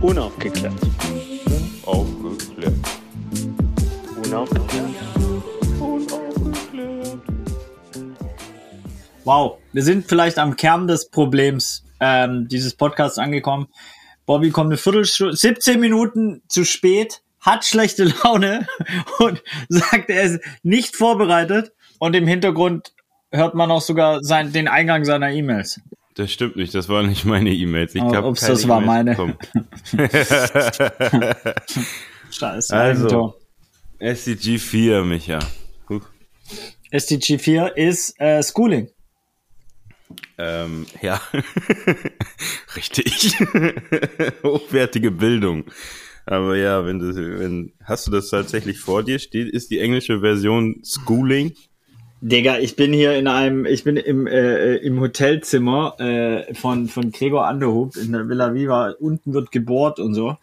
Unaufgeklärt. 0.00 0.74
Aufgeklärt. 1.84 2.74
Unaufgeklärt. 4.24 4.90
Unaufgeklärt. 5.80 7.18
Wow, 9.24 9.58
wir 9.72 9.82
sind 9.82 10.06
vielleicht 10.06 10.38
am 10.38 10.56
Kern 10.56 10.86
des 10.86 11.10
Problems 11.10 11.84
ähm, 12.00 12.46
dieses 12.48 12.74
Podcasts 12.74 13.18
angekommen. 13.18 13.68
Bobby 14.26 14.50
kommt 14.50 14.68
eine 14.68 14.76
Viertelstunde, 14.76 15.34
17 15.34 15.80
Minuten 15.80 16.42
zu 16.48 16.64
spät, 16.64 17.22
hat 17.40 17.64
schlechte 17.64 18.04
Laune 18.22 18.66
und 19.18 19.42
sagt, 19.68 20.10
er 20.10 20.22
ist 20.22 20.40
nicht 20.62 20.94
vorbereitet 20.94 21.72
und 21.98 22.14
im 22.14 22.26
Hintergrund 22.26 22.92
hört 23.32 23.54
man 23.54 23.70
auch 23.70 23.80
sogar 23.80 24.22
sein, 24.22 24.52
den 24.52 24.68
Eingang 24.68 25.04
seiner 25.04 25.30
E-Mails. 25.30 25.80
Das 26.16 26.32
stimmt 26.32 26.56
nicht, 26.56 26.74
das 26.74 26.88
waren 26.88 27.08
nicht 27.08 27.26
meine 27.26 27.52
E-Mails. 27.52 27.94
Ich 27.94 28.00
keine 28.00 28.32
das 28.32 28.66
war 28.66 28.80
meine. 28.80 29.14
Scheiße. 32.30 32.74
Also. 32.74 33.34
SCG 33.98 34.58
4, 34.58 35.04
Micha. 35.04 35.38
Huch. 35.90 36.08
SDG 36.90 37.38
4 37.38 37.76
ist 37.76 38.18
äh, 38.18 38.42
Schooling. 38.42 38.88
Ähm, 40.38 40.86
ja, 41.02 41.20
richtig. 42.76 43.36
Hochwertige 44.42 45.10
Bildung. 45.10 45.64
Aber 46.24 46.56
ja, 46.56 46.84
wenn 46.86 46.98
du, 46.98 47.14
wenn, 47.14 47.74
hast 47.84 48.06
du 48.06 48.10
das 48.10 48.30
tatsächlich 48.30 48.78
vor 48.78 49.02
dir? 49.02 49.18
Steht, 49.18 49.48
ist 49.52 49.70
die 49.70 49.80
englische 49.80 50.20
Version 50.20 50.82
Schooling? 50.82 51.54
Digga, 52.20 52.58
ich 52.58 52.76
bin 52.76 52.92
hier 52.92 53.14
in 53.16 53.28
einem, 53.28 53.66
ich 53.66 53.84
bin 53.84 53.96
im, 53.96 54.26
äh, 54.26 54.76
im 54.76 55.00
Hotelzimmer 55.00 56.00
äh, 56.00 56.54
von, 56.54 56.88
von 56.88 57.12
Gregor 57.12 57.46
Anderhub 57.46 57.96
in 57.96 58.12
der 58.12 58.28
Villa 58.28 58.54
Viva. 58.54 58.94
Unten 58.98 59.34
wird 59.34 59.52
gebohrt 59.52 59.98
und 59.98 60.14
so. 60.14 60.36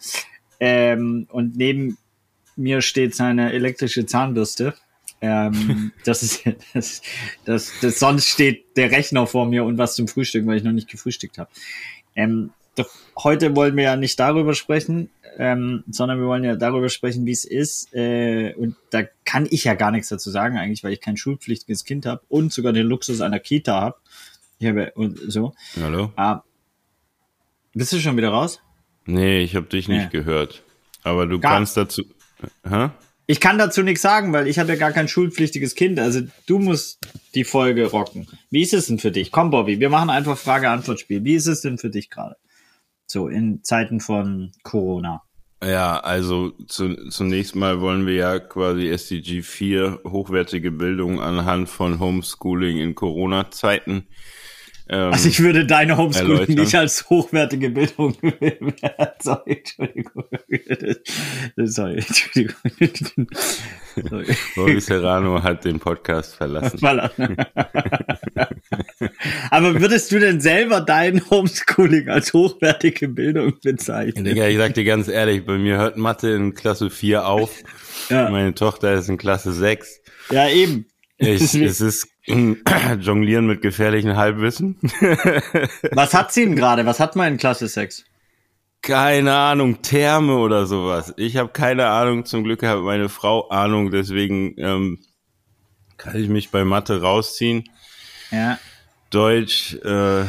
Ähm, 0.59 1.27
und 1.31 1.57
neben 1.57 1.97
mir 2.55 2.81
steht 2.81 3.15
seine 3.15 3.53
elektrische 3.53 4.05
Zahnbürste. 4.05 4.75
Ähm, 5.19 5.91
das 6.05 6.21
ist, 6.21 6.43
das, 6.73 7.01
das, 7.45 7.71
das, 7.81 7.99
sonst 7.99 8.27
steht 8.27 8.77
der 8.77 8.91
Rechner 8.91 9.25
vor 9.25 9.47
mir 9.47 9.63
und 9.63 9.77
was 9.77 9.95
zum 9.95 10.07
Frühstück, 10.07 10.45
weil 10.45 10.57
ich 10.57 10.63
noch 10.63 10.71
nicht 10.71 10.89
gefrühstückt 10.89 11.39
habe. 11.39 11.49
Ähm, 12.15 12.51
doch 12.75 12.89
heute 13.17 13.55
wollen 13.55 13.75
wir 13.75 13.83
ja 13.83 13.95
nicht 13.95 14.19
darüber 14.19 14.53
sprechen, 14.55 15.09
ähm, 15.37 15.83
sondern 15.89 16.19
wir 16.19 16.27
wollen 16.27 16.43
ja 16.43 16.55
darüber 16.55 16.89
sprechen, 16.89 17.25
wie 17.25 17.31
es 17.31 17.45
ist. 17.45 17.93
Äh, 17.93 18.53
und 18.55 18.75
da 18.91 19.03
kann 19.25 19.47
ich 19.49 19.63
ja 19.63 19.73
gar 19.73 19.91
nichts 19.91 20.09
dazu 20.09 20.29
sagen 20.31 20.57
eigentlich, 20.57 20.83
weil 20.83 20.93
ich 20.93 21.01
kein 21.01 21.17
schulpflichtiges 21.17 21.85
Kind 21.85 22.05
habe 22.05 22.21
und 22.29 22.51
sogar 22.53 22.73
den 22.73 22.87
Luxus 22.87 23.21
einer 23.21 23.39
Kita 23.39 23.79
habe. 23.79 23.95
Ich 24.59 24.67
habe 24.67 24.91
und 24.95 25.19
so. 25.27 25.53
Hallo? 25.81 26.11
Ah, 26.15 26.41
bist 27.73 27.91
du 27.93 27.99
schon 27.99 28.17
wieder 28.17 28.29
raus? 28.29 28.59
Nee, 29.05 29.41
ich 29.41 29.55
habe 29.55 29.65
dich 29.67 29.87
nicht 29.87 30.03
Ja. 30.03 30.09
gehört. 30.09 30.63
Aber 31.03 31.25
du 31.27 31.39
Gar- 31.39 31.53
kannst 31.53 31.75
dazu. 31.75 32.03
Hä? 32.67 32.89
Ich 33.25 33.39
kann 33.39 33.57
dazu 33.57 33.83
nichts 33.83 34.01
sagen, 34.01 34.33
weil 34.33 34.47
ich 34.47 34.59
habe 34.59 34.69
ja 34.69 34.75
gar 34.77 34.91
kein 34.91 35.07
schulpflichtiges 35.07 35.75
Kind. 35.75 35.99
Also 35.99 36.21
du 36.45 36.59
musst 36.59 36.99
die 37.35 37.43
Folge 37.45 37.85
rocken. 37.87 38.27
Wie 38.49 38.61
ist 38.61 38.73
es 38.73 38.87
denn 38.87 38.99
für 38.99 39.11
dich? 39.11 39.31
Komm, 39.31 39.49
Bobby, 39.49 39.79
wir 39.79 39.89
machen 39.89 40.09
einfach 40.09 40.37
Frage-Antwort-Spiel. 40.37 41.23
Wie 41.23 41.35
ist 41.35 41.47
es 41.47 41.61
denn 41.61 41.77
für 41.77 41.89
dich 41.89 42.09
gerade? 42.09 42.35
So 43.07 43.27
in 43.27 43.63
Zeiten 43.63 43.99
von 43.99 44.51
Corona. 44.63 45.21
Ja, 45.63 45.99
also 45.99 46.51
zu, 46.67 47.09
zunächst 47.09 47.55
mal 47.55 47.79
wollen 47.79 48.05
wir 48.05 48.15
ja 48.15 48.39
quasi 48.39 48.89
SDG 48.89 49.41
4 49.41 50.01
hochwertige 50.05 50.71
Bildung 50.71 51.21
anhand 51.21 51.69
von 51.69 51.99
Homeschooling 51.99 52.79
in 52.79 52.95
Corona-Zeiten. 52.95 54.07
Ähm, 54.89 55.13
Also 55.13 55.29
ich 55.29 55.39
würde 55.39 55.65
deine 55.65 55.97
Homeschooling 55.97 56.31
Erläutern. 56.31 56.55
nicht 56.55 56.75
als 56.75 57.09
hochwertige 57.09 57.69
Bildung 57.69 58.15
Sorry, 59.21 59.57
Entschuldigung. 59.57 60.23
Sorry, 61.57 61.95
Entschuldigung. 61.97 63.27
Sorry. 64.09 64.25
Boris 64.55 64.85
Serrano 64.87 65.41
hat 65.41 65.63
den 65.65 65.79
Podcast 65.79 66.35
verlassen. 66.35 66.79
Voilà. 66.83 67.09
Aber 69.51 69.79
würdest 69.79 70.11
du 70.11 70.19
denn 70.19 70.41
selber 70.41 70.81
dein 70.81 71.21
Homeschooling 71.29 72.09
als 72.09 72.33
hochwertige 72.33 73.07
Bildung 73.07 73.53
bezeichnen? 73.63 74.25
Digga, 74.25 74.47
ich 74.47 74.57
sag 74.57 74.73
dir 74.73 74.83
ganz 74.83 75.07
ehrlich, 75.07 75.45
bei 75.45 75.57
mir 75.57 75.77
hört 75.77 75.97
Mathe 75.97 76.31
in 76.31 76.53
Klasse 76.53 76.89
4 76.89 77.25
auf. 77.27 77.51
Ja, 78.09 78.29
Meine 78.29 78.53
Tochter 78.53 78.93
ist 78.93 79.09
in 79.09 79.17
Klasse 79.17 79.53
6. 79.53 80.01
ja 80.31 80.49
eben. 80.49 80.85
Ich, 81.23 81.55
es 81.55 81.81
ist 81.81 82.07
Jonglieren 82.25 83.47
mit 83.47 83.61
gefährlichen 83.61 84.15
Halbwissen. 84.15 84.77
Was 85.91 86.13
hat 86.13 86.31
sie 86.31 86.45
denn 86.45 86.55
gerade? 86.55 86.85
Was 86.85 86.99
hat 86.99 87.15
man 87.15 87.33
in 87.33 87.37
Klasse 87.37 87.67
6? 87.67 88.05
Keine 88.81 89.33
Ahnung, 89.33 89.81
Therme 89.81 90.35
oder 90.35 90.65
sowas. 90.65 91.13
Ich 91.17 91.37
habe 91.37 91.49
keine 91.49 91.87
Ahnung. 91.87 92.25
Zum 92.25 92.43
Glück 92.43 92.63
hat 92.63 92.79
meine 92.79 93.07
Frau 93.07 93.47
Ahnung. 93.49 93.91
Deswegen 93.91 94.55
ähm, 94.57 94.99
kann 95.97 96.21
ich 96.21 96.27
mich 96.27 96.51
bei 96.51 96.65
Mathe 96.65 97.01
rausziehen. 97.01 97.63
Ja. 98.31 98.59
Deutsch, 99.09 99.75
äh, 99.85 100.25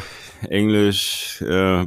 Englisch, 0.49 1.43
äh, 1.43 1.87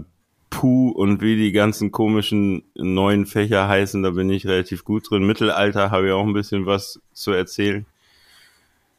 Puh 0.50 0.90
und 0.90 1.22
wie 1.22 1.36
die 1.36 1.52
ganzen 1.52 1.92
komischen 1.92 2.64
neuen 2.74 3.26
Fächer 3.26 3.68
heißen, 3.68 4.02
da 4.02 4.12
bin 4.12 4.30
ich 4.30 4.48
relativ 4.48 4.84
gut 4.84 5.10
drin. 5.10 5.28
Mittelalter 5.28 5.92
habe 5.92 6.08
ich 6.08 6.14
auch 6.14 6.26
ein 6.26 6.34
bisschen 6.34 6.66
was 6.66 7.00
zu 7.14 7.32
erzählen. 7.32 7.86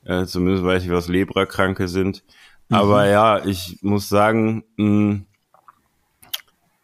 Äh, 0.09 0.25
zumindest 0.25 0.65
weiß 0.65 0.83
ich, 0.85 0.91
was 0.91 1.07
Lebrakranke 1.09 1.87
sind. 1.87 2.25
Aber 2.71 3.07
ja, 3.07 3.45
ich 3.45 3.79
muss 3.83 4.09
sagen, 4.09 4.65
mh, 4.77 5.21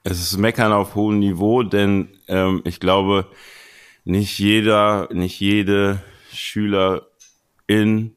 es 0.02 0.20
ist 0.20 0.36
Meckern 0.36 0.72
auf 0.72 0.94
hohem 0.94 1.18
Niveau, 1.18 1.62
denn 1.62 2.10
ähm, 2.28 2.60
ich 2.64 2.80
glaube, 2.80 3.26
nicht 4.04 4.38
jeder, 4.38 5.08
nicht 5.10 5.40
jede 5.40 6.02
SchülerInnen 6.32 8.14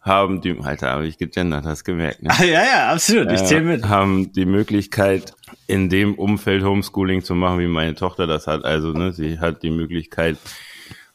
haben 0.00 0.40
die, 0.40 0.56
Alter, 0.60 0.90
habe 0.90 1.08
ich 1.08 1.18
gegendert, 1.18 1.64
hast 1.64 1.82
gemerkt, 1.82 2.22
ne? 2.22 2.30
Ah, 2.30 2.44
ja, 2.44 2.62
ja, 2.64 2.92
absolut. 2.92 3.32
Ich 3.32 3.44
zähle 3.44 3.62
mit. 3.62 3.82
Äh, 3.82 3.88
haben 3.88 4.32
die 4.32 4.46
Möglichkeit, 4.46 5.34
in 5.66 5.88
dem 5.88 6.14
Umfeld 6.14 6.62
Homeschooling 6.62 7.22
zu 7.24 7.34
machen, 7.34 7.58
wie 7.58 7.66
meine 7.66 7.96
Tochter 7.96 8.28
das 8.28 8.46
hat. 8.46 8.64
Also, 8.64 8.92
ne, 8.92 9.12
sie 9.12 9.40
hat 9.40 9.64
die 9.64 9.70
Möglichkeit, 9.70 10.38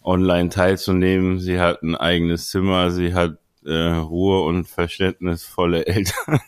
online 0.03 0.49
teilzunehmen. 0.49 1.39
Sie 1.39 1.59
hat 1.59 1.81
ein 1.83 1.95
eigenes 1.95 2.49
Zimmer. 2.49 2.91
Sie 2.91 3.13
hat 3.13 3.37
äh, 3.65 3.73
Ruhe 3.73 4.43
und 4.43 4.67
verständnisvolle 4.67 5.85
Eltern, 5.87 6.39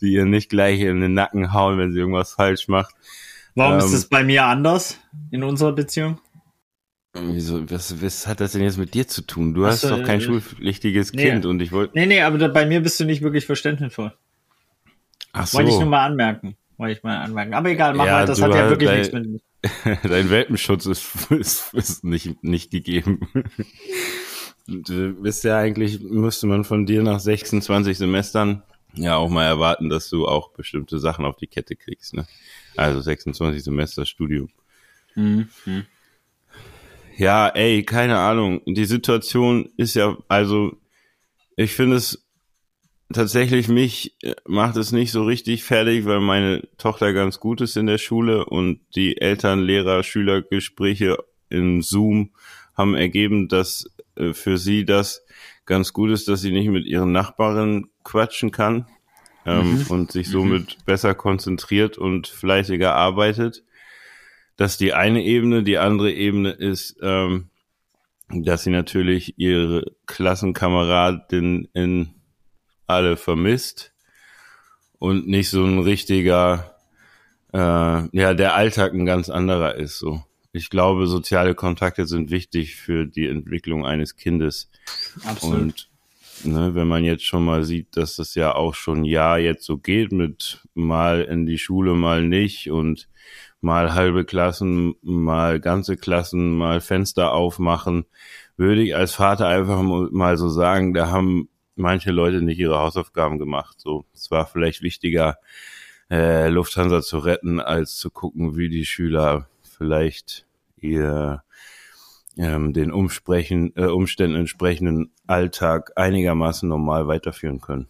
die 0.00 0.12
ihr 0.12 0.24
nicht 0.24 0.50
gleich 0.50 0.80
in 0.80 1.00
den 1.00 1.14
Nacken 1.14 1.52
hauen, 1.52 1.78
wenn 1.78 1.92
sie 1.92 1.98
irgendwas 1.98 2.32
falsch 2.32 2.68
macht. 2.68 2.94
Warum 3.54 3.74
ähm, 3.74 3.78
ist 3.80 3.92
es 3.92 4.08
bei 4.08 4.24
mir 4.24 4.44
anders 4.44 4.98
in 5.30 5.42
unserer 5.42 5.72
Beziehung? 5.72 6.20
Wieso, 7.14 7.68
was, 7.70 8.02
was 8.02 8.26
hat 8.26 8.40
das 8.40 8.52
denn 8.52 8.62
jetzt 8.62 8.78
mit 8.78 8.94
dir 8.94 9.08
zu 9.08 9.22
tun? 9.22 9.54
Du 9.54 9.66
hast 9.66 9.80
so, 9.80 9.88
doch 9.88 10.04
kein 10.04 10.20
äh, 10.20 10.22
schulpflichtiges 10.22 11.12
nee. 11.12 11.24
Kind 11.24 11.46
und 11.46 11.60
ich 11.60 11.72
wollte. 11.72 11.96
Nee, 11.96 12.06
nee, 12.06 12.20
aber 12.20 12.38
da, 12.38 12.48
bei 12.48 12.66
mir 12.66 12.80
bist 12.80 13.00
du 13.00 13.04
nicht 13.04 13.22
wirklich 13.22 13.46
verständnisvoll. 13.46 14.12
Ach 15.32 15.46
so. 15.46 15.58
Wollte 15.58 15.70
ich 15.70 15.78
nur 15.78 15.88
mal 15.88 16.04
anmerken. 16.04 16.56
Wollte 16.76 16.92
ich 16.92 17.02
mal 17.02 17.18
anmerken. 17.18 17.54
Aber 17.54 17.70
egal, 17.70 17.94
mach 17.94 18.06
Ja, 18.06 18.12
mal, 18.12 18.26
das 18.26 18.40
hat 18.40 18.54
ja 18.54 18.62
hast 18.62 18.70
wirklich 18.70 18.90
nichts 18.90 19.12
mit. 19.12 19.42
Dein 20.02 20.30
Welpenschutz 20.30 20.86
ist, 20.86 21.30
ist, 21.30 21.74
ist 21.74 22.04
nicht, 22.04 22.42
nicht 22.44 22.70
gegeben. 22.70 23.20
Du 24.66 25.14
bist 25.14 25.44
ja 25.44 25.56
eigentlich, 25.58 26.00
müsste 26.00 26.46
man 26.46 26.64
von 26.64 26.86
dir 26.86 27.02
nach 27.02 27.20
26 27.20 27.96
Semestern 27.96 28.62
ja 28.94 29.16
auch 29.16 29.28
mal 29.28 29.44
erwarten, 29.44 29.88
dass 29.88 30.08
du 30.10 30.26
auch 30.26 30.50
bestimmte 30.50 30.98
Sachen 30.98 31.24
auf 31.24 31.36
die 31.36 31.46
Kette 31.46 31.76
kriegst. 31.76 32.14
Ne? 32.14 32.26
Also 32.76 33.00
26 33.00 33.62
Semester 33.62 34.06
Studium. 34.06 34.50
Mhm. 35.14 35.48
Ja, 37.16 37.48
ey, 37.48 37.82
keine 37.82 38.18
Ahnung. 38.18 38.60
Die 38.66 38.84
Situation 38.84 39.70
ist 39.76 39.94
ja, 39.94 40.16
also 40.28 40.76
ich 41.56 41.72
finde 41.72 41.96
es 41.96 42.27
tatsächlich 43.12 43.68
mich 43.68 44.14
äh, 44.22 44.34
macht 44.46 44.76
es 44.76 44.92
nicht 44.92 45.12
so 45.12 45.24
richtig 45.24 45.64
fertig, 45.64 46.04
weil 46.04 46.20
meine 46.20 46.62
Tochter 46.78 47.12
ganz 47.12 47.40
gut 47.40 47.60
ist 47.60 47.76
in 47.76 47.86
der 47.86 47.98
Schule 47.98 48.44
und 48.44 48.80
die 48.94 49.20
Eltern, 49.20 49.60
Lehrer, 49.60 50.02
Schülergespräche 50.02 51.18
in 51.48 51.82
Zoom 51.82 52.30
haben 52.76 52.94
ergeben, 52.94 53.48
dass 53.48 53.90
äh, 54.16 54.32
für 54.32 54.58
sie 54.58 54.84
das 54.84 55.24
ganz 55.66 55.92
gut 55.92 56.10
ist, 56.10 56.28
dass 56.28 56.40
sie 56.40 56.52
nicht 56.52 56.68
mit 56.68 56.86
ihren 56.86 57.12
Nachbarn 57.12 57.88
quatschen 58.04 58.50
kann 58.50 58.86
ähm, 59.44 59.84
und 59.88 60.12
sich 60.12 60.28
somit 60.28 60.84
besser 60.84 61.14
konzentriert 61.14 61.98
und 61.98 62.26
fleißiger 62.28 62.94
arbeitet. 62.94 63.64
Das 64.56 64.72
ist 64.72 64.80
die 64.80 64.94
eine 64.94 65.22
Ebene. 65.24 65.62
Die 65.62 65.78
andere 65.78 66.12
Ebene 66.12 66.50
ist, 66.50 66.96
ähm, 67.02 67.48
dass 68.28 68.64
sie 68.64 68.70
natürlich 68.70 69.38
ihre 69.38 69.92
Klassenkameradin 70.06 71.68
in 71.72 72.17
alle 72.88 73.16
vermisst 73.16 73.92
und 74.98 75.28
nicht 75.28 75.50
so 75.50 75.64
ein 75.64 75.78
richtiger, 75.78 76.74
äh, 77.52 77.58
ja, 77.58 78.34
der 78.34 78.54
Alltag 78.54 78.92
ein 78.92 79.06
ganz 79.06 79.30
anderer 79.30 79.76
ist 79.76 79.98
so. 79.98 80.24
Ich 80.52 80.70
glaube, 80.70 81.06
soziale 81.06 81.54
Kontakte 81.54 82.06
sind 82.06 82.30
wichtig 82.30 82.74
für 82.74 83.06
die 83.06 83.28
Entwicklung 83.28 83.86
eines 83.86 84.16
Kindes. 84.16 84.70
Absolut. 85.24 85.60
Und 85.60 85.88
ne, 86.44 86.74
wenn 86.74 86.88
man 86.88 87.04
jetzt 87.04 87.24
schon 87.24 87.44
mal 87.44 87.64
sieht, 87.64 87.96
dass 87.96 88.16
das 88.16 88.34
ja 88.34 88.54
auch 88.54 88.74
schon 88.74 89.04
Jahr 89.04 89.38
jetzt 89.38 89.64
so 89.64 89.76
geht 89.76 90.10
mit 90.10 90.66
mal 90.74 91.22
in 91.22 91.46
die 91.46 91.58
Schule, 91.58 91.94
mal 91.94 92.24
nicht 92.24 92.70
und 92.70 93.08
mal 93.60 93.94
halbe 93.94 94.24
Klassen, 94.24 94.94
mal 95.02 95.60
ganze 95.60 95.96
Klassen, 95.96 96.56
mal 96.56 96.80
Fenster 96.80 97.32
aufmachen, 97.32 98.06
würde 98.56 98.82
ich 98.82 98.96
als 98.96 99.12
Vater 99.12 99.46
einfach 99.46 99.82
mal 99.82 100.36
so 100.38 100.48
sagen, 100.48 100.94
da 100.94 101.10
haben 101.10 101.48
manche 101.78 102.10
Leute 102.10 102.42
nicht 102.42 102.58
ihre 102.58 102.78
Hausaufgaben 102.78 103.38
gemacht. 103.38 103.80
So, 103.80 104.04
es 104.14 104.30
war 104.30 104.46
vielleicht 104.46 104.82
wichtiger, 104.82 105.38
äh, 106.10 106.48
Lufthansa 106.48 107.02
zu 107.02 107.18
retten, 107.18 107.60
als 107.60 107.96
zu 107.96 108.10
gucken, 108.10 108.56
wie 108.56 108.68
die 108.68 108.86
Schüler 108.86 109.48
vielleicht 109.62 110.46
ihr 110.76 111.42
ähm, 112.36 112.72
den 112.72 112.92
Umsprechen, 112.92 113.72
äh, 113.76 113.86
Umständen 113.86 114.36
entsprechenden 114.36 115.10
Alltag 115.26 115.92
einigermaßen 115.96 116.68
normal 116.68 117.08
weiterführen 117.08 117.60
können. 117.60 117.88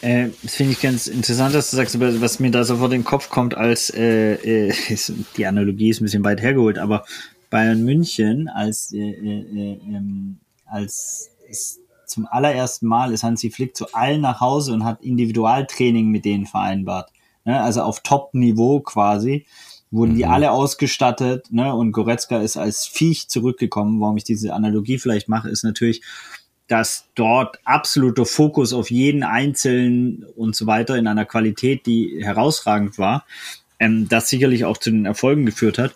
Äh, 0.00 0.28
das 0.42 0.54
finde 0.54 0.72
ich 0.72 0.80
ganz 0.80 1.06
interessant, 1.06 1.54
dass 1.54 1.70
du 1.70 1.76
sagst, 1.76 2.00
was 2.00 2.40
mir 2.40 2.50
da 2.50 2.64
so 2.64 2.78
vor 2.78 2.88
den 2.88 3.04
Kopf 3.04 3.28
kommt, 3.28 3.54
als 3.54 3.90
äh, 3.90 4.34
äh, 4.34 4.72
ist, 4.88 5.12
die 5.36 5.46
Analogie 5.46 5.90
ist 5.90 6.00
ein 6.00 6.04
bisschen 6.04 6.24
weit 6.24 6.40
hergeholt, 6.40 6.78
aber 6.78 7.04
Bayern 7.50 7.84
München 7.84 8.48
als, 8.48 8.92
äh, 8.92 8.98
äh, 8.98 9.80
ähm, 9.84 10.38
als 10.64 11.30
zum 12.10 12.26
allerersten 12.26 12.86
Mal 12.86 13.12
ist 13.12 13.22
Hansi 13.22 13.50
Flick 13.50 13.76
zu 13.76 13.92
allen 13.94 14.20
nach 14.20 14.40
Hause 14.40 14.72
und 14.72 14.84
hat 14.84 15.02
Individualtraining 15.02 16.08
mit 16.08 16.24
denen 16.24 16.46
vereinbart. 16.46 17.10
Ne? 17.44 17.60
Also 17.60 17.82
auf 17.82 18.00
Top-Niveau 18.00 18.80
quasi 18.80 19.46
wurden 19.90 20.14
die 20.14 20.24
mhm. 20.24 20.30
alle 20.30 20.50
ausgestattet, 20.52 21.50
ne? 21.50 21.74
Und 21.74 21.92
Goretzka 21.92 22.40
ist 22.40 22.56
als 22.56 22.86
Viech 22.86 23.28
zurückgekommen. 23.28 24.00
Warum 24.00 24.16
ich 24.16 24.24
diese 24.24 24.54
Analogie 24.54 24.98
vielleicht 24.98 25.28
mache, 25.28 25.48
ist 25.48 25.64
natürlich, 25.64 26.02
dass 26.68 27.08
dort 27.16 27.58
absoluter 27.64 28.24
Fokus 28.24 28.72
auf 28.72 28.90
jeden 28.90 29.24
Einzelnen 29.24 30.24
und 30.36 30.54
so 30.54 30.66
weiter 30.66 30.96
in 30.96 31.08
einer 31.08 31.24
Qualität, 31.24 31.86
die 31.86 32.20
herausragend 32.22 32.98
war, 32.98 33.24
ähm, 33.80 34.08
das 34.08 34.28
sicherlich 34.28 34.64
auch 34.64 34.78
zu 34.78 34.90
den 34.90 35.06
Erfolgen 35.06 35.44
geführt 35.44 35.78
hat. 35.78 35.94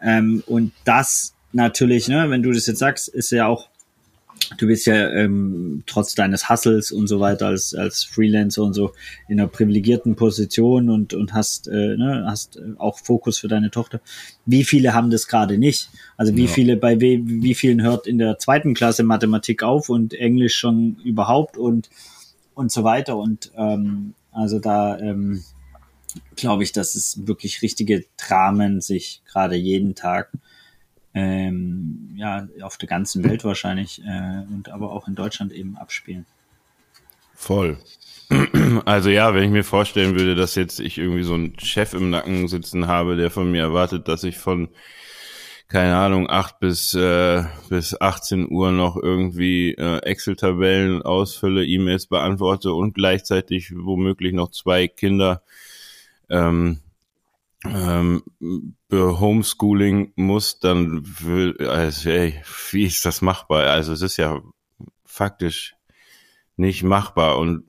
Ähm, 0.00 0.44
und 0.46 0.72
das 0.84 1.34
natürlich, 1.52 2.06
ne, 2.06 2.30
wenn 2.30 2.42
du 2.42 2.52
das 2.52 2.66
jetzt 2.66 2.78
sagst, 2.78 3.08
ist 3.08 3.30
ja 3.30 3.48
auch 3.48 3.68
du 4.56 4.66
bist 4.66 4.86
ja 4.86 5.10
ähm, 5.10 5.82
trotz 5.86 6.14
deines 6.14 6.48
Hustles 6.48 6.92
und 6.92 7.06
so 7.06 7.20
weiter 7.20 7.46
als, 7.46 7.74
als 7.74 8.04
Freelancer 8.04 8.62
und 8.62 8.74
so 8.74 8.92
in 9.28 9.38
einer 9.38 9.48
privilegierten 9.48 10.16
Position 10.16 10.90
und, 10.90 11.14
und 11.14 11.34
hast, 11.34 11.68
äh, 11.68 11.96
ne, 11.96 12.24
hast 12.26 12.60
auch 12.78 12.98
Fokus 12.98 13.38
für 13.38 13.48
deine 13.48 13.70
Tochter. 13.70 14.00
Wie 14.46 14.64
viele 14.64 14.94
haben 14.94 15.10
das 15.10 15.26
gerade 15.26 15.58
nicht? 15.58 15.90
Also 16.16 16.36
wie 16.36 16.44
ja. 16.44 16.50
viele, 16.50 16.76
bei 16.76 17.00
wie, 17.00 17.22
wie 17.24 17.54
vielen 17.54 17.82
hört 17.82 18.06
in 18.06 18.18
der 18.18 18.38
zweiten 18.38 18.74
Klasse 18.74 19.02
Mathematik 19.02 19.62
auf 19.62 19.88
und 19.88 20.14
Englisch 20.14 20.56
schon 20.56 20.96
überhaupt 21.04 21.56
und, 21.56 21.90
und 22.54 22.72
so 22.72 22.84
weiter. 22.84 23.16
Und 23.16 23.50
ähm, 23.56 24.14
also 24.32 24.58
da 24.58 24.98
ähm, 24.98 25.42
glaube 26.36 26.62
ich, 26.62 26.72
dass 26.72 26.94
es 26.94 27.26
wirklich 27.26 27.62
richtige 27.62 28.04
Dramen 28.16 28.80
sich 28.80 29.22
gerade 29.26 29.56
jeden 29.56 29.94
Tag 29.94 30.30
ähm, 31.14 32.10
ja, 32.16 32.48
auf 32.62 32.76
der 32.76 32.88
ganzen 32.88 33.24
Welt 33.24 33.44
wahrscheinlich 33.44 34.02
äh, 34.02 34.42
und 34.52 34.68
aber 34.68 34.90
auch 34.92 35.08
in 35.08 35.14
Deutschland 35.14 35.52
eben 35.52 35.76
abspielen. 35.76 36.26
Voll. 37.34 37.78
Also 38.86 39.10
ja, 39.10 39.34
wenn 39.34 39.44
ich 39.44 39.50
mir 39.50 39.64
vorstellen 39.64 40.18
würde, 40.18 40.34
dass 40.34 40.54
jetzt 40.54 40.80
ich 40.80 40.98
irgendwie 40.98 41.22
so 41.22 41.34
einen 41.34 41.58
Chef 41.58 41.94
im 41.94 42.10
Nacken 42.10 42.48
sitzen 42.48 42.86
habe, 42.86 43.16
der 43.16 43.30
von 43.30 43.50
mir 43.50 43.62
erwartet, 43.62 44.08
dass 44.08 44.24
ich 44.24 44.38
von 44.38 44.70
keine 45.68 45.96
Ahnung, 45.96 46.28
acht 46.28 46.60
bis, 46.60 46.94
äh, 46.94 47.42
bis 47.68 48.00
18 48.00 48.50
Uhr 48.50 48.70
noch 48.70 48.96
irgendwie 48.96 49.72
äh, 49.74 49.98
Excel-Tabellen 49.98 51.02
ausfülle, 51.02 51.64
E-Mails 51.64 52.06
beantworte 52.06 52.72
und 52.72 52.94
gleichzeitig 52.94 53.72
womöglich 53.74 54.34
noch 54.34 54.50
zwei 54.50 54.88
Kinder 54.88 55.42
ähm, 56.28 56.80
ähm, 57.64 58.22
Homeschooling 58.98 60.12
muss, 60.16 60.58
dann 60.58 61.02
will, 61.20 61.56
also, 61.66 62.10
ey, 62.10 62.42
wie 62.70 62.84
ist 62.84 63.04
das 63.04 63.22
machbar? 63.22 63.70
Also 63.70 63.92
es 63.92 64.02
ist 64.02 64.16
ja 64.16 64.40
faktisch 65.04 65.74
nicht 66.56 66.82
machbar 66.82 67.38
und 67.38 67.64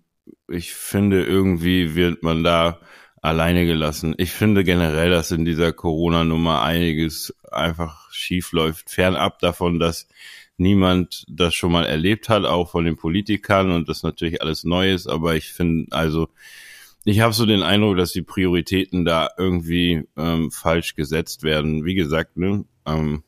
ich 0.47 0.73
finde 0.73 1.23
irgendwie 1.23 1.95
wird 1.95 2.23
man 2.23 2.43
da 2.43 2.79
alleine 3.21 3.65
gelassen. 3.65 4.13
Ich 4.17 4.31
finde 4.31 4.63
generell, 4.63 5.09
dass 5.09 5.31
in 5.31 5.45
dieser 5.45 5.73
Corona-Nummer 5.73 6.61
einiges 6.61 7.35
einfach 7.51 8.11
schief 8.11 8.51
läuft. 8.51 8.89
Fernab 8.89 9.39
davon, 9.39 9.79
dass 9.79 10.07
niemand 10.57 11.25
das 11.27 11.55
schon 11.55 11.71
mal 11.71 11.85
erlebt 11.85 12.29
hat, 12.29 12.45
auch 12.45 12.69
von 12.69 12.85
den 12.85 12.97
Politikern 12.97 13.71
und 13.71 13.89
das 13.89 14.03
natürlich 14.03 14.41
alles 14.41 14.63
neu 14.63 14.93
ist. 14.93 15.07
Aber 15.07 15.35
ich 15.35 15.51
finde, 15.51 15.95
also 15.95 16.29
ich 17.05 17.19
habe 17.19 17.33
so 17.33 17.45
den 17.45 17.61
Eindruck, 17.61 17.97
dass 17.97 18.11
die 18.11 18.23
Prioritäten 18.23 19.05
da 19.05 19.29
irgendwie 19.37 20.03
ähm, 20.17 20.51
falsch 20.51 20.95
gesetzt 20.95 21.43
werden. 21.43 21.85
Wie 21.85 21.95
gesagt, 21.95 22.35
ne, 22.35 22.65
ähm, 22.85 23.23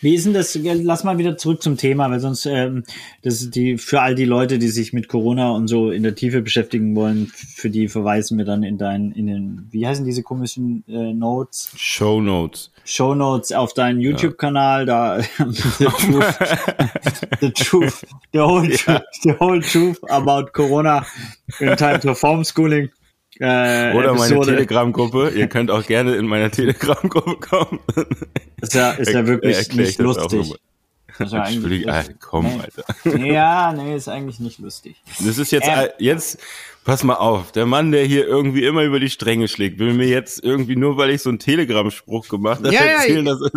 wie 0.00 0.14
ist 0.14 0.26
denn 0.26 0.34
das? 0.34 0.58
Lass 0.62 1.04
mal 1.04 1.18
wieder 1.18 1.36
zurück 1.36 1.62
zum 1.62 1.76
Thema, 1.76 2.10
weil 2.10 2.20
sonst 2.20 2.46
ähm, 2.46 2.84
das 3.22 3.42
ist 3.42 3.54
die 3.54 3.78
für 3.78 4.00
all 4.00 4.14
die 4.14 4.24
Leute, 4.24 4.58
die 4.58 4.68
sich 4.68 4.92
mit 4.92 5.08
Corona 5.08 5.50
und 5.50 5.68
so 5.68 5.90
in 5.90 6.02
der 6.02 6.14
Tiefe 6.14 6.42
beschäftigen 6.42 6.94
wollen, 6.94 7.26
für 7.34 7.70
die 7.70 7.88
verweisen 7.88 8.38
wir 8.38 8.44
dann 8.44 8.62
in 8.62 8.78
deinen 8.78 9.12
in 9.12 9.26
den 9.26 9.68
wie 9.70 9.86
heißen 9.86 10.04
diese 10.04 10.22
komischen 10.22 10.84
äh, 10.88 11.12
Notes? 11.12 11.70
Show 11.76 12.20
Notes. 12.20 12.70
Show 12.84 13.14
Notes 13.14 13.52
auf 13.52 13.74
deinen 13.74 14.00
YouTube-Kanal, 14.00 14.86
da 14.86 15.20
the 15.20 15.84
truth, 15.98 16.38
the 17.40 17.50
truth, 17.50 18.04
the 18.32 18.38
whole, 18.38 18.66
ja. 18.86 19.02
the 19.22 19.36
whole 19.38 19.60
truth 19.60 19.98
about 20.08 20.52
Corona 20.52 21.04
in 21.60 21.76
time 21.76 22.00
to 22.00 22.14
homeschooling. 22.14 22.90
Äh, 23.40 23.94
Oder 23.94 24.10
Episode. 24.10 24.34
meine 24.34 24.46
Telegram-Gruppe. 24.46 25.32
Ihr 25.36 25.46
könnt 25.48 25.70
auch 25.70 25.86
gerne 25.86 26.16
in 26.16 26.26
meiner 26.26 26.50
Telegram-Gruppe 26.50 27.36
kommen. 27.36 27.80
Ist 28.60 28.74
ja, 28.74 28.92
ist 28.92 29.12
ja 29.12 29.26
wirklich 29.26 29.72
nicht 29.74 29.98
lustig. 29.98 30.54
Das 31.18 31.32
war 31.32 31.44
eigentlich 31.44 31.88
ah, 31.88 32.04
komm, 32.20 32.46
nee. 32.46 32.60
Alter. 32.60 33.18
Ja, 33.18 33.72
nee, 33.72 33.96
ist 33.96 34.08
eigentlich 34.08 34.38
nicht 34.38 34.60
lustig. 34.60 35.02
Das 35.24 35.38
ist 35.38 35.50
jetzt, 35.50 35.66
ähm, 35.66 35.88
jetzt, 35.98 36.38
pass 36.84 37.02
mal 37.02 37.14
auf, 37.14 37.50
der 37.50 37.66
Mann, 37.66 37.90
der 37.90 38.04
hier 38.04 38.26
irgendwie 38.26 38.64
immer 38.64 38.84
über 38.84 39.00
die 39.00 39.10
Stränge 39.10 39.48
schlägt, 39.48 39.80
will 39.80 39.94
mir 39.94 40.06
jetzt 40.06 40.42
irgendwie 40.44 40.76
nur, 40.76 40.96
weil 40.96 41.10
ich 41.10 41.22
so 41.22 41.30
einen 41.30 41.40
Telegram-Spruch 41.40 42.28
gemacht 42.28 42.58
habe, 42.62 42.72
ja, 42.72 42.82
erzählen, 42.82 43.26
ja, 43.26 43.32
dass 43.34 43.50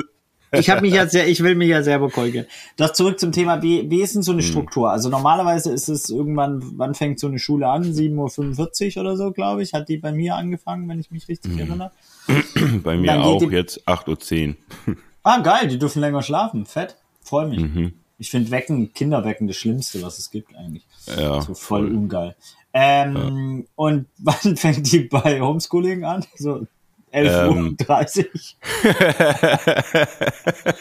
ich 0.51 0.69
habe 0.69 0.81
mich 0.81 0.93
ja 0.93 1.07
sehr, 1.07 1.27
ich 1.27 1.41
will 1.43 1.55
mich 1.55 1.69
ja 1.69 1.81
selber 1.81 2.09
korrigieren. 2.09 2.45
Das 2.75 2.93
zurück 2.93 3.19
zum 3.19 3.31
Thema, 3.31 3.61
wie, 3.61 3.89
wie 3.89 4.01
ist 4.01 4.15
denn 4.15 4.21
so 4.21 4.31
eine 4.31 4.41
hm. 4.41 4.47
Struktur? 4.47 4.91
Also 4.91 5.09
normalerweise 5.09 5.71
ist 5.71 5.87
es 5.87 6.09
irgendwann, 6.09 6.61
wann 6.77 6.93
fängt 6.93 7.19
so 7.19 7.27
eine 7.27 7.39
Schule 7.39 7.67
an? 7.67 7.83
7.45 7.83 8.95
Uhr 8.95 9.01
oder 9.01 9.17
so, 9.17 9.31
glaube 9.31 9.63
ich, 9.63 9.73
hat 9.73 9.87
die 9.89 9.97
bei 9.97 10.11
mir 10.11 10.35
angefangen, 10.35 10.87
wenn 10.89 10.99
ich 10.99 11.11
mich 11.11 11.27
richtig 11.27 11.53
hm. 11.53 11.59
erinnere. 11.59 11.91
Bei 12.83 12.97
mir 12.97 13.19
auch 13.19 13.39
die, 13.39 13.47
jetzt 13.47 13.87
8.10 13.87 14.55
Uhr. 14.87 14.95
Ah, 15.23 15.39
geil, 15.41 15.67
die 15.67 15.77
dürfen 15.77 16.01
länger 16.01 16.23
schlafen. 16.23 16.65
Fett. 16.65 16.97
Freue 17.23 17.47
mich. 17.47 17.59
Mhm. 17.59 17.93
Ich 18.17 18.31
finde 18.31 18.49
Wecken, 18.49 18.91
Kinderwecken 18.93 19.47
das 19.47 19.55
Schlimmste, 19.55 20.01
was 20.01 20.17
es 20.17 20.31
gibt 20.31 20.55
eigentlich. 20.55 20.83
Ja. 21.05 21.41
So 21.41 21.53
voll, 21.53 21.87
voll. 21.87 21.95
ungeil. 21.95 22.35
Ähm, 22.73 23.59
ja. 23.59 23.65
Und 23.75 24.07
wann 24.17 24.57
fängt 24.57 24.91
die 24.91 25.01
bei 25.01 25.41
Homeschooling 25.41 26.05
an? 26.05 26.25
So 26.35 26.65
11.30 27.13 28.55
ähm, 28.83 30.07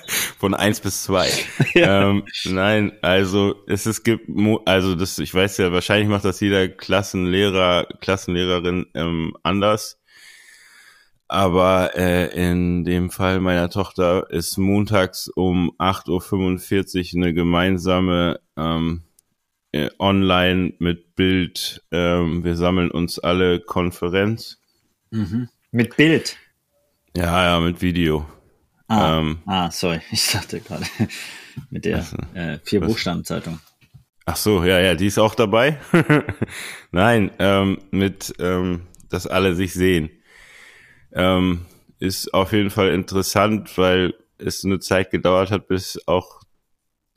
Von 0.38 0.54
1 0.54 0.80
bis 0.80 1.04
2. 1.04 1.28
Ja. 1.74 2.10
Ähm, 2.10 2.24
nein, 2.44 2.92
also 3.00 3.54
es, 3.66 3.86
es 3.86 4.02
gibt, 4.02 4.28
also 4.66 4.94
das, 4.94 5.18
ich 5.18 5.34
weiß 5.34 5.58
ja, 5.58 5.72
wahrscheinlich 5.72 6.08
macht 6.08 6.24
das 6.24 6.40
jeder 6.40 6.68
Klassenlehrer, 6.68 7.86
Klassenlehrerin 8.00 8.86
ähm, 8.94 9.36
anders. 9.42 9.98
Aber 11.28 11.96
äh, 11.96 12.26
in 12.34 12.84
dem 12.84 13.10
Fall 13.10 13.40
meiner 13.40 13.70
Tochter 13.70 14.28
ist 14.30 14.58
montags 14.58 15.28
um 15.28 15.70
8.45 15.78 17.14
Uhr 17.14 17.22
eine 17.22 17.34
gemeinsame 17.34 18.40
ähm, 18.56 19.04
äh, 19.70 19.90
online 20.00 20.72
mit 20.80 21.14
Bild. 21.14 21.84
Ähm, 21.92 22.42
wir 22.42 22.56
sammeln 22.56 22.90
uns 22.90 23.20
alle 23.20 23.60
Konferenz. 23.60 24.58
Mhm. 25.10 25.48
Mit 25.72 25.96
Bild? 25.96 26.36
Ja, 27.16 27.44
ja, 27.44 27.60
mit 27.60 27.80
Video. 27.80 28.26
Ah, 28.88 29.20
ähm, 29.20 29.38
ah 29.46 29.70
sorry, 29.70 30.00
ich 30.10 30.26
dachte 30.32 30.60
gerade 30.60 30.84
mit 31.70 31.84
der 31.84 31.98
also, 31.98 32.16
äh, 32.34 32.58
vier 32.64 32.80
Buchstaben 32.80 33.24
Zeitung. 33.24 33.60
Ach 34.26 34.34
so, 34.34 34.64
ja, 34.64 34.80
ja, 34.80 34.96
die 34.96 35.06
ist 35.06 35.18
auch 35.18 35.36
dabei. 35.36 35.78
Nein, 36.90 37.30
ähm, 37.38 37.78
mit, 37.92 38.34
ähm, 38.40 38.88
dass 39.08 39.28
alle 39.28 39.54
sich 39.54 39.72
sehen. 39.72 40.10
Ähm, 41.12 41.66
ist 42.00 42.34
auf 42.34 42.52
jeden 42.52 42.70
Fall 42.70 42.88
interessant, 42.88 43.76
weil 43.78 44.14
es 44.38 44.64
eine 44.64 44.80
Zeit 44.80 45.10
gedauert 45.10 45.52
hat, 45.52 45.68
bis 45.68 46.00
auch 46.06 46.40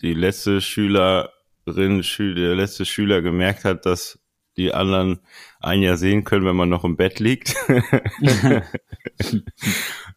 die 0.02 0.14
letzte 0.14 0.62
Schülerin, 0.62 1.30
der 1.66 2.56
letzte 2.56 2.86
Schüler 2.86 3.24
gemerkt 3.24 3.66
hat, 3.66 3.86
dass 3.88 4.23
die 4.58 4.74
anderen 4.74 5.20
ein 5.60 5.82
Jahr 5.82 5.98
sehen 5.98 6.24
können, 6.24 6.46
wenn 6.46 6.56
man 6.56 6.70
noch 6.70 6.84
im 6.84 6.96
Bett 6.96 7.20
liegt. 7.20 7.56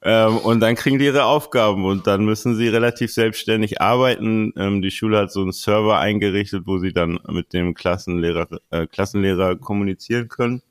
ähm, 0.03 0.39
und 0.39 0.61
dann 0.61 0.75
kriegen 0.75 0.99
die 0.99 1.05
ihre 1.07 1.25
Aufgaben 1.25 1.85
und 1.85 2.07
dann 2.07 2.25
müssen 2.25 2.57
sie 2.57 2.69
relativ 2.69 3.13
selbstständig 3.13 3.81
arbeiten. 3.81 4.53
Ähm, 4.57 4.83
die 4.83 4.91
Schule 4.91 5.19
hat 5.19 5.33
so 5.33 5.41
einen 5.41 5.53
Server 5.53 5.99
eingerichtet, 5.99 6.65
wo 6.67 6.79
sie 6.79 6.93
dann 6.93 7.19
mit 7.29 7.53
dem 7.53 7.75
Klassenlehrer, 7.75 8.49
äh, 8.71 8.87
Klassenlehrer 8.87 9.57
kommunizieren 9.57 10.29
können. 10.29 10.63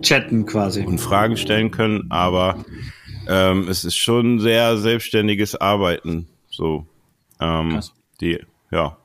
Chatten 0.00 0.46
quasi. 0.46 0.84
Und 0.84 1.00
Fragen 1.00 1.36
stellen 1.36 1.70
können, 1.70 2.06
aber 2.10 2.64
ähm, 3.28 3.68
es 3.68 3.84
ist 3.84 3.96
schon 3.96 4.38
sehr 4.38 4.76
selbstständiges 4.78 5.56
Arbeiten. 5.56 6.28
So. 6.48 6.86
Ähm, 7.40 7.80
die, 8.20 8.40
ja. 8.70 8.96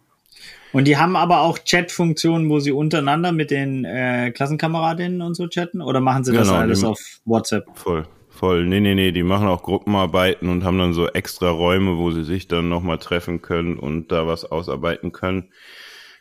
Und 0.73 0.85
die 0.85 0.97
haben 0.97 1.15
aber 1.15 1.41
auch 1.41 1.59
Chat-Funktionen, 1.59 2.49
wo 2.49 2.59
sie 2.59 2.71
untereinander 2.71 3.31
mit 3.31 3.51
den 3.51 3.85
äh, 3.85 4.31
Klassenkameradinnen 4.31 5.21
und 5.21 5.35
so 5.35 5.47
chatten? 5.47 5.81
Oder 5.81 5.99
machen 5.99 6.23
sie 6.23 6.33
das 6.33 6.47
genau, 6.47 6.59
alles 6.59 6.83
auf 6.83 6.99
WhatsApp? 7.25 7.65
Voll, 7.73 8.05
voll. 8.29 8.65
Nee, 8.65 8.79
nee, 8.79 8.95
nee, 8.95 9.11
die 9.11 9.23
machen 9.23 9.47
auch 9.47 9.63
Gruppenarbeiten 9.63 10.49
und 10.49 10.63
haben 10.63 10.77
dann 10.77 10.93
so 10.93 11.07
extra 11.07 11.49
Räume, 11.49 11.97
wo 11.97 12.11
sie 12.11 12.23
sich 12.23 12.47
dann 12.47 12.69
nochmal 12.69 12.99
treffen 12.99 13.41
können 13.41 13.77
und 13.77 14.11
da 14.11 14.27
was 14.27 14.45
ausarbeiten 14.45 15.11
können. 15.11 15.49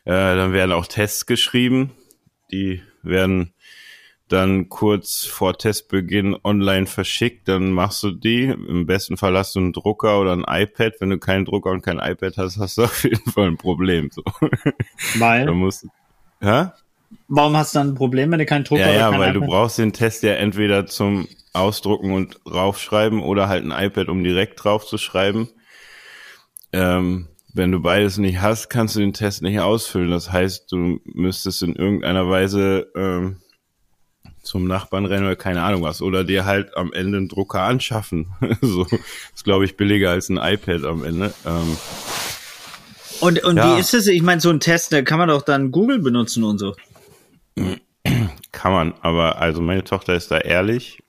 Äh, 0.04 0.12
dann 0.12 0.52
werden 0.52 0.72
auch 0.72 0.86
Tests 0.86 1.26
geschrieben. 1.26 1.90
Die 2.50 2.82
werden 3.02 3.52
dann 4.30 4.68
kurz 4.68 5.24
vor 5.24 5.58
Testbeginn 5.58 6.36
online 6.44 6.86
verschickt, 6.86 7.48
dann 7.48 7.72
machst 7.72 8.02
du 8.02 8.12
die. 8.12 8.44
Im 8.44 8.86
besten 8.86 9.16
Fall 9.16 9.36
hast 9.36 9.56
du 9.56 9.58
einen 9.58 9.72
Drucker 9.72 10.20
oder 10.20 10.32
ein 10.32 10.44
iPad. 10.46 10.94
Wenn 11.00 11.10
du 11.10 11.18
keinen 11.18 11.44
Drucker 11.44 11.70
und 11.70 11.82
kein 11.82 11.98
iPad 11.98 12.36
hast, 12.36 12.58
hast 12.58 12.78
du 12.78 12.82
auf 12.84 13.04
jeden 13.04 13.30
Fall 13.30 13.48
ein 13.48 13.56
Problem. 13.56 14.10
So. 14.12 14.22
Weil? 15.18 15.46
Da 15.46 15.52
musst, 15.52 15.86
hä? 16.40 16.66
Warum 17.26 17.56
hast 17.56 17.74
du 17.74 17.80
dann 17.80 17.88
ein 17.88 17.94
Problem, 17.96 18.30
wenn 18.30 18.38
du 18.38 18.46
keinen 18.46 18.64
Drucker 18.64 18.82
ja, 18.82 18.88
oder 18.88 18.98
Ja, 18.98 19.10
kein 19.10 19.20
weil 19.20 19.30
iPad? 19.30 19.42
du 19.42 19.46
brauchst 19.46 19.78
den 19.78 19.92
Test 19.92 20.22
ja 20.22 20.34
entweder 20.34 20.86
zum 20.86 21.26
Ausdrucken 21.52 22.12
und 22.12 22.40
raufschreiben 22.46 23.20
oder 23.22 23.48
halt 23.48 23.64
ein 23.64 23.72
iPad, 23.72 24.08
um 24.08 24.22
direkt 24.22 24.62
drauf 24.62 24.86
zu 24.86 24.96
schreiben. 24.96 25.48
Ähm, 26.72 27.26
wenn 27.52 27.72
du 27.72 27.80
beides 27.80 28.18
nicht 28.18 28.40
hast, 28.40 28.70
kannst 28.70 28.94
du 28.94 29.00
den 29.00 29.12
Test 29.12 29.42
nicht 29.42 29.58
ausfüllen. 29.58 30.10
Das 30.10 30.30
heißt, 30.30 30.70
du 30.70 31.00
müsstest 31.04 31.62
in 31.62 31.74
irgendeiner 31.74 32.28
Weise 32.28 32.86
ähm, 32.94 33.38
zum 34.50 34.64
Nachbarn 34.66 35.06
rennen 35.06 35.26
oder 35.26 35.36
keine 35.36 35.62
Ahnung 35.62 35.82
was. 35.82 36.02
Oder 36.02 36.24
dir 36.24 36.44
halt 36.44 36.76
am 36.76 36.92
Ende 36.92 37.18
einen 37.18 37.28
Drucker 37.28 37.62
anschaffen. 37.62 38.32
so 38.60 38.84
ist, 39.32 39.44
glaube 39.44 39.64
ich, 39.64 39.76
billiger 39.76 40.10
als 40.10 40.28
ein 40.28 40.38
iPad 40.38 40.84
am 40.84 41.04
Ende. 41.04 41.32
Ähm, 41.46 41.76
und 43.20 43.44
und 43.44 43.56
Ja. 43.56 43.76
wie 43.76 43.80
ist 43.80 43.94
es? 43.94 44.08
Ich 44.08 44.22
meine, 44.22 44.40
so 44.40 44.50
ein 44.50 44.58
Test, 44.58 44.92
da 44.92 45.02
kann 45.02 45.20
man 45.20 45.28
doch 45.28 45.42
dann 45.42 45.70
Google 45.70 46.00
benutzen 46.00 46.42
und 46.42 46.58
so. 46.58 46.74
kann 48.50 48.72
man, 48.72 48.94
aber 49.02 49.38
also 49.38 49.60
meine 49.60 49.84
Tochter 49.84 50.14
ist 50.14 50.32
da 50.32 50.38
ehrlich. 50.38 51.00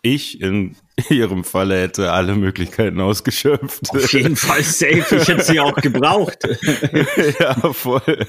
Ich 0.00 0.40
in 0.40 0.74
ihrem 1.10 1.42
Falle 1.42 1.80
hätte 1.80 2.12
alle 2.12 2.36
Möglichkeiten 2.36 3.00
ausgeschöpft. 3.00 3.90
Auf 3.90 4.12
jeden 4.12 4.36
Fall 4.36 4.62
safe. 4.62 5.16
Ich 5.16 5.28
hätte 5.28 5.42
sie 5.42 5.58
auch 5.58 5.74
gebraucht. 5.76 6.46
ja, 7.40 7.72
voll. 7.72 8.26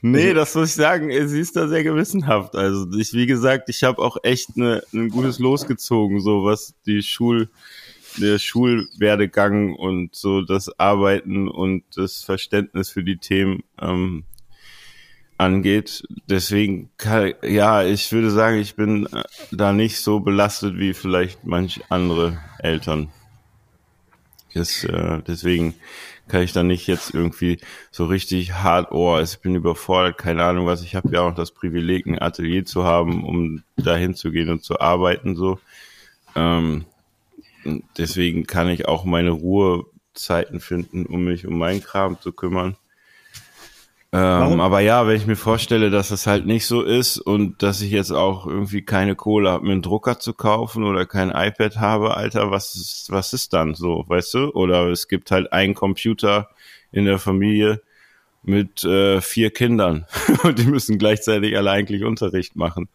Nee, 0.00 0.32
das 0.32 0.54
muss 0.54 0.70
ich 0.70 0.74
sagen, 0.76 1.10
sie 1.28 1.40
ist 1.40 1.56
da 1.56 1.68
sehr 1.68 1.84
gewissenhaft. 1.84 2.56
Also 2.56 2.86
ich, 2.98 3.12
wie 3.12 3.26
gesagt, 3.26 3.68
ich 3.68 3.82
habe 3.82 4.00
auch 4.00 4.16
echt 4.22 4.56
ne, 4.56 4.82
ein 4.94 5.10
gutes 5.10 5.38
Los 5.38 5.66
gezogen, 5.66 6.20
so 6.20 6.44
was 6.44 6.74
die 6.86 7.02
Schul, 7.02 7.50
der 8.16 8.38
Schulwerdegang 8.38 9.74
und 9.74 10.14
so 10.14 10.40
das 10.40 10.78
Arbeiten 10.78 11.48
und 11.48 11.84
das 11.96 12.24
Verständnis 12.24 12.88
für 12.88 13.04
die 13.04 13.18
Themen 13.18 13.62
ähm, 13.78 14.24
angeht. 15.38 16.02
Deswegen, 16.28 16.90
kann, 16.96 17.34
ja, 17.42 17.84
ich 17.84 18.10
würde 18.12 18.30
sagen, 18.30 18.58
ich 18.58 18.74
bin 18.76 19.06
äh, 19.06 19.22
da 19.52 19.72
nicht 19.72 20.00
so 20.00 20.20
belastet 20.20 20.78
wie 20.78 20.94
vielleicht 20.94 21.44
manch 21.44 21.82
andere 21.88 22.38
Eltern. 22.58 23.08
Das, 24.54 24.84
äh, 24.84 25.22
deswegen 25.26 25.74
kann 26.28 26.42
ich 26.42 26.52
da 26.52 26.62
nicht 26.62 26.86
jetzt 26.86 27.14
irgendwie 27.14 27.58
so 27.90 28.06
richtig 28.06 28.54
hart, 28.54 28.90
oh, 28.90 29.18
ich 29.20 29.38
bin 29.40 29.54
überfordert, 29.54 30.18
keine 30.18 30.44
Ahnung 30.44 30.66
was. 30.66 30.82
Ich 30.82 30.96
habe 30.96 31.10
ja 31.12 31.20
auch 31.20 31.34
das 31.34 31.52
Privileg, 31.52 32.06
ein 32.06 32.20
Atelier 32.20 32.64
zu 32.64 32.84
haben, 32.84 33.24
um 33.24 33.62
dahin 33.76 34.14
zu 34.14 34.30
gehen 34.30 34.50
und 34.50 34.64
zu 34.64 34.80
arbeiten 34.80 35.36
so. 35.36 35.60
Ähm, 36.34 36.86
deswegen 37.96 38.46
kann 38.46 38.68
ich 38.68 38.88
auch 38.88 39.04
meine 39.04 39.30
Ruhezeiten 39.30 40.60
finden, 40.60 41.06
um 41.06 41.24
mich 41.24 41.46
um 41.46 41.58
meinen 41.58 41.82
Kram 41.82 42.20
zu 42.20 42.32
kümmern. 42.32 42.76
Ähm, 44.18 44.60
aber 44.60 44.80
ja, 44.80 45.06
wenn 45.06 45.16
ich 45.16 45.26
mir 45.26 45.36
vorstelle, 45.36 45.90
dass 45.90 46.08
das 46.08 46.26
halt 46.26 46.46
nicht 46.46 46.66
so 46.66 46.82
ist 46.82 47.18
und 47.18 47.62
dass 47.62 47.82
ich 47.82 47.90
jetzt 47.90 48.12
auch 48.12 48.46
irgendwie 48.46 48.80
keine 48.80 49.14
Kohle 49.14 49.50
habe, 49.50 49.66
mir 49.66 49.72
einen 49.72 49.82
Drucker 49.82 50.18
zu 50.18 50.32
kaufen 50.32 50.84
oder 50.84 51.04
kein 51.04 51.28
iPad 51.28 51.76
habe, 51.78 52.16
Alter, 52.16 52.50
was 52.50 52.74
ist, 52.76 53.10
was 53.10 53.34
ist 53.34 53.52
dann 53.52 53.74
so, 53.74 54.04
weißt 54.06 54.32
du? 54.34 54.50
Oder 54.52 54.88
es 54.88 55.08
gibt 55.08 55.30
halt 55.30 55.52
einen 55.52 55.74
Computer 55.74 56.48
in 56.92 57.04
der 57.04 57.18
Familie 57.18 57.82
mit 58.42 58.84
äh, 58.84 59.20
vier 59.20 59.50
Kindern 59.50 60.06
und 60.44 60.58
die 60.58 60.66
müssen 60.66 60.96
gleichzeitig 60.96 61.54
alle 61.54 61.70
eigentlich 61.70 62.02
Unterricht 62.02 62.56
machen. 62.56 62.88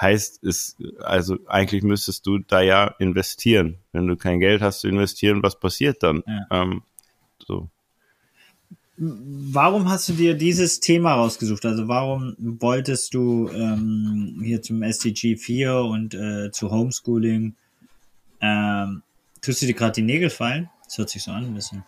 Heißt 0.00 0.42
es, 0.42 0.76
also 0.98 1.38
eigentlich 1.46 1.84
müsstest 1.84 2.26
du 2.26 2.38
da 2.38 2.60
ja 2.60 2.86
investieren. 2.98 3.78
Wenn 3.92 4.08
du 4.08 4.16
kein 4.16 4.40
Geld 4.40 4.62
hast 4.62 4.80
zu 4.80 4.88
investieren, 4.88 5.44
was 5.44 5.60
passiert 5.60 6.02
dann? 6.02 6.24
Ja. 6.26 6.62
Ähm, 6.62 6.82
so. 7.46 7.68
Warum 8.98 9.88
hast 9.90 10.08
du 10.08 10.14
dir 10.14 10.34
dieses 10.34 10.80
Thema 10.80 11.14
rausgesucht? 11.14 11.66
Also 11.66 11.86
warum 11.86 12.34
wolltest 12.38 13.12
du 13.14 13.48
ähm, 13.50 14.40
hier 14.42 14.62
zum 14.62 14.82
SDG 14.82 15.36
4 15.36 15.74
und 15.76 16.14
äh, 16.14 16.50
zu 16.50 16.70
Homeschooling, 16.70 17.54
ähm, 18.40 19.02
tust 19.42 19.60
du 19.62 19.66
dir 19.66 19.74
gerade 19.74 19.92
die 19.92 20.02
Nägel 20.02 20.30
fallen? 20.30 20.70
Das 20.84 20.96
hört 20.98 21.10
sich 21.10 21.22
so 21.22 21.30
an 21.32 21.44
ein 21.44 21.54
bisschen. 21.54 21.82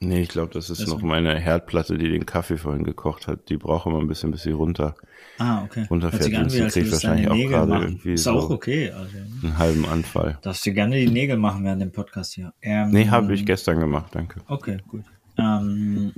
Nee, 0.00 0.22
ich 0.22 0.28
glaube, 0.28 0.52
das 0.54 0.70
ist 0.70 0.80
Das 0.80 0.88
noch 0.88 1.02
meine 1.02 1.36
Herdplatte, 1.38 1.98
die 1.98 2.08
den 2.08 2.24
Kaffee 2.24 2.56
vorhin 2.56 2.84
gekocht 2.84 3.26
hat. 3.26 3.48
Die 3.50 3.56
braucht 3.56 3.86
immer 3.86 3.98
ein 3.98 4.06
bisschen, 4.06 4.30
bis 4.30 4.42
sie 4.44 4.52
runter 4.52 4.94
Ah, 5.38 5.64
okay. 5.64 5.86
runterfährt. 5.90 6.32
An, 6.34 6.52
würdest 6.52 6.76
du 6.76 6.80
deine 6.80 6.92
wahrscheinlich 6.92 7.28
auch 7.28 7.50
gerade 7.50 7.84
irgendwie 7.84 8.12
Ist 8.12 8.22
so 8.24 8.30
auch 8.30 8.48
okay. 8.50 8.90
Also, 8.92 9.16
einen 9.42 9.58
halben 9.58 9.84
Anfall. 9.86 10.38
darfst 10.42 10.64
du 10.64 10.72
gerne 10.72 10.96
die 11.00 11.08
Nägel 11.10 11.36
machen 11.36 11.64
während 11.64 11.82
dem 11.82 11.90
Podcast 11.90 12.34
hier. 12.34 12.52
Ähm, 12.62 12.90
Nee, 12.90 13.08
habe 13.08 13.34
ich 13.34 13.44
gestern 13.44 13.80
gemacht, 13.80 14.14
danke. 14.14 14.40
Okay, 14.46 14.78
gut. 14.88 15.02
Ähm, 15.36 16.12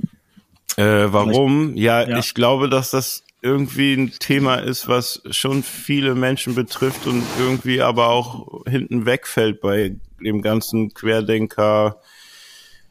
Äh, 0.77 1.11
warum? 1.11 1.75
Ja, 1.75 2.07
Ja. 2.07 2.17
ich 2.19 2.33
glaube, 2.33 2.69
dass 2.69 2.91
das 2.91 3.23
irgendwie 3.41 3.93
ein 3.93 4.11
Thema 4.19 4.55
ist, 4.55 4.87
was 4.87 5.21
schon 5.31 5.63
viele 5.63 6.13
Menschen 6.15 6.53
betrifft 6.55 7.07
und 7.07 7.23
irgendwie 7.39 7.81
aber 7.81 8.09
auch 8.09 8.63
hinten 8.67 9.05
wegfällt 9.05 9.61
bei 9.61 9.95
dem 10.23 10.41
ganzen 10.41 10.93
Querdenker, 10.93 11.99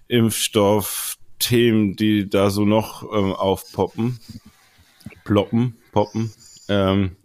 Impfstoff, 0.09 1.17
Themen, 1.39 1.97
die 1.97 2.29
da 2.29 2.51
so 2.51 2.65
noch 2.65 3.05
ähm, 3.15 3.33
aufpoppen, 3.33 4.19
ploppen, 5.25 5.77
poppen. 5.93 6.33
Ähm, 6.69 7.17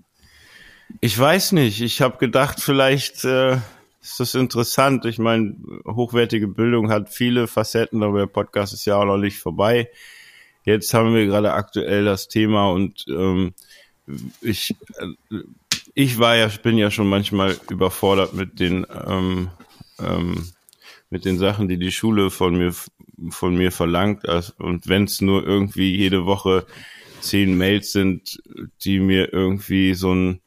ich 1.01 1.17
weiß 1.17 1.53
nicht. 1.53 1.81
Ich 1.81 2.01
habe 2.01 2.17
gedacht, 2.17 2.61
vielleicht 2.61 3.25
äh, 3.25 3.57
ist 4.01 4.19
das 4.19 4.35
interessant. 4.35 5.05
Ich 5.05 5.17
meine, 5.17 5.55
hochwertige 5.85 6.47
Bildung 6.47 6.91
hat 6.91 7.09
viele 7.09 7.47
Facetten, 7.47 8.03
aber 8.03 8.19
der 8.19 8.27
Podcast 8.27 8.73
ist 8.73 8.85
ja 8.85 8.97
auch 8.97 9.05
noch 9.05 9.17
nicht 9.17 9.39
vorbei. 9.39 9.89
Jetzt 10.65 10.93
haben 10.93 11.13
wir 11.13 11.25
gerade 11.25 11.53
aktuell 11.53 12.05
das 12.05 12.27
Thema 12.27 12.69
und 12.71 13.05
ähm, 13.07 13.53
ich, 14.41 14.75
äh, 14.97 15.37
ich 15.93 16.19
war 16.19 16.35
ja, 16.35 16.47
bin 16.61 16.77
ja 16.77 16.91
schon 16.91 17.07
manchmal 17.07 17.55
überfordert 17.69 18.33
mit 18.33 18.59
den 18.59 18.85
ähm, 19.07 19.49
ähm, 19.99 20.49
mit 21.09 21.23
den 21.23 21.37
Sachen, 21.37 21.67
die 21.67 21.77
die 21.77 21.91
Schule 21.91 22.29
von 22.31 22.57
mir 22.57 22.73
von 23.29 23.55
mir 23.55 23.71
verlangt. 23.71 24.27
Also, 24.27 24.53
Und 24.57 24.87
wenn 24.89 25.05
es 25.05 25.21
nur 25.21 25.45
irgendwie 25.45 25.95
jede 25.95 26.25
Woche 26.25 26.65
zehn 27.21 27.57
Mails 27.57 27.91
sind, 27.91 28.41
die 28.83 28.99
mir 28.99 29.31
irgendwie 29.31 29.93
so 29.93 30.13
ein 30.13 30.41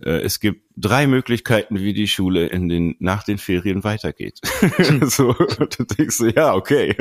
es 0.00 0.38
gibt 0.40 0.62
drei 0.76 1.06
Möglichkeiten, 1.06 1.80
wie 1.80 1.92
die 1.92 2.06
Schule 2.06 2.46
in 2.46 2.68
den, 2.68 2.94
nach 3.00 3.24
den 3.24 3.38
Ferien 3.38 3.82
weitergeht. 3.82 4.40
so, 5.02 5.32
du 5.32 5.84
denkst 5.84 6.16
so, 6.16 6.26
ja, 6.26 6.54
okay. 6.54 6.94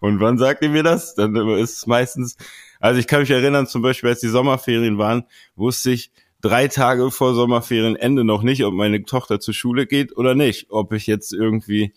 Und 0.00 0.20
wann 0.20 0.38
sagt 0.38 0.62
ihr 0.62 0.70
mir 0.70 0.84
das? 0.84 1.14
Dann 1.14 1.34
ist 1.34 1.78
es 1.78 1.86
meistens, 1.86 2.36
also 2.78 3.00
ich 3.00 3.06
kann 3.06 3.20
mich 3.20 3.30
erinnern, 3.30 3.66
zum 3.66 3.82
Beispiel, 3.82 4.10
als 4.10 4.20
die 4.20 4.28
Sommerferien 4.28 4.98
waren, 4.98 5.24
wusste 5.56 5.90
ich 5.90 6.12
drei 6.44 6.68
Tage 6.68 7.10
vor 7.10 7.34
Sommerferienende 7.34 8.22
noch 8.22 8.42
nicht, 8.42 8.64
ob 8.64 8.74
meine 8.74 9.02
Tochter 9.04 9.40
zur 9.40 9.54
Schule 9.54 9.86
geht 9.86 10.16
oder 10.16 10.34
nicht. 10.34 10.66
Ob 10.68 10.92
ich 10.92 11.06
jetzt 11.06 11.32
irgendwie, 11.32 11.94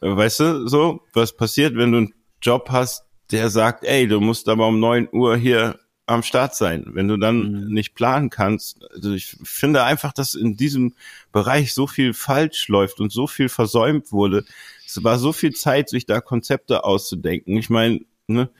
äh, 0.00 0.16
weißt 0.16 0.40
du, 0.40 0.68
so, 0.68 1.02
was 1.12 1.36
passiert, 1.36 1.76
wenn 1.76 1.92
du 1.92 1.98
einen 1.98 2.14
Job 2.40 2.68
hast, 2.70 3.04
der 3.32 3.50
sagt, 3.50 3.84
ey, 3.84 4.08
du 4.08 4.20
musst 4.20 4.48
aber 4.48 4.68
um 4.68 4.80
neun 4.80 5.08
Uhr 5.12 5.36
hier 5.36 5.78
am 6.10 6.22
Start 6.22 6.54
sein. 6.54 6.84
Wenn 6.88 7.08
du 7.08 7.16
dann 7.16 7.66
Mhm. 7.66 7.72
nicht 7.72 7.94
planen 7.94 8.30
kannst, 8.30 8.84
also 8.92 9.12
ich 9.12 9.36
finde 9.42 9.84
einfach, 9.84 10.12
dass 10.12 10.34
in 10.34 10.56
diesem 10.56 10.94
Bereich 11.32 11.72
so 11.72 11.86
viel 11.86 12.12
falsch 12.14 12.68
läuft 12.68 13.00
und 13.00 13.12
so 13.12 13.26
viel 13.26 13.48
versäumt 13.48 14.12
wurde. 14.12 14.44
Es 14.86 15.02
war 15.04 15.18
so 15.18 15.32
viel 15.32 15.52
Zeit, 15.54 15.88
sich 15.88 16.06
da 16.06 16.20
Konzepte 16.20 16.84
auszudenken. 16.84 17.56
Ich 17.56 17.70
meine, 17.70 18.00
ne, 18.26 18.50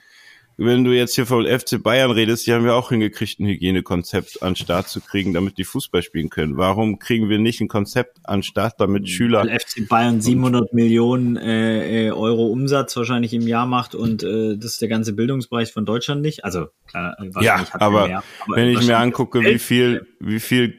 wenn 0.63 0.85
du 0.85 0.95
jetzt 0.95 1.15
hier 1.15 1.25
von 1.25 1.47
FC 1.47 1.83
Bayern 1.83 2.11
redest, 2.11 2.47
die 2.47 2.53
haben 2.53 2.67
ja 2.67 2.75
auch 2.75 2.91
hingekriegt, 2.91 3.41
ein 3.41 3.47
Hygienekonzept 3.47 4.43
an 4.43 4.57
Start 4.57 4.89
zu 4.89 5.01
kriegen, 5.01 5.33
damit 5.33 5.57
die 5.57 5.65
Fußball 5.65 6.03
spielen 6.03 6.29
können. 6.29 6.59
Warum 6.59 6.99
kriegen 6.99 7.31
wir 7.31 7.39
nicht 7.39 7.63
ein 7.63 7.69
Konzept 7.69 8.19
an 8.25 8.43
Start, 8.43 8.75
damit 8.79 9.09
Schüler... 9.09 9.41
Weil 9.41 9.59
FC 9.59 9.89
Bayern 9.89 10.21
700 10.21 10.75
Millionen 10.75 11.39
äh, 11.39 12.09
äh, 12.09 12.11
Euro 12.11 12.49
Umsatz 12.49 12.95
wahrscheinlich 12.95 13.33
im 13.33 13.47
Jahr 13.47 13.65
macht 13.65 13.95
und 13.95 14.23
äh, 14.23 14.59
das 14.59 14.73
ist 14.73 14.83
der 14.83 14.89
ganze 14.89 15.15
Bildungsbereich 15.15 15.73
von 15.73 15.87
Deutschland 15.87 16.21
nicht. 16.21 16.45
Also 16.45 16.67
klar, 16.87 17.17
ja, 17.41 17.67
aber, 17.73 18.09
mehr, 18.09 18.23
aber 18.47 18.57
wenn 18.57 18.69
ich 18.69 18.87
mir 18.87 18.99
angucke, 18.99 19.41
wie 19.41 19.59
viel, 19.59 20.07
wie 20.21 20.41
viel 20.41 20.79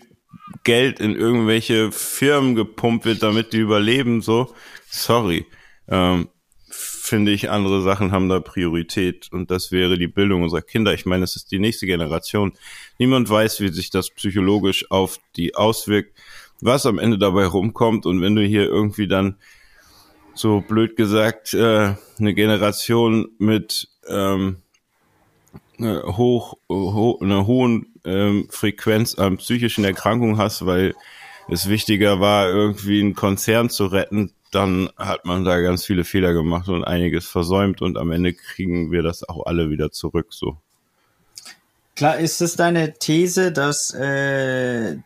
Geld 0.64 1.00
in 1.00 1.16
irgendwelche 1.16 1.92
Firmen 1.92 2.54
gepumpt 2.54 3.06
wird, 3.06 3.24
damit 3.24 3.52
die 3.52 3.58
überleben, 3.58 4.22
so, 4.22 4.54
sorry. 4.88 5.48
Ähm, 5.88 6.30
finde 7.12 7.34
ich, 7.34 7.50
andere 7.50 7.82
Sachen 7.82 8.14
haben 8.14 8.30
da 8.30 8.40
Priorität 8.40 9.28
und 9.34 9.52
das 9.52 9.74
wäre 9.74 9.98
die 9.98 10.08
Bildung 10.08 10.44
unserer 10.44 10.62
Kinder. 10.62 10.94
Ich 10.94 11.06
meine, 11.06 11.26
es 11.26 11.36
ist 11.36 11.52
die 11.52 11.60
nächste 11.60 11.86
Generation. 11.86 12.54
Niemand 13.00 13.30
weiß, 13.30 13.60
wie 13.60 13.68
sich 13.68 13.90
das 13.90 14.12
psychologisch 14.12 14.90
auf 14.90 15.20
die 15.36 15.54
auswirkt, 15.54 16.18
was 16.62 16.86
am 16.86 17.00
Ende 17.00 17.18
dabei 17.18 17.48
rumkommt 17.48 18.06
und 18.06 18.22
wenn 18.22 18.34
du 18.34 18.44
hier 18.44 18.64
irgendwie 18.64 19.10
dann 19.10 19.36
so 20.34 20.62
blöd 20.62 20.96
gesagt 20.96 21.54
äh, 21.54 21.96
eine 22.18 22.34
Generation 22.34 23.28
mit 23.38 23.90
ähm, 24.08 24.62
äh, 25.80 26.00
hoch, 26.04 26.60
ho 26.70 27.20
einer 27.22 27.46
hohen 27.46 27.88
ähm, 28.06 28.48
Frequenz 28.50 29.16
an 29.16 29.36
psychischen 29.36 29.84
Erkrankungen 29.84 30.38
hast, 30.38 30.66
weil 30.66 30.96
es 31.50 31.68
wichtiger 31.68 32.22
war, 32.22 32.48
irgendwie 32.48 33.02
einen 33.02 33.16
Konzern 33.16 33.70
zu 33.70 33.88
retten, 33.88 34.32
dann 34.52 34.90
hat 34.98 35.26
man 35.26 35.46
da 35.46 35.60
ganz 35.62 35.86
viele 35.86 36.04
Fehler 36.04 36.34
gemacht 36.34 36.68
und 36.68 36.84
einiges 36.84 37.26
versäumt 37.26 37.82
und 37.82 37.98
am 37.98 38.12
Ende 38.12 38.34
kriegen 38.34 38.92
wir 38.92 39.02
das 39.02 39.28
auch 39.28 39.46
alle 39.46 39.70
wieder 39.70 39.92
zurück 39.92 40.28
so. 40.30 40.58
Klar, 41.96 42.18
ist 42.20 42.42
es 42.42 42.56
deine 42.56 42.94
These, 42.94 43.52
dass 43.52 43.94
äh, 43.94 44.98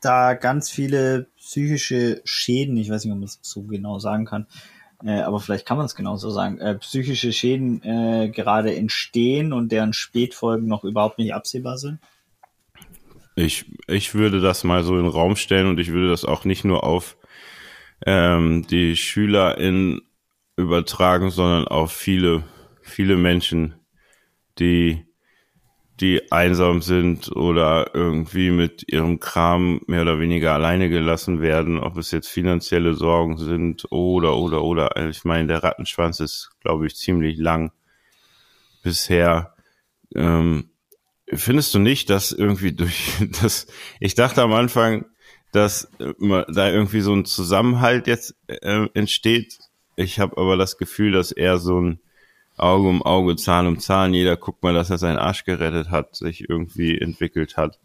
da 0.00 0.34
ganz 0.34 0.70
viele 0.70 1.26
psychische 1.38 2.20
Schäden, 2.24 2.76
ich 2.76 2.90
weiß 2.90 3.04
nicht, 3.04 3.12
ob 3.12 3.18
man 3.18 3.26
es 3.26 3.38
so 3.42 3.62
genau 3.62 3.98
sagen 3.98 4.24
kann, 4.24 4.46
äh, 5.04 5.20
aber 5.20 5.40
vielleicht 5.40 5.66
kann 5.66 5.76
man 5.76 5.86
es 5.86 5.94
genauso 5.94 6.30
sagen, 6.30 6.58
äh, 6.58 6.74
psychische 6.76 7.32
Schäden 7.32 7.82
äh, 7.82 8.30
gerade 8.30 8.74
entstehen 8.74 9.52
und 9.52 9.70
deren 9.70 9.92
Spätfolgen 9.92 10.66
noch 10.66 10.84
überhaupt 10.84 11.18
nicht 11.18 11.34
absehbar 11.34 11.76
sind? 11.76 11.98
Ich, 13.36 13.66
ich 13.88 14.14
würde 14.14 14.40
das 14.40 14.64
mal 14.64 14.84
so 14.84 14.96
in 14.96 15.02
den 15.02 15.12
Raum 15.12 15.36
stellen 15.36 15.66
und 15.66 15.78
ich 15.80 15.90
würde 15.92 16.08
das 16.08 16.24
auch 16.24 16.44
nicht 16.44 16.64
nur 16.64 16.84
auf 16.84 17.16
ähm, 18.04 18.66
die 18.66 18.96
SchülerInnen 18.96 20.02
übertragen, 20.56 21.30
sondern 21.30 21.66
auf 21.66 21.92
viele, 21.92 22.44
viele 22.82 23.16
Menschen, 23.16 23.74
die, 24.58 25.04
die 26.00 26.30
einsam 26.30 26.82
sind 26.82 27.34
oder 27.34 27.90
irgendwie 27.94 28.50
mit 28.50 28.84
ihrem 28.92 29.20
Kram 29.20 29.80
mehr 29.86 30.02
oder 30.02 30.20
weniger 30.20 30.52
alleine 30.52 30.88
gelassen 30.88 31.40
werden, 31.40 31.78
ob 31.78 31.96
es 31.96 32.10
jetzt 32.10 32.28
finanzielle 32.28 32.94
Sorgen 32.94 33.38
sind 33.38 33.90
oder, 33.90 34.36
oder, 34.36 34.62
oder. 34.62 34.96
Also 34.96 35.10
ich 35.10 35.24
meine, 35.24 35.48
der 35.48 35.62
Rattenschwanz 35.62 36.20
ist, 36.20 36.50
glaube 36.60 36.86
ich, 36.86 36.96
ziemlich 36.96 37.38
lang 37.38 37.72
bisher. 38.82 39.54
Ähm, 40.14 40.70
findest 41.32 41.74
du 41.74 41.78
nicht, 41.78 42.10
dass 42.10 42.32
irgendwie 42.32 42.72
durch 42.72 43.12
das, 43.42 43.66
ich 43.98 44.14
dachte 44.14 44.42
am 44.42 44.52
Anfang, 44.52 45.06
dass 45.54 45.84
äh, 46.00 46.12
da 46.48 46.70
irgendwie 46.70 47.00
so 47.00 47.14
ein 47.14 47.24
Zusammenhalt 47.24 48.08
jetzt 48.08 48.34
äh, 48.48 48.88
entsteht. 48.94 49.58
Ich 49.94 50.18
habe 50.18 50.36
aber 50.36 50.56
das 50.56 50.78
Gefühl, 50.78 51.12
dass 51.12 51.30
eher 51.30 51.58
so 51.58 51.80
ein 51.80 52.00
Auge 52.56 52.88
um 52.88 53.02
Auge, 53.02 53.36
Zahn 53.36 53.66
um 53.68 53.78
Zahn, 53.78 54.14
jeder 54.14 54.36
guckt 54.36 54.62
mal, 54.62 54.74
dass 54.74 54.90
er 54.90 54.98
seinen 54.98 55.18
Arsch 55.18 55.44
gerettet 55.44 55.90
hat, 55.90 56.16
sich 56.16 56.48
irgendwie 56.48 56.98
entwickelt 56.98 57.56
hat. 57.56 57.78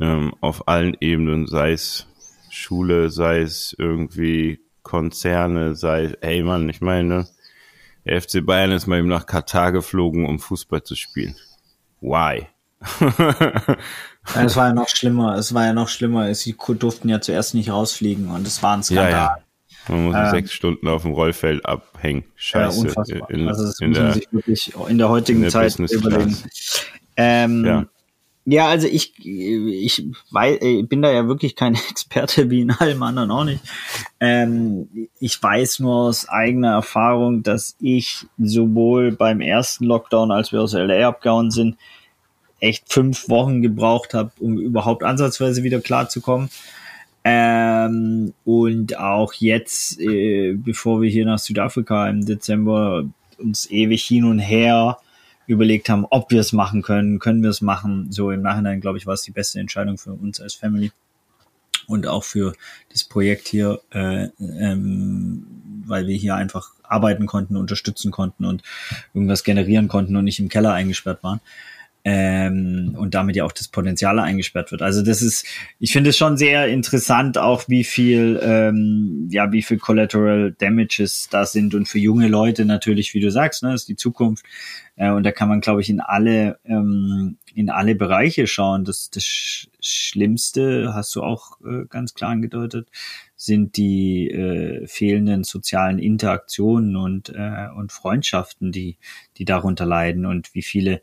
Ähm, 0.00 0.34
auf 0.40 0.66
allen 0.66 0.96
Ebenen, 1.00 1.46
sei 1.46 1.72
es 1.72 2.06
Schule, 2.50 3.10
sei 3.10 3.40
es 3.40 3.74
irgendwie 3.78 4.60
Konzerne, 4.82 5.76
sei 5.76 6.04
es, 6.04 6.12
ey 6.14 6.42
Mann, 6.42 6.68
ich 6.68 6.80
meine, 6.80 7.28
der 8.04 8.20
FC 8.20 8.44
Bayern 8.44 8.72
ist 8.72 8.86
mal 8.86 8.98
eben 8.98 9.08
nach 9.08 9.26
Katar 9.26 9.70
geflogen, 9.70 10.26
um 10.26 10.38
Fußball 10.40 10.82
zu 10.82 10.96
spielen. 10.96 11.36
Why? 12.00 12.46
es 14.36 14.56
war 14.56 14.68
ja 14.68 14.72
noch 14.74 14.88
schlimmer. 14.88 15.36
Es 15.36 15.54
war 15.54 15.64
ja 15.64 15.72
noch 15.72 15.88
schlimmer. 15.88 16.32
Sie 16.34 16.56
durften 16.78 17.08
ja 17.08 17.20
zuerst 17.20 17.54
nicht 17.54 17.70
rausfliegen 17.70 18.30
und 18.30 18.46
es 18.46 18.62
war 18.62 18.76
ein 18.76 18.82
Skandal. 18.82 19.10
Ja, 19.10 19.18
ja. 19.18 19.36
Man 19.88 20.04
muss 20.04 20.16
ähm, 20.16 20.30
sechs 20.30 20.52
Stunden 20.52 20.86
auf 20.88 21.02
dem 21.02 21.12
Rollfeld 21.12 21.64
abhängen. 21.64 22.24
Scheiße. 22.36 22.88
Ja. 23.06 23.26
In, 23.28 23.48
also 23.48 23.64
das 23.64 23.80
in 23.80 23.90
muss 23.90 23.98
man 23.98 24.12
sich 24.12 24.28
wirklich 24.30 24.72
in 24.88 24.98
der 24.98 25.08
heutigen 25.08 25.38
in 25.38 25.42
der 25.44 25.50
Zeit 25.50 25.78
überlegen. 25.78 26.36
Ähm, 27.16 27.64
ja. 27.64 27.86
ja, 28.44 28.68
also 28.68 28.86
ich, 28.86 29.14
ich 29.24 30.06
weiß, 30.30 30.58
ich 30.60 30.88
bin 30.88 31.02
da 31.02 31.10
ja 31.10 31.26
wirklich 31.26 31.56
kein 31.56 31.74
Experte 31.90 32.50
wie 32.50 32.60
in 32.60 32.70
allem 32.70 33.02
anderen 33.02 33.30
auch 33.30 33.44
nicht. 33.44 33.60
Ähm, 34.20 35.08
ich 35.18 35.42
weiß 35.42 35.80
nur 35.80 35.94
aus 35.94 36.28
eigener 36.28 36.72
Erfahrung, 36.72 37.42
dass 37.42 37.76
ich 37.80 38.26
sowohl 38.36 39.12
beim 39.12 39.40
ersten 39.40 39.84
Lockdown, 39.84 40.30
als 40.30 40.52
wir 40.52 40.60
aus 40.60 40.74
LA 40.74 41.08
abgehauen 41.08 41.50
sind, 41.50 41.76
echt 42.60 42.92
fünf 42.92 43.28
Wochen 43.28 43.62
gebraucht 43.62 44.14
habe, 44.14 44.32
um 44.40 44.58
überhaupt 44.58 45.04
ansatzweise 45.04 45.62
wieder 45.62 45.80
klarzukommen. 45.80 46.50
Ähm, 47.24 48.32
und 48.44 48.98
auch 48.98 49.32
jetzt, 49.34 50.00
äh, 50.00 50.54
bevor 50.54 51.02
wir 51.02 51.10
hier 51.10 51.26
nach 51.26 51.38
Südafrika 51.38 52.08
im 52.08 52.24
Dezember 52.24 53.04
uns 53.38 53.70
ewig 53.70 54.04
hin 54.04 54.24
und 54.24 54.38
her 54.38 54.98
überlegt 55.46 55.88
haben, 55.88 56.06
ob 56.10 56.30
wir 56.30 56.40
es 56.40 56.52
machen 56.52 56.82
können, 56.82 57.18
können 57.18 57.42
wir 57.42 57.50
es 57.50 57.60
machen. 57.60 58.10
So 58.10 58.30
im 58.30 58.42
Nachhinein, 58.42 58.80
glaube 58.80 58.98
ich, 58.98 59.06
war 59.06 59.14
es 59.14 59.22
die 59.22 59.30
beste 59.30 59.60
Entscheidung 59.60 59.98
für 59.98 60.12
uns 60.12 60.40
als 60.40 60.54
Family 60.54 60.92
und 61.86 62.06
auch 62.06 62.24
für 62.24 62.54
das 62.92 63.04
Projekt 63.04 63.48
hier, 63.48 63.80
äh, 63.90 64.28
ähm, 64.38 65.46
weil 65.86 66.06
wir 66.06 66.16
hier 66.16 66.34
einfach 66.34 66.72
arbeiten 66.82 67.26
konnten, 67.26 67.56
unterstützen 67.56 68.10
konnten 68.10 68.44
und 68.44 68.62
irgendwas 69.14 69.42
generieren 69.42 69.88
konnten 69.88 70.16
und 70.16 70.24
nicht 70.24 70.38
im 70.38 70.48
Keller 70.48 70.72
eingesperrt 70.72 71.22
waren 71.22 71.40
ähm, 72.10 72.96
und 72.96 73.14
damit 73.14 73.36
ja 73.36 73.44
auch 73.44 73.52
das 73.52 73.68
Potenzial 73.68 74.18
eingesperrt 74.18 74.70
wird. 74.70 74.80
Also 74.80 75.02
das 75.02 75.20
ist, 75.20 75.44
ich 75.78 75.92
finde 75.92 76.10
es 76.10 76.16
schon 76.16 76.38
sehr 76.38 76.66
interessant, 76.68 77.36
auch 77.36 77.68
wie 77.68 77.84
viel, 77.84 78.40
ähm, 78.42 79.28
ja, 79.30 79.52
wie 79.52 79.60
viel 79.60 79.76
Collateral 79.76 80.54
Damages 80.58 81.28
da 81.30 81.44
sind 81.44 81.74
und 81.74 81.86
für 81.86 81.98
junge 81.98 82.28
Leute 82.28 82.64
natürlich, 82.64 83.12
wie 83.12 83.20
du 83.20 83.30
sagst, 83.30 83.62
ne, 83.62 83.74
ist 83.74 83.90
die 83.90 83.96
Zukunft. 83.96 84.46
Äh, 84.96 85.10
und 85.10 85.24
da 85.24 85.32
kann 85.32 85.50
man, 85.50 85.60
glaube 85.60 85.82
ich, 85.82 85.90
in 85.90 86.00
alle, 86.00 86.58
ähm, 86.64 87.36
in 87.54 87.68
alle 87.68 87.94
Bereiche 87.94 88.46
schauen. 88.46 88.84
Das, 88.84 89.10
das 89.10 89.68
Schlimmste, 89.80 90.94
hast 90.94 91.14
du 91.14 91.22
auch 91.22 91.60
äh, 91.60 91.84
ganz 91.90 92.14
klar 92.14 92.30
angedeutet, 92.30 92.88
sind 93.36 93.76
die 93.76 94.30
äh, 94.30 94.86
fehlenden 94.86 95.44
sozialen 95.44 95.98
Interaktionen 95.98 96.96
und, 96.96 97.28
äh, 97.34 97.68
und 97.76 97.92
Freundschaften, 97.92 98.72
die, 98.72 98.96
die 99.36 99.44
darunter 99.44 99.84
leiden 99.84 100.24
und 100.24 100.54
wie 100.54 100.62
viele 100.62 101.02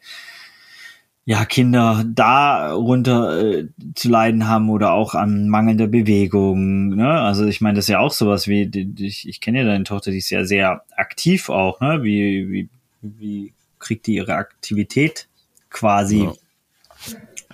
ja, 1.27 1.43
Kinder 1.43 2.03
darunter 2.07 3.41
äh, 3.41 3.67
zu 3.95 4.09
leiden 4.09 4.47
haben 4.47 4.69
oder 4.69 4.93
auch 4.93 5.15
an 5.15 5.49
mangelnder 5.49 5.87
Bewegung. 5.87 6.89
Ne? 6.89 7.09
Also 7.09 7.45
ich 7.45 7.61
meine, 7.61 7.77
das 7.77 7.85
ist 7.85 7.89
ja 7.89 7.99
auch 7.99 8.11
sowas 8.11 8.47
wie, 8.47 8.69
ich, 8.99 9.27
ich 9.27 9.41
kenne 9.41 9.59
ja 9.59 9.65
deine 9.65 9.85
Tochter, 9.85 10.11
die 10.11 10.19
ist 10.19 10.29
ja 10.29 10.45
sehr 10.45 10.83
aktiv 10.95 11.49
auch, 11.49 11.79
ne? 11.79 12.03
Wie, 12.03 12.49
wie, 12.51 12.69
wie 13.01 13.53
kriegt 13.79 14.05
die 14.05 14.15
ihre 14.15 14.35
Aktivität 14.35 15.27
quasi, 15.71 16.25
ja. 16.25 16.33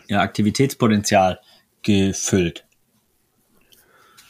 ihr 0.07 0.19
Aktivitätspotenzial 0.19 1.39
gefüllt? 1.81 2.65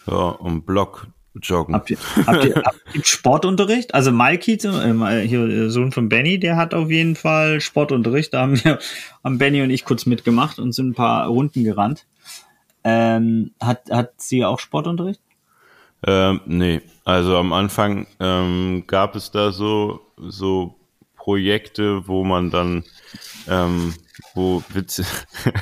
Ja, 0.05 0.13
und 0.13 0.67
Block 0.67 1.07
Joggen. 1.35 1.73
Habt 1.73 1.89
ihr, 1.89 1.97
habt 2.25 2.45
ihr, 2.45 2.55
habt 2.55 2.79
ihr 2.93 3.05
Sportunterricht? 3.05 3.93
Also 3.93 4.11
Malki, 4.11 4.53
äh, 4.53 5.27
hier 5.27 5.69
Sohn 5.69 5.91
von 5.91 6.09
Benny, 6.09 6.39
der 6.39 6.57
hat 6.57 6.73
auf 6.73 6.89
jeden 6.89 7.15
Fall 7.15 7.61
Sportunterricht. 7.61 8.33
Da 8.33 8.41
haben 8.41 8.63
wir, 8.63 8.79
haben 9.23 9.37
Benny 9.37 9.61
und 9.61 9.69
ich 9.69 9.85
kurz 9.85 10.05
mitgemacht 10.05 10.59
und 10.59 10.73
sind 10.73 10.89
ein 10.89 10.93
paar 10.93 11.27
Runden 11.27 11.63
gerannt. 11.63 12.05
Ähm, 12.83 13.51
hat, 13.61 13.89
hat 13.91 14.13
sie 14.17 14.43
auch 14.43 14.59
Sportunterricht? 14.59 15.21
Ähm, 16.05 16.41
nee, 16.45 16.81
also 17.05 17.37
am 17.37 17.53
Anfang 17.53 18.07
ähm, 18.19 18.83
gab 18.87 19.15
es 19.15 19.31
da 19.31 19.51
so, 19.51 20.01
so 20.17 20.75
Projekte, 21.21 22.07
wo 22.07 22.23
man 22.23 22.49
dann, 22.49 22.83
ähm, 23.47 23.93
wo 24.33 24.63
Witze, 24.69 25.05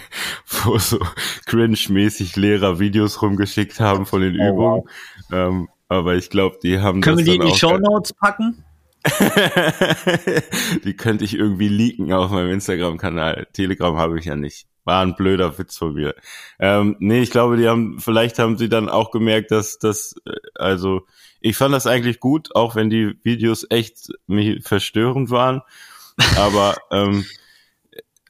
wo 0.64 0.78
so 0.78 1.00
cringe-mäßig 1.48 2.38
Lehrer 2.38 2.80
Videos 2.80 3.22
rumgeschickt 3.22 3.82
haben 3.82 4.06
von 4.06 4.22
den 4.22 4.40
oh, 4.40 4.48
Übungen. 4.48 4.84
Wow. 4.84 4.90
Ähm, 5.34 5.70
aber 5.90 6.16
ich 6.16 6.30
glaube, 6.30 6.60
die 6.64 6.80
haben 6.80 7.02
Können 7.02 7.18
wir 7.18 7.26
die 7.26 7.36
in 7.36 7.42
die 7.42 7.56
Show 7.56 7.78
Notes 7.78 8.14
packen? 8.14 8.64
die 10.86 10.96
könnte 10.96 11.26
ich 11.26 11.34
irgendwie 11.34 11.68
leaken 11.68 12.14
auf 12.14 12.32
meinem 12.32 12.52
Instagram-Kanal. 12.52 13.48
Telegram 13.52 13.98
habe 13.98 14.18
ich 14.18 14.26
ja 14.26 14.38
nicht. 14.38 14.66
War 14.86 15.02
ein 15.02 15.16
blöder 15.16 15.58
Witz 15.58 15.78
von 15.78 15.94
mir. 15.94 16.16
Ähm, 16.60 16.96
nee, 17.00 17.20
ich 17.20 17.32
glaube, 17.32 17.58
die 17.58 17.68
haben, 17.68 18.00
vielleicht 18.00 18.40
haben 18.40 18.58
sie 18.58 18.70
dann 18.70 18.88
auch 18.88 19.12
gemerkt, 19.12 19.52
dass 19.52 19.78
das, 19.78 20.16
äh, 20.26 20.32
also, 20.56 21.06
ich 21.42 21.58
fand 21.58 21.74
das 21.74 21.88
eigentlich 21.88 22.20
gut, 22.20 22.56
auch 22.56 22.76
wenn 22.76 22.90
die 22.90 23.18
Videos 23.24 23.66
echt 23.70 24.10
mich 24.28 24.64
verstörend 24.64 25.30
waren. 25.30 25.62
Aber 26.38 26.76
ähm, 26.92 27.26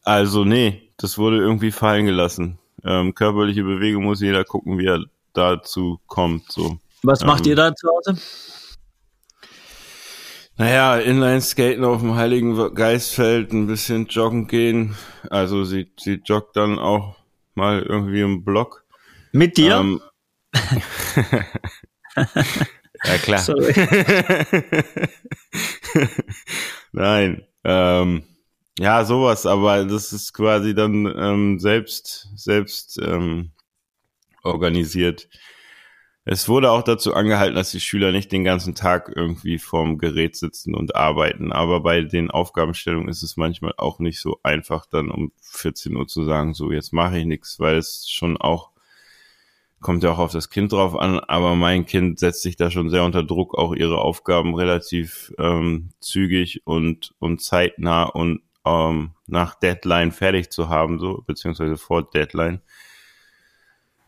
also 0.03 0.45
nee, 0.45 0.91
das 0.97 1.17
wurde 1.17 1.37
irgendwie 1.37 1.71
fallen 1.71 2.05
gelassen. 2.05 2.59
Ähm, 2.83 3.13
körperliche 3.13 3.63
Bewegung 3.63 4.03
muss 4.03 4.21
jeder 4.21 4.43
gucken, 4.43 4.77
wie 4.77 4.85
er 4.85 5.03
dazu 5.33 5.99
kommt. 6.07 6.51
So. 6.51 6.79
Was 7.03 7.23
macht 7.23 7.45
ähm, 7.45 7.51
ihr 7.51 7.55
da 7.55 7.75
zu 7.75 7.87
Hause? 7.87 8.21
Naja, 10.57 10.97
Inline-Skaten 10.97 11.85
auf 11.85 12.01
dem 12.01 12.15
Heiligen 12.15 12.75
Geistfeld, 12.75 13.53
ein 13.53 13.67
bisschen 13.67 14.07
joggen 14.07 14.47
gehen. 14.47 14.95
Also 15.29 15.63
sie, 15.63 15.91
sie 15.97 16.21
joggt 16.25 16.57
dann 16.57 16.79
auch 16.79 17.15
mal 17.55 17.81
irgendwie 17.81 18.21
im 18.21 18.43
Block. 18.43 18.83
Mit 19.31 19.57
dir? 19.57 19.77
Ähm, 19.77 20.01
ja, 23.03 23.17
klar. 23.17 23.45
Nein. 26.91 27.45
Ähm, 27.63 28.23
ja, 28.79 29.03
sowas, 29.03 29.45
aber 29.45 29.83
das 29.85 30.13
ist 30.13 30.33
quasi 30.33 30.73
dann 30.73 31.05
ähm, 31.05 31.59
selbst, 31.59 32.29
selbst 32.35 32.97
ähm, 33.03 33.51
organisiert. 34.43 35.27
Es 36.31 36.47
wurde 36.47 36.71
auch 36.71 36.83
dazu 36.83 37.13
angehalten, 37.13 37.55
dass 37.55 37.71
die 37.71 37.79
Schüler 37.79 38.11
nicht 38.11 38.31
den 38.31 38.43
ganzen 38.43 38.75
Tag 38.75 39.11
irgendwie 39.15 39.57
vorm 39.57 39.97
Gerät 39.97 40.35
sitzen 40.35 40.75
und 40.75 40.95
arbeiten. 40.95 41.51
Aber 41.51 41.81
bei 41.81 42.03
den 42.03 42.29
Aufgabenstellungen 42.29 43.09
ist 43.09 43.23
es 43.23 43.35
manchmal 43.35 43.73
auch 43.77 43.99
nicht 43.99 44.19
so 44.21 44.39
einfach, 44.43 44.85
dann 44.85 45.09
um 45.09 45.31
14 45.41 45.95
Uhr 45.95 46.07
zu 46.07 46.23
sagen, 46.25 46.53
so 46.53 46.71
jetzt 46.71 46.93
mache 46.93 47.17
ich 47.17 47.25
nichts, 47.25 47.59
weil 47.59 47.77
es 47.77 48.07
schon 48.09 48.37
auch 48.37 48.71
kommt 49.81 50.03
ja 50.03 50.11
auch 50.11 50.19
auf 50.19 50.31
das 50.31 50.49
Kind 50.49 50.71
drauf 50.71 50.95
an, 50.95 51.19
aber 51.19 51.55
mein 51.55 51.85
Kind 51.85 52.19
setzt 52.19 52.41
sich 52.41 52.55
da 52.55 52.69
schon 52.69 52.89
sehr 52.89 53.03
unter 53.03 53.23
Druck, 53.23 53.57
auch 53.57 53.73
ihre 53.73 53.99
Aufgaben 53.99 54.55
relativ 54.55 55.33
ähm, 55.37 55.89
zügig 55.99 56.61
und, 56.65 57.13
und 57.19 57.41
zeitnah 57.41 58.03
und 58.03 58.41
ähm, 58.65 59.11
nach 59.27 59.55
Deadline 59.55 60.11
fertig 60.11 60.51
zu 60.51 60.69
haben, 60.69 60.99
so, 60.99 61.23
beziehungsweise 61.25 61.77
vor 61.77 62.09
Deadline. 62.09 62.61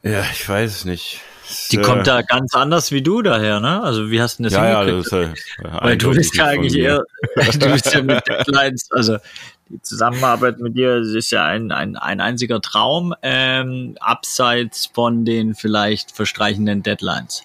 Ja, 0.04 0.26
ich 0.32 0.48
weiß 0.48 0.72
es 0.72 0.86
nicht. 0.86 1.22
Die 1.72 1.78
äh, 1.78 1.82
kommt 1.82 2.08
da 2.08 2.22
ganz 2.22 2.56
anders 2.56 2.92
wie 2.92 3.02
du 3.02 3.22
daher, 3.22 3.60
ne? 3.60 3.84
Also 3.84 4.10
wie 4.10 4.22
hast 4.22 4.40
du 4.40 4.44
das 4.44 4.54
ja, 4.54 4.68
ja, 4.68 4.84
hingekriegt? 4.84 5.12
das 5.14 5.40
ist 5.40 5.46
ja, 5.64 5.84
Weil 5.84 5.98
du 5.98 6.12
bist 6.12 6.36
ja 6.36 6.46
eigentlich 6.46 6.76
eher, 6.76 7.04
du 7.36 7.72
bist 7.72 7.94
ja 7.94 8.02
mit 8.02 8.28
Deadlines, 8.28 8.90
also 8.92 9.18
die 9.72 9.82
Zusammenarbeit 9.82 10.60
mit 10.60 10.76
dir 10.76 10.98
ist 10.98 11.32
ja 11.32 11.46
ein, 11.46 11.72
ein, 11.72 11.96
ein 11.96 12.20
einziger 12.22 12.62
Traum, 12.62 13.14
ähm, 13.22 13.96
abseits 14.00 14.88
von 14.94 15.26
den 15.26 15.56
vielleicht 15.56 16.12
verstreichenden 16.12 16.84
Deadlines. 16.84 17.44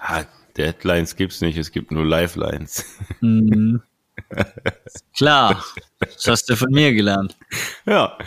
Ah, 0.00 0.24
Deadlines 0.56 1.16
gibt's 1.16 1.40
nicht, 1.40 1.56
es 1.58 1.70
gibt 1.72 1.90
nur 1.90 2.04
Lifelines. 2.04 2.84
Mhm. 3.20 3.82
Klar, 5.16 5.64
das 6.00 6.26
hast 6.26 6.50
du 6.50 6.56
von 6.56 6.70
mir 6.70 6.92
gelernt. 6.92 7.36
ja. 7.86 8.18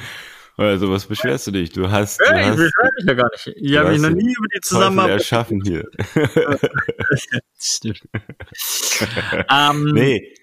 Also 0.57 0.91
was 0.91 1.05
beschwerst 1.05 1.47
du 1.47 1.51
dich? 1.51 1.71
Du 1.71 1.89
hast, 1.89 2.19
du 2.19 2.25
Hey, 2.25 2.51
ich 2.51 2.55
beschwere 2.55 2.89
mich 2.97 3.05
ja 3.05 3.13
gar 3.13 3.29
nicht. 3.31 3.47
Ich 3.57 3.77
habe 3.77 3.91
mich 3.91 4.01
noch 4.01 4.09
nie 4.09 4.33
über 4.33 4.47
die 4.53 4.61
Zusammenarbeit. 4.61 5.13
erschaffen 5.19 5.61
hier. 5.65 5.85
Stimmt. 7.59 8.01
ähm, 9.49 9.85
Nee. 9.93 10.33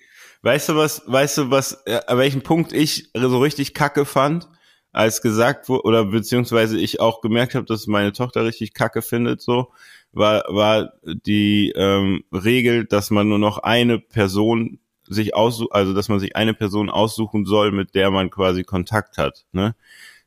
Weißt 0.42 0.68
du 0.68 0.76
was, 0.76 1.02
weißt 1.06 1.38
du 1.38 1.50
was, 1.50 1.82
äh, 1.86 2.00
an 2.06 2.18
welchem 2.18 2.42
Punkt 2.42 2.72
ich 2.72 3.10
so 3.14 3.38
richtig 3.40 3.74
kacke 3.74 4.04
fand, 4.04 4.48
als 4.92 5.20
gesagt 5.20 5.68
wurde, 5.68 5.82
oder 5.84 6.04
beziehungsweise 6.06 6.78
ich 6.78 7.00
auch 7.00 7.20
gemerkt 7.20 7.54
habe, 7.54 7.66
dass 7.66 7.86
meine 7.86 8.12
Tochter 8.12 8.44
richtig 8.44 8.72
kacke 8.72 9.02
findet, 9.02 9.40
so, 9.40 9.72
war, 10.12 10.44
war 10.48 10.92
die 11.04 11.72
ähm, 11.76 12.24
Regel, 12.32 12.84
dass 12.86 13.10
man 13.10 13.28
nur 13.28 13.38
noch 13.38 13.58
eine 13.58 13.98
Person 13.98 14.78
sich 15.08 15.34
aussucht, 15.34 15.72
also 15.72 15.94
dass 15.94 16.08
man 16.08 16.20
sich 16.20 16.36
eine 16.36 16.54
Person 16.54 16.90
aussuchen 16.90 17.44
soll, 17.44 17.72
mit 17.72 17.94
der 17.94 18.10
man 18.10 18.30
quasi 18.30 18.62
Kontakt 18.64 19.18
hat, 19.18 19.44
ne? 19.52 19.74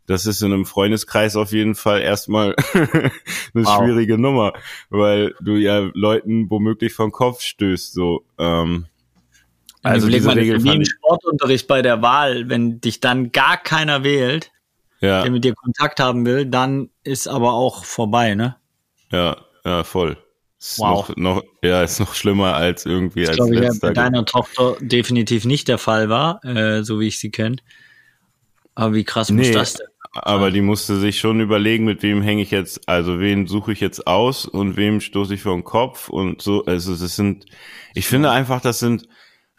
Das 0.07 0.25
ist 0.25 0.41
in 0.41 0.51
einem 0.51 0.65
Freundeskreis 0.65 1.35
auf 1.37 1.51
jeden 1.53 1.75
Fall 1.75 2.01
erstmal 2.01 2.55
eine 2.73 3.11
Wow. 3.53 3.77
schwierige 3.77 4.17
Nummer, 4.17 4.53
weil 4.89 5.35
du 5.39 5.55
ja 5.55 5.89
Leuten 5.93 6.49
womöglich 6.49 6.93
vom 6.93 7.11
Kopf 7.11 7.41
stößt, 7.41 7.93
so, 7.93 8.25
ähm, 8.37 8.87
Also 9.83 10.07
diese 10.09 10.27
das 10.27 10.35
Regel 10.37 10.63
wie 10.63 10.75
im 10.75 10.85
Sportunterricht 10.85 11.67
bei 11.67 11.81
der 11.81 12.01
Wahl, 12.01 12.49
wenn 12.49 12.79
dich 12.81 12.99
dann 12.99 13.31
gar 13.31 13.57
keiner 13.57 14.03
wählt, 14.03 14.51
ja, 14.99 15.23
der 15.23 15.31
mit 15.31 15.43
dir 15.43 15.55
Kontakt 15.55 15.99
haben 15.99 16.25
will, 16.25 16.45
dann 16.45 16.89
ist 17.03 17.27
aber 17.27 17.53
auch 17.53 17.83
vorbei, 17.85 18.35
ne? 18.35 18.55
ja, 19.11 19.37
ja, 19.65 19.83
voll. 19.83 20.17
Ist 20.59 20.77
Wow. 20.77 21.09
noch, 21.09 21.15
noch, 21.17 21.43
ja, 21.63 21.81
ist 21.83 21.99
noch 21.99 22.13
schlimmer 22.13 22.53
als 22.55 22.85
irgendwie 22.85 23.21
Das 23.21 23.29
als 23.29 23.37
glaube 23.37 23.55
ich 23.55 23.61
ja 23.61 23.67
letzter. 23.69 23.87
bei 23.87 23.93
deiner 23.93 24.25
Tochter 24.25 24.75
definitiv 24.79 25.45
nicht 25.45 25.67
der 25.67 25.79
Fall 25.79 26.07
war, 26.09 26.43
äh, 26.45 26.83
so 26.83 26.99
wie 26.99 27.07
ich 27.07 27.17
sie 27.19 27.31
kenne. 27.31 27.55
Aber 28.75 28.93
wie 28.93 29.03
krass 29.03 29.31
muss 29.31 29.47
Nee. 29.47 29.53
das 29.53 29.73
denn? 29.73 29.87
Aber 30.13 30.51
die 30.51 30.61
musste 30.61 30.97
sich 30.99 31.19
schon 31.19 31.39
überlegen, 31.39 31.85
mit 31.85 32.03
wem 32.03 32.21
hänge 32.21 32.41
ich 32.41 32.51
jetzt, 32.51 32.87
also 32.87 33.19
wen 33.19 33.47
suche 33.47 33.71
ich 33.71 33.79
jetzt 33.79 34.07
aus 34.07 34.45
und 34.45 34.75
wem 34.75 34.99
stoße 34.99 35.33
ich 35.33 35.41
vor 35.41 35.53
den 35.53 35.63
Kopf 35.63 36.09
und 36.09 36.41
so. 36.41 36.65
Also 36.65 36.95
das 36.95 37.15
sind, 37.15 37.45
ich 37.93 38.07
finde 38.07 38.29
einfach, 38.29 38.59
das 38.61 38.79
sind 38.79 39.07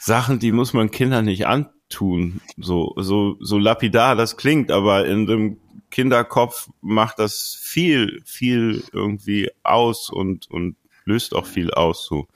Sachen, 0.04 0.40
die 0.40 0.50
muss 0.50 0.72
man 0.72 0.90
Kindern 0.90 1.26
nicht 1.26 1.46
antun. 1.46 2.40
So, 2.56 2.92
so, 2.96 3.36
so 3.38 3.56
lapidar 3.56 4.16
das 4.16 4.36
klingt, 4.36 4.72
aber 4.72 5.06
in 5.06 5.26
dem 5.26 5.58
Kinderkopf 5.90 6.70
macht 6.80 7.20
das 7.20 7.56
viel, 7.60 8.20
viel 8.24 8.82
irgendwie 8.92 9.50
aus 9.62 10.10
und, 10.10 10.50
und 10.50 10.74
löst 11.04 11.36
auch 11.36 11.46
viel 11.46 11.70
aus. 11.70 12.04
So, 12.04 12.26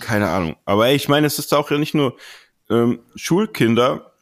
keine 0.00 0.28
Ahnung. 0.28 0.56
Aber 0.66 0.90
ich 0.90 1.08
meine, 1.08 1.26
es 1.26 1.38
ist 1.38 1.54
auch 1.54 1.70
ja 1.70 1.78
nicht 1.78 1.94
nur 1.94 2.18
ähm, 2.68 3.00
Schulkinder, 3.14 4.12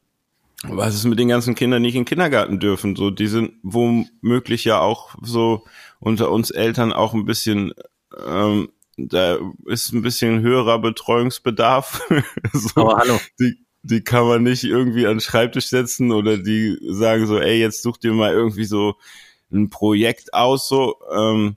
was 0.63 0.95
ist 0.95 1.05
mit 1.07 1.19
den 1.19 1.29
ganzen 1.29 1.57
Kindern, 1.57 1.83
die 1.83 1.89
nicht 1.89 1.97
in 1.97 2.03
den 2.03 2.09
Kindergarten 2.09 2.61
dürfen? 2.61 2.95
So, 2.95 3.11
die 3.11 3.27
sind 3.27 3.55
womöglich 3.63 4.65
ja 4.65 4.81
auch 4.81 5.17
so 5.23 5.65
unter 5.99 6.31
uns 6.31 6.51
Eltern 6.53 6.93
auch 6.93 7.15
ein 7.15 7.25
bisschen, 7.25 7.73
ähm, 8.27 8.69
da 8.99 9.39
ist 9.67 9.93
ein 9.93 10.03
bisschen 10.03 10.41
höherer 10.41 10.79
Betreuungsbedarf. 10.81 12.03
so, 12.53 12.81
Aber 12.81 12.99
hallo. 12.99 13.21
die, 13.39 13.59
die 13.83 14.03
kann 14.03 14.27
man 14.27 14.43
nicht 14.43 14.65
irgendwie 14.65 15.07
an 15.07 15.15
den 15.15 15.21
Schreibtisch 15.21 15.69
setzen 15.69 16.11
oder 16.13 16.37
die 16.37 16.79
sagen 16.91 17.27
so, 17.27 17.39
ey, 17.39 17.59
jetzt 17.61 17.83
such 17.83 17.99
dir 17.99 18.13
mal 18.13 18.33
irgendwie 18.33 18.65
so 18.65 18.97
ein 19.53 19.71
Projekt 19.71 20.35
aus, 20.35 20.69
so, 20.69 20.97
ähm, 21.11 21.57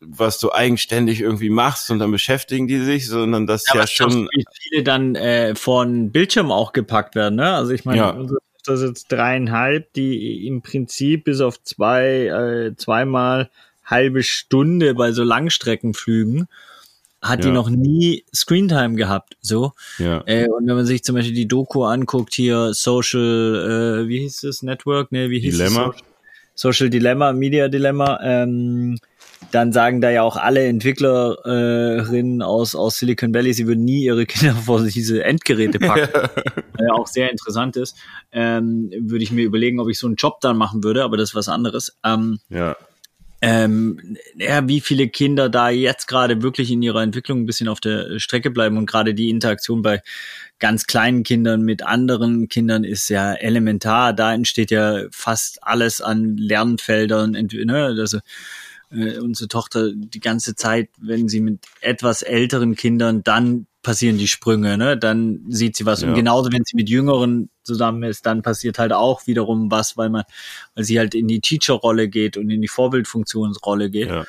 was 0.00 0.38
du 0.38 0.52
eigenständig 0.52 1.20
irgendwie 1.20 1.50
machst 1.50 1.90
und 1.90 1.98
dann 1.98 2.10
beschäftigen 2.10 2.68
die 2.68 2.78
sich, 2.78 3.08
sondern 3.08 3.46
das 3.46 3.64
ja, 3.72 3.80
was 3.80 3.90
schon, 3.90 4.28
viele 4.60 4.82
dann 4.82 5.14
äh, 5.14 5.54
von 5.54 6.12
Bildschirm 6.12 6.52
auch 6.52 6.72
gepackt 6.72 7.14
werden, 7.14 7.36
ne? 7.36 7.54
Also 7.54 7.72
ich 7.72 7.84
meine, 7.84 7.98
Ja. 7.98 8.12
Tochter 8.12 8.74
ist 8.74 8.88
jetzt 8.88 9.12
dreieinhalb, 9.12 9.92
die 9.92 10.46
im 10.46 10.62
Prinzip 10.62 11.24
bis 11.24 11.40
auf 11.40 11.62
zwei, 11.62 12.26
äh, 12.26 12.76
zweimal 12.76 13.50
halbe 13.84 14.22
Stunde 14.22 14.94
bei 14.94 15.12
so 15.12 15.22
Langstreckenflügen 15.24 16.46
hat 17.22 17.42
die 17.42 17.48
Ja. 17.48 17.54
noch 17.54 17.70
nie 17.70 18.24
Screentime 18.34 18.96
gehabt, 18.96 19.36
so. 19.40 19.72
ja, 19.98 20.22
Äh, 20.26 20.46
und 20.48 20.66
wenn 20.66 20.76
man 20.76 20.84
sich 20.84 21.02
zum 21.04 21.14
Beispiel 21.14 21.34
die 21.34 21.48
Doku 21.48 21.84
anguckt, 21.84 22.34
hier 22.34 22.74
Social, 22.74 24.02
äh, 24.04 24.08
wie 24.08 24.18
hieß 24.20 24.42
das 24.42 24.62
Network, 24.62 25.10
ne, 25.10 25.30
wie 25.30 25.40
hieß 25.40 25.56
Dilemma. 25.56 25.94
es? 25.96 26.02
Social 26.54 26.90
Dilemma, 26.90 27.32
Media 27.32 27.68
Dilemma, 27.68 28.20
ähm, 28.22 28.98
dann 29.52 29.72
sagen 29.72 30.00
da 30.02 30.10
ja 30.10 30.22
auch 30.22 30.36
alle 30.36 30.64
Entwicklerinnen 30.66 32.42
aus, 32.42 32.74
aus 32.74 32.98
Silicon 32.98 33.34
Valley, 33.34 33.52
sie 33.54 33.66
würden 33.66 33.84
nie 33.84 34.04
ihre 34.04 34.26
Kinder 34.26 34.54
vor 34.66 34.82
diese 34.82 35.24
Endgeräte 35.24 35.78
packen, 35.78 36.10
was 36.12 36.86
ja 36.86 36.92
auch 36.92 37.06
sehr 37.06 37.30
interessant 37.30 37.76
ist. 37.76 37.96
Ähm, 38.32 38.90
würde 39.00 39.24
ich 39.24 39.32
mir 39.32 39.44
überlegen, 39.44 39.80
ob 39.80 39.88
ich 39.88 39.98
so 39.98 40.06
einen 40.06 40.16
Job 40.16 40.40
dann 40.40 40.56
machen 40.56 40.84
würde, 40.84 41.04
aber 41.04 41.16
das 41.16 41.30
ist 41.30 41.34
was 41.34 41.48
anderes. 41.48 41.96
Ähm, 42.04 42.38
ja, 42.50 42.76
ähm, 43.46 44.16
ja, 44.36 44.66
wie 44.66 44.80
viele 44.80 45.08
Kinder 45.08 45.50
da 45.50 45.68
jetzt 45.68 46.06
gerade 46.06 46.40
wirklich 46.40 46.70
in 46.70 46.80
ihrer 46.80 47.02
Entwicklung 47.02 47.40
ein 47.40 47.46
bisschen 47.46 47.68
auf 47.68 47.78
der 47.78 48.18
Strecke 48.18 48.50
bleiben 48.50 48.78
und 48.78 48.86
gerade 48.86 49.12
die 49.12 49.28
Interaktion 49.28 49.82
bei 49.82 50.00
ganz 50.58 50.86
kleinen 50.86 51.24
Kindern 51.24 51.60
mit 51.62 51.82
anderen 51.82 52.48
Kindern 52.48 52.84
ist 52.84 53.10
ja 53.10 53.34
elementar. 53.34 54.14
Da 54.14 54.32
entsteht 54.32 54.70
ja 54.70 55.02
fast 55.10 55.62
alles 55.62 56.00
an 56.00 56.38
Lernfeldern. 56.38 57.32
Ne? 57.32 57.84
Also, 57.98 58.20
äh, 58.90 59.18
unsere 59.18 59.48
Tochter 59.48 59.90
die 59.92 60.20
ganze 60.20 60.54
Zeit, 60.54 60.88
wenn 60.98 61.28
sie 61.28 61.40
mit 61.40 61.60
etwas 61.82 62.22
älteren 62.22 62.76
Kindern, 62.76 63.22
dann 63.24 63.66
passieren 63.82 64.16
die 64.16 64.28
Sprünge, 64.28 64.78
ne? 64.78 64.96
Dann 64.96 65.44
sieht 65.48 65.76
sie 65.76 65.84
was. 65.84 66.00
Ja. 66.00 66.08
Und 66.08 66.14
genauso, 66.14 66.50
wenn 66.50 66.64
sie 66.64 66.76
mit 66.76 66.88
Jüngeren 66.88 67.50
zusammen 67.64 68.02
ist, 68.04 68.26
dann 68.26 68.42
passiert 68.42 68.78
halt 68.78 68.92
auch 68.92 69.26
wiederum 69.26 69.70
was, 69.70 69.96
weil 69.96 70.10
man, 70.10 70.24
weil 70.74 70.84
sie 70.84 70.98
halt 70.98 71.14
in 71.14 71.28
die 71.28 71.40
Teacher-Rolle 71.40 72.08
geht 72.08 72.36
und 72.36 72.50
in 72.50 72.62
die 72.62 72.68
Vorbildfunktionsrolle 72.68 73.90
geht. 73.90 74.08
ja. 74.08 74.24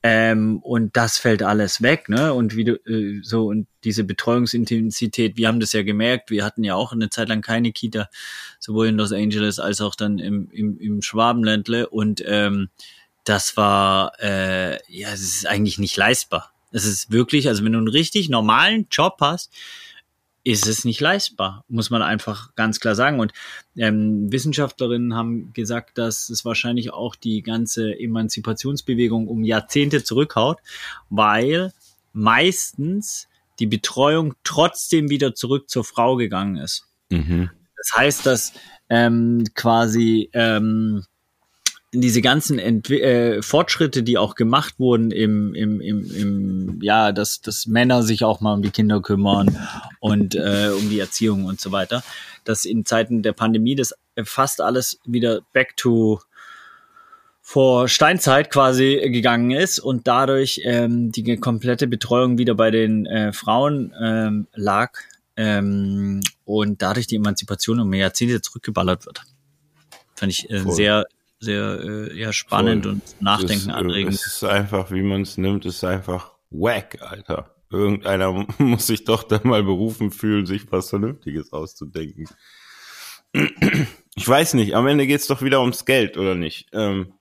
Ähm, 0.00 0.60
und 0.60 0.96
das 0.96 1.18
fällt 1.18 1.42
alles 1.42 1.82
weg, 1.82 2.08
ne? 2.08 2.32
Und 2.32 2.54
wie 2.54 2.64
du, 2.64 2.74
äh, 2.86 3.20
so, 3.22 3.46
und 3.46 3.66
diese 3.82 4.04
Betreuungsintensität, 4.04 5.36
wir 5.36 5.48
haben 5.48 5.58
das 5.58 5.72
ja 5.72 5.82
gemerkt, 5.82 6.30
wir 6.30 6.44
hatten 6.44 6.62
ja 6.62 6.76
auch 6.76 6.92
eine 6.92 7.10
Zeit 7.10 7.28
lang 7.28 7.42
keine 7.42 7.72
Kita, 7.72 8.08
sowohl 8.60 8.88
in 8.88 8.96
Los 8.96 9.12
Angeles 9.12 9.58
als 9.58 9.80
auch 9.80 9.96
dann 9.96 10.20
im, 10.20 10.50
im, 10.52 10.78
im 10.78 11.02
Schwabenländle. 11.02 11.88
Und 11.88 12.22
ähm, 12.24 12.68
das 13.24 13.56
war, 13.56 14.12
äh, 14.20 14.78
ja, 14.88 15.08
es 15.12 15.20
ist 15.20 15.46
eigentlich 15.46 15.78
nicht 15.78 15.96
leistbar. 15.96 16.52
Es 16.70 16.84
ist 16.84 17.10
wirklich, 17.10 17.48
also 17.48 17.64
wenn 17.64 17.72
du 17.72 17.78
einen 17.78 17.88
richtig 17.88 18.28
normalen 18.28 18.86
Job 18.90 19.16
hast, 19.20 19.52
ist 20.48 20.66
es 20.66 20.86
nicht 20.86 21.00
leistbar, 21.02 21.62
muss 21.68 21.90
man 21.90 22.00
einfach 22.00 22.54
ganz 22.54 22.80
klar 22.80 22.94
sagen. 22.94 23.20
Und 23.20 23.34
ähm, 23.76 24.32
Wissenschaftlerinnen 24.32 25.14
haben 25.14 25.52
gesagt, 25.52 25.98
dass 25.98 26.30
es 26.30 26.42
wahrscheinlich 26.46 26.90
auch 26.90 27.16
die 27.16 27.42
ganze 27.42 27.92
Emanzipationsbewegung 28.00 29.28
um 29.28 29.44
Jahrzehnte 29.44 30.02
zurückhaut, 30.02 30.56
weil 31.10 31.74
meistens 32.14 33.28
die 33.58 33.66
Betreuung 33.66 34.36
trotzdem 34.42 35.10
wieder 35.10 35.34
zurück 35.34 35.68
zur 35.68 35.84
Frau 35.84 36.16
gegangen 36.16 36.56
ist. 36.56 36.86
Mhm. 37.10 37.50
Das 37.76 37.92
heißt, 37.94 38.24
dass 38.24 38.54
ähm, 38.88 39.44
quasi 39.54 40.30
ähm, 40.32 41.04
diese 41.92 42.20
ganzen 42.20 42.58
Entwi 42.58 43.00
äh, 43.00 43.42
Fortschritte, 43.42 44.02
die 44.02 44.18
auch 44.18 44.34
gemacht 44.34 44.74
wurden 44.78 45.10
im, 45.10 45.54
im, 45.54 45.80
im, 45.80 46.10
im 46.14 46.78
ja, 46.82 47.12
dass, 47.12 47.40
dass 47.40 47.66
Männer 47.66 48.02
sich 48.02 48.24
auch 48.24 48.40
mal 48.40 48.54
um 48.54 48.62
die 48.62 48.70
Kinder 48.70 49.00
kümmern 49.00 49.58
und 50.00 50.34
äh, 50.34 50.70
um 50.78 50.90
die 50.90 51.00
Erziehung 51.00 51.46
und 51.46 51.60
so 51.60 51.72
weiter, 51.72 52.02
dass 52.44 52.64
in 52.64 52.84
Zeiten 52.84 53.22
der 53.22 53.32
Pandemie 53.32 53.74
das 53.74 53.94
fast 54.24 54.60
alles 54.60 55.00
wieder 55.06 55.40
back 55.52 55.76
to 55.76 56.20
vor 57.40 57.88
Steinzeit 57.88 58.50
quasi 58.50 59.00
gegangen 59.10 59.52
ist 59.52 59.78
und 59.78 60.06
dadurch 60.06 60.60
ähm, 60.64 61.10
die 61.10 61.38
komplette 61.38 61.86
Betreuung 61.86 62.36
wieder 62.36 62.54
bei 62.54 62.70
den 62.70 63.06
äh, 63.06 63.32
Frauen 63.32 63.94
ähm, 63.98 64.46
lag 64.54 64.92
ähm, 65.36 66.20
und 66.44 66.82
dadurch 66.82 67.06
die 67.06 67.16
Emanzipation 67.16 67.80
um 67.80 67.94
Jahrzehnte 67.94 68.42
zurückgeballert 68.42 69.06
wird. 69.06 69.22
Fand 70.14 70.32
ich 70.32 70.50
äh, 70.50 70.62
sehr 70.66 71.06
sehr 71.40 71.80
äh, 71.80 72.18
ja, 72.18 72.32
spannend 72.32 72.84
Voll. 72.84 72.94
und 72.94 73.22
nachdenken 73.22 73.70
anregend. 73.70 74.14
Es 74.14 74.26
ist 74.26 74.44
einfach, 74.44 74.90
wie 74.90 75.02
man 75.02 75.22
es 75.22 75.38
nimmt, 75.38 75.64
ist 75.66 75.84
einfach 75.84 76.32
wack, 76.50 76.98
Alter. 77.00 77.54
Irgendeiner 77.70 78.46
muss 78.58 78.86
sich 78.86 79.04
doch 79.04 79.22
da 79.22 79.40
mal 79.44 79.62
berufen 79.62 80.10
fühlen, 80.10 80.46
sich 80.46 80.70
was 80.70 80.90
Vernünftiges 80.90 81.52
auszudenken. 81.52 82.28
Ich 84.16 84.26
weiß 84.26 84.54
nicht, 84.54 84.74
am 84.74 84.86
Ende 84.86 85.06
geht's 85.06 85.26
doch 85.26 85.42
wieder 85.42 85.60
ums 85.60 85.84
Geld, 85.84 86.16
oder 86.16 86.34
nicht? 86.34 86.68
Ähm, 86.72 87.12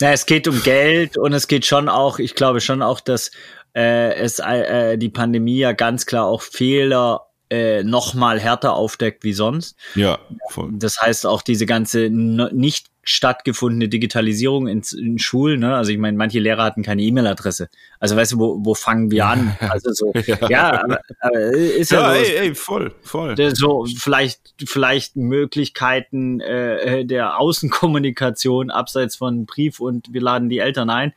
ja, 0.00 0.12
es 0.12 0.24
geht 0.24 0.48
um 0.48 0.62
Geld 0.62 1.18
und 1.18 1.34
es 1.34 1.46
geht 1.46 1.66
schon 1.66 1.90
auch, 1.90 2.18
ich 2.18 2.34
glaube 2.34 2.62
schon 2.62 2.80
auch, 2.80 3.00
dass 3.00 3.30
äh, 3.74 4.14
es 4.14 4.38
äh, 4.38 4.96
die 4.96 5.10
Pandemie 5.10 5.58
ja 5.58 5.72
ganz 5.72 6.06
klar 6.06 6.24
auch 6.24 6.42
Fehler 6.42 7.29
äh, 7.50 7.82
noch 7.82 8.14
mal 8.14 8.40
härter 8.40 8.74
aufdeckt 8.74 9.24
wie 9.24 9.32
sonst. 9.32 9.76
Ja. 9.94 10.18
Voll. 10.50 10.70
Das 10.72 11.00
heißt 11.00 11.26
auch 11.26 11.42
diese 11.42 11.66
ganze 11.66 12.08
nicht 12.10 12.86
stattgefundene 13.02 13.88
Digitalisierung 13.88 14.68
in, 14.68 14.82
in 14.96 15.18
Schulen. 15.18 15.60
Ne? 15.60 15.74
Also 15.74 15.90
ich 15.90 15.98
meine, 15.98 16.16
manche 16.16 16.38
Lehrer 16.38 16.62
hatten 16.62 16.82
keine 16.82 17.02
E-Mail-Adresse. 17.02 17.68
Also 17.98 18.14
weißt 18.14 18.32
du, 18.32 18.38
wo, 18.38 18.58
wo 18.62 18.74
fangen 18.74 19.10
wir 19.10 19.26
an? 19.26 19.56
Also 19.70 19.92
so, 19.92 20.12
ja, 20.26 20.36
ja 20.48 20.82
aber, 20.84 21.00
aber 21.20 21.40
ist 21.40 21.90
ja, 21.90 22.14
ja 22.14 22.24
so, 22.24 22.30
ey, 22.30 22.36
ey, 22.36 22.54
voll, 22.54 22.94
voll. 23.02 23.36
So 23.54 23.86
vielleicht, 23.98 24.54
vielleicht 24.64 25.16
Möglichkeiten 25.16 26.40
äh, 26.40 27.04
der 27.04 27.38
Außenkommunikation 27.38 28.70
abseits 28.70 29.16
von 29.16 29.46
Brief 29.46 29.80
und 29.80 30.12
wir 30.12 30.20
laden 30.20 30.48
die 30.48 30.58
Eltern 30.58 30.90
ein 30.90 31.12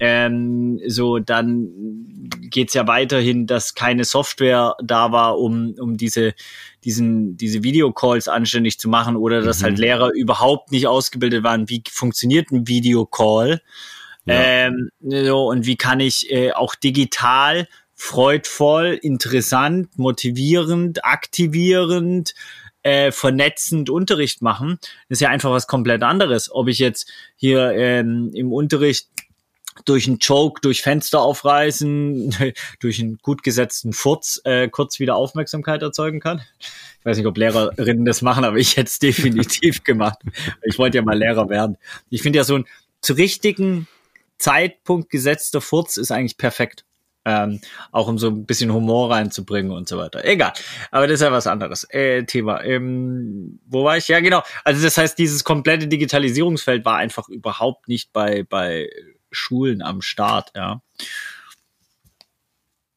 ähm, 0.00 0.80
so 0.86 1.18
dann 1.18 1.68
geht's 2.50 2.74
ja 2.74 2.86
weiterhin, 2.86 3.46
dass 3.46 3.74
keine 3.74 4.04
Software 4.04 4.76
da 4.82 5.12
war, 5.12 5.38
um, 5.38 5.74
um 5.78 5.96
diese, 5.96 6.34
diesen, 6.84 7.36
diese 7.36 7.62
Videocalls 7.62 8.28
anständig 8.28 8.78
zu 8.78 8.88
machen 8.88 9.16
oder 9.16 9.42
dass 9.42 9.62
halt 9.62 9.72
mhm. 9.72 9.76
halt 9.76 9.78
Lehrer 9.78 10.10
überhaupt 10.12 10.72
nicht 10.72 10.86
ausgebildet 10.86 11.44
waren, 11.44 11.68
wie 11.68 11.82
funktioniert 11.90 12.50
ein 12.50 12.66
Videocall. 12.66 13.60
Ja. 14.26 14.34
Ähm, 14.34 14.90
so, 15.00 15.48
und 15.48 15.66
wie 15.66 15.76
kann 15.76 16.00
ich 16.00 16.30
äh, 16.30 16.52
auch 16.52 16.74
digital 16.74 17.68
freudvoll, 17.94 18.98
interessant, 19.00 19.96
motivierend, 19.98 21.04
aktivierend, 21.04 22.34
äh, 22.82 23.12
vernetzend 23.12 23.88
Unterricht 23.88 24.42
machen. 24.42 24.78
Das 25.08 25.16
ist 25.16 25.20
ja 25.20 25.30
einfach 25.30 25.50
was 25.50 25.66
komplett 25.66 26.02
anderes. 26.02 26.50
Ob 26.52 26.68
ich 26.68 26.78
jetzt 26.78 27.10
hier 27.36 27.72
ähm, 27.72 28.30
im 28.34 28.52
Unterricht 28.52 29.08
durch 29.84 30.06
einen 30.06 30.18
Joke, 30.18 30.60
durch 30.60 30.82
Fenster 30.82 31.20
aufreißen, 31.20 32.34
durch 32.80 33.00
einen 33.00 33.18
gut 33.18 33.42
gesetzten 33.42 33.92
Furz 33.92 34.40
äh, 34.44 34.68
kurz 34.68 34.98
wieder 35.00 35.16
Aufmerksamkeit 35.16 35.82
erzeugen 35.82 36.20
kann. 36.20 36.42
Ich 36.60 37.04
weiß 37.04 37.16
nicht, 37.18 37.26
ob 37.26 37.36
Lehrerinnen 37.36 38.04
das 38.04 38.22
machen, 38.22 38.44
aber 38.44 38.56
ich 38.56 38.76
hätte 38.76 38.88
es 38.88 38.98
definitiv 39.00 39.84
gemacht. 39.84 40.18
Ich 40.62 40.78
wollte 40.78 40.98
ja 40.98 41.02
mal 41.02 41.18
Lehrer 41.18 41.48
werden. 41.48 41.76
Ich 42.10 42.22
finde 42.22 42.38
ja 42.38 42.44
so 42.44 42.56
ein 42.56 42.64
zu 43.00 43.12
richtigen 43.12 43.86
Zeitpunkt 44.38 45.10
gesetzter 45.10 45.60
Furz 45.60 45.96
ist 45.96 46.10
eigentlich 46.10 46.38
perfekt. 46.38 46.84
Ähm, 47.26 47.60
auch 47.90 48.06
um 48.06 48.18
so 48.18 48.28
ein 48.28 48.44
bisschen 48.44 48.70
Humor 48.70 49.10
reinzubringen 49.10 49.72
und 49.72 49.88
so 49.88 49.96
weiter. 49.96 50.24
Egal. 50.26 50.52
Aber 50.90 51.06
das 51.06 51.14
ist 51.14 51.20
ja 51.22 51.32
was 51.32 51.46
anderes. 51.46 51.84
Äh, 51.90 52.24
Thema. 52.24 52.62
Ähm, 52.62 53.60
wo 53.66 53.84
war 53.84 53.96
ich? 53.96 54.08
Ja, 54.08 54.20
genau. 54.20 54.42
Also 54.62 54.82
das 54.82 54.98
heißt, 54.98 55.18
dieses 55.18 55.42
komplette 55.42 55.88
Digitalisierungsfeld 55.88 56.84
war 56.84 56.96
einfach 56.96 57.30
überhaupt 57.30 57.88
nicht 57.88 58.12
bei, 58.12 58.42
bei 58.42 58.90
Schulen 59.34 59.82
am 59.82 60.02
Start, 60.02 60.52
ja. 60.54 60.82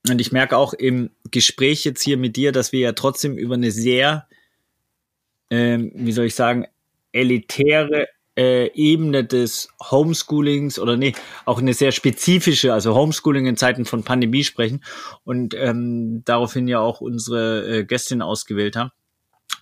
Und 0.09 0.21
ich 0.21 0.31
merke 0.31 0.57
auch 0.57 0.73
im 0.73 1.09
Gespräch 1.31 1.83
jetzt 1.83 2.01
hier 2.01 2.17
mit 2.17 2.35
dir, 2.35 2.51
dass 2.51 2.71
wir 2.71 2.79
ja 2.79 2.93
trotzdem 2.93 3.37
über 3.37 3.55
eine 3.55 3.71
sehr, 3.71 4.27
ähm, 5.49 5.91
wie 5.93 6.13
soll 6.13 6.25
ich 6.25 6.35
sagen, 6.35 6.65
elitäre 7.11 8.07
äh, 8.37 8.71
Ebene 8.73 9.25
des 9.25 9.69
Homeschoolings 9.81 10.79
oder 10.79 10.95
nee, 10.95 11.13
auch 11.45 11.59
eine 11.59 11.73
sehr 11.73 11.91
spezifische, 11.91 12.71
also 12.73 12.95
Homeschooling 12.95 13.47
in 13.47 13.57
Zeiten 13.57 13.85
von 13.85 14.03
Pandemie 14.03 14.43
sprechen 14.43 14.83
und 15.23 15.55
ähm, 15.55 16.23
daraufhin 16.23 16.67
ja 16.67 16.79
auch 16.79 17.01
unsere 17.01 17.79
äh, 17.79 17.83
Gästin 17.83 18.21
ausgewählt 18.21 18.75
haben. 18.75 18.91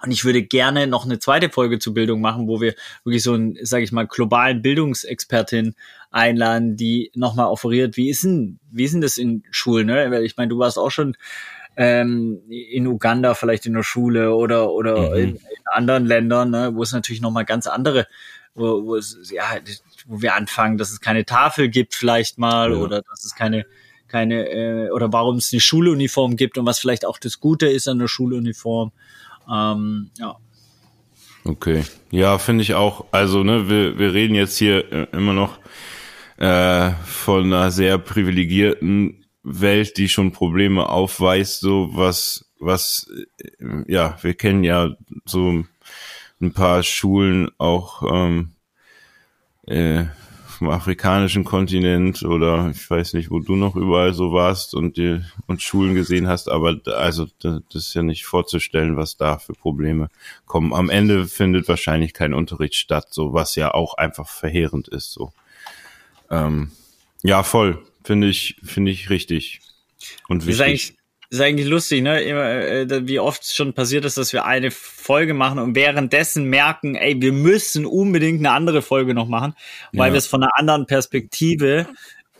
Und 0.02 0.12
ich 0.12 0.26
würde 0.26 0.44
gerne 0.44 0.88
noch 0.88 1.06
eine 1.06 1.20
zweite 1.20 1.50
Folge 1.50 1.80
zur 1.80 1.94
Bildung 1.94 2.20
machen, 2.20 2.48
wo 2.48 2.60
wir 2.60 2.76
wirklich 3.06 3.24
so 3.24 3.34
einen, 3.34 3.58
sage 3.62 3.84
ich 3.84 3.92
mal, 3.92 4.06
globalen 4.06 4.62
Bildungsexpertin 4.62 5.76
einladen, 6.16 6.78
die 6.78 7.12
nochmal 7.14 7.48
offeriert, 7.48 7.98
wie 7.98 8.10
ist 8.10 8.24
denn, 8.24 8.58
wie 8.72 8.86
ist 8.86 8.94
denn 8.94 9.02
das 9.02 9.18
in 9.18 9.44
Schulen? 9.52 9.88
Ne? 9.88 10.10
Weil 10.12 10.24
ich 10.24 10.38
meine, 10.38 10.48
du 10.48 10.58
warst 10.58 10.80
auch 10.80 10.90
schon 10.90 11.18
ähm, 11.76 12.42
in 12.50 12.88
Uganda 12.88 13.34
vielleicht 13.34 13.66
in 13.66 13.74
der 13.74 13.84
Schule 13.84 14.34
oder 14.34 14.72
oder 14.72 15.10
mhm. 15.10 15.16
in, 15.18 15.30
in, 15.36 15.40
anderen 15.74 16.06
Ländern, 16.06 16.52
ne, 16.52 16.72
wo 16.74 16.84
es 16.84 16.94
natürlich 16.94 17.22
nochmal 17.22 17.44
ganz 17.44 17.68
andere, 17.68 18.08
wo, 18.54 18.86
wo 18.86 18.96
es, 18.96 19.30
ja, 19.30 19.44
wo 20.06 20.22
wir 20.22 20.36
anfangen, 20.36 20.78
dass 20.78 20.92
es 20.92 21.02
keine 21.02 21.26
Tafel 21.26 21.68
gibt 21.68 21.96
vielleicht 21.96 22.38
mal 22.38 22.72
ja. 22.72 22.78
oder 22.78 23.02
dass 23.02 23.26
es 23.26 23.36
keine 23.36 23.66
keine 24.08 24.48
äh, 24.50 24.92
oder 24.92 25.12
warum 25.12 25.36
es 25.36 25.52
eine 25.52 25.60
Schuluniform 25.60 26.38
gibt 26.38 26.58
und 26.58 26.66
was 26.66 26.80
vielleicht 26.80 27.06
auch 27.06 27.18
das 27.18 27.42
Gute 27.42 27.68
ist 27.68 27.90
an 27.90 28.00
der 28.00 28.08
Schuluniform. 28.08 28.94
Ähm, 29.52 30.12
ja. 30.18 30.38
Okay. 31.44 31.84
Ja, 32.10 32.38
finde 32.38 32.62
ich 32.62 32.74
auch. 32.74 33.06
Also, 33.12 33.44
ne, 33.44 33.70
wir, 33.70 34.00
wir 34.00 34.14
reden 34.14 34.34
jetzt 34.34 34.58
hier 34.58 34.92
äh, 34.92 35.08
immer 35.12 35.34
noch 35.34 35.60
äh, 36.38 36.92
von 37.06 37.46
einer 37.46 37.72
sehr 37.72 37.98
privilegierten 37.98 39.26
Welt, 39.44 39.98
die 39.98 40.10
schon 40.10 40.32
Probleme 40.32 40.90
aufweist, 40.90 41.60
so 41.60 41.90
was, 41.94 42.50
was, 42.60 43.10
äh, 43.38 43.84
ja, 43.88 44.18
wir 44.22 44.34
kennen 44.34 44.64
ja 44.64 44.96
so 45.26 45.64
ein 46.42 46.52
paar 46.52 46.84
Schulen 46.84 47.50
auch 47.58 48.04
ähm, 48.12 48.52
äh, 49.68 50.06
vom 50.56 50.70
afrikanischen 50.70 51.44
Kontinent 51.44 52.24
oder 52.24 52.72
ich 52.74 52.90
weiß 52.90 53.14
nicht, 53.14 53.30
wo 53.30 53.40
du 53.40 53.56
noch 53.56 53.76
überall 53.76 54.14
so 54.14 54.32
warst 54.32 54.74
und 54.74 54.98
die 54.98 55.22
und 55.48 55.62
Schulen 55.62 55.96
gesehen 55.96 56.28
hast, 56.28 56.50
aber 56.50 56.80
also 56.86 57.28
das 57.42 57.62
ist 57.74 57.94
ja 57.94 58.04
nicht 58.04 58.26
vorzustellen, 58.26 58.96
was 58.96 59.18
da 59.18 59.38
für 59.38 59.54
Probleme 59.54 60.10
kommen. 60.46 60.74
Am 60.74 60.90
Ende 60.90 61.28
findet 61.28 61.68
wahrscheinlich 61.68 62.14
kein 62.14 62.34
Unterricht 62.34 62.76
statt, 62.76 63.08
so 63.12 63.34
was 63.34 63.56
ja 63.56 63.74
auch 63.74 63.96
einfach 63.96 64.28
verheerend 64.28 64.88
ist. 64.88 65.12
So 65.12 65.34
ähm, 66.30 66.72
ja, 67.24 67.44
voll 67.44 67.84
finde 68.04 68.28
ich 68.28 68.58
finde 68.64 68.92
ich 68.92 69.10
richtig 69.10 69.62
und 70.28 70.46
wichtig 70.46 70.96
ist 71.30 71.42
eigentlich 71.42 71.68
lustig, 71.68 72.02
ne? 72.02 72.24
Äh, 72.24 73.08
wie 73.08 73.20
oft 73.20 73.46
schon 73.46 73.74
passiert 73.74 74.06
ist, 74.06 74.18
dass 74.18 74.34
wir 74.34 74.46
eine 74.46 74.72
Folge 74.72 75.34
machen 75.34 75.60
und 75.60 75.76
währenddessen 75.76 76.46
merken, 76.46 76.96
ey, 76.96 77.20
wir 77.22 77.34
müssen 77.34 77.86
unbedingt 77.86 78.40
eine 78.40 78.52
andere 78.52 78.82
Folge 78.82 79.14
noch 79.14 79.28
machen, 79.28 79.56
weil 79.92 80.10
ja. 80.10 80.14
wir 80.14 80.18
es 80.20 80.28
von 80.28 80.44
einer 80.44 80.56
anderen 80.56 80.86
Perspektive 80.86 81.88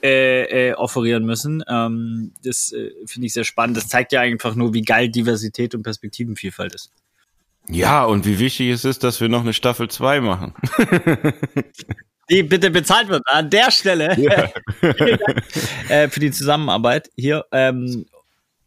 äh, 0.04 0.70
äh, 0.70 0.74
offerieren 0.74 1.26
müssen. 1.26 1.64
Ähm, 1.68 2.34
das 2.44 2.72
äh, 2.72 2.92
finde 3.06 3.28
ich 3.28 3.34
sehr 3.34 3.44
spannend. 3.44 3.78
Das 3.78 3.88
zeigt 3.88 4.12
ja 4.12 4.22
einfach 4.22 4.56
nur, 4.56 4.74
wie 4.74 4.84
geil 4.84 5.10
Diversität 5.10 5.74
und 5.74 5.84
Perspektivenvielfalt 5.84 6.76
ist. 6.76 6.92
Ja, 7.68 8.06
und 8.06 8.26
wie 8.26 8.38
wichtig 8.38 8.70
es 8.70 8.86
ist, 8.86 9.04
dass 9.04 9.20
wir 9.20 9.30
noch 9.30 9.42
eine 9.42 9.54
Staffel 9.54 9.90
2 9.90 10.22
machen. 10.22 10.54
die 12.30 12.44
bitte 12.44 12.72
bezahlt 12.72 13.08
wird 13.10 13.24
an 13.26 13.50
der 13.50 13.72
Stelle 13.72 14.16
ja. 14.20 14.50
äh, 15.90 16.10
für 16.10 16.20
die 16.20 16.32
Zusammenarbeit 16.32 17.10
hier. 17.16 17.46
Ähm, 17.52 18.06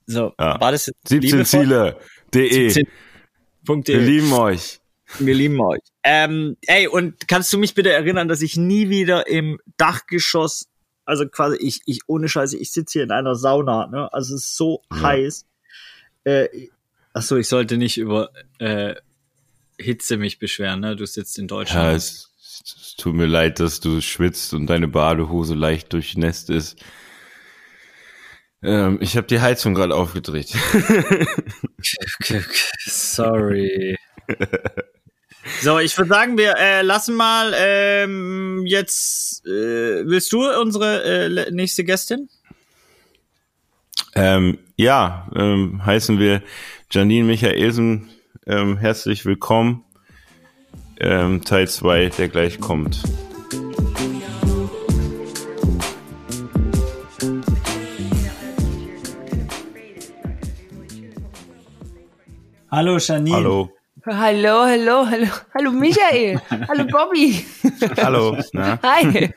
so, 0.06 0.32
ja. 0.38 0.60
war 0.60 0.72
das 0.72 0.90
17 1.06 1.44
Ziele.de. 1.44 2.70
17. 2.70 2.86
Wir 3.86 4.00
lieben 4.00 4.32
euch. 4.32 4.80
Wir 5.18 5.34
lieben 5.34 5.60
euch. 5.60 5.80
Ähm, 6.02 6.56
ey, 6.66 6.86
und 6.86 7.28
kannst 7.28 7.52
du 7.52 7.58
mich 7.58 7.74
bitte 7.74 7.90
erinnern, 7.92 8.28
dass 8.28 8.40
ich 8.42 8.56
nie 8.56 8.88
wieder 8.88 9.26
im 9.26 9.58
Dachgeschoss 9.76 10.68
Also 11.04 11.26
quasi, 11.28 11.56
ich, 11.60 11.80
ich 11.86 12.00
ohne 12.06 12.28
Scheiße, 12.28 12.56
ich 12.58 12.70
sitze 12.72 12.94
hier 12.98 13.02
in 13.04 13.10
einer 13.10 13.34
Sauna, 13.34 13.86
ne? 13.86 14.12
Also 14.12 14.34
es 14.34 14.44
ist 14.44 14.56
so 14.56 14.82
Ja. 14.92 15.02
heiß. 15.02 15.46
Äh, 16.24 16.48
ach 17.14 17.22
so, 17.22 17.36
ich 17.36 17.48
sollte 17.48 17.76
nicht 17.78 17.96
über 17.98 18.30
äh, 18.58 18.94
Hitze 19.78 20.16
mich 20.16 20.38
beschweren, 20.38 20.80
ne? 20.80 20.96
Du 20.96 21.06
sitzt 21.06 21.38
in 21.38 21.44
Ja, 21.44 21.48
Deutschland. 21.48 21.96
es, 21.96 22.27
es 22.76 22.94
tut 22.96 23.14
mir 23.14 23.26
leid, 23.26 23.60
dass 23.60 23.80
du 23.80 24.00
schwitzt 24.00 24.54
und 24.54 24.66
deine 24.66 24.88
Badehose 24.88 25.54
leicht 25.54 25.92
durchnässt 25.92 26.50
ist. 26.50 26.82
Ähm, 28.62 28.98
ich 29.00 29.16
habe 29.16 29.26
die 29.26 29.40
Heizung 29.40 29.74
gerade 29.74 29.94
aufgedreht. 29.94 30.48
Sorry. 32.80 33.96
So, 35.62 35.78
ich 35.78 35.96
würde 35.96 36.08
sagen, 36.08 36.36
wir 36.36 36.56
äh, 36.56 36.82
lassen 36.82 37.14
mal 37.14 37.54
ähm, 37.56 38.64
jetzt. 38.66 39.46
Äh, 39.46 40.04
willst 40.06 40.32
du 40.32 40.44
unsere 40.60 41.04
äh, 41.04 41.50
nächste 41.50 41.84
Gästin? 41.84 42.28
ähm, 44.14 44.58
ja, 44.76 45.30
ähm, 45.34 45.84
heißen 45.86 46.18
wir 46.18 46.42
Janine 46.90 47.26
Michaelsen 47.26 48.10
ähm, 48.48 48.78
herzlich 48.78 49.26
willkommen. 49.26 49.84
Ähm, 51.00 51.44
Teil 51.44 51.68
2, 51.68 52.08
der 52.18 52.28
gleich 52.28 52.58
kommt. 52.58 53.02
Hallo, 62.70 62.98
Janine. 62.98 63.36
Hallo. 63.36 63.70
Hallo, 64.06 64.64
hallo, 64.64 65.06
hallo, 65.06 65.26
hallo 65.54 65.70
Michael, 65.70 66.40
hallo 66.68 66.84
Bobby. 66.86 67.44
Hallo. 67.98 68.36
Na? 68.52 68.78
Hi. 68.82 69.30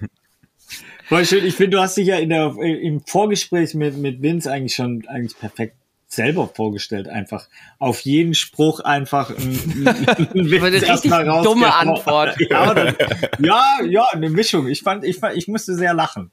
Voll 1.05 1.25
schön. 1.25 1.45
Ich 1.45 1.55
finde, 1.55 1.77
du 1.77 1.81
hast 1.81 1.97
dich 1.97 2.07
ja 2.07 2.17
in 2.17 2.29
der, 2.29 2.55
im 2.57 3.01
Vorgespräch 3.05 3.73
mit, 3.73 3.97
mit 3.97 4.21
Vince 4.21 4.51
eigentlich 4.51 4.75
schon 4.75 5.03
eigentlich 5.07 5.37
perfekt 5.37 5.75
selber 6.13 6.49
vorgestellt. 6.53 7.07
Einfach 7.07 7.47
auf 7.79 8.01
jeden 8.01 8.33
Spruch 8.33 8.81
einfach 8.81 9.29
ein, 9.29 9.37
ein, 9.37 10.33
Witz 10.51 10.63
eine 10.63 10.81
richtig 10.81 11.11
dumme 11.43 11.73
Antwort. 11.73 12.37
Ja, 12.49 12.71
oder, 12.71 12.93
ja, 13.39 13.77
ja, 13.87 14.05
eine 14.11 14.29
Mischung. 14.29 14.67
Ich 14.67 14.81
fand, 14.81 15.03
ich 15.05 15.19
fand, 15.19 15.37
ich 15.37 15.47
musste 15.47 15.75
sehr 15.75 15.93
lachen. 15.93 16.31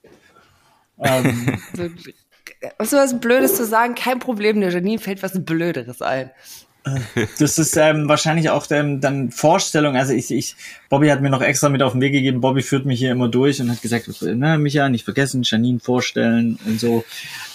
Ähm, 0.99 1.59
So, 1.75 1.85
was 2.79 2.93
was 2.93 3.21
Blödes 3.21 3.57
zu 3.57 3.65
sagen, 3.65 3.95
kein 3.95 4.19
Problem, 4.19 4.61
der 4.61 4.71
Janine 4.71 4.99
fällt 4.99 5.23
was 5.23 5.45
Blöderes 5.45 6.03
ein. 6.03 6.31
Das 7.39 7.59
ist 7.59 7.77
ähm, 7.77 8.09
wahrscheinlich 8.09 8.51
auch 8.51 8.67
ähm, 8.71 9.01
dann 9.01 9.31
Vorstellung. 9.31 9.97
Also 9.97 10.13
ich, 10.13 10.31
ich, 10.31 10.57
Bobby 10.89 11.09
hat 11.09 11.21
mir 11.21 11.31
noch 11.31 11.43
extra 11.43 11.69
mit 11.69 11.83
auf 11.83 11.93
den 11.93 12.01
Weg 12.01 12.13
gegeben. 12.13 12.41
Bobby 12.41 12.63
führt 12.63 12.87
mich 12.87 12.99
hier 12.99 13.13
immer 13.13 13.29
durch 13.29 13.61
und 13.61 13.71
hat 13.71 13.83
gesagt, 13.83 14.09
ne, 14.23 14.59
Micha, 14.59 14.89
nicht 14.89 15.05
vergessen, 15.05 15.43
Janine 15.45 15.81
vorstellen 15.81 16.59
und 16.67 16.81
so. 16.81 17.05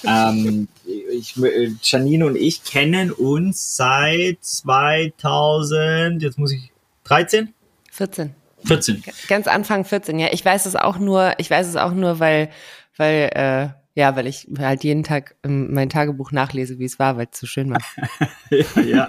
Ähm, 0.05 0.67
ich, 1.11 1.35
Janine 1.81 2.25
und 2.25 2.35
ich 2.35 2.63
kennen 2.63 3.11
uns 3.11 3.75
seit 3.75 4.37
2000, 4.41 6.21
jetzt 6.21 6.37
muss 6.37 6.51
ich 6.51 6.71
13, 7.05 7.53
14. 7.91 8.35
14. 8.65 9.03
Ganz 9.27 9.47
Anfang 9.47 9.85
14, 9.85 10.19
ja. 10.19 10.27
Ich 10.31 10.43
weiß 10.43 10.65
es 10.65 10.75
auch 10.75 10.97
nur, 10.97 11.33
ich 11.37 11.49
weiß 11.49 11.67
es 11.67 11.75
auch 11.75 11.93
nur, 11.93 12.19
weil, 12.19 12.49
weil, 12.97 13.29
äh, 13.33 13.82
ja, 13.95 14.15
weil 14.15 14.25
ich 14.25 14.47
halt 14.57 14.83
jeden 14.83 15.03
Tag 15.03 15.35
ähm, 15.43 15.71
mein 15.71 15.89
Tagebuch 15.89 16.31
nachlese, 16.31 16.79
wie 16.79 16.85
es 16.85 16.97
war, 16.97 17.17
weil 17.17 17.27
es 17.31 17.39
so 17.39 17.45
schön 17.45 17.69
war. 17.69 17.79
ja, 18.83 19.05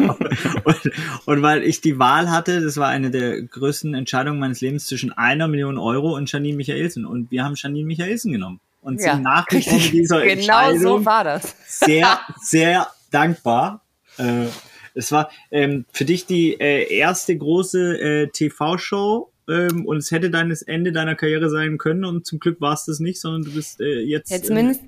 und, 0.65 0.91
und 1.25 1.43
weil 1.43 1.63
ich 1.63 1.81
die 1.81 1.99
Wahl 1.99 2.31
hatte, 2.31 2.61
das 2.61 2.77
war 2.77 2.89
eine 2.89 3.11
der 3.11 3.43
größten 3.43 3.95
Entscheidungen 3.95 4.39
meines 4.39 4.61
Lebens 4.61 4.87
zwischen 4.87 5.13
einer 5.13 5.49
Million 5.49 5.79
Euro 5.79 6.15
und 6.15 6.31
Janine 6.31 6.57
Michaelsen. 6.57 7.07
Und 7.07 7.31
wir 7.31 7.45
haben 7.45 7.55
Janine 7.57 7.87
Michaelsen 7.87 8.33
genommen. 8.33 8.61
Und 8.83 9.01
sind 9.01 9.23
nach 9.23 9.47
wie 9.51 9.63
vor 9.63 9.79
mit 9.79 9.93
dieser 9.95 10.21
genau 10.21 10.33
Entscheidung 10.33 10.81
so 10.81 11.05
war 11.07 11.25
das. 11.25 11.57
sehr, 11.67 12.21
sehr 12.43 12.87
dankbar. 13.11 13.81
Äh, 14.19 14.49
es 14.93 15.11
war 15.11 15.31
ähm, 15.51 15.87
für 15.91 16.05
dich 16.05 16.27
die 16.27 16.61
äh, 16.61 16.95
erste 16.95 17.35
große 17.37 17.99
äh, 17.99 18.27
TV-Show 18.29 19.31
ähm, 19.49 19.87
und 19.87 19.99
es 19.99 20.11
hätte 20.11 20.31
deines 20.31 20.63
Ende 20.63 20.93
deiner 20.93 21.15
Karriere 21.15 21.51
sein 21.51 21.79
können 21.79 22.05
und 22.05 22.27
zum 22.27 22.39
Glück 22.39 22.61
war 22.61 22.75
es 22.75 22.85
das 22.85 23.01
nicht, 23.01 23.21
sondern 23.21 23.45
du 23.45 23.53
bist 23.53 23.81
äh, 23.81 24.01
jetzt. 24.01 24.31
Ja, 24.31 24.43
zumindest, 24.43 24.81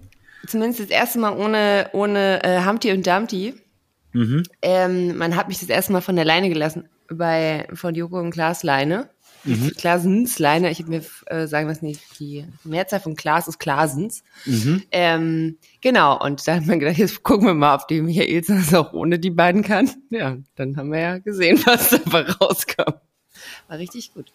zumindest 0.47 0.81
das 0.81 0.91
erste 0.91 1.19
Mal 1.19 1.37
ohne, 1.37 1.91
ohne 1.93 2.43
äh, 2.43 2.65
Humpty 2.65 2.93
und 2.93 3.07
Dumpty. 3.07 3.49
Äh, 4.15 4.19
mhm. 4.19 4.43
Ähm, 4.63 5.19
man 5.19 5.37
hat 5.37 5.49
mich 5.49 5.61
das 5.61 5.69
erste 5.69 5.93
Mal 5.93 6.01
von 6.01 6.17
der 6.17 6.25
Leine 6.25 6.49
gelassen, 6.49 6.89
bei, 7.09 7.69
von 7.75 7.95
Joko 7.95 8.19
und 8.19 8.31
Klaas 8.31 8.63
Leine. 8.63 9.11
Mhm. 9.45 9.73
Klaasens 9.77 10.39
Leine, 10.41 10.71
ich 10.71 10.81
hätte 10.81 10.91
mir 10.91 11.03
äh, 11.27 11.47
sagen 11.47 11.69
lassen, 11.69 11.87
die, 11.87 11.99
die 12.19 12.45
Mehrzahl 12.65 12.99
von 12.99 13.15
Klaas 13.15 13.47
ist 13.47 13.61
Klaasens. 13.61 14.25
Mhm. 14.45 14.83
Ähm, 14.91 15.59
genau, 15.81 16.21
und 16.21 16.47
da 16.49 16.57
hat 16.57 16.67
man 16.67 16.81
gedacht, 16.81 16.99
jetzt 16.99 17.23
gucken 17.23 17.47
wir 17.47 17.55
mal, 17.55 17.77
ob 17.77 17.87
die 17.87 18.03
Michaelsen 18.03 18.59
das 18.59 18.75
auch 18.75 18.93
ohne 18.93 19.21
die 19.21 19.31
beiden 19.31 19.63
kann. 19.63 19.89
Ja, 20.11 20.37
dann 20.57 20.77
haben 20.77 20.91
wir 20.91 20.99
ja 20.99 21.19
gesehen, 21.19 21.61
was 21.65 21.91
dabei 21.91 22.23
rauskam. 22.23 22.95
War 23.69 23.79
richtig 23.79 24.13
gut. 24.15 24.33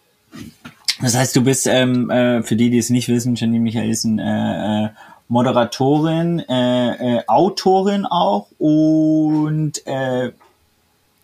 Das 1.00 1.16
heißt, 1.16 1.34
du 1.34 1.42
bist, 1.42 1.66
ähm, 1.66 2.10
äh, 2.10 2.42
für 2.42 2.54
die, 2.54 2.70
die 2.70 2.78
es 2.78 2.90
nicht 2.90 3.08
wissen, 3.08 3.34
Janine 3.34 3.60
Michaelsen, 3.62 4.18
äh, 4.18 4.84
äh, 4.84 4.88
Moderatorin, 5.28 6.40
äh, 6.40 7.16
äh, 7.16 7.22
Autorin 7.26 8.06
auch 8.06 8.48
und 8.58 9.84
äh, 9.86 10.30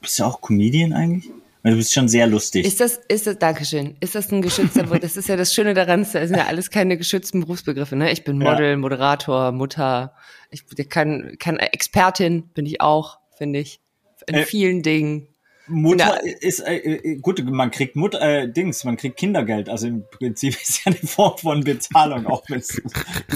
bist 0.00 0.18
du 0.18 0.24
auch 0.24 0.40
Comedian 0.40 0.92
eigentlich? 0.92 1.30
Weil 1.62 1.72
du 1.72 1.78
bist 1.78 1.92
schon 1.92 2.08
sehr 2.08 2.26
lustig. 2.26 2.64
Ist 2.64 2.80
das, 2.80 3.00
ist 3.08 3.26
das, 3.26 3.38
Dankeschön, 3.38 3.96
ist 4.00 4.14
das 4.14 4.32
ein 4.32 4.42
geschützter 4.42 4.84
Begriff? 4.84 5.00
Das 5.00 5.16
ist 5.16 5.28
ja 5.28 5.36
das 5.36 5.52
Schöne 5.52 5.74
daran, 5.74 6.00
das 6.00 6.12
sind 6.12 6.36
ja 6.36 6.46
alles 6.46 6.70
keine 6.70 6.96
geschützten 6.96 7.40
Berufsbegriffe, 7.40 7.96
ne? 7.96 8.10
Ich 8.10 8.24
bin 8.24 8.40
Ja. 8.40 8.52
Model, 8.52 8.76
Moderator, 8.76 9.52
Mutter, 9.52 10.14
ich 10.50 10.64
kann, 10.88 11.36
kann 11.38 11.58
Expertin 11.58 12.44
bin 12.54 12.64
ich 12.64 12.80
auch, 12.80 13.18
finde 13.36 13.58
ich, 13.60 13.80
in 14.26 14.36
Äh, 14.36 14.44
vielen 14.44 14.82
Dingen. 14.82 15.27
Mutter 15.68 16.20
Na- 16.22 16.30
ist 16.40 16.60
äh, 16.60 16.76
äh, 16.76 17.16
gut, 17.16 17.42
man 17.44 17.70
kriegt 17.70 17.96
Mutter 17.96 18.20
äh, 18.20 18.50
Dings, 18.50 18.84
man 18.84 18.96
kriegt 18.96 19.16
Kindergeld. 19.16 19.68
Also 19.68 19.88
im 19.88 20.04
Prinzip 20.10 20.54
ist 20.62 20.84
ja 20.84 20.92
eine 20.92 20.96
Form 20.96 21.38
von 21.38 21.64
Bezahlung, 21.64 22.26
auch 22.26 22.42
wenn 22.48 22.58
es 22.58 22.80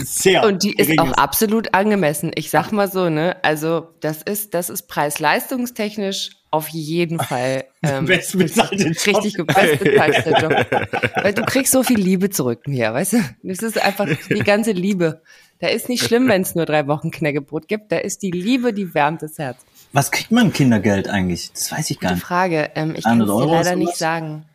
sehr 0.04 0.44
Und 0.44 0.62
die 0.62 0.74
ist 0.76 0.98
auch 0.98 1.12
absolut 1.12 1.74
angemessen. 1.74 2.32
Ich 2.34 2.50
sag 2.50 2.72
mal 2.72 2.90
so, 2.90 3.08
ne? 3.08 3.36
Also 3.42 3.88
das 4.00 4.22
ist, 4.22 4.54
das 4.54 4.70
ist 4.70 4.88
preis-leistungstechnisch 4.88 6.30
auf 6.50 6.68
jeden 6.68 7.18
Fall 7.18 7.64
ähm, 7.82 8.04
Bestbezahlte 8.04 8.84
richtig 8.84 9.36
gut, 9.36 9.46
bestbezahlter 9.46 10.40
Job. 10.40 10.90
Weil 11.22 11.32
du 11.32 11.44
kriegst 11.44 11.72
so 11.72 11.82
viel 11.82 11.98
Liebe 11.98 12.30
zurück 12.30 12.60
hier, 12.66 12.92
weißt 12.92 13.14
du? 13.14 13.18
Das 13.42 13.60
ist 13.60 13.82
einfach 13.82 14.06
die 14.28 14.44
ganze 14.44 14.72
Liebe. 14.72 15.22
Da 15.60 15.68
ist 15.68 15.88
nicht 15.88 16.04
schlimm, 16.04 16.28
wenn 16.28 16.42
es 16.42 16.54
nur 16.54 16.66
drei 16.66 16.86
Wochen 16.88 17.10
Knäckebrot 17.10 17.68
gibt. 17.68 17.90
Da 17.90 17.98
ist 17.98 18.22
die 18.22 18.32
Liebe, 18.32 18.72
die 18.72 18.94
wärmt 18.94 19.22
das 19.22 19.38
Herz. 19.38 19.58
Was 19.92 20.10
kriegt 20.10 20.30
man 20.30 20.52
Kindergeld 20.52 21.08
eigentlich? 21.08 21.52
Das 21.52 21.70
weiß 21.72 21.90
ich 21.90 22.00
gar 22.00 22.10
Gute 22.10 22.14
nicht. 22.16 22.26
Frage. 22.26 22.70
Ähm, 22.74 22.94
ich 22.96 23.04
kann 23.04 23.20
es 23.20 23.28
100 23.28 23.48
dir 23.48 23.52
leider 23.52 23.76
nicht 23.76 23.96
sagen. 23.96 24.46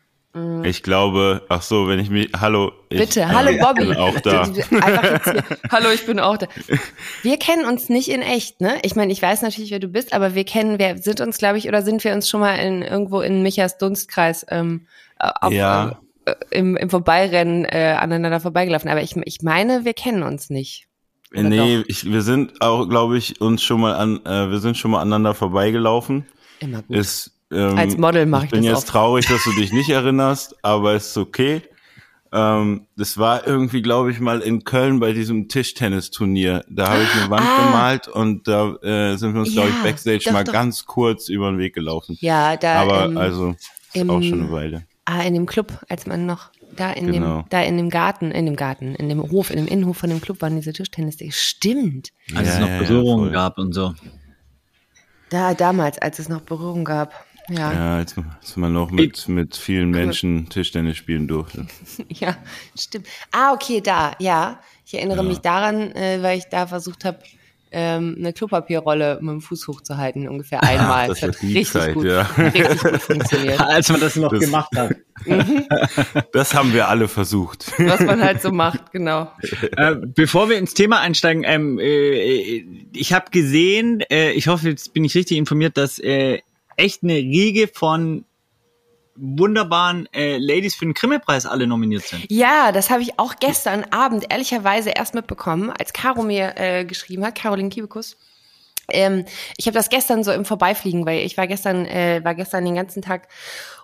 Ich 0.63 0.84
glaube, 0.84 1.43
ach 1.50 1.63
so, 1.63 1.88
wenn 1.88 1.97
ich 1.97 2.12
mich, 2.12 2.30
hallo. 2.39 2.71
Ich, 2.89 3.00
Bitte, 3.00 3.28
hallo 3.28 3.50
äh, 3.50 3.58
Bobby. 3.60 3.86
Bin 3.86 3.97
auch 3.97 4.19
da. 4.19 4.41
Einfach 4.41 5.04
jetzt 5.04 5.32
hier. 5.32 5.43
Hallo, 5.71 5.89
ich 5.91 6.06
bin 6.06 6.19
auch 6.19 6.38
da. 6.38 6.47
Wir 7.23 7.38
kennen 7.39 7.65
uns 7.65 7.89
nicht 7.89 8.08
in 8.10 8.21
echt, 8.21 8.62
ne? 8.62 8.76
Ich 8.84 8.95
meine, 8.95 9.12
ich 9.12 9.19
weiß 9.19 9.41
natürlich, 9.41 9.71
wer 9.71 9.80
du 9.80 9.88
bist, 9.88 10.13
aber 10.13 10.36
wir 10.36 10.43
kennen, 10.43 10.78
wir 10.78 11.00
sind 11.00 11.21
uns, 11.21 11.39
glaube 11.39 11.58
ich, 11.58 11.67
oder 11.67 11.82
sind 11.82 12.04
wir 12.04 12.13
uns 12.13 12.30
schon 12.30 12.41
mal 12.41 12.54
in 12.56 12.84
irgendwo 12.84 13.21
in 13.21 13.41
Michas 13.41 13.80
Dunstkreis 13.80 14.45
ähm, 14.50 14.86
äh, 15.19 15.28
auf, 15.41 15.52
Ja. 15.52 15.97
äh, 16.26 16.36
im, 16.52 16.78
im 16.78 16.89
Vorbeirennen 16.91 17.65
äh, 17.65 17.95
aneinander 18.00 18.39
vorbeigelaufen. 18.39 18.91
Aber 18.91 19.02
ich, 19.02 19.15
ich 19.15 19.41
meine, 19.41 19.86
wir 19.86 19.93
kennen 19.95 20.21
uns 20.21 20.52
nicht. 20.52 20.88
Oder 21.32 21.44
Nee, 21.44 21.78
doch? 21.80 21.84
ich, 21.88 22.06
wir 22.12 22.22
sind 22.22 22.62
auch, 22.62 22.88
glaube 22.88 23.18
ich, 23.18 23.42
uns 23.42 23.62
schon 23.63 23.82
mal 23.82 23.96
an, 23.96 24.26
äh, 24.26 24.50
wir 24.50 24.60
sind 24.60 24.78
schon 24.78 24.92
mal 24.92 25.02
aneinander 25.02 25.34
vorbeigelaufen. 25.34 26.26
Immer 26.60 26.82
gut. 26.84 26.96
Ist, 26.98 27.32
ähm, 27.52 27.78
Als 27.78 27.98
Model 27.98 28.26
mache 28.26 28.46
ich 28.46 28.52
bin 28.52 28.62
das 28.62 28.68
jetzt 28.70 28.78
oft. 28.80 28.88
traurig, 28.88 29.28
dass 29.28 29.44
du 29.44 29.52
dich 29.52 29.72
nicht 29.74 29.90
erinnerst, 30.02 30.56
aber 30.63 30.96
ist 30.96 31.18
okay. 31.18 31.62
Ähm, 32.34 32.88
das 32.98 33.18
war 33.18 33.48
irgendwie, 33.48 33.82
glaube 33.82 34.12
ich, 34.12 34.20
mal 34.20 34.42
in 34.42 34.63
Köln 34.66 35.00
bei 35.00 35.13
diesem 35.13 35.48
Tischtennisturnier. 35.48 36.66
Da 36.70 36.90
habe 36.90 37.04
ich 37.04 37.22
eine 37.22 37.30
Wand 37.30 37.46
Ah. 37.48 37.66
gemalt 37.66 38.08
und 38.10 38.48
da 38.48 38.76
äh, 38.82 39.16
sind 39.18 39.34
wir 39.34 39.42
uns, 39.42 39.54
glaube 39.54 39.70
ich, 39.70 39.76
Ja, 39.76 39.84
backstage 39.84 40.24
doch, 40.26 40.32
mal 40.34 40.44
doch. 40.44 40.52
ganz 40.54 40.86
kurz 40.86 41.30
über 41.30 41.50
den 41.50 41.58
Weg 41.58 41.74
gelaufen. 41.74 42.18
Ja, 42.20 42.58
da 42.58 42.82
aber 42.82 43.06
ähm, 43.06 43.18
also 43.18 43.52
ist 43.52 44.02
im- 44.02 44.10
auch 44.10 44.22
schon 44.22 44.42
eine 44.42 44.52
Weile. 44.52 44.84
ah, 45.06 45.22
in 45.22 45.34
dem 45.36 45.46
Club, 45.46 45.72
als 45.90 46.06
man 46.06 46.26
noch 46.26 46.50
da 46.78 46.92
in 46.94 47.12
Genau. 47.12 47.42
dem, 47.42 47.50
da 47.50 47.62
in 47.62 47.78
dem 47.78 47.90
Garten, 47.90 48.32
in 48.32 48.46
dem 48.46 48.56
Garten, 48.56 48.96
in 48.96 49.10
dem 49.10 49.22
Hof, 49.22 49.50
in 49.50 49.58
dem 49.58 49.68
Innenhof 49.68 49.98
von 49.98 50.10
dem 50.10 50.22
Club 50.22 50.42
waren 50.42 50.56
diese 50.56 50.72
Tischtennis. 50.74 51.18
Stimmt. 51.32 52.12
Als 52.36 52.48
Ja, 52.48 52.54
es 52.54 52.60
noch 52.60 52.68
ja, 52.68 52.74
ja, 52.76 52.82
Berührungen 52.82 53.32
gab 53.32 53.58
und 53.58 53.74
so. 53.74 53.94
Da 55.30 55.54
damals, 55.54 55.98
als 56.00 56.19
es 56.19 56.30
noch 56.30 56.42
Berührung 56.42 56.86
gab. 56.86 57.13
Ja, 57.50 57.71
ja, 57.71 57.73
Ja, 57.73 57.96
als, 57.98 58.15
als 58.42 58.58
man 58.58 58.73
noch 58.73 58.92
mit, 58.92 59.28
mit 59.28 59.56
vielen 59.56 59.92
Menschen 59.92 60.50
Tischtennis 60.50 60.98
spielen 60.98 61.28
durfte. 61.28 61.65
stimmt. 62.78 63.08
Ah, 63.32 63.54
okay, 63.54 63.82
da, 63.82 64.15
ja. 64.19 64.60
Ich 64.86 64.94
erinnere 64.94 65.23
mich 65.23 65.40
daran, 65.40 65.92
äh, 65.94 66.21
weil 66.21 66.38
ich 66.38 66.46
da 66.46 66.67
versucht 66.67 67.04
habe, 67.06 67.19
ähm, 67.72 68.15
eine 68.18 68.34
Klopapierrolle 68.34 69.20
mit 69.22 69.30
dem 69.34 69.42
Fuß 69.42 69.68
hochzuhalten, 69.68 70.28
ungefähr 70.28 70.63
einmal. 70.63 71.08
das 71.08 71.20
das 71.22 71.30
hat 71.30 71.44
richtig, 71.44 71.70
Zeit, 71.72 71.94
gut, 71.94 72.06
ja. 72.06 72.22
richtig 72.38 72.80
gut 72.82 73.02
funktioniert. 73.02 73.60
Als 73.60 73.90
man 73.90 74.00
das 74.02 74.15
noch 74.15 74.32
Das- 74.32 74.40
gemacht 74.40 74.70
hat. 74.76 74.96
Das 76.32 76.54
haben 76.54 76.74
wir 76.74 76.88
alle 76.90 77.08
versucht. 77.08 77.72
Was 77.80 78.00
man 78.02 78.22
halt 78.24 78.42
so 78.42 78.52
macht, 78.52 78.92
genau. 78.92 79.32
äh, 79.76 79.96
bevor 79.96 80.50
wir 80.50 80.58
ins 80.58 80.74
Thema 80.76 81.00
einsteigen, 81.02 81.44
ähm, 81.46 81.80
äh, 81.80 82.63
ich 82.94 83.13
habe 83.13 83.32
gesehen, 83.32 84.02
äh, 84.12 84.32
ich 84.32 84.48
hoffe, 84.48 84.70
jetzt 84.70 84.94
bin 84.94 85.04
ich 85.06 85.15
richtig 85.15 85.38
informiert, 85.38 85.76
dass 85.78 85.98
äh, 86.00 86.40
echt 86.76 87.02
eine 87.04 87.15
Riege 87.15 87.68
von 87.68 88.26
wunderbaren 89.18 90.08
äh, 90.13 90.38
Ladies 90.38 90.76
für 90.76 90.86
den 90.86 90.94
Grimme-Preis 90.94 91.46
alle 91.46 91.68
nominiert 91.68 92.04
sind. 92.04 92.26
Ja, 92.30 92.72
das 92.72 92.90
habe 92.90 93.02
ich 93.02 93.20
auch 93.20 93.36
gestern 93.40 93.84
Abend 93.92 94.28
ehrlicherweise 94.30 94.92
erst 94.92 95.13
mitbekommen, 95.13 95.72
als 95.72 95.94
Caro 95.94 96.24
mir 96.24 96.54
äh, 96.58 96.86
geschrieben 96.86 97.26
hat, 97.26 97.36
Caroline 97.36 97.70
Kiebekus. 97.70 98.18
Ähm, 98.90 99.26
ich 99.58 99.68
habe 99.68 99.76
das 99.76 99.90
gestern 99.90 100.24
so 100.24 100.32
im 100.32 100.46
Vorbeifliegen, 100.46 101.06
weil 101.06 101.20
ich 101.20 101.38
war 101.38 101.48
gestern, 101.48 101.86
äh, 101.86 102.22
war 102.24 102.36
gestern 102.36 102.63
den 102.63 102.76
ganzen 102.76 103.02
Tag 103.02 103.28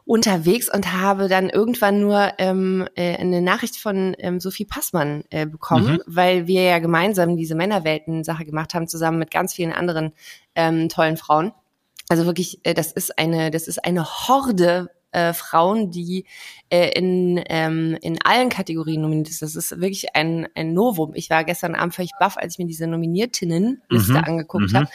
unterwegs 0.05 0.69
und 0.73 0.93
habe 0.93 1.27
dann 1.27 1.49
irgendwann 1.49 1.99
nur 2.01 2.33
ähm, 2.37 2.87
äh, 2.95 3.17
eine 3.17 3.41
Nachricht 3.41 3.77
von 3.77 4.15
ähm, 4.19 4.39
Sophie 4.39 4.65
Passmann 4.65 5.23
äh, 5.29 5.45
bekommen, 5.45 5.99
weil 6.05 6.47
wir 6.47 6.63
ja 6.63 6.79
gemeinsam 6.79 7.37
diese 7.37 7.55
Männerwelten-Sache 7.55 8.45
gemacht 8.45 8.73
haben, 8.73 8.87
zusammen 8.87 9.19
mit 9.19 9.31
ganz 9.31 9.53
vielen 9.53 9.71
anderen 9.71 10.13
ähm, 10.55 10.89
tollen 10.89 11.17
Frauen. 11.17 11.53
Also 12.09 12.25
wirklich, 12.25 12.59
äh, 12.63 12.73
das 12.73 12.91
ist 12.91 13.17
eine, 13.17 13.49
das 13.49 13.67
ist 13.67 13.83
eine 13.83 14.05
Horde 14.05 14.89
äh, 15.13 15.33
Frauen, 15.33 15.91
die 15.91 16.25
äh, 16.69 16.89
in, 16.97 17.41
ähm, 17.47 17.97
in 18.01 18.19
allen 18.23 18.49
Kategorien 18.49 19.01
nominiert 19.01 19.29
ist. 19.29 19.41
Das 19.41 19.55
ist 19.55 19.79
wirklich 19.79 20.15
ein, 20.15 20.47
ein 20.55 20.73
Novum. 20.73 21.13
Ich 21.15 21.29
war 21.29 21.43
gestern 21.43 21.75
Abend 21.75 21.95
völlig 21.95 22.11
baff, 22.19 22.37
als 22.37 22.55
ich 22.55 22.59
mir 22.59 22.67
diese 22.67 22.87
Nominiertinnenliste 22.87 24.13
Mhm. 24.13 24.23
angeguckt 24.23 24.71
Mhm. 24.71 24.77
habe, 24.77 24.87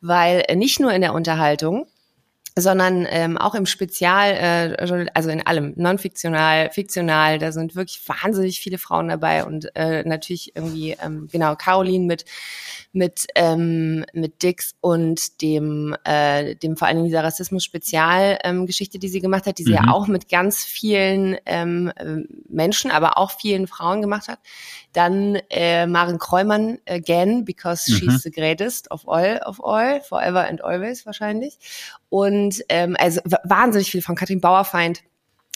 weil 0.00 0.44
äh, 0.48 0.56
nicht 0.56 0.80
nur 0.80 0.92
in 0.92 1.00
der 1.00 1.14
Unterhaltung, 1.14 1.86
sondern 2.56 3.06
ähm, 3.10 3.36
auch 3.36 3.54
im 3.54 3.66
Spezial, 3.66 4.30
äh, 4.78 5.08
also 5.14 5.28
in 5.30 5.44
allem, 5.44 5.72
non-fiktional, 5.76 6.70
fiktional, 6.70 7.38
da 7.38 7.50
sind 7.50 7.74
wirklich 7.74 8.00
wahnsinnig 8.08 8.60
viele 8.60 8.78
Frauen 8.78 9.08
dabei 9.08 9.44
und 9.44 9.74
äh, 9.74 10.04
natürlich 10.04 10.54
irgendwie, 10.54 10.96
ähm, 11.02 11.28
genau, 11.32 11.56
Caroline 11.56 12.04
mit 12.06 12.24
mit 12.92 13.26
ähm, 13.34 14.04
mit 14.12 14.44
Dix 14.44 14.76
und 14.80 15.42
dem 15.42 15.96
äh, 16.04 16.54
dem 16.54 16.76
vor 16.76 16.86
allen 16.86 16.98
Dingen 16.98 17.08
dieser 17.08 17.24
Rassismus-Spezial 17.24 18.38
ähm, 18.44 18.66
Geschichte, 18.66 19.00
die 19.00 19.08
sie 19.08 19.20
gemacht 19.20 19.46
hat, 19.46 19.58
die 19.58 19.64
sie 19.64 19.70
Mhm. 19.72 19.76
ja 19.76 19.88
auch 19.88 20.06
mit 20.06 20.28
ganz 20.28 20.62
vielen 20.62 21.36
ähm, 21.46 21.92
ähm, 21.98 22.28
Menschen, 22.48 22.92
aber 22.92 23.18
auch 23.18 23.32
vielen 23.32 23.66
Frauen 23.66 24.00
gemacht 24.00 24.28
hat. 24.28 24.38
Dann 24.92 25.36
äh, 25.50 25.86
Maren 25.88 26.18
Kreumann 26.18 26.78
again, 26.88 27.44
because 27.44 27.90
Mhm. 27.90 27.96
she's 27.96 28.22
the 28.22 28.30
greatest 28.30 28.88
of 28.92 29.08
all 29.08 29.40
of 29.44 29.60
all, 29.64 30.00
forever 30.02 30.46
and 30.46 30.62
always 30.62 31.04
wahrscheinlich. 31.04 31.58
Und 32.14 32.62
ähm, 32.68 32.96
also 32.96 33.20
wahnsinnig 33.42 33.90
viel 33.90 34.00
von 34.00 34.14
Katrin 34.14 34.40
Bauerfeind 34.40 35.02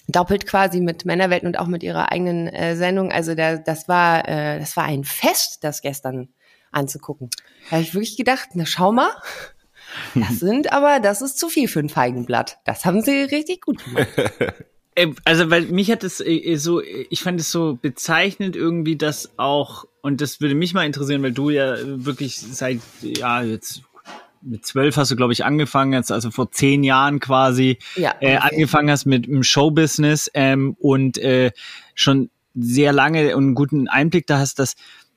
doppelt 0.09 0.45
quasi 0.45 0.81
mit 0.81 1.05
Männerwelten 1.05 1.47
und 1.47 1.57
auch 1.57 1.69
mit 1.69 1.85
ihrer 1.85 2.11
eigenen 2.11 2.49
äh, 2.49 2.75
Sendung. 2.75 3.13
Also 3.13 3.37
der, 3.37 3.59
das 3.59 3.87
war 3.87 4.27
äh, 4.29 4.59
das 4.59 4.77
war 4.77 4.83
ein 4.83 5.05
Fest, 5.05 5.63
das 5.63 5.83
gestern 5.83 6.31
anzugucken. 6.73 7.31
Da 7.67 7.77
habe 7.77 7.83
ich 7.83 7.95
wirklich 7.95 8.17
gedacht, 8.17 8.49
na 8.55 8.67
schau 8.67 8.91
mal, 8.91 9.13
das 10.17 10.31
sind 10.41 10.73
aber, 10.73 10.99
das 10.99 11.23
ist 11.23 11.39
zu 11.39 11.49
viel 11.49 11.69
für 11.69 11.79
ein 11.79 11.89
Feigenblatt. 11.89 12.59
Das 12.65 12.85
haben 12.85 13.03
sie 13.03 13.23
richtig 13.23 13.61
gut 13.61 13.85
gemacht. 13.85 14.09
Äh, 14.99 15.13
Also, 15.25 15.49
weil 15.49 15.67
mich 15.67 15.93
hat 15.93 16.03
es 16.03 16.19
äh, 16.19 16.57
so, 16.57 16.83
ich 16.83 17.23
fand 17.23 17.39
es 17.39 17.53
so 17.53 17.79
bezeichnend 17.81 18.57
irgendwie, 18.57 18.97
dass 18.97 19.39
auch, 19.39 19.85
und 20.03 20.21
das 20.21 20.41
würde 20.41 20.57
mich 20.57 20.75
mal 20.75 20.87
interessieren, 20.87 21.23
weil 21.23 21.31
du 21.31 21.51
ja 21.51 21.77
wirklich 22.05 22.37
seit, 22.37 22.81
ja, 23.01 23.43
jetzt 23.43 23.83
mit 24.43 24.67
zwölf 24.67 24.97
hast 24.97 25.11
du, 25.11 25.17
glaube 25.17 25.33
ich, 25.33 25.45
angefangen, 25.45 25.93
jetzt 25.93 26.13
also 26.13 26.31
vor 26.31 26.51
zehn 26.51 26.85
Jahren 26.85 27.21
quasi 27.21 27.79
Ja. 27.97 28.15
äh, 28.21 28.37
angefangen 28.37 28.91
hast 28.91 29.07
mit 29.07 29.27
dem 29.27 29.43
Showbusiness 29.43 30.31
ähm, 30.35 30.77
und 30.79 31.19
äh, 31.19 31.53
schon 31.95 32.31
sehr 32.55 32.93
lange 32.93 33.37
und 33.37 33.45
einen 33.45 33.55
guten 33.55 33.89
Einblick 33.89 34.27
da 34.27 34.39
hast, 34.39 34.59
dass, 34.59 34.75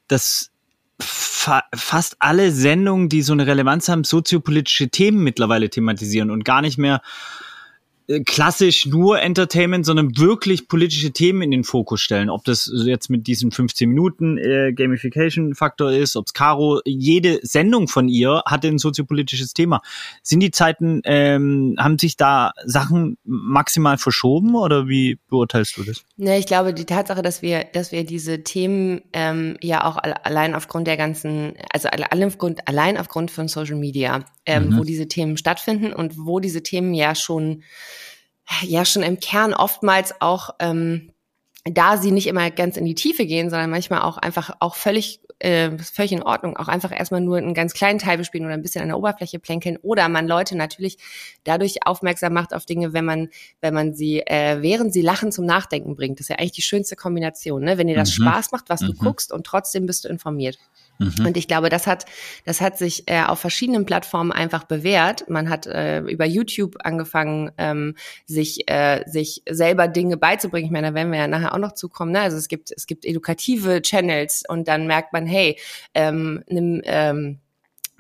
dass 0.08 0.52
fa 1.00 1.64
fast 1.74 2.18
alle 2.20 2.52
Sendungen, 2.52 3.10
die 3.10 3.22
so 3.24 3.34
eine 3.34 3.48
Relevanz 3.48 3.90
haben, 3.90 4.04
soziopolitische 4.04 4.90
Themen 4.90 5.24
mittlerweile 5.24 5.70
thematisieren 5.70 6.30
und 6.30 6.46
gar 6.46 6.62
nicht 6.62 6.78
mehr 6.78 6.96
äh, 6.96 7.51
klassisch 8.26 8.86
nur 8.86 9.22
Entertainment, 9.22 9.86
sondern 9.86 10.18
wirklich 10.18 10.68
politische 10.68 11.12
Themen 11.12 11.42
in 11.42 11.52
den 11.52 11.64
Fokus 11.64 12.02
stellen. 12.02 12.30
Ob 12.30 12.44
das 12.46 12.72
jetzt 12.86 13.10
mit 13.10 13.28
diesen 13.28 13.52
15 13.52 13.90
Minuten 13.90 14.38
äh, 14.38 14.74
Gamification-Faktor 14.74 15.92
ist, 15.92 16.16
ob 16.16 16.28
es 16.28 16.34
Caro, 16.34 16.82
jede 16.86 17.40
Sendung 17.44 17.88
von 17.88 18.08
ihr 18.08 18.44
hatte 18.46 18.68
ein 18.68 18.78
soziopolitisches 18.78 19.54
Thema. 19.54 19.82
Sind 20.24 20.40
die 20.42 20.52
Zeiten, 20.52 21.02
ähm, 21.06 21.76
haben 21.78 21.98
sich 22.00 22.18
da 22.18 22.52
Sachen 22.66 23.18
maximal 23.24 23.98
verschoben 23.98 24.56
oder 24.56 24.88
wie 24.88 25.20
beurteilst 25.30 25.78
du 25.78 25.84
das? 25.84 26.04
Ne, 26.18 26.38
ich 26.38 26.46
glaube, 26.46 26.74
die 26.74 26.86
Tatsache, 26.86 27.22
dass 27.22 27.42
wir, 27.42 27.64
dass 27.74 27.92
wir 27.92 28.04
diese 28.06 28.44
Themen 28.44 29.02
ähm, 29.14 29.58
ja 29.62 29.86
auch 29.86 29.98
alle- 29.98 30.26
allein 30.26 30.56
aufgrund 30.56 30.88
der 30.88 30.98
ganzen, 30.98 31.54
also 31.74 31.88
alle- 31.90 32.12
alle 32.12 32.28
aufgrund, 32.28 32.68
allein 32.68 32.98
aufgrund 32.98 33.32
von 33.32 33.48
Social 33.48 33.76
Media, 33.78 34.26
ähm, 34.46 34.70
Mhm. 34.70 34.78
wo 34.78 34.84
diese 34.84 35.08
Themen 35.08 35.38
stattfinden 35.38 35.94
und 35.94 36.18
wo 36.18 36.40
diese 36.40 36.64
Themen 36.64 36.94
ja 36.94 37.16
schon, 37.16 37.64
ja 38.62 38.86
schon 38.86 39.04
im 39.04 39.20
Kern 39.20 39.54
oftmals 39.54 40.20
auch 40.22 40.52
ähm, 40.60 41.12
da 41.64 41.98
sie 41.98 42.12
nicht 42.12 42.28
immer 42.28 42.50
ganz 42.50 42.76
in 42.76 42.86
die 42.86 42.96
Tiefe 42.96 43.26
gehen, 43.26 43.50
sondern 43.52 43.70
manchmal 43.70 44.02
auch 44.02 44.18
einfach 44.18 44.56
auch 44.60 44.76
völlig 44.76 45.22
äh, 45.38 45.72
völlig 45.80 46.12
in 46.12 46.22
Ordnung, 46.22 46.56
auch 46.58 46.68
einfach 46.68 46.92
erstmal 46.92 47.22
nur 47.22 47.38
einen 47.38 47.56
ganz 47.56 47.74
kleinen 47.74 47.98
Teil 47.98 48.18
bespielen 48.18 48.46
oder 48.46 48.54
ein 48.54 48.62
bisschen 48.62 48.82
an 48.84 48.90
der 48.90 48.98
Oberfläche 48.98 49.40
plänkeln 49.40 49.78
oder 49.82 50.08
man 50.08 50.28
Leute 50.28 50.56
natürlich 50.56 50.98
dadurch 51.44 51.86
aufmerksam 51.86 52.34
macht 52.34 52.54
auf 52.54 52.66
Dinge, 52.66 52.94
wenn 52.94 53.06
man 53.06 53.30
wenn 53.60 53.74
man 53.74 53.94
sie 53.96 54.20
äh, 54.22 54.62
während 54.62 54.94
sie 54.94 55.02
lachen 55.02 55.32
zum 55.32 55.46
Nachdenken 55.46 55.96
bringt. 55.96 56.20
Das 56.20 56.26
ist 56.26 56.30
ja 56.30 56.38
eigentlich 56.38 56.52
die 56.52 56.62
schönste 56.62 56.96
Kombination, 56.96 57.64
ne? 57.64 57.78
Wenn 57.78 57.88
dir 57.88 57.96
das 57.96 58.10
Mhm. 58.10 58.24
Spaß 58.24 58.52
macht, 58.52 58.70
was 58.70 58.82
du 58.82 58.92
Mhm. 58.94 58.98
guckst 58.98 59.32
und 59.32 59.46
trotzdem 59.46 59.86
bist 59.86 60.06
du 60.06 60.10
informiert. 60.10 60.58
Mhm. 61.02 61.26
Und 61.26 61.38
ich 61.38 61.48
glaube, 61.48 61.70
das 61.70 61.88
hat, 61.88 62.06
das 62.46 62.62
hat 62.62 62.78
sich 62.78 63.08
äh, 63.08 63.24
auf 63.24 63.40
verschiedenen 63.40 63.86
Plattformen 63.86 64.32
einfach 64.32 64.66
bewährt. 64.66 65.30
Man 65.30 65.50
hat 65.50 65.66
äh, 65.66 66.00
über 66.02 66.26
YouTube 66.26 66.78
angefangen, 66.84 67.52
ähm, 67.58 67.96
sich, 68.26 68.70
äh, 68.70 69.04
sich 69.08 69.42
selber 69.50 69.88
Dinge 69.88 70.18
beizubringen. 70.18 70.66
Ich 70.66 70.72
meine, 70.72 70.90
da 70.90 70.94
werden 70.94 71.12
wir 71.12 71.20
ja 71.20 71.28
nachher 71.28 71.54
auch 71.54 71.60
noch 71.60 71.74
zukommen. 71.74 72.12
Ne? 72.12 72.22
Also 72.22 72.38
es 72.38 72.48
gibt, 72.48 72.72
es 72.76 72.86
gibt 72.86 73.06
edukative 73.06 73.82
Channels 73.82 74.44
und 74.48 74.68
dann 74.68 74.86
merkt 74.86 75.12
man, 75.14 75.26
hey, 75.26 75.58
ähm, 75.94 76.44
nimm, 76.48 76.82
ähm, 76.86 77.40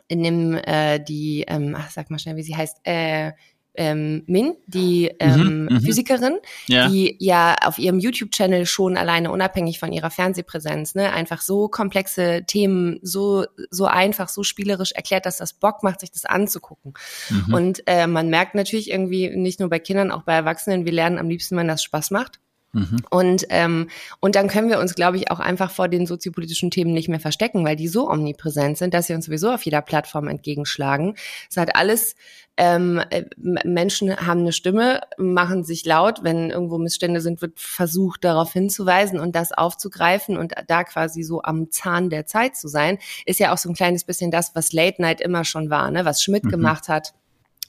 nimm 0.10 0.56
äh, 0.56 1.00
die, 1.00 1.46
ähm, 1.48 1.76
ach, 1.78 1.90
sag 1.90 2.12
mal 2.12 2.20
schnell, 2.20 2.36
wie 2.36 2.44
sie 2.44 2.56
heißt, 2.56 2.82
äh, 2.84 3.32
ähm, 3.76 4.24
Min, 4.28 4.56
die 4.68 5.12
ähm, 5.20 5.66
mhm. 5.66 5.82
Physikerin, 5.82 6.38
Ja. 6.68 6.90
die 6.90 7.16
ja 7.20 7.56
auf 7.64 7.78
ihrem 7.78 8.00
YouTube-Channel 8.00 8.66
schon 8.66 8.98
alleine 8.98 9.32
unabhängig 9.32 9.80
von 9.80 9.92
ihrer 9.94 10.10
Fernsehpräsenz, 10.10 10.96
ne, 10.96 11.14
einfach 11.14 11.42
so 11.42 11.68
komplexe 11.68 12.44
Themen 12.46 13.00
so 13.02 13.46
so 13.70 13.86
einfach, 13.86 14.30
so 14.30 14.44
spielerisch 14.44 14.92
erklärt, 14.92 15.26
dass 15.26 15.38
das 15.38 15.54
Bock 15.54 15.84
macht, 15.84 16.02
sich 16.02 16.12
das 16.12 16.26
anzugucken. 16.26 16.94
Mhm. 17.30 17.54
Und 17.54 17.84
äh, 17.88 18.08
man 18.08 18.30
merkt 18.30 18.56
natürlich 18.56 18.90
irgendwie 18.92 19.30
nicht 19.30 19.60
nur 19.60 19.70
bei 19.70 19.80
Kindern, 19.80 20.12
auch 20.12 20.24
bei 20.24 20.34
Erwachsenen, 20.34 20.86
wir 20.86 20.92
lernen 20.92 21.18
am 21.18 21.30
liebsten, 21.30 21.56
wenn 21.58 21.68
das 21.68 21.84
Spaß 21.84 22.12
macht. 22.12 22.40
Mhm. 22.74 22.98
Und, 23.10 23.46
ähm, 23.50 23.90
und 24.22 24.36
dann 24.36 24.48
können 24.48 24.70
wir 24.70 24.80
uns, 24.80 24.96
glaube 24.96 25.18
ich, 25.18 25.30
auch 25.30 25.40
einfach 25.40 25.72
vor 25.72 25.90
den 25.90 26.06
soziopolitischen 26.06 26.72
Themen 26.72 26.94
nicht 26.94 27.10
mehr 27.10 27.20
verstecken, 27.20 27.66
weil 27.66 27.76
die 27.76 27.90
so 27.90 28.10
omnipräsent 28.10 28.78
sind, 28.78 28.94
dass 28.94 29.08
sie 29.08 29.14
uns 29.14 29.26
sowieso 29.26 29.52
auf 29.52 29.64
jeder 29.64 29.82
Plattform 29.82 30.28
entgegenschlagen. 30.28 31.16
Es 31.50 31.58
hat 31.58 31.76
alles, 31.76 32.16
ähm, 32.56 33.02
äh, 33.10 33.24
Menschen 33.38 34.16
haben 34.16 34.42
eine 34.42 34.54
Stimme, 34.54 35.02
machen 35.18 35.64
sich 35.64 35.86
laut. 35.86 36.24
Wenn 36.24 36.50
irgendwo 36.50 36.78
Missstände 36.78 37.20
sind, 37.20 37.42
wird 37.42 37.60
versucht, 37.60 38.24
darauf 38.24 38.54
hinzuweisen 38.54 39.20
und 39.20 39.36
das 39.36 39.52
aufzugreifen 39.52 40.38
und 40.38 40.54
da 40.68 40.84
quasi 40.84 41.24
so 41.24 41.42
am 41.42 41.72
Zahn 41.72 42.10
der 42.10 42.26
Zeit 42.26 42.56
zu 42.56 42.68
sein, 42.68 43.00
ist 43.26 43.40
ja 43.40 43.54
auch 43.54 43.58
so 43.58 43.70
ein 43.70 43.76
kleines 43.76 44.06
bisschen 44.06 44.32
das, 44.32 44.56
was 44.56 44.72
Late 44.72 45.02
Night 45.02 45.20
immer 45.22 45.44
schon 45.44 45.70
war, 45.70 45.92
ne? 45.92 46.06
was 46.06 46.24
Schmidt 46.24 46.46
Mhm. 46.46 46.50
gemacht 46.50 46.88
hat 46.88 47.14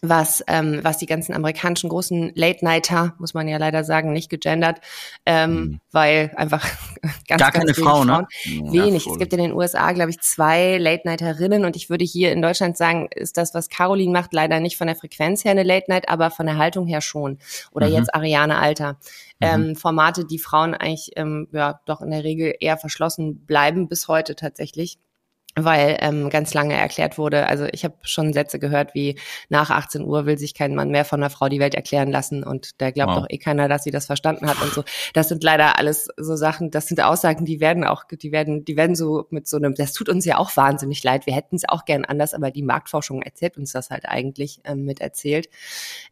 was, 0.05 0.43
ähm, 0.49 0.81
was 0.83 0.99
die 0.99 1.07
ganzen 1.07 1.33
amerikanischen 1.33 1.89
großen 1.89 2.33
Late-Nighter, 2.35 3.15
muss 3.21 3.35
man 3.35 3.47
ja 3.47 3.57
leider 3.57 3.85
sagen, 3.85 4.13
nicht 4.13 4.29
gegendert, 4.31 4.81
ähm, 5.25 5.55
Mhm. 5.55 5.81
weil 5.93 6.33
einfach 6.35 6.61
ganz, 7.29 7.39
Gar 7.39 7.39
ganz 7.39 7.53
keine 7.53 7.67
wenig 7.77 7.79
Frau, 7.79 8.05
ne? 8.05 8.27
Wenig. 8.45 9.05
voll. 9.05 9.13
es 9.13 9.19
gibt 9.21 9.33
in 9.33 9.39
den 9.39 9.53
USA, 9.53 9.93
glaube 9.93 10.11
ich, 10.11 10.21
zwei 10.21 10.77
Late-Nighterinnen 10.79 11.65
und 11.65 11.77
ich 11.77 11.89
würde 11.89 12.05
hier 12.05 12.33
in 12.33 12.43
Deutschland 12.43 12.77
sagen, 12.77 13.09
ist 13.15 13.37
das, 13.37 13.55
was 13.55 13.69
Caroline 13.69 14.11
macht, 14.13 14.33
leider 14.33 14.59
nicht 14.59 14.77
von 14.77 14.89
der 14.89 14.97
Frequenz 14.97 15.45
her 15.45 15.53
eine 15.53 15.63
Late-Night, 15.63 16.09
aber 16.09 16.31
von 16.33 16.47
der 16.47 16.59
Haltung 16.59 16.87
her 16.89 17.01
schon. 17.01 17.39
Oder 17.71 17.87
Mhm. 17.87 17.95
jetzt 17.95 18.13
Ariane 18.13 18.59
Alter. 18.59 18.99
Ähm, 19.41 19.77
Formate, 19.77 20.25
die 20.25 20.39
Frauen 20.41 20.75
eigentlich 20.75 21.13
ähm, 21.15 21.47
ja 21.53 21.81
doch 21.87 22.01
in 22.01 22.11
der 22.11 22.25
Regel 22.25 22.55
eher 22.59 22.77
verschlossen 22.77 23.47
bleiben, 23.47 23.89
bis 23.89 24.09
heute 24.09 24.35
tatsächlich. 24.35 24.99
Weil 25.55 25.99
ähm, 26.01 26.31
ganz 26.31 26.55
lange 26.55 26.75
erklärt 26.75 27.19
wurde, 27.19 27.47
also 27.47 27.67
ich 27.73 27.85
habe 27.85 27.95
schon 28.03 28.33
Sätze 28.33 28.59
gehört 28.59 28.95
wie 28.95 29.19
nach 29.51 29.71
18 29.71 30.03
Uhr 30.03 30.25
will 30.25 30.39
sich 30.39 30.55
kein 30.55 30.75
Mann 30.75 30.91
mehr 30.91 31.05
von 31.05 31.21
einer 31.21 31.31
Frau 31.31 31.49
die 31.49 31.61
Welt 31.61 31.75
erklären 31.75 32.11
lassen 32.11 32.43
und 32.43 32.81
da 32.81 32.91
glaubt 32.91 33.11
wow. 33.11 33.19
doch 33.21 33.27
eh 33.29 33.39
keiner, 33.39 33.69
dass 33.69 33.85
sie 33.85 33.91
das 33.91 34.07
verstanden 34.07 34.49
hat 34.49 34.61
und 34.63 34.73
so. 34.73 34.85
Das 35.13 35.29
sind 35.29 35.45
leider 35.45 35.79
alles 35.79 36.09
so 36.17 36.37
Sachen, 36.37 36.71
das 36.71 36.87
sind 36.87 37.03
Aussagen, 37.03 37.45
die 37.45 37.61
werden 37.61 37.85
auch, 37.85 38.05
die 38.11 38.33
werden, 38.33 38.65
die 38.65 38.77
werden 38.77 38.97
so 38.97 39.27
mit 39.31 39.47
so 39.47 39.59
einem, 39.59 39.75
das 39.75 39.93
tut 39.93 40.09
uns 40.09 40.25
ja 40.25 40.39
auch 40.39 40.57
wahnsinnig 40.57 41.05
leid, 41.05 41.27
wir 41.27 41.35
hätten 41.35 41.57
es 41.57 41.69
auch 41.69 41.85
gern 41.85 42.05
anders, 42.05 42.33
aber 42.33 42.51
die 42.51 42.63
Marktforschung 42.63 43.23
erzählt 43.23 43.59
uns 43.59 43.73
das 43.73 43.91
halt 43.91 44.07
eigentlich 44.07 44.61
ähm, 44.65 44.85
mit 44.85 45.01
erzählt. 45.01 45.49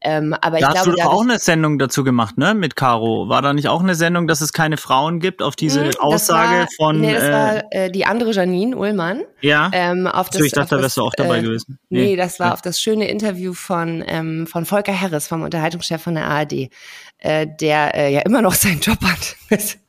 Ähm, 0.03 0.35
aber 0.41 0.59
da 0.59 0.59
ich 0.59 0.65
hast 0.67 0.85
glaube, 0.85 0.91
du 0.91 1.03
doch 1.03 1.13
auch 1.13 1.23
eine 1.23 1.39
Sendung 1.39 1.79
dazu 1.79 2.05
gemacht, 2.05 2.37
ne, 2.37 2.55
mit 2.55 2.77
Caro. 2.77 3.29
War 3.29 3.43
da 3.43 3.53
nicht 3.53 3.69
auch 3.69 3.83
eine 3.83 3.95
Sendung, 3.95 4.27
dass 4.27 4.41
es 4.41 4.53
keine 4.53 4.77
Frauen 4.77 5.21
gibt 5.21 5.43
auf 5.43 5.57
diese 5.57 5.85
hm, 5.85 5.91
Aussage 5.99 6.61
war, 6.61 6.69
von? 6.77 7.01
Nee, 7.01 7.15
das 7.15 7.25
äh, 7.25 7.33
war 7.33 7.63
äh, 7.71 7.91
die 7.91 8.05
andere 8.07 8.33
Janine 8.33 8.77
Ullmann. 8.77 9.23
Ja. 9.41 9.71
Ähm, 9.73 10.07
auf 10.07 10.31
das, 10.31 10.39
so, 10.39 10.45
ich 10.45 10.53
dachte, 10.53 10.77
da 10.77 10.83
wärst 10.83 10.97
du 10.97 11.03
auch 11.03 11.15
dabei 11.15 11.39
äh, 11.39 11.43
gewesen. 11.43 11.79
Nee, 11.89 12.05
nee, 12.05 12.17
das 12.17 12.41
war 12.41 12.49
ja. 12.49 12.53
auf 12.53 12.63
das 12.63 12.81
schöne 12.81 13.09
Interview 13.09 13.53
von, 13.53 14.05
ähm, 14.07 14.47
von 14.47 14.67
Volker 14.67 14.99
Harris, 14.99 15.29
vom 15.29 15.43
Unterhaltungschef 15.43 16.03
von 16.03 16.15
der 16.15 16.27
ARD, 16.27 16.71
äh, 17.19 17.47
der 17.47 17.95
äh, 17.95 18.13
ja 18.13 18.21
immer 18.21 18.43
noch 18.43 18.55
seinen 18.61 18.81
Job 18.81 18.99
hat. 19.03 19.37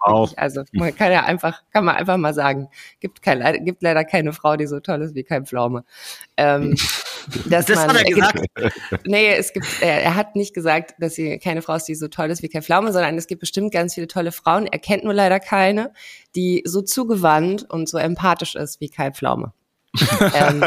wow. 0.05 0.31
Also 0.37 0.63
man 0.71 0.95
kann 0.95 1.11
ja 1.11 1.23
einfach, 1.23 1.61
kann 1.71 1.85
man 1.85 1.95
einfach 1.95 2.17
mal 2.17 2.33
sagen, 2.33 2.69
gibt, 2.99 3.21
kein, 3.21 3.65
gibt 3.65 3.81
leider 3.83 4.03
keine 4.03 4.33
Frau, 4.33 4.55
die 4.55 4.67
so 4.67 4.79
toll 4.79 5.01
ist 5.01 5.15
wie 5.15 5.23
kein 5.23 5.45
Pflaume. 5.45 5.83
Ähm, 6.37 6.75
das 7.49 7.67
man, 7.69 7.79
hat 7.79 7.97
er 7.97 8.03
gesagt. 8.03 8.41
Gibt, 8.55 9.07
nee, 9.07 9.33
es 9.33 9.53
gibt, 9.53 9.67
er, 9.81 10.03
er 10.03 10.15
hat 10.15 10.35
nicht 10.35 10.53
gesagt, 10.53 10.95
dass 10.99 11.15
sie 11.15 11.39
keine 11.39 11.61
Frau 11.61 11.75
ist, 11.75 11.85
die 11.85 11.95
so 11.95 12.07
toll 12.07 12.29
ist 12.29 12.41
wie 12.43 12.49
kein 12.49 12.63
Pflaume, 12.63 12.91
sondern 12.91 13.17
es 13.17 13.27
gibt 13.27 13.41
bestimmt 13.41 13.71
ganz 13.71 13.95
viele 13.95 14.07
tolle 14.07 14.31
Frauen. 14.31 14.67
Er 14.67 14.79
kennt 14.79 15.03
nur 15.03 15.13
leider 15.13 15.39
keine, 15.39 15.93
die 16.35 16.63
so 16.65 16.81
zugewandt 16.81 17.69
und 17.69 17.89
so 17.89 17.97
empathisch 17.97 18.55
ist 18.55 18.79
wie 18.79 18.89
Kai 18.89 19.11
Pflaume 19.11 19.40
ähm, 20.33 20.63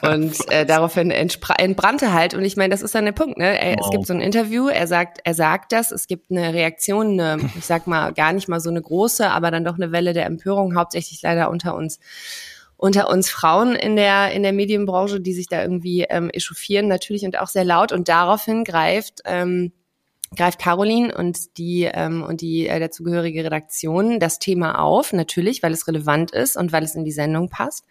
und 0.02 0.52
äh, 0.52 0.64
daraufhin 0.64 1.10
entbrannte 1.10 2.12
halt 2.12 2.34
und 2.34 2.44
ich 2.44 2.56
meine, 2.56 2.70
das 2.70 2.82
ist 2.82 2.94
dann 2.94 3.04
der 3.04 3.12
Punkt. 3.12 3.38
Ne? 3.38 3.58
Er, 3.60 3.76
wow. 3.76 3.84
Es 3.84 3.90
gibt 3.90 4.06
so 4.06 4.12
ein 4.12 4.20
Interview, 4.20 4.68
er 4.68 4.86
sagt, 4.86 5.18
er 5.24 5.34
sagt 5.34 5.72
das, 5.72 5.90
es 5.90 6.06
gibt 6.06 6.30
eine 6.30 6.54
Reaktion, 6.54 7.20
eine, 7.20 7.50
ich 7.56 7.66
sag 7.66 7.86
mal 7.86 8.12
gar 8.12 8.32
nicht 8.32 8.48
mal 8.48 8.60
so 8.60 8.70
eine 8.70 8.82
große, 8.82 9.28
aber 9.28 9.50
dann 9.50 9.64
doch 9.64 9.74
eine 9.74 9.92
Welle 9.92 10.12
der 10.12 10.26
Empörung, 10.26 10.76
hauptsächlich 10.76 11.20
leider 11.22 11.50
unter 11.50 11.74
uns 11.74 11.98
unter 12.76 13.10
uns 13.10 13.28
Frauen 13.28 13.74
in 13.74 13.96
der 13.96 14.30
in 14.30 14.44
der 14.44 14.52
Medienbranche, 14.52 15.20
die 15.20 15.32
sich 15.32 15.48
da 15.48 15.60
irgendwie 15.60 16.02
ähm, 16.08 16.30
echauffieren, 16.30 16.86
natürlich 16.86 17.24
und 17.24 17.38
auch 17.38 17.48
sehr 17.48 17.64
laut 17.64 17.90
und 17.92 18.08
daraufhin 18.08 18.62
greift 18.62 19.22
ähm, 19.24 19.72
greift 20.36 20.58
Caroline 20.58 21.14
und 21.14 21.58
die 21.58 21.84
ähm, 21.84 22.22
und 22.22 22.40
die 22.40 22.66
äh, 22.66 22.78
dazugehörige 22.78 23.44
Redaktion 23.44 24.20
das 24.20 24.38
Thema 24.38 24.80
auf, 24.80 25.12
natürlich, 25.12 25.62
weil 25.62 25.72
es 25.72 25.86
relevant 25.88 26.32
ist 26.32 26.56
und 26.56 26.72
weil 26.72 26.84
es 26.84 26.94
in 26.94 27.04
die 27.04 27.12
Sendung 27.12 27.48
passt. 27.48 27.84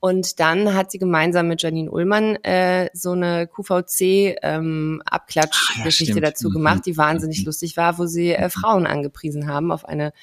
Und 0.00 0.40
dann 0.40 0.74
hat 0.74 0.90
sie 0.90 0.98
gemeinsam 0.98 1.46
mit 1.48 1.60
Janine 1.60 1.90
Ullmann 1.90 2.36
äh, 2.36 2.88
so 2.94 3.12
eine 3.12 3.46
QVC-Abklatschgeschichte 3.46 6.12
ähm, 6.12 6.24
ja, 6.24 6.30
dazu 6.30 6.48
gemacht, 6.48 6.86
die 6.86 6.96
wahnsinnig 6.96 7.40
mhm. 7.40 7.44
lustig 7.44 7.76
war, 7.76 7.98
wo 7.98 8.06
sie 8.06 8.32
äh, 8.32 8.48
Frauen 8.48 8.86
angepriesen 8.86 9.46
haben 9.46 9.70
auf 9.70 9.84
eine 9.84 10.14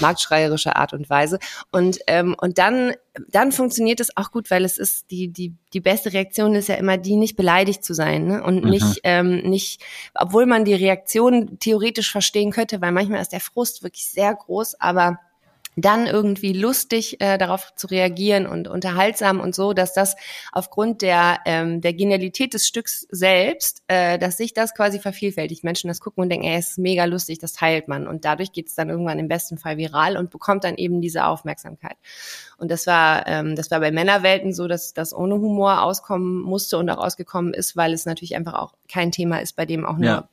marktschreierische 0.00 0.76
Art 0.76 0.94
und 0.94 1.10
Weise. 1.10 1.38
Und, 1.70 1.98
ähm, 2.06 2.34
und 2.40 2.56
dann, 2.56 2.94
dann 3.28 3.52
funktioniert 3.52 4.00
es 4.00 4.16
auch 4.16 4.30
gut, 4.30 4.50
weil 4.50 4.64
es 4.64 4.78
ist 4.78 5.10
die, 5.10 5.28
die, 5.28 5.52
die 5.74 5.80
beste 5.80 6.14
Reaktion 6.14 6.54
ist 6.54 6.70
ja 6.70 6.76
immer 6.76 6.96
die, 6.96 7.16
nicht 7.16 7.36
beleidigt 7.36 7.84
zu 7.84 7.92
sein 7.92 8.26
ne? 8.26 8.42
und 8.42 8.64
mhm. 8.64 8.70
nicht, 8.70 9.00
ähm, 9.04 9.42
nicht, 9.42 9.84
obwohl 10.14 10.46
man 10.46 10.64
die 10.64 10.72
Reaktion 10.72 11.58
theoretisch 11.58 12.10
verstehen 12.10 12.52
könnte, 12.52 12.80
weil 12.80 12.92
manchmal 12.92 13.20
ist 13.20 13.32
der 13.32 13.40
Frust 13.40 13.82
wirklich 13.82 14.06
sehr 14.06 14.34
groß, 14.34 14.80
aber 14.80 15.18
dann 15.76 16.06
irgendwie 16.06 16.54
lustig 16.54 17.20
äh, 17.20 17.36
darauf 17.36 17.74
zu 17.76 17.86
reagieren 17.86 18.46
und 18.46 18.66
unterhaltsam 18.66 19.40
und 19.40 19.54
so, 19.54 19.74
dass 19.74 19.92
das 19.92 20.16
aufgrund 20.50 21.02
der 21.02 21.40
ähm, 21.44 21.82
der 21.82 21.92
Genialität 21.92 22.54
des 22.54 22.66
Stücks 22.66 23.06
selbst, 23.10 23.82
äh, 23.86 24.18
dass 24.18 24.38
sich 24.38 24.54
das 24.54 24.74
quasi 24.74 24.98
vervielfältigt. 24.98 25.64
Menschen 25.64 25.88
das 25.88 26.00
gucken 26.00 26.22
und 26.22 26.30
denken, 26.30 26.46
ey, 26.46 26.56
es 26.56 26.70
ist 26.70 26.78
mega 26.78 27.04
lustig, 27.04 27.38
das 27.38 27.52
teilt 27.52 27.88
man 27.88 28.06
und 28.06 28.24
dadurch 28.24 28.52
geht 28.52 28.68
es 28.68 28.74
dann 28.74 28.88
irgendwann 28.88 29.18
im 29.18 29.28
besten 29.28 29.58
Fall 29.58 29.76
viral 29.76 30.16
und 30.16 30.30
bekommt 30.30 30.64
dann 30.64 30.76
eben 30.76 31.02
diese 31.02 31.26
Aufmerksamkeit. 31.26 31.96
Und 32.56 32.70
das 32.70 32.86
war 32.86 33.26
ähm, 33.26 33.54
das 33.54 33.70
war 33.70 33.80
bei 33.80 33.92
Männerwelten 33.92 34.54
so, 34.54 34.68
dass 34.68 34.94
das 34.94 35.14
ohne 35.14 35.34
Humor 35.34 35.82
auskommen 35.82 36.40
musste 36.40 36.78
und 36.78 36.88
auch 36.88 37.04
ausgekommen 37.04 37.52
ist, 37.52 37.76
weil 37.76 37.92
es 37.92 38.06
natürlich 38.06 38.34
einfach 38.34 38.54
auch 38.54 38.72
kein 38.88 39.12
Thema 39.12 39.42
ist, 39.42 39.56
bei 39.56 39.66
dem 39.66 39.84
auch 39.84 39.98
nur 39.98 40.06
ja 40.06 40.28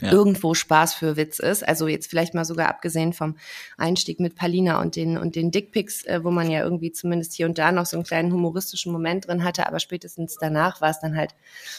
ja. 0.00 0.12
irgendwo 0.12 0.54
Spaß 0.54 0.94
für 0.94 1.16
Witz 1.16 1.38
ist. 1.38 1.66
Also 1.66 1.88
jetzt 1.88 2.08
vielleicht 2.08 2.34
mal 2.34 2.44
sogar 2.44 2.68
abgesehen 2.68 3.12
vom 3.12 3.36
Einstieg 3.76 4.20
mit 4.20 4.36
Palina 4.36 4.80
und 4.80 4.96
den 4.96 5.16
und 5.16 5.36
den 5.36 5.50
Dickpics, 5.50 6.04
äh, 6.04 6.24
wo 6.24 6.30
man 6.30 6.50
ja 6.50 6.62
irgendwie 6.62 6.92
zumindest 6.92 7.34
hier 7.34 7.46
und 7.46 7.58
da 7.58 7.72
noch 7.72 7.86
so 7.86 7.96
einen 7.96 8.04
kleinen 8.04 8.32
humoristischen 8.32 8.92
Moment 8.92 9.26
drin 9.26 9.44
hatte, 9.44 9.66
aber 9.66 9.80
spätestens 9.80 10.36
danach 10.40 10.80
war 10.80 10.90
es 10.90 11.00
dann 11.00 11.16
halt 11.16 11.34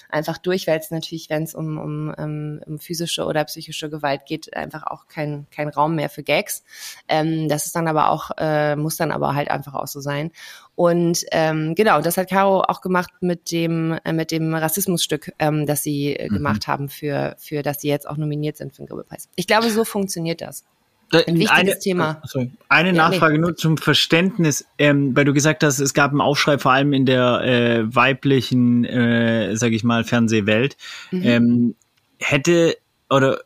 einfach 0.10 0.38
durch, 0.38 0.68
weil 0.68 0.80
es 0.80 0.92
natürlich, 0.92 1.30
wenn 1.30 1.44
es 1.44 1.56
um, 1.56 1.78
um, 1.78 2.14
um, 2.18 2.62
um 2.66 2.80
physische 2.80 3.26
oder 3.26 3.44
psychische 3.46 3.90
Gewalt 3.90 4.26
geht, 4.26 4.56
einfach 4.56 4.84
auch 4.84 5.08
kein, 5.08 5.48
kein 5.52 5.70
Raum 5.70 5.96
mehr 5.96 6.10
für 6.10 6.24
Gags. 6.24 6.64
Ähm, 7.08 7.50
das 7.50 7.66
ist 7.66 7.76
dann 7.76 7.88
aber 7.88 8.10
auch, 8.10 8.32
äh, 8.38 8.76
muss 8.76 8.98
dann 8.98 9.12
aber 9.12 9.36
halt 9.36 9.50
einfach 9.50 9.74
auch 9.74 9.88
so 9.88 10.00
sein. 10.02 10.32
Und 10.76 11.26
ähm, 11.32 11.76
genau, 11.76 12.02
das 12.02 12.18
hat 12.18 12.30
Caro 12.30 12.62
auch 12.62 12.82
gemacht 12.82 13.12
mit 13.22 13.52
dem 13.52 13.98
äh, 14.04 14.14
mit 14.14 14.32
dem 14.32 14.54
Rassismusstück, 14.54 15.34
ähm, 15.38 15.66
das 15.66 15.84
sie 15.84 16.16
äh, 16.16 16.30
mhm. 16.30 16.36
gemacht 16.36 16.68
haben 16.68 16.90
für 16.90 17.36
für 17.38 17.62
das 17.62 17.82
sie 17.82 17.90
jetzt 17.90 18.08
auch 18.10 18.18
nominiert 18.18 18.58
sind 18.58 18.74
für 18.74 18.84
den 18.84 18.88
Grimme-Preis. 18.88 19.30
Ich 19.36 19.48
glaube, 19.48 19.70
so 19.70 19.84
funktioniert 19.84 20.42
das. 20.42 20.64
Äh, 21.12 21.26
ein 21.28 21.36
wichtiges 21.36 21.52
eine, 21.52 21.80
Thema. 21.80 22.22
Sorry. 22.26 22.52
Eine 22.70 22.90
ja, 22.90 23.10
Nachfrage 23.10 23.34
nee. 23.34 23.40
nur 23.40 23.56
zum 23.56 23.78
Verständnis, 23.78 24.66
ähm, 24.78 25.16
weil 25.16 25.26
du 25.26 25.34
gesagt 25.34 25.64
hast, 25.64 25.80
es 25.80 25.94
gab 25.94 26.12
einen 26.12 26.22
Aufschrei 26.22 26.58
vor 26.58 26.72
allem 26.72 26.94
in 26.94 27.06
der 27.06 27.42
äh, 27.42 27.96
weiblichen, 27.96 28.86
äh, 28.86 29.56
sage 29.56 29.76
ich 29.76 29.84
mal, 29.84 30.04
Fernsehwelt. 30.04 30.78
Mhm. 31.12 31.24
Ähm, 31.24 31.76
hätte 32.20 32.78
oder 33.10 33.42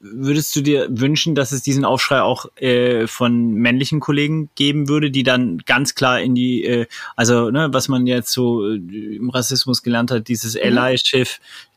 würdest 0.00 0.54
du 0.54 0.60
dir 0.60 0.86
wünschen, 0.90 1.34
dass 1.34 1.52
es 1.52 1.62
diesen 1.62 1.84
Aufschrei 1.84 2.22
auch 2.22 2.46
äh, 2.56 3.06
von 3.06 3.52
männlichen 3.54 4.00
Kollegen 4.00 4.50
geben 4.54 4.88
würde, 4.88 5.10
die 5.10 5.24
dann 5.24 5.58
ganz 5.58 5.94
klar 5.94 6.20
in 6.20 6.34
die, 6.34 6.64
äh, 6.64 6.86
also 7.16 7.50
ne, 7.50 7.68
was 7.72 7.88
man 7.88 8.06
jetzt 8.06 8.30
so 8.32 8.66
äh, 8.68 8.76
im 8.76 9.30
Rassismus 9.30 9.82
gelernt 9.82 10.10
hat, 10.10 10.28
dieses 10.28 10.54
mhm. 10.54 10.60
Ally-Ship 10.62 11.28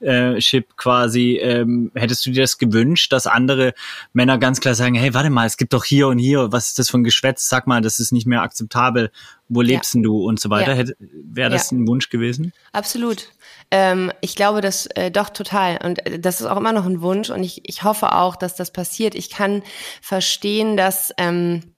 äh, 0.02 0.42
Ship 0.42 0.66
quasi, 0.78 1.38
ähm, 1.38 1.92
hättest 1.96 2.26
du 2.26 2.32
dir 2.32 2.42
das 2.42 2.58
gewünscht, 2.58 3.12
dass 3.12 3.28
andere 3.28 3.74
Männer 4.14 4.38
ganz 4.38 4.60
klar 4.60 4.76
sagen, 4.76 4.96
hey, 4.96 5.14
warte 5.14 5.30
mal, 5.30 5.46
es 5.46 5.58
gibt 5.58 5.74
doch 5.74 5.86
hier 5.86 6.08
und 6.08 6.18
hier, 6.18 6.52
was 6.52 6.70
ist 6.70 6.80
das 6.80 6.90
für 6.90 6.98
ein 6.98 7.04
Geschwätz, 7.04 7.50
sag 7.50 7.68
mal, 7.68 7.82
das 7.82 8.00
ist 8.00 8.12
nicht 8.12 8.28
mehr 8.28 8.42
akzeptabel, 8.42 9.12
wo 9.52 9.62
lebst 9.62 9.94
ja. 9.94 9.98
denn 9.98 10.04
du 10.04 10.26
und 10.26 10.40
so 10.40 10.50
weiter. 10.50 10.76
Ja. 10.76 10.86
Wäre 11.00 11.50
das 11.50 11.72
ja. 11.72 11.78
ein 11.78 11.88
Wunsch 11.88 12.10
gewesen? 12.10 12.54
Absolut. 12.72 13.28
Ähm, 13.70 14.12
ich 14.22 14.36
glaube 14.36 14.62
das 14.62 14.86
äh, 14.88 15.12
doch 15.12 15.30
total. 15.30 15.78
Und 15.84 16.06
äh, 16.06 16.20
das 16.20 16.40
ist 16.40 16.48
auch 16.48 16.58
immer 16.58 16.72
noch 16.72 16.86
ein 16.86 17.02
Wunsch. 17.02 17.30
Und 17.30 17.44
ich, 17.44 17.62
ich 17.70 17.84
hoffe 17.84 18.16
auch, 18.16 18.36
dass 18.38 18.56
das 18.56 18.72
passiert. 18.72 19.14
Ich 19.14 19.30
kann 19.30 19.62
verstehen, 20.02 20.78
dass 20.78 21.14
ähm, 21.18 21.71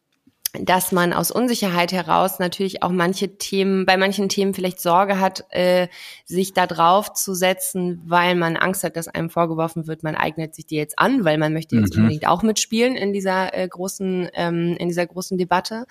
dass 0.60 0.92
man 0.92 1.14
aus 1.14 1.32
Unsicherheit 1.32 1.92
heraus 1.92 2.38
natürlich 2.38 2.84
auch 2.84 2.92
manche 2.92 3.38
Themen, 3.40 3.88
bei 3.88 3.98
manchen 3.98 4.30
Themen 4.30 4.54
vielleicht 4.54 4.80
Sorge 4.80 5.20
hat, 5.20 5.46
äh, 5.50 5.88
sich 6.26 6.54
da 6.54 6.68
drauf 6.68 7.12
zu 7.14 7.34
setzen, 7.34 8.04
weil 8.06 8.36
man 8.36 8.56
Angst 8.56 8.84
hat, 8.84 8.96
dass 8.96 9.08
einem 9.08 9.32
vorgeworfen 9.32 9.88
wird, 9.88 10.04
man 10.04 10.16
eignet 10.16 10.54
sich 10.54 10.68
die 10.68 10.76
jetzt 10.76 11.00
an, 11.00 11.26
weil 11.26 11.40
man 11.40 11.54
möchte 11.54 11.76
jetzt 11.76 11.96
mhm. 11.96 12.04
unbedingt 12.04 12.28
auch 12.28 12.44
mitspielen 12.44 12.96
in 12.96 13.14
dieser 13.14 13.58
äh, 13.58 13.68
großen, 13.68 14.30
ähm, 14.36 14.78
in 14.78 14.90
dieser 14.90 15.08
großen 15.08 15.40
Debatte. 15.40 15.86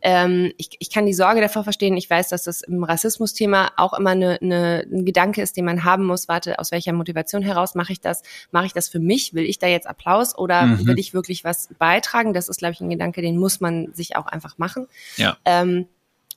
Ähm, 0.00 0.52
ich, 0.58 0.70
ich 0.78 0.90
kann 0.90 1.06
die 1.06 1.14
Sorge 1.14 1.40
davor 1.40 1.64
verstehen. 1.64 1.96
Ich 1.96 2.08
weiß, 2.08 2.28
dass 2.28 2.44
das 2.44 2.62
im 2.62 2.84
Rassismus-Thema 2.84 3.72
auch 3.76 3.94
immer 3.94 4.10
eine, 4.10 4.38
eine, 4.40 4.86
ein 4.92 5.04
Gedanke 5.04 5.42
ist, 5.42 5.56
den 5.56 5.64
man 5.64 5.82
haben 5.82 6.04
muss. 6.04 6.28
Warte, 6.28 6.60
aus 6.60 6.70
welcher 6.70 6.92
Motivation 6.92 7.42
heraus 7.42 7.74
mache 7.74 7.92
ich 7.92 8.00
das? 8.00 8.22
Mache 8.52 8.66
ich 8.66 8.72
das 8.72 8.88
für 8.88 9.00
mich? 9.00 9.34
Will 9.34 9.44
ich 9.44 9.58
da 9.58 9.66
jetzt 9.66 9.88
Applaus 9.88 10.38
oder 10.38 10.66
mhm. 10.66 10.86
will 10.86 11.00
ich 11.00 11.14
wirklich 11.14 11.42
was 11.42 11.68
beitragen? 11.80 12.32
Das 12.32 12.48
ist, 12.48 12.58
glaube 12.58 12.74
ich, 12.74 12.80
ein 12.80 12.90
Gedanke, 12.90 13.20
den 13.20 13.38
muss 13.38 13.60
man 13.60 13.92
sich 13.92 14.03
sich 14.06 14.16
auch 14.16 14.26
einfach 14.26 14.58
machen. 14.58 14.86
Ja. 15.16 15.36
Ähm, 15.44 15.88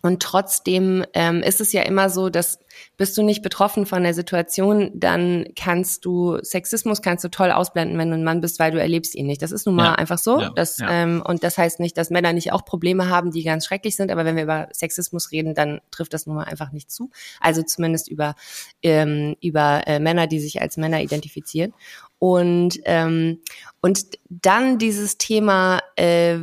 und 0.04 0.22
trotzdem 0.22 1.04
ähm, 1.14 1.42
ist 1.42 1.60
es 1.60 1.74
ja 1.74 1.82
immer 1.82 2.10
so, 2.10 2.30
dass 2.30 2.60
bist 2.98 3.18
du 3.18 3.24
nicht 3.24 3.42
betroffen 3.42 3.88
von 3.88 4.04
der 4.04 4.14
Situation, 4.14 4.92
dann 4.94 5.48
kannst 5.56 6.06
du 6.06 6.38
Sexismus 6.44 7.02
kannst 7.02 7.24
du 7.24 7.30
toll 7.30 7.52
ausblenden, 7.52 7.98
wenn 7.98 8.10
du 8.12 8.16
ein 8.16 8.24
Mann 8.24 8.40
bist, 8.40 8.60
weil 8.60 8.72
du 8.72 8.80
erlebst 8.80 9.16
ihn 9.16 9.26
nicht. 9.26 9.42
Das 9.42 9.52
ist 9.52 9.66
nun 9.66 9.76
mal 9.76 9.86
ja. 9.86 9.96
einfach 9.96 10.20
so. 10.20 10.40
Ja. 10.40 10.52
Das, 10.56 10.78
ja. 10.78 10.90
Ähm, 10.90 11.24
und 11.26 11.44
das 11.44 11.58
heißt 11.58 11.80
nicht, 11.80 11.98
dass 11.98 12.12
Männer 12.12 12.34
nicht 12.34 12.54
auch 12.54 12.64
Probleme 12.64 13.10
haben, 13.10 13.32
die 13.32 13.44
ganz 13.44 13.66
schrecklich 13.66 13.96
sind. 13.96 14.12
Aber 14.12 14.24
wenn 14.26 14.36
wir 14.36 14.44
über 14.44 14.68
Sexismus 14.72 15.32
reden, 15.32 15.56
dann 15.56 15.82
trifft 15.90 16.14
das 16.14 16.28
nun 16.28 16.36
mal 16.36 16.44
einfach 16.44 16.72
nicht 16.72 16.92
zu. 16.92 17.10
Also 17.42 17.64
zumindest 17.64 18.08
über 18.08 18.36
ähm, 18.84 19.36
über 19.42 19.88
äh, 19.88 20.00
Männer, 20.00 20.28
die 20.28 20.40
sich 20.40 20.62
als 20.62 20.78
Männer 20.78 21.02
identifizieren. 21.02 21.74
Und 22.20 22.80
ähm, 22.86 23.42
und 23.82 24.06
dann 24.30 24.78
dieses 24.78 25.18
Thema 25.18 25.82
äh, 25.96 26.38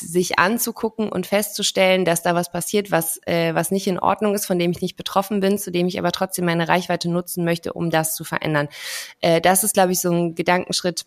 sich 0.00 0.38
anzugucken 0.38 1.08
und 1.08 1.26
festzustellen, 1.26 2.04
dass 2.04 2.22
da 2.22 2.34
was 2.34 2.50
passiert, 2.50 2.90
was, 2.90 3.20
äh, 3.26 3.54
was 3.54 3.70
nicht 3.70 3.86
in 3.86 3.98
Ordnung 3.98 4.34
ist, 4.34 4.46
von 4.46 4.58
dem 4.58 4.72
ich 4.72 4.80
nicht 4.80 4.96
betroffen 4.96 5.40
bin, 5.40 5.58
zu 5.58 5.70
dem 5.70 5.86
ich 5.86 5.98
aber 5.98 6.10
trotzdem 6.10 6.46
meine 6.46 6.68
Reichweite 6.68 7.08
nutzen 7.08 7.44
möchte, 7.44 7.72
um 7.72 7.90
das 7.90 8.14
zu 8.14 8.24
verändern. 8.24 8.68
Äh, 9.20 9.40
das 9.40 9.64
ist, 9.64 9.74
glaube 9.74 9.92
ich, 9.92 10.00
so 10.00 10.10
ein 10.10 10.34
Gedankenschritt, 10.34 11.06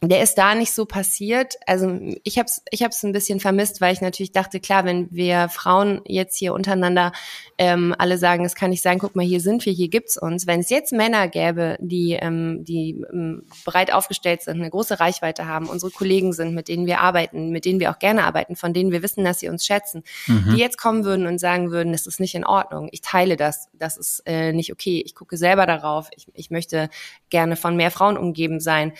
der 0.00 0.22
ist 0.22 0.36
da 0.36 0.54
nicht 0.54 0.72
so 0.72 0.86
passiert. 0.86 1.54
Also 1.66 1.98
ich 2.22 2.38
habe 2.38 2.46
es 2.46 2.62
ich 2.70 2.84
hab's 2.84 3.02
ein 3.02 3.12
bisschen 3.12 3.40
vermisst, 3.40 3.80
weil 3.80 3.92
ich 3.92 4.00
natürlich 4.00 4.30
dachte, 4.30 4.60
klar, 4.60 4.84
wenn 4.84 5.08
wir 5.10 5.48
Frauen 5.48 6.02
jetzt 6.06 6.36
hier 6.36 6.54
untereinander 6.54 7.12
ähm, 7.58 7.94
alle 7.98 8.16
sagen, 8.16 8.44
es 8.44 8.54
kann 8.54 8.70
nicht 8.70 8.82
sein, 8.82 9.00
guck 9.00 9.16
mal, 9.16 9.24
hier 9.24 9.40
sind 9.40 9.66
wir, 9.66 9.72
hier 9.72 9.88
gibt's 9.88 10.16
uns. 10.16 10.46
Wenn 10.46 10.60
es 10.60 10.70
jetzt 10.70 10.92
Männer 10.92 11.26
gäbe, 11.26 11.76
die, 11.80 12.12
ähm, 12.12 12.64
die 12.64 13.04
ähm, 13.12 13.42
bereit 13.64 13.92
aufgestellt 13.92 14.42
sind, 14.42 14.60
eine 14.60 14.70
große 14.70 15.00
Reichweite 15.00 15.46
haben, 15.46 15.66
unsere 15.66 15.90
Kollegen 15.90 16.32
sind, 16.32 16.54
mit 16.54 16.68
denen 16.68 16.86
wir 16.86 17.00
arbeiten, 17.00 17.50
mit 17.50 17.64
denen 17.64 17.80
wir 17.80 17.90
auch 17.90 17.98
gerne 17.98 18.24
arbeiten, 18.24 18.54
von 18.54 18.72
denen 18.72 18.92
wir 18.92 19.02
wissen, 19.02 19.24
dass 19.24 19.40
sie 19.40 19.48
uns 19.48 19.66
schätzen, 19.66 20.04
mhm. 20.28 20.52
die 20.52 20.60
jetzt 20.60 20.78
kommen 20.78 21.04
würden 21.04 21.26
und 21.26 21.40
sagen 21.40 21.72
würden, 21.72 21.90
das 21.90 22.06
ist 22.06 22.20
nicht 22.20 22.36
in 22.36 22.46
Ordnung, 22.46 22.88
ich 22.92 23.00
teile 23.00 23.36
das, 23.36 23.68
das 23.72 23.96
ist 23.96 24.22
äh, 24.26 24.52
nicht 24.52 24.72
okay, 24.72 25.02
ich 25.04 25.16
gucke 25.16 25.36
selber 25.36 25.66
darauf, 25.66 26.08
ich, 26.14 26.28
ich 26.34 26.50
möchte 26.50 26.88
gerne 27.30 27.56
von 27.56 27.74
mehr 27.74 27.90
Frauen 27.90 28.16
umgeben 28.16 28.60
sein, 28.60 28.92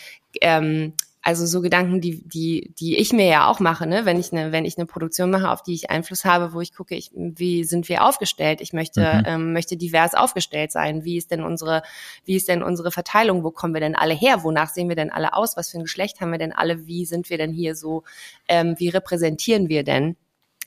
ähm, 0.42 0.94
also 1.28 1.44
so 1.44 1.60
Gedanken, 1.60 2.00
die, 2.00 2.26
die, 2.26 2.72
die 2.78 2.96
ich 2.96 3.12
mir 3.12 3.26
ja 3.26 3.48
auch 3.48 3.60
mache, 3.60 3.86
ne? 3.86 4.06
wenn 4.06 4.18
ich 4.18 4.32
eine, 4.32 4.52
wenn 4.52 4.64
ich 4.64 4.78
eine 4.78 4.86
Produktion 4.86 5.30
mache, 5.30 5.50
auf 5.50 5.62
die 5.62 5.74
ich 5.74 5.90
Einfluss 5.90 6.24
habe, 6.24 6.54
wo 6.54 6.60
ich 6.60 6.74
gucke, 6.74 6.94
ich, 6.94 7.10
wie 7.12 7.64
sind 7.64 7.88
wir 7.88 8.04
aufgestellt? 8.06 8.60
Ich 8.60 8.72
möchte, 8.72 9.00
mhm. 9.00 9.22
ähm, 9.26 9.52
möchte 9.52 9.76
divers 9.76 10.14
aufgestellt 10.14 10.72
sein. 10.72 11.04
Wie 11.04 11.16
ist 11.16 11.30
denn 11.30 11.42
unsere, 11.42 11.82
wie 12.24 12.36
ist 12.36 12.48
denn 12.48 12.62
unsere 12.62 12.90
Verteilung? 12.90 13.44
Wo 13.44 13.50
kommen 13.50 13.74
wir 13.74 13.80
denn 13.80 13.96
alle 13.96 14.14
her? 14.14 14.42
Wonach 14.42 14.70
sehen 14.70 14.88
wir 14.88 14.96
denn 14.96 15.10
alle 15.10 15.34
aus? 15.34 15.56
Was 15.56 15.70
für 15.70 15.78
ein 15.78 15.84
Geschlecht 15.84 16.20
haben 16.20 16.30
wir 16.30 16.38
denn 16.38 16.52
alle? 16.52 16.86
Wie 16.86 17.04
sind 17.04 17.28
wir 17.28 17.36
denn 17.36 17.52
hier 17.52 17.74
so? 17.74 18.04
Ähm, 18.48 18.76
wie 18.78 18.88
repräsentieren 18.88 19.68
wir 19.68 19.84
denn? 19.84 20.16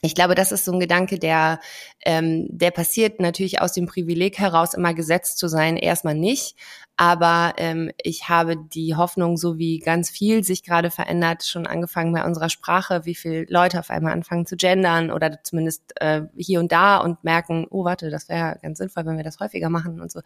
Ich 0.03 0.15
glaube, 0.15 0.33
das 0.33 0.51
ist 0.51 0.65
so 0.65 0.71
ein 0.71 0.79
Gedanke, 0.79 1.19
der, 1.19 1.59
ähm, 2.03 2.47
der 2.49 2.71
passiert 2.71 3.19
natürlich 3.19 3.61
aus 3.61 3.73
dem 3.73 3.85
Privileg 3.85 4.39
heraus, 4.39 4.73
immer 4.73 4.95
gesetzt 4.95 5.37
zu 5.37 5.47
sein, 5.47 5.77
erstmal 5.77 6.15
nicht. 6.15 6.55
Aber 6.97 7.53
ähm, 7.57 7.91
ich 8.01 8.27
habe 8.27 8.57
die 8.57 8.95
Hoffnung, 8.95 9.37
so 9.37 9.59
wie 9.59 9.77
ganz 9.77 10.09
viel 10.09 10.43
sich 10.43 10.63
gerade 10.63 10.89
verändert, 10.89 11.43
schon 11.43 11.67
angefangen 11.67 12.13
bei 12.13 12.25
unserer 12.25 12.49
Sprache, 12.49 13.05
wie 13.05 13.13
viele 13.13 13.45
Leute 13.47 13.77
auf 13.77 13.91
einmal 13.91 14.13
anfangen 14.13 14.47
zu 14.47 14.55
gendern 14.55 15.11
oder 15.11 15.43
zumindest 15.43 15.93
äh, 15.97 16.23
hier 16.35 16.59
und 16.59 16.71
da 16.71 16.97
und 16.97 17.23
merken, 17.23 17.67
oh 17.69 17.85
warte, 17.85 18.09
das 18.09 18.27
wäre 18.27 18.57
ganz 18.63 18.79
sinnvoll, 18.79 19.05
wenn 19.05 19.17
wir 19.17 19.23
das 19.23 19.39
häufiger 19.39 19.69
machen 19.69 20.01
und 20.01 20.11
so. 20.11 20.21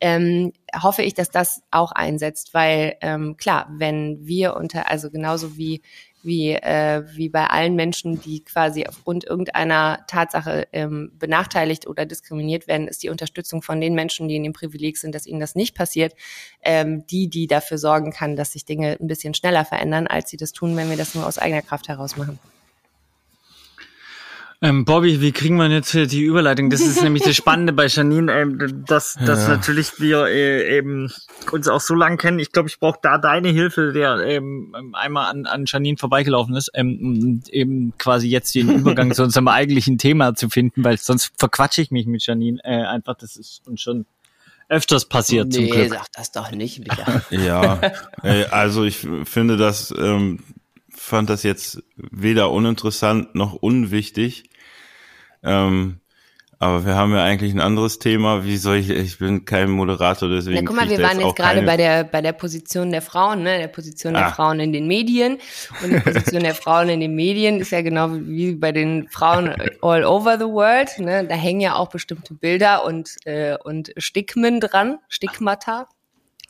Ähm, 0.00 0.52
hoffe 0.74 1.02
ich, 1.02 1.12
dass 1.12 1.30
das 1.30 1.62
auch 1.70 1.92
einsetzt, 1.92 2.54
weil 2.54 2.96
ähm, 3.02 3.36
klar, 3.36 3.68
wenn 3.70 4.26
wir 4.26 4.56
unter, 4.56 4.90
also 4.90 5.10
genauso 5.10 5.58
wie 5.58 5.82
wie, 6.22 6.52
äh, 6.52 7.02
wie 7.14 7.28
bei 7.28 7.46
allen 7.46 7.74
Menschen, 7.74 8.20
die 8.20 8.44
quasi 8.44 8.86
aufgrund 8.86 9.24
irgendeiner 9.24 10.04
Tatsache 10.06 10.68
ähm, 10.72 11.12
benachteiligt 11.18 11.86
oder 11.86 12.06
diskriminiert 12.06 12.68
werden, 12.68 12.88
ist 12.88 13.02
die 13.02 13.08
Unterstützung 13.08 13.62
von 13.62 13.80
den 13.80 13.94
Menschen, 13.94 14.28
die 14.28 14.36
in 14.36 14.42
dem 14.42 14.52
Privileg 14.52 14.98
sind, 14.98 15.14
dass 15.14 15.26
ihnen 15.26 15.40
das 15.40 15.54
nicht 15.54 15.74
passiert, 15.74 16.14
ähm, 16.62 17.06
die, 17.06 17.28
die 17.28 17.46
dafür 17.46 17.78
sorgen 17.78 18.12
kann, 18.12 18.36
dass 18.36 18.52
sich 18.52 18.64
Dinge 18.64 18.96
ein 19.00 19.06
bisschen 19.06 19.34
schneller 19.34 19.64
verändern, 19.64 20.06
als 20.06 20.30
sie 20.30 20.36
das 20.36 20.52
tun, 20.52 20.76
wenn 20.76 20.90
wir 20.90 20.96
das 20.96 21.14
nur 21.14 21.26
aus 21.26 21.38
eigener 21.38 21.62
Kraft 21.62 21.88
heraus 21.88 22.16
machen. 22.16 22.38
Ähm, 24.62 24.84
Bobby, 24.84 25.22
wie 25.22 25.32
kriegen 25.32 25.56
wir 25.56 25.68
jetzt 25.68 25.92
hier 25.92 26.06
die 26.06 26.20
Überleitung? 26.20 26.68
Das 26.68 26.82
ist 26.82 27.02
nämlich 27.02 27.22
das 27.22 27.34
Spannende 27.34 27.72
bei 27.72 27.86
Janine, 27.86 28.30
ähm, 28.30 28.84
dass, 28.86 29.14
dass 29.14 29.44
ja. 29.44 29.56
natürlich 29.56 29.98
wir 30.00 30.26
äh, 30.26 30.76
eben 30.76 31.10
uns 31.50 31.66
auch 31.66 31.80
so 31.80 31.94
lange 31.94 32.18
kennen. 32.18 32.38
Ich 32.38 32.52
glaube, 32.52 32.68
ich 32.68 32.78
brauche 32.78 32.98
da 33.00 33.16
deine 33.16 33.48
Hilfe, 33.48 33.92
der 33.94 34.18
ähm, 34.18 34.74
einmal 34.92 35.30
an, 35.30 35.46
an 35.46 35.64
Janine 35.66 35.96
vorbeigelaufen 35.96 36.54
ist, 36.56 36.70
ähm, 36.74 37.42
eben 37.48 37.94
quasi 37.96 38.28
jetzt 38.28 38.54
den 38.54 38.68
Übergang 38.68 39.12
zu 39.14 39.22
unserem 39.22 39.48
eigentlichen 39.48 39.96
Thema 39.96 40.34
zu 40.34 40.50
finden, 40.50 40.84
weil 40.84 40.98
sonst 40.98 41.32
verquatsche 41.38 41.80
ich 41.80 41.90
mich 41.90 42.06
mit 42.06 42.26
Janine 42.26 42.60
äh, 42.62 42.84
einfach. 42.84 43.14
Das 43.14 43.38
ist 43.38 43.66
uns 43.66 43.80
schon 43.80 44.04
öfters 44.68 45.06
passiert 45.06 45.48
nee, 45.48 45.54
zum 45.54 45.70
Glück. 45.70 45.88
sag 45.88 46.12
das 46.12 46.32
doch 46.32 46.50
nicht, 46.52 46.80
Micha. 46.80 47.22
ja, 47.30 47.80
also 48.50 48.84
ich 48.84 49.08
finde 49.24 49.56
das, 49.56 49.92
ähm, 49.98 50.40
fand 50.94 51.30
das 51.30 51.44
jetzt 51.44 51.82
weder 51.96 52.50
uninteressant 52.50 53.34
noch 53.34 53.54
unwichtig. 53.54 54.49
Ähm, 55.42 56.00
aber 56.62 56.84
wir 56.84 56.94
haben 56.94 57.14
ja 57.14 57.24
eigentlich 57.24 57.54
ein 57.54 57.60
anderes 57.60 57.98
Thema. 58.00 58.44
Wie 58.44 58.58
soll 58.58 58.76
ich, 58.76 58.90
ich 58.90 59.18
bin 59.18 59.46
kein 59.46 59.70
Moderator, 59.70 60.28
deswegen. 60.28 60.56
Ja, 60.56 60.62
guck 60.62 60.76
mal, 60.76 60.90
wir 60.90 60.98
waren 61.00 61.18
jetzt, 61.18 61.34
gerade 61.34 61.62
bei 61.62 61.78
der, 61.78 62.04
bei 62.04 62.20
der 62.20 62.34
Position 62.34 62.90
der 62.90 63.00
Frauen, 63.00 63.42
ne, 63.42 63.56
der 63.56 63.68
Position 63.68 64.12
der 64.12 64.26
ah. 64.26 64.32
Frauen 64.32 64.60
in 64.60 64.70
den 64.70 64.86
Medien. 64.86 65.38
Und 65.82 65.90
die 65.90 66.00
Position 66.00 66.42
der 66.42 66.54
Frauen 66.54 66.90
in 66.90 67.00
den 67.00 67.14
Medien 67.14 67.60
ist 67.60 67.70
ja 67.70 67.80
genau 67.80 68.10
wie 68.12 68.54
bei 68.56 68.72
den 68.72 69.08
Frauen 69.08 69.54
all 69.80 70.04
over 70.04 70.36
the 70.36 70.44
world, 70.44 70.90
ne. 70.98 71.26
Da 71.26 71.34
hängen 71.34 71.60
ja 71.60 71.76
auch 71.76 71.88
bestimmte 71.88 72.34
Bilder 72.34 72.84
und, 72.84 73.16
äh, 73.24 73.56
und 73.64 73.94
Stigmen 73.96 74.60
dran, 74.60 74.98
Stigmata. 75.08 75.88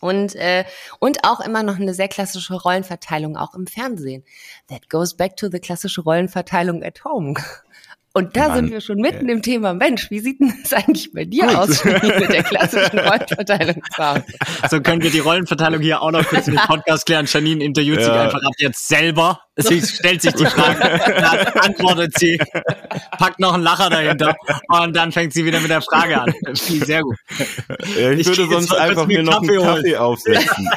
Und, 0.01 0.35
äh, 0.35 0.65
und 0.99 1.25
auch 1.25 1.41
immer 1.41 1.63
noch 1.63 1.79
eine 1.79 1.95
sehr 1.95 2.09
klassische 2.09 2.55
Rollenverteilung, 2.55 3.37
auch 3.37 3.55
im 3.55 3.67
Fernsehen. 3.67 4.25
That 4.69 4.89
goes 4.89 5.15
back 5.15 5.37
to 5.37 5.49
the 5.49 5.61
klassische 5.61 6.01
Rollenverteilung 6.01 6.83
at 6.83 7.05
home. 7.05 7.35
Und 8.13 8.37
da 8.37 8.49
Mann, 8.49 8.57
sind 8.57 8.71
wir 8.73 8.81
schon 8.81 8.99
mitten 8.99 9.29
äh. 9.29 9.33
im 9.33 9.43
Thema. 9.43 9.73
Mensch, 9.73 10.11
wie 10.11 10.19
sieht 10.19 10.41
denn 10.41 10.53
das 10.63 10.73
eigentlich 10.73 11.13
bei 11.13 11.25
dir 11.25 11.47
Gut. 11.47 11.55
aus 11.55 11.85
mit 11.85 12.03
der 12.03 12.43
klassischen 12.43 12.99
Rollenverteilung? 12.99 13.83
So 14.69 14.81
können 14.81 15.01
wir 15.03 15.11
die 15.11 15.21
Rollenverteilung 15.21 15.81
hier 15.81 16.03
auch 16.03 16.11
noch 16.11 16.27
kurz 16.27 16.49
in 16.49 16.57
den 16.57 16.63
Podcast 16.67 17.07
klären. 17.07 17.27
Janine 17.29 17.63
interviewt 17.63 18.01
ja. 18.01 18.05
sich 18.05 18.13
einfach 18.13 18.43
ab 18.43 18.55
jetzt 18.59 18.89
selber. 18.89 19.41
Sie 19.55 19.81
stellt 19.81 20.23
sich 20.23 20.33
die 20.35 20.47
Frage, 20.51 20.79
dann 21.21 21.47
antwortet 21.63 22.19
sie, 22.19 22.41
packt 23.19 23.39
noch 23.39 23.55
einen 23.55 23.63
Lacher 23.63 23.91
dahinter 23.91 24.35
und 24.69 24.97
dann 24.97 25.13
fängt 25.13 25.33
sie 25.33 25.45
wieder 25.45 25.61
mit 25.61 25.71
der 25.71 25.83
Frage 25.83 26.21
an. 26.21 26.33
Sehr 26.55 27.03
gut. 27.03 27.17
Ja, 27.97 28.11
ich, 28.11 28.21
ich 28.21 28.27
würde 28.27 28.49
sonst 28.49 28.73
einfach 28.75 29.07
mir 29.07 29.23
noch 29.23 29.41
Kaffee 29.41 29.59
einen 29.59 29.67
Kaffee 29.67 29.91
holen. 29.91 29.97
aufsetzen. 29.97 30.69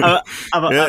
aber 0.02 0.22
aber 0.50 0.74
ja. 0.74 0.88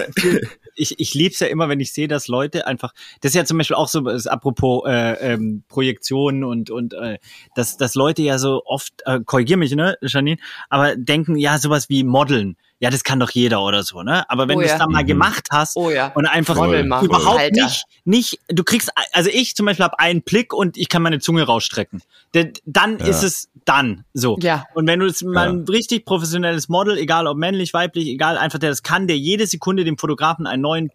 Ich, 0.75 0.99
ich 0.99 1.13
liebe 1.13 1.33
es 1.33 1.39
ja 1.39 1.47
immer, 1.47 1.69
wenn 1.69 1.79
ich 1.79 1.93
sehe, 1.93 2.07
dass 2.07 2.27
Leute 2.27 2.67
einfach, 2.67 2.93
das 3.21 3.31
ist 3.31 3.35
ja 3.35 3.45
zum 3.45 3.57
Beispiel 3.57 3.75
auch 3.75 3.87
so, 3.87 4.07
ist 4.09 4.27
apropos 4.27 4.83
äh, 4.87 5.33
ähm, 5.33 5.63
Projektionen 5.67 6.43
und 6.43 6.69
und 6.69 6.93
äh, 6.93 7.17
dass, 7.55 7.77
dass 7.77 7.95
Leute 7.95 8.21
ja 8.21 8.37
so 8.37 8.63
oft, 8.65 8.93
äh, 9.05 9.19
korrigier 9.25 9.57
mich, 9.57 9.73
ne, 9.75 9.97
Janine, 10.01 10.37
aber 10.69 10.95
denken, 10.95 11.35
ja, 11.35 11.57
sowas 11.57 11.89
wie 11.89 12.03
Modeln 12.03 12.57
ja, 12.81 12.89
das 12.89 13.03
kann 13.03 13.19
doch 13.19 13.29
jeder 13.29 13.61
oder 13.61 13.83
so, 13.83 14.01
ne? 14.01 14.27
Aber 14.27 14.47
wenn 14.47 14.57
oh, 14.57 14.61
du 14.61 14.65
es 14.65 14.71
ja. 14.71 14.79
dann 14.79 14.91
mal 14.91 15.03
mhm. 15.03 15.07
gemacht 15.07 15.49
hast 15.51 15.77
oh, 15.77 15.91
ja. 15.91 16.07
und 16.15 16.25
einfach 16.25 16.55
überhaupt 16.55 17.39
Alter. 17.39 17.63
nicht, 17.63 17.85
nicht, 18.05 18.39
du 18.47 18.63
kriegst, 18.63 18.91
also 19.13 19.29
ich 19.31 19.55
zum 19.55 19.67
Beispiel 19.67 19.85
habe 19.85 19.99
einen 19.99 20.23
Blick 20.23 20.51
und 20.51 20.77
ich 20.77 20.89
kann 20.89 21.03
meine 21.03 21.19
Zunge 21.19 21.43
rausstrecken. 21.43 22.01
Dann 22.33 22.97
ja. 22.97 23.05
ist 23.05 23.21
es 23.21 23.49
dann 23.65 24.03
so. 24.13 24.35
Ja. 24.41 24.65
Und 24.73 24.87
wenn 24.87 24.99
du 24.99 25.05
jetzt 25.05 25.23
mal 25.23 25.49
ein 25.49 25.65
richtig 25.69 26.05
professionelles 26.05 26.69
Model, 26.69 26.97
egal 26.97 27.27
ob 27.27 27.37
männlich, 27.37 27.71
weiblich, 27.75 28.07
egal, 28.07 28.35
einfach 28.39 28.57
der 28.57 28.71
das 28.71 28.81
kann, 28.81 29.05
der 29.05 29.17
jede 29.17 29.45
Sekunde 29.45 29.83
dem 29.83 29.99
Fotografen 29.99 30.47
einen 30.47 30.63
neuen 30.63 30.89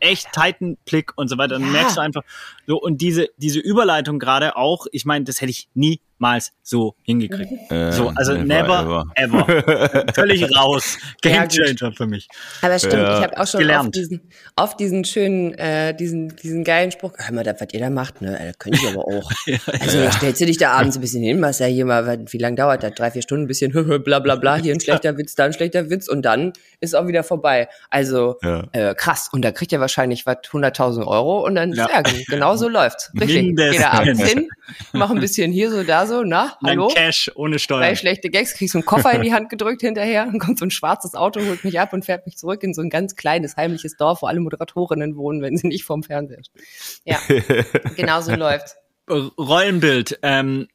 echt 0.00 0.32
tighten 0.32 0.76
Blick 0.86 1.12
und 1.14 1.28
so 1.28 1.38
weiter. 1.38 1.58
Dann 1.58 1.70
merkst 1.70 1.96
du 1.96 2.00
einfach 2.00 2.22
so 2.66 2.80
und 2.80 3.00
diese 3.00 3.28
diese 3.36 3.60
Überleitung 3.60 4.18
gerade 4.18 4.56
auch. 4.56 4.86
Ich 4.92 5.04
meine, 5.04 5.24
das 5.24 5.40
hätte 5.40 5.50
ich 5.50 5.68
nie 5.74 6.00
niemals 6.18 6.52
so 6.62 6.94
hingekriegt. 7.02 7.52
Äh, 7.68 7.92
so, 7.92 8.12
also 8.14 8.32
never, 8.34 9.04
ever. 9.14 9.44
ever. 9.44 10.12
Völlig 10.14 10.56
raus. 10.56 10.96
Game 11.20 11.48
Changer 11.48 11.92
für 11.92 12.06
mich. 12.06 12.28
Aber 12.62 12.78
stimmt, 12.78 12.94
ja. 12.94 13.18
ich 13.18 13.24
habe 13.24 13.40
auch 13.40 13.46
schon 13.46 13.60
Gelernt. 13.60 13.88
oft 13.88 13.94
diesen, 13.94 14.20
oft 14.56 14.80
diesen 14.80 15.04
schönen, 15.04 15.52
äh, 15.54 15.94
diesen, 15.94 16.34
diesen 16.36 16.64
geilen 16.64 16.90
Spruch, 16.90 17.12
hör 17.16 17.34
mal, 17.34 17.44
das, 17.44 17.60
was 17.60 17.68
ihr 17.72 17.80
da 17.80 17.90
macht, 17.90 18.22
ne, 18.22 18.38
das 18.42 18.58
könnt 18.58 18.82
ihr 18.82 18.88
aber 18.90 19.04
auch. 19.04 19.30
also 19.80 19.98
ja. 19.98 20.12
stellst 20.12 20.40
du 20.40 20.46
dich 20.46 20.56
da 20.56 20.72
abends 20.72 20.96
ein 20.96 21.00
bisschen 21.00 21.22
hin, 21.22 21.42
was 21.42 21.58
ja 21.58 21.66
hier 21.66 21.84
mal, 21.84 22.24
wie 22.26 22.38
lange 22.38 22.56
dauert 22.56 22.82
das? 22.82 22.94
Drei, 22.94 23.10
vier 23.10 23.22
Stunden, 23.22 23.44
ein 23.44 23.48
bisschen 23.48 23.72
bla 24.04 24.18
bla 24.18 24.36
bla, 24.36 24.56
hier 24.56 24.72
ein 24.72 24.80
schlechter 24.80 25.18
Witz, 25.18 25.34
da 25.34 25.44
ein 25.44 25.52
schlechter 25.52 25.90
Witz 25.90 26.08
und 26.08 26.22
dann 26.22 26.52
ist 26.80 26.94
auch 26.94 27.06
wieder 27.06 27.22
vorbei. 27.22 27.68
Also 27.90 28.36
ja. 28.42 28.64
äh, 28.72 28.94
krass. 28.94 29.28
Und 29.30 29.42
da 29.44 29.52
kriegt 29.52 29.72
ihr 29.72 29.80
wahrscheinlich 29.80 30.24
was 30.24 30.38
100.000 30.38 31.06
Euro 31.06 31.44
und 31.44 31.54
dann, 31.54 31.72
ja, 31.72 31.88
ja 31.92 32.02
genau 32.28 32.56
so 32.56 32.68
läuft's. 32.68 33.10
Richtig. 33.20 33.42
Mindestens. 33.42 33.76
Geh 33.76 33.82
da 33.82 33.90
abends 33.90 34.22
hin, 34.22 34.48
mach 34.92 35.10
ein 35.10 35.20
bisschen 35.20 35.52
hier 35.52 35.70
so, 35.70 35.82
da 35.82 36.06
so, 36.08 36.24
na, 36.24 36.56
hallo? 36.64 36.88
Ein 36.88 36.94
Cash 36.94 37.30
ohne 37.34 37.58
Steuern. 37.58 37.82
Drei 37.82 37.94
schlechte 37.94 38.30
Gags, 38.30 38.54
kriegst 38.54 38.72
so 38.72 38.78
einen 38.78 38.86
Koffer 38.86 39.12
in 39.12 39.22
die 39.22 39.32
Hand 39.32 39.50
gedrückt 39.50 39.82
hinterher, 39.82 40.26
dann 40.30 40.38
kommt 40.38 40.58
so 40.58 40.64
ein 40.64 40.70
schwarzes 40.70 41.14
Auto, 41.14 41.40
holt 41.40 41.64
mich 41.64 41.78
ab 41.78 41.92
und 41.92 42.04
fährt 42.04 42.26
mich 42.26 42.36
zurück 42.36 42.62
in 42.62 42.74
so 42.74 42.82
ein 42.82 42.90
ganz 42.90 43.14
kleines, 43.14 43.56
heimliches 43.56 43.96
Dorf, 43.96 44.22
wo 44.22 44.26
alle 44.26 44.40
Moderatorinnen 44.40 45.16
wohnen, 45.16 45.42
wenn 45.42 45.56
sie 45.56 45.68
nicht 45.68 45.84
vorm 45.84 46.02
Fernseher 46.02 46.42
stehen. 46.42 46.62
Ja, 47.04 47.18
genau 47.96 48.20
so 48.20 48.34
läuft. 48.34 48.76
Rollenbild, 49.08 50.18
ähm, 50.22 50.68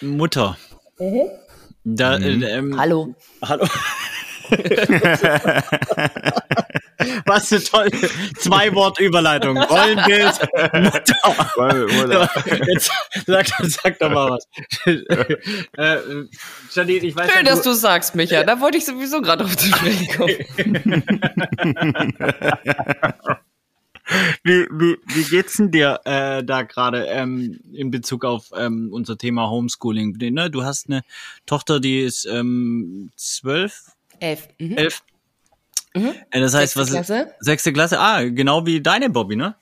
Mutter. 0.00 0.56
Mhm. 0.98 1.22
Da, 1.84 2.18
mhm. 2.18 2.42
Äh, 2.42 2.50
ähm, 2.50 2.78
hallo. 2.78 3.14
Hallo. 3.42 3.66
Was 7.24 7.52
eine 7.52 7.62
tolle 7.62 7.90
Zwei-Wort-Überleitung. 8.38 9.58
Rollenbild, 9.58 10.40
Mutter. 11.92 12.30
Jetzt 12.72 12.90
sag, 13.26 13.46
sag 13.46 13.98
doch 13.98 14.10
mal 14.10 14.30
was. 14.30 14.46
äh, 14.86 15.96
Janine, 16.72 17.06
ich 17.06 17.16
weiß 17.16 17.30
Schön, 17.30 17.44
dass 17.44 17.62
du 17.62 17.72
sagst, 17.72 18.14
Micha. 18.14 18.44
Da 18.44 18.60
wollte 18.60 18.78
ich 18.78 18.84
sowieso 18.84 19.20
gerade 19.20 19.44
auf 19.44 19.56
zu 19.56 19.66
sprechen 19.66 20.06
kommen. 20.16 20.36
wie, 24.44 24.66
wie, 24.70 24.96
wie 25.06 25.24
geht's 25.24 25.56
denn 25.56 25.70
dir 25.70 26.00
äh, 26.04 26.44
da 26.44 26.62
gerade 26.62 27.06
ähm, 27.06 27.60
in 27.72 27.90
Bezug 27.90 28.24
auf 28.24 28.50
ähm, 28.56 28.90
unser 28.92 29.18
Thema 29.18 29.50
Homeschooling? 29.50 30.16
Ne? 30.18 30.50
Du 30.50 30.64
hast 30.64 30.88
eine 30.88 31.02
Tochter, 31.46 31.80
die 31.80 32.02
ist 32.02 32.26
ähm, 32.26 33.10
zwölf 33.16 33.92
Elf. 34.20 34.48
Mhm. 34.58 34.76
Elf. 34.76 35.02
Äh, 36.30 36.40
Das 36.40 36.54
heißt, 36.54 36.74
Sechste 36.74 36.80
was 36.80 36.90
Klasse? 37.06 37.22
ist 37.38 37.44
sechste 37.46 37.72
Klasse? 37.72 37.98
Ah, 38.00 38.22
genau 38.22 38.64
wie 38.66 38.80
deine 38.80 39.10
Bobby, 39.10 39.36
ne? 39.36 39.54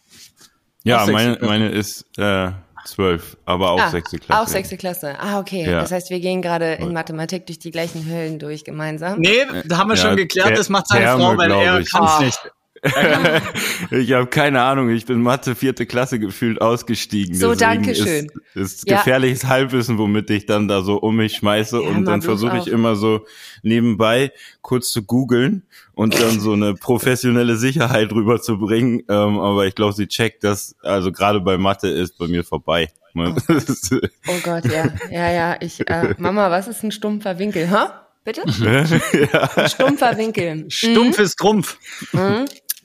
Ja, 0.85 1.07
meine, 1.07 1.39
meine 1.41 1.69
ist 1.71 2.05
äh, 2.19 2.51
zwölf, 2.85 3.37
aber 3.47 3.71
auch 3.71 3.81
Ah, 3.81 3.91
sechste 3.91 4.19
Klasse. 4.19 4.43
Auch 4.43 4.47
sechste 4.49 4.77
Klasse. 4.77 5.15
Ah, 5.19 5.39
okay. 5.41 5.65
Ja. 5.65 5.81
Das 5.81 5.91
heißt, 5.93 6.11
wir 6.11 6.21
gehen 6.21 6.43
gerade 6.43 6.75
in 6.75 6.93
Mathematik 6.93 7.47
durch 7.47 7.59
die 7.59 7.71
gleichen 7.71 8.05
Höhlen 8.05 8.39
durch 8.39 8.65
gemeinsam. 8.65 9.19
Nee, 9.21 9.47
da 9.65 9.79
haben 9.79 9.89
wir 9.89 9.97
Ja, 9.97 10.03
schon 10.03 10.17
geklärt, 10.17 10.49
der- 10.51 10.57
das 10.57 10.69
macht 10.69 10.89
seine 10.89 11.05
Therme, 11.05 11.23
Frau, 11.25 11.37
weil 11.39 11.51
er 11.51 11.79
ich. 11.81 11.91
kann's 11.91 12.11
Ah. 12.11 12.21
nicht. 12.23 12.39
Ich 13.91 14.13
habe 14.13 14.27
keine 14.27 14.63
Ahnung, 14.63 14.91
ich 14.91 15.07
bin 15.07 15.23
Mathe 15.23 15.55
vierte 15.55 15.87
Klasse 15.87 16.19
gefühlt 16.19 16.61
ausgestiegen. 16.61 17.35
So, 17.35 17.51
deswegen 17.55 17.59
Dankeschön. 17.85 18.27
Ist, 18.55 18.81
ist 18.83 18.91
Ja. 18.91 18.99
gefährliches 18.99 19.45
Halbwissen, 19.47 19.99
womit 19.99 20.31
ich 20.31 20.47
dann 20.47 20.69
da 20.69 20.83
so 20.83 20.97
um 20.97 21.17
mich 21.17 21.37
schmeiße 21.37 21.81
Ja, 21.83 21.89
und 21.89 22.05
dann 22.05 22.23
versuche 22.23 22.59
ich 22.59 22.67
immer 22.69 22.97
so 22.97 23.25
nebenbei 23.63 24.33
kurz 24.63 24.91
zu 24.91 25.03
googeln 25.05 25.63
und 25.95 26.19
dann 26.21 26.41
so 26.41 26.53
eine 26.53 26.75
professionelle 26.75 27.57
Sicherheit 27.57 28.13
rüberzubringen. 28.13 29.01
Ähm, 29.09 29.39
aber 29.39 29.67
ich 29.67 29.75
glaube, 29.75 29.93
sie 29.95 30.07
checkt 30.09 30.45
das, 30.45 30.75
also 30.83 31.13
gerade 31.13 31.41
bei 31.41 31.57
Mathe 31.59 31.89
ist 31.89 32.19
bei 32.19 32.27
mir 32.27 32.45
vorbei. 32.45 32.89
Das 33.15 33.49
ist- 33.69 33.93
Oh 34.27 34.39
Gott, 34.43 34.65
ja. 34.67 34.93
Ja, 35.11 35.31
ja. 35.31 35.57
Ich, 35.61 35.89
äh, 35.89 36.15
Mama, 36.19 36.51
was 36.51 36.67
ist 36.69 36.83
ein 36.83 36.91
stumpfer 36.91 37.39
Winkel? 37.39 37.71
Hä? 37.71 37.87
Bitte? 38.25 38.43
Ein 39.57 39.69
stumpfer 39.69 40.17
Winkel. 40.17 40.65
Stumpf 40.71 41.19
ist 41.19 41.37
Trumpf. 41.39 41.77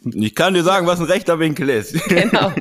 Ich 0.06 0.36
kann 0.36 0.54
dir 0.54 0.64
sagen, 0.64 0.88
was 0.88 1.00
ein 1.00 1.06
rechter 1.06 1.39
Winkel 1.39 1.70
ist. 1.70 1.95
Genau. 2.10 2.52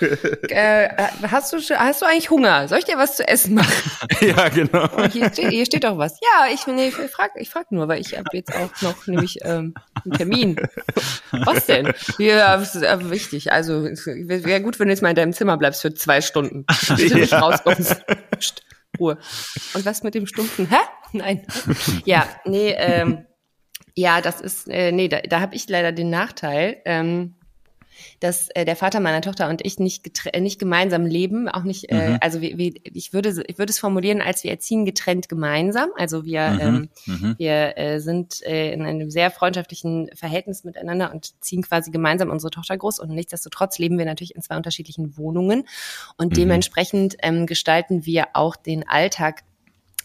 äh, 0.48 0.88
hast, 1.22 1.52
du, 1.52 1.58
hast 1.58 2.02
du 2.02 2.06
eigentlich 2.06 2.30
Hunger? 2.30 2.68
Soll 2.68 2.78
ich 2.78 2.84
dir 2.84 2.98
was 2.98 3.16
zu 3.16 3.26
essen 3.26 3.54
machen? 3.54 3.72
ja, 4.20 4.48
genau. 4.48 4.88
Oh, 4.96 5.04
hier, 5.04 5.30
steht, 5.32 5.50
hier 5.50 5.64
steht 5.66 5.84
doch 5.84 5.98
was. 5.98 6.18
Ja, 6.20 6.52
ich, 6.52 6.66
nee, 6.66 6.88
ich 6.88 6.94
frag, 7.10 7.32
ich 7.36 7.50
frag 7.50 7.70
nur, 7.70 7.88
weil 7.88 8.00
ich 8.00 8.16
habe 8.16 8.24
jetzt 8.32 8.54
auch 8.54 8.82
noch 8.82 9.06
nämlich 9.06 9.38
ähm, 9.42 9.74
einen 10.04 10.12
Termin. 10.14 10.56
Was 11.32 11.66
denn? 11.66 11.92
Ja, 12.18 12.56
das 12.56 12.74
ist 12.74 12.82
äh, 12.82 13.10
wichtig. 13.10 13.52
Also 13.52 13.84
wäre 13.84 14.62
gut, 14.62 14.78
wenn 14.78 14.88
du 14.88 14.92
jetzt 14.92 15.02
mal 15.02 15.10
in 15.10 15.16
deinem 15.16 15.32
Zimmer 15.32 15.56
bleibst 15.56 15.82
für 15.82 15.94
zwei 15.94 16.20
Stunden. 16.20 16.64
Bis 16.96 17.10
du 17.10 17.18
nicht 17.18 17.32
rauskommst. 17.32 18.04
Ruhe. 18.98 19.18
Und 19.74 19.86
was 19.86 20.02
mit 20.02 20.14
dem 20.14 20.26
Stumpfen? 20.26 20.68
Hä? 20.68 20.76
Nein. 21.12 21.46
Ja, 22.04 22.28
nee, 22.44 22.74
ähm, 22.76 23.26
ja, 23.96 24.20
das 24.20 24.40
ist, 24.40 24.68
äh, 24.68 24.92
nee, 24.92 25.08
da, 25.08 25.20
da 25.20 25.40
habe 25.40 25.54
ich 25.54 25.68
leider 25.68 25.92
den 25.92 26.10
Nachteil. 26.10 26.78
Ähm, 26.84 27.34
dass 28.20 28.48
äh, 28.50 28.64
der 28.64 28.76
Vater 28.76 29.00
meiner 29.00 29.20
Tochter 29.20 29.48
und 29.48 29.64
ich 29.64 29.78
nicht 29.78 30.26
äh, 30.26 30.40
nicht 30.40 30.58
gemeinsam 30.58 31.06
leben, 31.06 31.48
auch 31.48 31.62
nicht, 31.62 31.90
äh, 31.90 32.18
also 32.20 32.40
wie, 32.40 32.58
wie, 32.58 32.80
ich 32.84 33.12
würde 33.12 33.44
ich 33.46 33.58
würde 33.58 33.70
es 33.70 33.78
formulieren, 33.78 34.20
als 34.20 34.44
wir 34.44 34.50
erziehen 34.50 34.84
getrennt 34.84 35.28
gemeinsam. 35.28 35.90
Also 35.96 36.24
wir 36.24 36.58
ähm, 36.60 36.88
wir 37.38 37.78
äh, 37.78 38.00
sind 38.00 38.42
äh, 38.42 38.72
in 38.72 38.82
einem 38.82 39.10
sehr 39.10 39.30
freundschaftlichen 39.30 40.10
Verhältnis 40.14 40.64
miteinander 40.64 41.12
und 41.12 41.40
ziehen 41.42 41.62
quasi 41.62 41.90
gemeinsam 41.90 42.30
unsere 42.30 42.50
Tochter 42.50 42.76
groß. 42.76 42.98
Und 42.98 43.10
nichtsdestotrotz 43.10 43.78
leben 43.78 43.98
wir 43.98 44.04
natürlich 44.04 44.34
in 44.34 44.42
zwei 44.42 44.56
unterschiedlichen 44.56 45.16
Wohnungen 45.16 45.64
und 46.16 46.36
dementsprechend 46.36 47.16
ähm, 47.22 47.46
gestalten 47.46 48.06
wir 48.06 48.28
auch 48.34 48.56
den 48.56 48.88
Alltag 48.88 49.42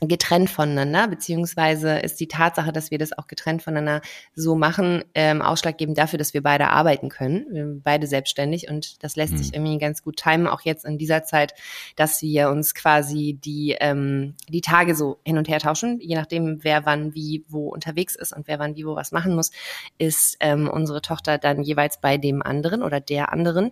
getrennt 0.01 0.49
voneinander, 0.49 1.07
beziehungsweise 1.07 1.99
ist 1.99 2.19
die 2.19 2.27
Tatsache, 2.27 2.71
dass 2.71 2.91
wir 2.91 2.97
das 2.97 3.17
auch 3.17 3.27
getrennt 3.27 3.61
voneinander 3.61 4.01
so 4.33 4.55
machen, 4.55 5.03
ähm, 5.13 5.41
ausschlaggebend 5.41 5.97
dafür, 5.97 6.17
dass 6.17 6.33
wir 6.33 6.41
beide 6.41 6.69
arbeiten 6.69 7.09
können. 7.09 7.45
Wir 7.51 7.65
sind 7.65 7.83
beide 7.83 8.07
selbstständig 8.07 8.69
und 8.69 9.03
das 9.03 9.15
lässt 9.15 9.37
sich 9.37 9.53
irgendwie 9.53 9.77
ganz 9.77 10.03
gut 10.03 10.17
timen, 10.17 10.47
auch 10.47 10.61
jetzt 10.61 10.85
in 10.85 10.97
dieser 10.97 11.23
Zeit, 11.23 11.53
dass 11.95 12.21
wir 12.21 12.49
uns 12.49 12.73
quasi 12.73 13.37
die, 13.43 13.75
ähm, 13.79 14.35
die 14.47 14.61
Tage 14.61 14.95
so 14.95 15.19
hin 15.25 15.37
und 15.37 15.49
her 15.49 15.59
tauschen, 15.59 15.99
je 15.99 16.15
nachdem, 16.15 16.63
wer 16.63 16.85
wann 16.85 17.13
wie 17.13 17.43
wo 17.47 17.69
unterwegs 17.69 18.15
ist 18.15 18.33
und 18.33 18.47
wer 18.47 18.59
wann 18.59 18.75
wie 18.75 18.85
wo 18.85 18.95
was 18.95 19.11
machen 19.11 19.35
muss, 19.35 19.51
ist 19.97 20.37
ähm, 20.39 20.69
unsere 20.69 21.01
Tochter 21.01 21.37
dann 21.37 21.63
jeweils 21.63 21.99
bei 21.99 22.17
dem 22.17 22.41
anderen 22.41 22.83
oder 22.83 22.99
der 23.01 23.33
anderen. 23.33 23.71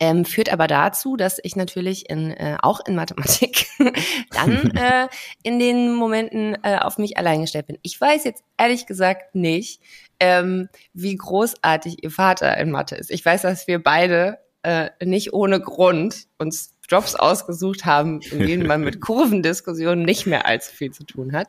Ähm, 0.00 0.24
führt 0.24 0.52
aber 0.52 0.66
dazu, 0.66 1.16
dass 1.16 1.38
ich 1.42 1.56
natürlich 1.56 2.08
in, 2.10 2.30
äh, 2.32 2.56
auch 2.60 2.80
in 2.86 2.94
Mathematik 2.94 3.66
dann 4.30 4.70
äh, 4.76 5.08
in 5.42 5.58
den 5.58 5.94
Momenten 5.94 6.56
äh, 6.62 6.78
auf 6.78 6.98
mich 6.98 7.16
allein 7.16 7.42
gestellt 7.42 7.66
bin. 7.66 7.78
Ich 7.82 8.00
weiß 8.00 8.24
jetzt 8.24 8.42
ehrlich 8.58 8.86
gesagt 8.86 9.34
nicht, 9.34 9.80
ähm, 10.20 10.68
wie 10.92 11.16
großartig 11.16 12.02
ihr 12.04 12.10
Vater 12.10 12.56
in 12.58 12.70
Mathe 12.70 12.94
ist. 12.94 13.10
Ich 13.10 13.24
weiß, 13.24 13.42
dass 13.42 13.66
wir 13.66 13.82
beide 13.82 14.38
äh, 14.62 14.90
nicht 15.04 15.32
ohne 15.32 15.60
Grund 15.60 16.26
uns 16.38 16.74
Jobs 16.88 17.14
ausgesucht 17.14 17.84
haben, 17.84 18.20
in 18.20 18.40
denen 18.40 18.66
man 18.66 18.82
mit 18.82 19.00
Kurvendiskussionen 19.00 20.04
nicht 20.04 20.26
mehr 20.26 20.46
allzu 20.46 20.72
viel 20.72 20.90
zu 20.90 21.04
tun 21.04 21.32
hat. 21.32 21.48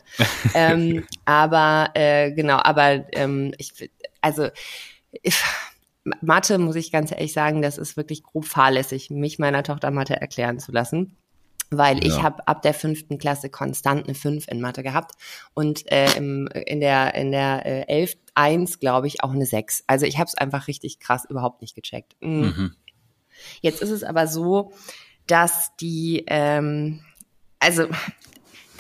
ähm, 0.54 1.06
aber 1.26 1.90
äh, 1.96 2.32
genau, 2.32 2.60
aber 2.64 3.06
ähm, 3.12 3.54
ich, 3.58 3.90
also 4.22 4.48
ich, 5.22 5.36
Mathe, 6.22 6.58
muss 6.58 6.76
ich 6.76 6.92
ganz 6.92 7.12
ehrlich 7.12 7.34
sagen, 7.34 7.62
das 7.62 7.78
ist 7.78 7.96
wirklich 7.98 8.24
grob 8.24 8.46
fahrlässig, 8.46 9.10
mich 9.10 9.40
meiner 9.40 9.64
Tochter 9.64 9.92
Mathe 9.92 10.20
erklären 10.20 10.60
zu 10.60 10.72
lassen. 10.72 11.16
Weil 11.70 12.06
ich 12.06 12.18
Ja. 12.18 12.24
habe 12.24 12.48
ab 12.48 12.62
der 12.62 12.74
fünften 12.74 13.18
Klasse 13.18 13.50
konstant 13.50 14.04
eine 14.04 14.14
5 14.14 14.48
in 14.48 14.62
Mathe 14.62 14.84
gehabt 14.84 15.16
und 15.56 15.92
äh, 15.92 16.12
im, 16.18 16.48
in 16.48 16.82
der 16.82 17.16
in 17.16 17.32
der 17.32 17.66
äh, 17.66 17.86
11 17.88 18.16
1 18.36 18.80
glaube 18.80 19.08
ich 19.08 19.24
auch 19.24 19.32
eine 19.32 19.46
6. 19.46 19.86
Also 19.88 20.06
ich 20.06 20.20
habe 20.20 20.28
es 20.28 20.36
einfach 20.36 20.68
richtig 20.68 21.00
krass 21.00 21.26
überhaupt 21.28 21.62
nicht 21.62 21.74
gecheckt. 21.74 22.16
Mm. 22.20 22.68
Jetzt 23.62 23.82
ist 23.82 23.90
es 23.90 24.04
aber 24.04 24.28
so, 24.28 24.72
dass 25.26 25.76
die 25.78 26.24
ähm, 26.28 27.00
also 27.60 27.88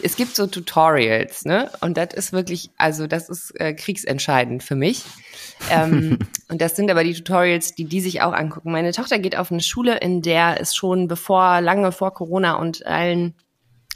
es 0.03 0.15
gibt 0.15 0.35
so 0.35 0.47
Tutorials, 0.47 1.45
ne? 1.45 1.69
Und 1.81 1.97
das 1.97 2.13
ist 2.13 2.33
wirklich, 2.33 2.69
also 2.77 3.07
das 3.07 3.29
ist 3.29 3.59
äh, 3.59 3.73
kriegsentscheidend 3.73 4.63
für 4.63 4.75
mich. 4.75 5.03
ähm, 5.69 6.19
und 6.49 6.61
das 6.61 6.75
sind 6.75 6.91
aber 6.91 7.03
die 7.03 7.13
Tutorials, 7.13 7.73
die 7.75 7.85
die 7.85 8.01
sich 8.01 8.21
auch 8.21 8.33
angucken. 8.33 8.71
Meine 8.71 8.91
Tochter 8.91 9.19
geht 9.19 9.37
auf 9.37 9.51
eine 9.51 9.61
Schule, 9.61 9.97
in 9.97 10.21
der 10.21 10.59
es 10.59 10.75
schon 10.75 11.07
bevor, 11.07 11.61
lange 11.61 11.91
vor 11.91 12.13
Corona 12.13 12.55
und 12.55 12.85
allen 12.85 13.33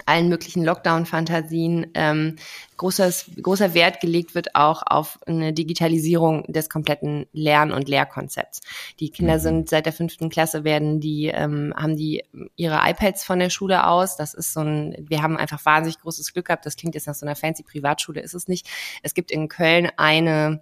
allen 0.08 0.30
möglichen 0.30 0.64
Lockdown-Fantasien 0.64 1.88
ähm, 1.94 2.36
großes, 2.78 3.32
großer 3.42 3.74
Wert 3.74 4.00
gelegt 4.00 4.36
wird 4.36 4.56
auch 4.56 4.84
auf 4.86 5.20
eine 5.26 5.54
Digitalisierung 5.54 6.44
des 6.48 6.70
kompletten 6.70 7.26
Lern- 7.34 7.72
und 7.72 7.90
Lehrkonzepts. 7.90 8.62
Die 9.00 9.10
Kinder 9.10 9.40
sind 9.40 9.70
seit 9.70 9.86
der 9.86 9.94
fünften 9.94 10.30
Klasse 10.30 10.64
werden 10.64 11.00
die 11.00 11.28
ähm, 11.28 11.74
haben 11.76 11.96
die 11.96 12.24
ihre 12.56 12.80
iPads 12.84 13.24
von 13.24 13.40
der 13.40 13.50
Schule 13.50 13.88
aus. 13.88 14.16
Das 14.16 14.34
ist 14.34 14.54
so 14.54 14.62
ein, 14.62 14.96
wir 15.00 15.22
haben 15.22 15.38
einfach 15.38 15.66
wahnsinnig 15.66 16.00
großes 16.00 16.34
Glück 16.34 16.46
gehabt. 16.46 16.66
Das 16.66 16.76
klingt 16.76 16.96
jetzt 16.96 17.08
nach 17.08 17.16
so 17.16 17.26
einer 17.26 17.36
fancy 17.36 17.64
Privatschule, 17.64 18.22
ist 18.22 18.34
es 18.34 18.48
nicht. 18.48 18.68
Es 19.04 19.14
gibt 19.14 19.32
in 19.32 19.48
Köln 19.48 19.90
eine 19.98 20.62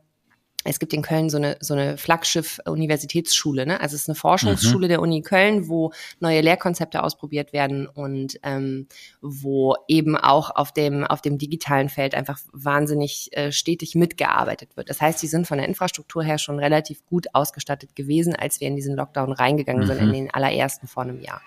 es 0.65 0.79
gibt 0.79 0.93
in 0.93 1.03
Köln 1.03 1.29
so 1.29 1.37
eine, 1.37 1.57
so 1.59 1.75
eine 1.75 1.97
Flaggschiff-Universitätsschule, 1.97 3.65
ne? 3.65 3.79
Also 3.79 3.95
es 3.95 4.01
ist 4.01 4.09
eine 4.09 4.15
Forschungsschule 4.15 4.87
der 4.87 5.01
Uni 5.01 5.21
Köln, 5.21 5.69
wo 5.69 5.91
neue 6.19 6.41
Lehrkonzepte 6.41 7.03
ausprobiert 7.03 7.53
werden 7.53 7.87
und 7.87 8.39
ähm, 8.41 8.87
wo 9.21 9.75
eben 9.87 10.17
auch 10.17 10.49
auf 10.55 10.71
dem, 10.71 11.03
auf 11.03 11.21
dem 11.21 11.37
digitalen 11.37 11.89
Feld 11.89 12.15
einfach 12.15 12.39
wahnsinnig 12.51 13.29
äh, 13.33 13.51
stetig 13.51 13.93
mitgearbeitet 13.93 14.75
wird. 14.75 14.89
Das 14.89 15.01
heißt, 15.01 15.21
die 15.21 15.27
sind 15.27 15.47
von 15.47 15.59
der 15.59 15.67
Infrastruktur 15.67 16.23
her 16.23 16.39
schon 16.39 16.57
relativ 16.57 17.05
gut 17.05 17.27
ausgestattet 17.33 17.95
gewesen, 17.95 18.35
als 18.35 18.59
wir 18.59 18.67
in 18.67 18.75
diesen 18.75 18.95
Lockdown 18.95 19.33
reingegangen 19.33 19.85
sind, 19.85 19.99
in 19.99 20.11
den 20.11 20.33
allerersten 20.33 20.87
vor 20.87 21.03
einem 21.03 21.21
Jahr. 21.21 21.41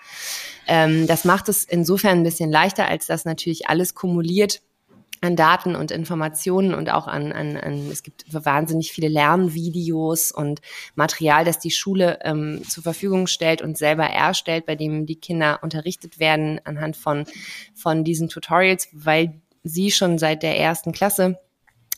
Ähm, 0.65 1.07
das 1.07 1.25
macht 1.25 1.49
es 1.49 1.65
insofern 1.65 2.19
ein 2.19 2.23
bisschen 2.23 2.51
leichter, 2.51 2.87
als 2.87 3.07
dass 3.07 3.25
natürlich 3.25 3.67
alles 3.67 3.95
kumuliert 3.95 4.61
an 5.21 5.35
Daten 5.35 5.75
und 5.75 5.91
Informationen 5.91 6.73
und 6.73 6.89
auch 6.89 7.07
an, 7.07 7.31
an, 7.31 7.57
an 7.57 7.89
es 7.91 8.03
gibt 8.03 8.25
wahnsinnig 8.33 8.91
viele 8.91 9.09
Lernvideos 9.09 10.31
und 10.31 10.61
Material, 10.95 11.43
das 11.43 11.59
die 11.59 11.71
Schule 11.71 12.19
ähm, 12.23 12.61
zur 12.67 12.83
Verfügung 12.83 13.27
stellt 13.27 13.61
und 13.61 13.77
selber 13.77 14.05
erstellt, 14.05 14.65
bei 14.65 14.75
dem 14.75 15.05
die 15.05 15.17
Kinder 15.17 15.59
unterrichtet 15.61 16.19
werden 16.19 16.61
anhand 16.63 16.95
von, 16.95 17.25
von 17.75 18.03
diesen 18.03 18.29
Tutorials, 18.29 18.87
weil 18.93 19.41
sie 19.63 19.91
schon 19.91 20.17
seit 20.17 20.43
der 20.43 20.57
ersten 20.57 20.93
Klasse 20.93 21.37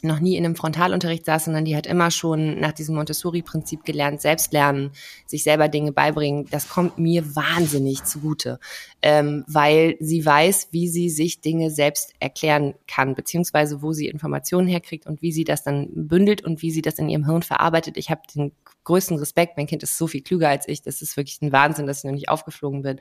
noch 0.04 0.20
nie 0.20 0.36
in 0.36 0.46
einem 0.46 0.56
Frontalunterricht 0.56 1.26
saß, 1.26 1.46
sondern 1.46 1.66
die 1.66 1.76
hat 1.76 1.86
immer 1.86 2.12
schon 2.12 2.60
nach 2.60 2.72
diesem 2.72 2.96
Montessori-Prinzip 2.96 3.84
gelernt, 3.84 4.22
selbst 4.22 4.52
lernen, 4.52 4.92
sich 5.28 5.44
selber 5.44 5.68
Dinge 5.68 5.92
beibringen. 5.92 6.48
Das 6.50 6.70
kommt 6.70 6.98
mir 6.98 7.36
wahnsinnig 7.36 8.04
zugute, 8.04 8.60
ähm, 9.02 9.44
weil 9.48 9.96
sie 10.00 10.26
weiß, 10.26 10.70
wie 10.72 10.88
sie 10.88 11.10
sich 11.10 11.42
Dinge 11.42 11.72
selbst 11.72 12.14
erklären 12.20 12.76
kann, 12.88 13.16
beziehungsweise 13.16 13.82
wo 13.82 13.94
sie 13.94 14.08
Informationen 14.08 14.68
herkriegt 14.68 15.08
und 15.08 15.22
wie 15.22 15.32
sie 15.32 15.44
das 15.44 15.64
dann 15.64 15.90
bündelt 15.94 16.44
und 16.44 16.62
wie 16.62 16.72
sie 16.72 16.82
das 16.82 17.00
in 17.00 17.10
ihrem 17.10 17.26
Hirn 17.26 17.42
verarbeitet. 17.42 17.98
Ich 17.98 18.12
habe 18.12 18.22
den 18.34 18.52
größten 18.84 19.18
Respekt. 19.18 19.58
Mein 19.58 19.68
Kind 19.68 19.84
ist 19.84 19.98
so 19.98 20.08
viel 20.08 20.22
klüger 20.22 20.50
als 20.50 20.68
ich. 20.68 20.82
Das 20.82 21.02
ist 21.02 21.16
wirklich 21.18 21.42
ein 21.42 21.52
Wahnsinn, 21.52 21.86
dass 21.86 22.00
ich 22.00 22.04
noch 22.04 22.12
nicht 22.12 22.30
aufgeflogen 22.30 22.82
bin. 22.82 23.00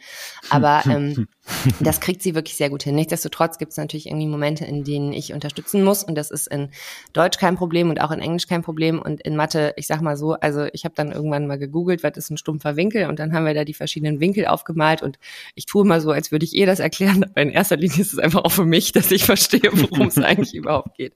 Aber 0.51 0.82
ähm, 0.86 1.26
das 1.80 2.01
kriegt 2.01 2.22
sie 2.22 2.34
wirklich 2.34 2.57
sehr 2.57 2.70
gut 2.70 2.82
hin. 2.82 2.94
Nichtsdestotrotz 2.94 3.59
gibt 3.59 3.72
es 3.72 3.78
natürlich 3.78 4.07
irgendwie 4.07 4.26
Momente, 4.26 4.64
in 4.64 4.84
denen 4.84 5.12
ich 5.12 5.32
unterstützen 5.32 5.82
muss. 5.82 6.05
Und 6.05 6.16
das 6.16 6.30
ist 6.30 6.48
in 6.48 6.70
Deutsch 7.12 7.38
kein 7.38 7.57
Problem 7.57 7.90
und 7.90 8.01
auch 8.01 8.11
in 8.11 8.20
Englisch 8.20 8.46
kein 8.46 8.62
Problem 8.62 9.01
und 9.01 9.20
in 9.22 9.36
Mathe, 9.36 9.72
ich 9.76 9.86
sag 9.86 10.03
mal 10.03 10.16
so, 10.16 10.34
also 10.34 10.66
ich 10.72 10.84
habe 10.84 10.94
dann 10.94 11.12
irgendwann 11.12 11.46
mal 11.46 11.59
gegoogelt, 11.59 12.03
was 12.03 12.16
ist 12.16 12.30
ein 12.30 12.36
stumpfer 12.36 12.76
Winkel 12.76 13.07
und 13.07 13.18
dann 13.18 13.32
haben 13.32 13.46
wir 13.46 13.55
da 13.55 13.64
die 13.64 13.74
verschiedenen 13.74 14.20
Winkel 14.20 14.46
aufgemalt 14.46 15.03
und 15.03 15.18
ich 15.55 15.66
tue 15.66 15.84
mal 15.91 16.01
so, 16.01 16.11
als 16.11 16.32
würde 16.32 16.47
ich 16.47 16.57
eh 16.57 16.64
das 16.64 16.80
erklären, 16.80 17.24
aber 17.24 17.43
in 17.43 17.51
erster 17.51 17.76
Linie 17.76 18.01
ist 18.01 18.14
es 18.14 18.18
einfach 18.18 18.45
auch 18.45 18.53
für 18.53 18.64
mich, 18.64 18.93
dass 18.93 19.11
ich 19.11 19.24
verstehe, 19.24 19.70
worum 19.72 20.07
es 20.07 20.16
eigentlich 20.18 20.55
überhaupt 20.55 20.97
geht. 20.97 21.12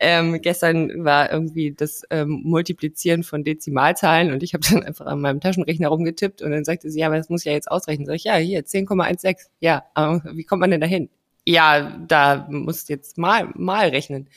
Ähm, 0.00 0.40
gestern 0.42 1.04
war 1.04 1.30
irgendwie 1.30 1.72
das 1.72 2.02
ähm, 2.10 2.40
Multiplizieren 2.44 3.22
von 3.22 3.44
Dezimalzahlen 3.44 4.32
und 4.32 4.42
ich 4.42 4.54
habe 4.54 4.66
dann 4.68 4.82
einfach 4.82 5.06
an 5.06 5.20
meinem 5.20 5.40
Taschenrechner 5.40 5.88
rumgetippt 5.88 6.42
und 6.42 6.50
dann 6.50 6.64
sagte 6.64 6.90
sie, 6.90 7.00
ja, 7.00 7.06
aber 7.06 7.16
das 7.16 7.28
muss 7.28 7.42
ich 7.42 7.46
ja 7.46 7.52
jetzt 7.52 7.70
ausrechnen. 7.70 8.06
Sag 8.06 8.16
ich, 8.16 8.24
ja, 8.24 8.34
hier 8.36 8.64
10,16. 8.64 9.36
Ja, 9.60 9.84
aber 9.94 10.22
wie 10.32 10.44
kommt 10.44 10.60
man 10.60 10.70
denn 10.70 10.80
dahin? 10.80 11.10
Ja, 11.44 11.96
da 12.08 12.48
musst 12.50 12.88
du 12.88 12.94
jetzt 12.94 13.18
mal 13.18 13.52
mal 13.54 13.88
rechnen. 13.88 14.28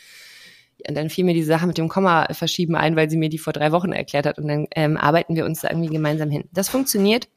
Und 0.87 0.95
dann 0.95 1.09
fiel 1.09 1.25
mir 1.25 1.33
die 1.33 1.43
Sache 1.43 1.67
mit 1.67 1.77
dem 1.77 1.89
Komma 1.89 2.27
verschieben 2.31 2.75
ein, 2.75 2.95
weil 2.95 3.09
sie 3.09 3.17
mir 3.17 3.29
die 3.29 3.37
vor 3.37 3.53
drei 3.53 3.71
Wochen 3.71 3.91
erklärt 3.91 4.25
hat. 4.25 4.37
Und 4.37 4.47
dann 4.47 4.67
ähm, 4.75 4.95
arbeiten 4.95 5.35
wir 5.35 5.45
uns 5.45 5.61
da 5.61 5.69
irgendwie 5.69 5.89
gemeinsam 5.89 6.29
hin. 6.29 6.45
Das 6.53 6.69
funktioniert. 6.69 7.27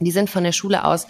Die 0.00 0.10
sind 0.10 0.30
von 0.30 0.44
der 0.44 0.52
Schule 0.52 0.84
aus 0.84 1.06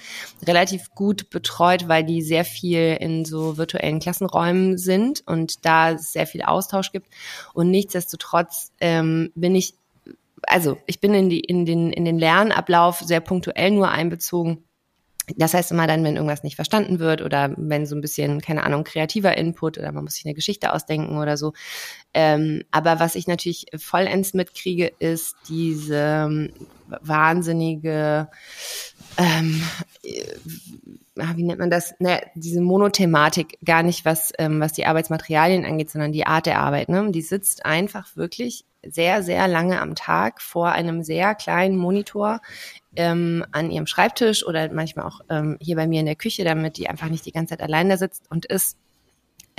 relativ 0.46 0.90
gut 0.94 1.30
betreut, 1.30 1.88
weil 1.88 2.04
die 2.04 2.22
sehr 2.22 2.44
viel 2.44 2.96
in 3.00 3.24
so 3.24 3.56
virtuellen 3.56 4.00
Klassenräumen 4.00 4.78
sind 4.78 5.22
und 5.26 5.64
da 5.64 5.96
sehr 5.96 6.26
viel 6.26 6.42
Austausch 6.42 6.90
gibt. 6.90 7.06
Und 7.54 7.70
nichtsdestotrotz 7.70 8.72
ähm, 8.80 9.30
bin 9.34 9.54
ich, 9.54 9.74
also 10.42 10.76
ich 10.86 11.00
bin 11.00 11.14
in, 11.14 11.30
die, 11.30 11.40
in, 11.40 11.64
den, 11.64 11.92
in 11.92 12.04
den 12.04 12.18
Lernablauf 12.18 12.98
sehr 12.98 13.20
punktuell 13.20 13.70
nur 13.70 13.90
einbezogen 13.90 14.64
das 15.36 15.54
heißt 15.54 15.72
immer 15.72 15.86
dann, 15.86 16.04
wenn 16.04 16.16
irgendwas 16.16 16.42
nicht 16.42 16.56
verstanden 16.56 16.98
wird 16.98 17.22
oder 17.22 17.54
wenn 17.56 17.86
so 17.86 17.94
ein 17.94 18.00
bisschen, 18.00 18.40
keine 18.40 18.64
Ahnung, 18.64 18.84
kreativer 18.84 19.36
Input 19.36 19.78
oder 19.78 19.92
man 19.92 20.04
muss 20.04 20.14
sich 20.14 20.24
eine 20.24 20.34
Geschichte 20.34 20.72
ausdenken 20.72 21.18
oder 21.18 21.36
so. 21.36 21.52
Ähm, 22.14 22.62
aber 22.70 23.00
was 23.00 23.14
ich 23.14 23.26
natürlich 23.26 23.66
vollends 23.76 24.34
mitkriege, 24.34 24.92
ist 24.98 25.36
diese 25.48 26.26
ähm, 26.28 26.52
wahnsinnige, 27.00 28.28
ähm, 29.16 29.62
äh, 30.02 30.24
wie 31.34 31.42
nennt 31.42 31.60
man 31.60 31.70
das? 31.70 31.94
Naja, 31.98 32.20
diese 32.34 32.60
Monothematik, 32.60 33.58
gar 33.64 33.82
nicht 33.82 34.04
was, 34.04 34.32
ähm, 34.38 34.60
was 34.60 34.72
die 34.72 34.86
Arbeitsmaterialien 34.86 35.64
angeht, 35.64 35.90
sondern 35.90 36.12
die 36.12 36.26
Art 36.26 36.46
der 36.46 36.60
Arbeit. 36.60 36.88
Ne? 36.88 37.10
Die 37.10 37.22
sitzt 37.22 37.64
einfach 37.64 38.16
wirklich 38.16 38.64
sehr, 38.82 39.22
sehr 39.22 39.46
lange 39.46 39.80
am 39.80 39.94
Tag 39.94 40.40
vor 40.40 40.72
einem 40.72 41.02
sehr 41.02 41.34
kleinen 41.34 41.76
Monitor 41.76 42.40
ähm, 42.96 43.44
an 43.52 43.70
ihrem 43.70 43.86
Schreibtisch 43.86 44.44
oder 44.44 44.72
manchmal 44.72 45.06
auch 45.06 45.20
ähm, 45.28 45.56
hier 45.60 45.76
bei 45.76 45.86
mir 45.86 46.00
in 46.00 46.06
der 46.06 46.16
Küche, 46.16 46.44
damit 46.44 46.76
die 46.76 46.88
einfach 46.88 47.08
nicht 47.08 47.26
die 47.26 47.32
ganze 47.32 47.56
Zeit 47.56 47.62
allein 47.62 47.88
da 47.88 47.96
sitzt 47.96 48.30
und 48.30 48.46
ist 48.46 48.76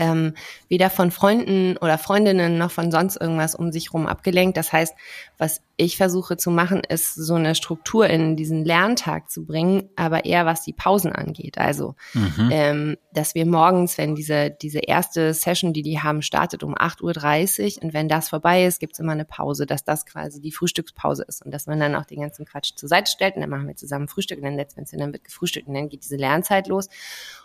ähm, 0.01 0.33
weder 0.67 0.89
von 0.89 1.11
Freunden 1.11 1.77
oder 1.77 1.99
Freundinnen 1.99 2.57
noch 2.57 2.71
von 2.71 2.91
sonst 2.91 3.17
irgendwas 3.17 3.53
um 3.53 3.71
sich 3.71 3.93
rum 3.93 4.07
abgelenkt. 4.07 4.57
Das 4.57 4.73
heißt, 4.73 4.95
was 5.37 5.61
ich 5.77 5.95
versuche 5.95 6.37
zu 6.37 6.49
machen, 6.49 6.81
ist 6.87 7.13
so 7.13 7.35
eine 7.35 7.53
Struktur 7.53 8.07
in 8.07 8.35
diesen 8.35 8.65
Lerntag 8.65 9.29
zu 9.29 9.45
bringen, 9.45 9.89
aber 9.95 10.25
eher 10.25 10.45
was 10.45 10.63
die 10.63 10.73
Pausen 10.73 11.11
angeht. 11.11 11.59
Also, 11.59 11.95
mhm. 12.13 12.49
ähm, 12.51 12.97
dass 13.13 13.35
wir 13.35 13.45
morgens, 13.45 13.97
wenn 13.97 14.15
diese, 14.15 14.49
diese 14.49 14.79
erste 14.79 15.33
Session, 15.33 15.71
die 15.71 15.83
die 15.83 15.99
haben, 15.99 16.23
startet 16.23 16.63
um 16.63 16.75
8.30 16.75 17.77
Uhr 17.77 17.83
und 17.83 17.93
wenn 17.93 18.09
das 18.09 18.29
vorbei 18.29 18.65
ist, 18.65 18.79
gibt's 18.79 18.99
immer 18.99 19.11
eine 19.11 19.25
Pause, 19.25 19.65
dass 19.67 19.83
das 19.83 20.05
quasi 20.05 20.41
die 20.41 20.51
Frühstückspause 20.51 21.25
ist 21.27 21.45
und 21.45 21.51
dass 21.51 21.67
man 21.67 21.79
dann 21.79 21.95
auch 21.95 22.05
den 22.05 22.21
ganzen 22.21 22.45
Quatsch 22.45 22.71
zur 22.75 22.89
Seite 22.89 23.11
stellt 23.11 23.35
und 23.35 23.41
dann 23.41 23.49
machen 23.49 23.67
wir 23.67 23.75
zusammen 23.75 24.07
Frühstück 24.07 24.39
und 24.39 24.45
dann 24.45 24.55
letztendlich 24.55 24.99
dann 24.99 25.13
wird 25.13 25.23
gefrühstückt 25.23 25.67
und 25.67 25.75
dann 25.75 25.89
geht 25.89 26.03
diese 26.03 26.17
Lernzeit 26.17 26.67
los. 26.67 26.89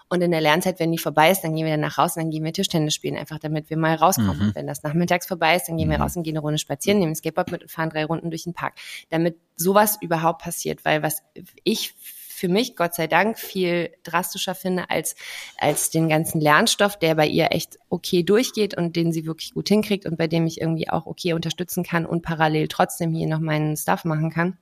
Und 0.08 0.20
in 0.20 0.30
der 0.30 0.40
Lernzeit, 0.40 0.78
wenn 0.78 0.92
die 0.92 0.98
vorbei 0.98 1.30
ist, 1.30 1.42
dann 1.42 1.54
gehen 1.54 1.64
wir 1.64 1.72
dann 1.72 1.80
nach 1.80 1.96
Hause, 1.96 2.20
dann 2.20 2.30
gehen 2.30 2.44
wir 2.44 2.52
Tischtennis 2.52 2.94
spielen, 2.94 3.16
einfach 3.16 3.38
damit 3.40 3.70
wir 3.70 3.76
mal 3.76 3.94
rauskommen. 3.94 4.38
Mhm. 4.38 4.46
Und 4.48 4.54
wenn 4.54 4.66
das 4.66 4.82
nachmittags 4.82 5.26
vorbei 5.26 5.56
ist, 5.56 5.68
dann 5.68 5.76
gehen 5.76 5.90
wir 5.90 5.96
mhm. 5.96 6.02
raus 6.02 6.16
und 6.16 6.22
gehen 6.22 6.34
eine 6.36 6.40
Runde 6.40 6.58
spazieren, 6.58 6.98
nehmen 7.00 7.12
ein 7.12 7.16
Skateboard 7.16 7.50
mit 7.50 7.62
und 7.62 7.70
fahren 7.70 7.90
drei 7.90 8.04
Runden 8.04 8.30
durch 8.30 8.44
den 8.44 8.54
Park. 8.54 8.74
Damit 9.10 9.36
sowas 9.56 9.98
überhaupt 10.00 10.42
passiert, 10.42 10.84
weil 10.84 11.02
was 11.02 11.22
ich 11.64 11.94
für 12.36 12.48
mich, 12.48 12.76
Gott 12.76 12.94
sei 12.94 13.06
Dank, 13.06 13.38
viel 13.38 13.90
drastischer 14.02 14.54
finde 14.54 14.90
als, 14.90 15.16
als 15.56 15.88
den 15.90 16.08
ganzen 16.08 16.40
Lernstoff, 16.40 16.98
der 16.98 17.14
bei 17.14 17.26
ihr 17.26 17.50
echt 17.50 17.78
okay 17.88 18.22
durchgeht 18.22 18.76
und 18.76 18.94
den 18.94 19.10
sie 19.10 19.24
wirklich 19.24 19.54
gut 19.54 19.68
hinkriegt 19.68 20.04
und 20.04 20.18
bei 20.18 20.26
dem 20.26 20.46
ich 20.46 20.60
irgendwie 20.60 20.90
auch 20.90 21.06
okay 21.06 21.32
unterstützen 21.32 21.82
kann 21.82 22.04
und 22.04 22.22
parallel 22.22 22.68
trotzdem 22.68 23.14
hier 23.14 23.26
noch 23.26 23.40
meinen 23.40 23.76
Stuff 23.76 24.04
machen 24.04 24.30
kann 24.30 24.58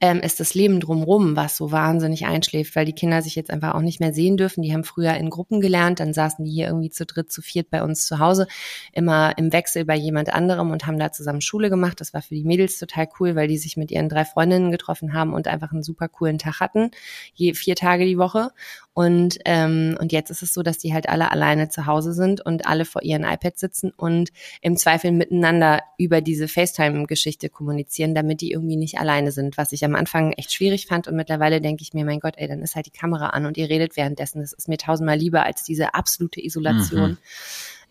ähm, 0.00 0.20
ist 0.20 0.40
das 0.40 0.54
Leben 0.54 0.80
drumrum, 0.80 1.36
was 1.36 1.56
so 1.56 1.72
wahnsinnig 1.72 2.26
einschläft, 2.26 2.76
weil 2.76 2.84
die 2.84 2.92
Kinder 2.92 3.22
sich 3.22 3.34
jetzt 3.34 3.50
einfach 3.50 3.74
auch 3.74 3.80
nicht 3.80 3.98
mehr 3.98 4.12
sehen 4.12 4.36
dürfen. 4.36 4.60
Die 4.62 4.74
haben 4.74 4.84
früher 4.84 5.14
in 5.14 5.30
Gruppen 5.30 5.60
gelernt, 5.60 6.00
dann 6.00 6.12
saßen 6.12 6.44
die 6.44 6.50
hier 6.50 6.66
irgendwie 6.66 6.90
zu 6.90 7.06
dritt, 7.06 7.32
zu 7.32 7.40
viert 7.40 7.70
bei 7.70 7.82
uns 7.82 8.06
zu 8.06 8.18
Hause, 8.18 8.46
immer 8.92 9.38
im 9.38 9.52
Wechsel 9.52 9.86
bei 9.86 9.96
jemand 9.96 10.32
anderem 10.34 10.70
und 10.70 10.86
haben 10.86 10.98
da 10.98 11.12
zusammen 11.12 11.40
Schule 11.40 11.70
gemacht. 11.70 12.00
Das 12.00 12.12
war 12.12 12.20
für 12.20 12.34
die 12.34 12.44
Mädels 12.44 12.78
total 12.78 13.08
cool, 13.18 13.36
weil 13.36 13.48
die 13.48 13.58
sich 13.58 13.78
mit 13.78 13.90
ihren 13.90 14.10
drei 14.10 14.26
Freundinnen 14.26 14.70
getroffen 14.70 15.14
haben 15.14 15.32
und 15.32 15.48
einfach 15.48 15.72
einen 15.72 15.82
super 15.82 16.08
coolen 16.08 16.38
Tag 16.38 16.60
hatten, 16.60 16.90
je 17.32 17.54
vier 17.54 17.76
Tage 17.76 18.04
die 18.04 18.18
Woche. 18.18 18.50
Und, 18.96 19.40
ähm, 19.44 19.94
und 20.00 20.10
jetzt 20.10 20.30
ist 20.30 20.40
es 20.40 20.54
so, 20.54 20.62
dass 20.62 20.78
die 20.78 20.94
halt 20.94 21.06
alle 21.10 21.30
alleine 21.30 21.68
zu 21.68 21.84
Hause 21.84 22.14
sind 22.14 22.40
und 22.40 22.66
alle 22.66 22.86
vor 22.86 23.02
ihren 23.02 23.24
iPads 23.24 23.60
sitzen 23.60 23.92
und 23.94 24.30
im 24.62 24.78
Zweifel 24.78 25.12
miteinander 25.12 25.82
über 25.98 26.22
diese 26.22 26.48
FaceTime-Geschichte 26.48 27.50
kommunizieren, 27.50 28.14
damit 28.14 28.40
die 28.40 28.52
irgendwie 28.52 28.78
nicht 28.78 28.98
alleine 28.98 29.32
sind, 29.32 29.58
was 29.58 29.72
ich 29.72 29.84
am 29.84 29.94
Anfang 29.94 30.32
echt 30.32 30.54
schwierig 30.54 30.86
fand. 30.86 31.08
Und 31.08 31.16
mittlerweile 31.16 31.60
denke 31.60 31.82
ich 31.82 31.92
mir, 31.92 32.06
mein 32.06 32.20
Gott, 32.20 32.36
ey, 32.38 32.48
dann 32.48 32.62
ist 32.62 32.74
halt 32.74 32.86
die 32.86 32.90
Kamera 32.90 33.26
an 33.26 33.44
und 33.44 33.58
ihr 33.58 33.68
redet 33.68 33.98
währenddessen. 33.98 34.40
Das 34.40 34.54
ist 34.54 34.66
mir 34.66 34.78
tausendmal 34.78 35.18
lieber 35.18 35.44
als 35.44 35.62
diese 35.62 35.92
absolute 35.92 36.42
Isolation. 36.42 37.10
Mhm. 37.10 37.18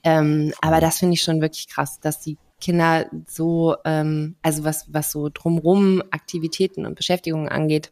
Ähm, 0.03 0.53
aber 0.59 0.81
das 0.81 0.97
finde 0.97 1.13
ich 1.13 1.21
schon 1.21 1.39
wirklich 1.39 1.67
krass, 1.67 1.99
dass 1.99 2.19
die 2.19 2.39
Kinder 2.59 3.05
so, 3.27 3.75
ähm, 3.85 4.37
also 4.41 4.63
was, 4.63 4.91
was 4.91 5.11
so 5.11 5.29
drumrum 5.31 6.01
Aktivitäten 6.09 6.87
und 6.87 6.95
Beschäftigungen 6.95 7.47
angeht, 7.47 7.91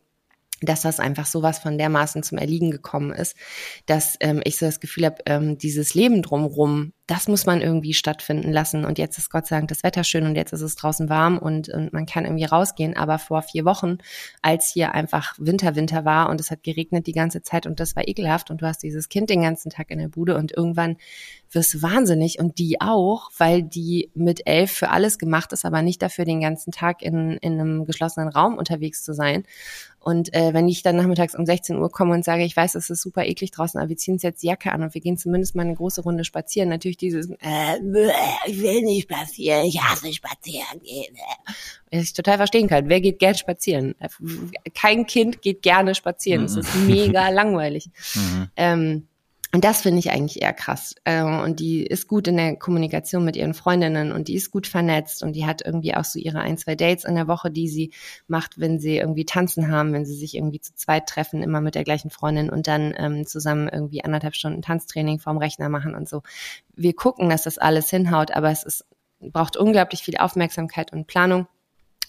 dass 0.65 0.81
das 0.81 0.99
einfach 0.99 1.25
sowas 1.25 1.59
von 1.59 1.77
dermaßen 1.77 2.23
zum 2.23 2.37
Erliegen 2.37 2.71
gekommen 2.71 3.11
ist, 3.11 3.35
dass 3.85 4.15
ähm, 4.19 4.41
ich 4.43 4.57
so 4.57 4.65
das 4.65 4.79
Gefühl 4.79 5.05
habe, 5.05 5.17
ähm, 5.25 5.57
dieses 5.57 5.93
Leben 5.93 6.21
drumrum 6.21 6.93
das 7.07 7.27
muss 7.27 7.45
man 7.45 7.61
irgendwie 7.61 7.93
stattfinden 7.93 8.51
lassen. 8.51 8.85
Und 8.85 8.97
jetzt 8.97 9.17
ist 9.17 9.29
Gott 9.29 9.45
sei 9.45 9.57
Dank 9.57 9.67
das 9.67 9.83
Wetter 9.83 10.05
schön 10.05 10.25
und 10.25 10.35
jetzt 10.35 10.53
ist 10.53 10.61
es 10.61 10.75
draußen 10.75 11.09
warm 11.09 11.37
und, 11.37 11.67
und 11.67 11.91
man 11.91 12.05
kann 12.05 12.23
irgendwie 12.23 12.45
rausgehen. 12.45 12.95
Aber 12.95 13.19
vor 13.19 13.41
vier 13.41 13.65
Wochen, 13.65 13.97
als 14.41 14.71
hier 14.71 14.93
einfach 14.93 15.35
Winter, 15.37 15.75
Winter 15.75 16.05
war 16.05 16.29
und 16.29 16.39
es 16.39 16.49
hat 16.49 16.63
geregnet 16.63 17.05
die 17.05 17.11
ganze 17.11 17.41
Zeit 17.41 17.67
und 17.67 17.81
das 17.81 17.97
war 17.97 18.07
ekelhaft 18.07 18.51
und 18.51 18.61
du 18.61 18.67
hast 18.67 18.83
dieses 18.83 19.09
Kind 19.09 19.29
den 19.29 19.41
ganzen 19.41 19.69
Tag 19.69 19.91
in 19.91 19.99
der 19.99 20.07
Bude 20.07 20.37
und 20.37 20.55
irgendwann 20.55 20.95
wirst 21.51 21.73
du 21.73 21.81
wahnsinnig 21.81 22.39
und 22.39 22.57
die 22.57 22.79
auch, 22.79 23.31
weil 23.37 23.63
die 23.63 24.09
mit 24.15 24.47
elf 24.47 24.71
für 24.71 24.89
alles 24.89 25.17
gemacht 25.17 25.51
ist, 25.51 25.65
aber 25.65 25.81
nicht 25.81 26.01
dafür 26.01 26.25
den 26.25 26.39
ganzen 26.39 26.71
Tag 26.71 27.01
in, 27.01 27.37
in 27.37 27.59
einem 27.59 27.85
geschlossenen 27.85 28.29
Raum 28.29 28.57
unterwegs 28.57 29.03
zu 29.03 29.13
sein. 29.13 29.43
Und 30.03 30.33
äh, 30.33 30.53
wenn 30.53 30.67
ich 30.67 30.83
dann 30.83 30.97
nachmittags 30.97 31.33
um 31.33 31.45
16 31.45 31.77
Uhr 31.77 31.89
komme 31.89 32.13
und 32.13 32.25
sage, 32.25 32.43
ich 32.43 32.57
weiß, 32.57 32.75
es 32.75 32.89
ist 32.89 33.01
super 33.01 33.25
eklig 33.25 33.51
draußen, 33.51 33.79
aber 33.79 33.87
wir 33.87 33.95
ziehen 33.95 34.15
uns 34.15 34.23
jetzt 34.23 34.43
die 34.43 34.47
Jacke 34.47 34.73
an 34.73 34.83
und 34.83 34.93
wir 34.93 34.99
gehen 34.99 35.17
zumindest 35.17 35.55
mal 35.55 35.63
eine 35.63 35.75
große 35.75 36.01
Runde 36.01 36.25
spazieren, 36.25 36.67
natürlich 36.67 36.92
natürlich 36.93 36.97
dieses, 36.97 37.29
äh, 37.41 37.77
ich 38.45 38.61
will 38.61 38.81
nicht 38.81 39.03
spazieren, 39.03 39.65
ich 39.65 39.81
hasse 39.81 40.13
spazieren 40.13 40.81
gehen. 40.83 41.15
Was 41.91 42.03
ich 42.03 42.13
total 42.13 42.37
verstehen 42.37 42.67
kann. 42.67 42.89
Wer 42.89 43.01
geht 43.01 43.19
gern 43.19 43.35
spazieren? 43.35 43.95
Kein 44.73 45.05
Kind 45.05 45.41
geht 45.41 45.61
gerne 45.61 45.95
spazieren. 45.95 46.45
Es 46.45 46.55
mhm. 46.55 46.61
ist 46.61 46.75
mega 46.75 47.29
langweilig. 47.29 47.89
Mhm. 48.15 48.47
Ähm, 48.55 49.07
und 49.53 49.63
das 49.63 49.81
finde 49.81 49.99
ich 49.99 50.09
eigentlich 50.09 50.41
eher 50.41 50.51
krass. 50.51 50.95
Ähm, 51.05 51.41
und 51.41 51.59
die 51.59 51.85
ist 51.85 52.07
gut 52.07 52.27
in 52.27 52.37
der 52.37 52.55
Kommunikation 52.55 53.23
mit 53.23 53.35
ihren 53.35 53.53
Freundinnen 53.53 54.11
und 54.11 54.27
die 54.27 54.33
ist 54.33 54.49
gut 54.49 54.65
vernetzt 54.65 55.21
und 55.21 55.33
die 55.33 55.45
hat 55.45 55.63
irgendwie 55.63 55.93
auch 55.93 56.05
so 56.05 56.17
ihre 56.17 56.39
ein, 56.39 56.57
zwei 56.57 56.73
Dates 56.73 57.05
in 57.05 57.13
der 57.13 57.27
Woche, 57.27 57.51
die 57.51 57.67
sie 57.67 57.91
macht, 58.27 58.59
wenn 58.59 58.79
sie 58.79 58.97
irgendwie 58.97 59.25
tanzen 59.25 59.69
haben, 59.71 59.93
wenn 59.93 60.05
sie 60.05 60.15
sich 60.15 60.35
irgendwie 60.35 60.59
zu 60.59 60.73
zweit 60.73 61.05
treffen, 61.07 61.43
immer 61.43 61.61
mit 61.61 61.75
der 61.75 61.83
gleichen 61.83 62.09
Freundin 62.09 62.49
und 62.49 62.65
dann 62.65 62.95
ähm, 62.97 63.27
zusammen 63.27 63.69
irgendwie 63.71 64.03
anderthalb 64.03 64.33
Stunden 64.33 64.63
Tanztraining 64.63 65.19
vorm 65.19 65.37
Rechner 65.37 65.69
machen 65.69 65.93
und 65.93 66.09
so. 66.09 66.23
Wir 66.75 66.95
gucken, 66.95 67.29
dass 67.29 67.43
das 67.43 67.59
alles 67.59 67.91
hinhaut, 67.91 68.31
aber 68.31 68.49
es 68.49 68.63
ist, 68.63 68.85
braucht 69.19 69.55
unglaublich 69.55 70.01
viel 70.01 70.17
Aufmerksamkeit 70.17 70.91
und 70.91 71.05
Planung 71.05 71.45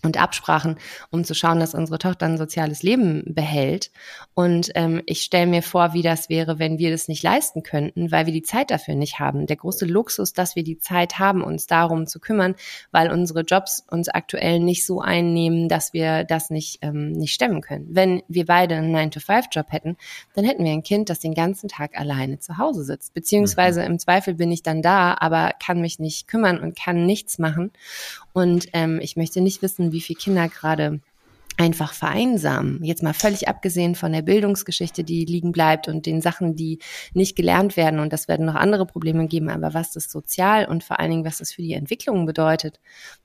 und 0.05 0.21
Absprachen, 0.21 0.77
um 1.11 1.25
zu 1.25 1.35
schauen, 1.35 1.61
dass 1.61 1.75
unsere 1.75 1.99
Tochter 1.99 2.27
ein 2.27 2.39
soziales 2.39 2.83
Leben 2.83 3.23
behält. 3.27 3.91
Und 4.35 4.71
ähm, 4.75 5.03
ich 5.07 5.23
stelle 5.23 5.47
mir 5.47 5.63
vor, 5.63 5.93
wie 5.95 6.03
das 6.03 6.29
wäre, 6.29 6.59
wenn 6.59 6.79
wir 6.79 6.91
das 6.91 7.09
nicht 7.09 7.23
leisten 7.23 7.63
könnten, 7.63 8.11
weil 8.11 8.27
wir 8.27 8.33
die 8.33 8.43
Zeit 8.43 8.71
dafür 8.71 8.95
nicht 8.95 9.19
haben. 9.19 9.47
Der 9.47 9.57
große 9.57 9.87
Luxus, 9.87 10.33
dass 10.33 10.57
wir 10.57 10.65
die 10.65 10.79
Zeit 10.79 11.19
haben, 11.19 11.43
uns 11.43 11.67
darum 11.67 12.07
zu 12.07 12.21
kümmern, 12.21 12.55
weil 12.91 13.11
unsere 13.11 13.41
Jobs 13.41 13.85
uns 13.91 14.09
aktuell 14.09 14.61
nicht 14.61 14.87
so 14.87 15.01
einnehmen, 15.01 15.69
dass 15.69 15.93
wir 15.93 16.25
das 16.25 16.51
nicht, 16.51 16.79
ähm, 16.83 17.13
nicht 17.13 17.33
stemmen 17.33 17.61
können. 17.61 17.87
Wenn 17.91 18.23
wir 18.29 18.45
beide 18.47 18.77
einen 18.77 18.95
9-to-5-Job 18.95 19.67
hätten, 19.71 19.97
dann 20.35 20.45
hätten 20.45 20.65
wir 20.65 20.73
ein 20.73 20.83
Kind, 20.83 21.11
das 21.11 21.21
den 21.21 21.35
ganzen 21.35 21.69
Tag 21.69 21.99
alleine 21.99 22.39
zu 22.39 22.59
Hause 22.59 22.85
sitzt. 22.85 23.15
Beziehungsweise 23.15 23.81
mhm. 23.81 23.87
im 23.87 23.99
Zweifel 23.99 24.35
bin 24.35 24.51
ich 24.53 24.63
dann 24.63 24.83
da, 24.83 25.17
aber 25.19 25.53
kann 25.63 25.81
mich 25.81 25.99
nicht 25.99 26.29
kümmern 26.29 26.61
und 26.61 26.77
kann 26.77 27.07
nichts 27.07 27.39
machen. 27.39 27.73
Und 28.33 28.67
ähm, 28.73 28.99
ich 29.01 29.17
möchte 29.17 29.41
nicht 29.41 29.63
wissen, 29.63 29.93
wie 29.95 30.01
viele 30.01 30.19
Kinder 30.19 30.49
gerade 30.49 31.01
einfach 31.57 31.93
vereinsamen. 31.93 32.83
Jetzt 32.83 33.03
mal 33.03 33.15
völlig 33.15 33.49
abgesehen 33.49 33.95
von 33.95 34.13
der 34.13 34.23
Bildungsgeschichte, 34.23 35.05
die 35.05 35.25
liegen 35.25 35.53
bleibt 35.53 35.89
und 35.89 36.07
den 36.07 36.21
Sachen, 36.21 36.57
die 36.57 36.81
nicht 37.13 37.37
gelernt 37.37 37.77
werden. 37.77 38.01
Und 38.01 38.13
das 38.13 38.27
werden 38.27 38.47
noch 38.47 38.57
andere 38.57 38.87
Probleme 38.87 39.27
geben. 39.29 39.49
Aber 39.49 39.75
was 39.75 39.93
das 39.93 40.11
sozial 40.11 40.67
und 40.67 40.83
vor 40.83 40.99
allen 40.99 41.11
Dingen, 41.11 41.25
was 41.25 41.39
das 41.39 41.53
für 41.53 41.63
die 41.63 41.75
Entwicklung 41.75 42.27
bedeutet. 42.27 42.81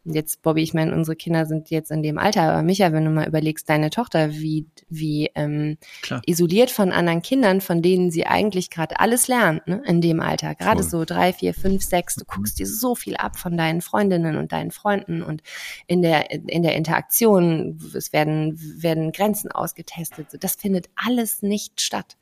Und 0.06 0.14
jetzt, 0.14 0.42
Bobby, 0.42 0.62
ich 0.62 0.74
meine, 0.74 0.94
unsere 0.94 1.16
Kinder 1.16 1.46
sind 1.46 1.70
jetzt 1.70 1.92
in 1.92 2.04
dem 2.04 2.18
Alter. 2.18 2.44
Aber 2.44 2.62
Micha, 2.62 2.92
wenn 2.92 3.06
du 3.06 3.12
mal 3.12 3.28
überlegst, 3.28 3.68
deine 3.70 3.90
Tochter, 3.90 4.32
wie, 4.34 4.68
wie 4.90 5.32
ähm, 5.34 5.78
isoliert 6.26 6.70
von 6.70 6.92
anderen 6.92 7.22
Kindern, 7.22 7.62
von 7.62 7.82
denen 7.82 8.12
sie 8.12 8.28
eigentlich 8.28 8.70
gerade 8.70 9.00
alles 9.00 9.28
lernt, 9.28 9.68
ne, 9.68 9.82
in 9.86 10.02
dem 10.02 10.20
Alter. 10.20 10.54
Gerade 10.56 10.84
so 10.84 11.04
drei, 11.04 11.34
vier, 11.34 11.54
fünf, 11.54 11.84
sechs. 11.84 12.16
Du 12.16 12.26
guckst 12.26 12.60
dir 12.60 12.68
so 12.68 12.94
viel 12.94 13.16
ab 13.16 13.38
von 13.38 13.58
deinen 13.58 13.82
Freundinnen 13.82 14.38
und 14.38 14.52
deinen 14.52 14.72
Freunden 14.72 15.24
und 15.24 15.42
in 15.88 16.02
der, 16.02 16.30
in 16.32 16.62
der 16.62 16.76
Interaktion. 16.76 17.80
Es 17.96 18.14
werden, 18.14 18.19
werden 18.26 19.12
Grenzen 19.12 19.52
ausgetestet. 19.52 20.28
Das 20.40 20.56
findet 20.56 20.90
alles 20.96 21.42
nicht 21.42 21.82
statt. 21.82 22.18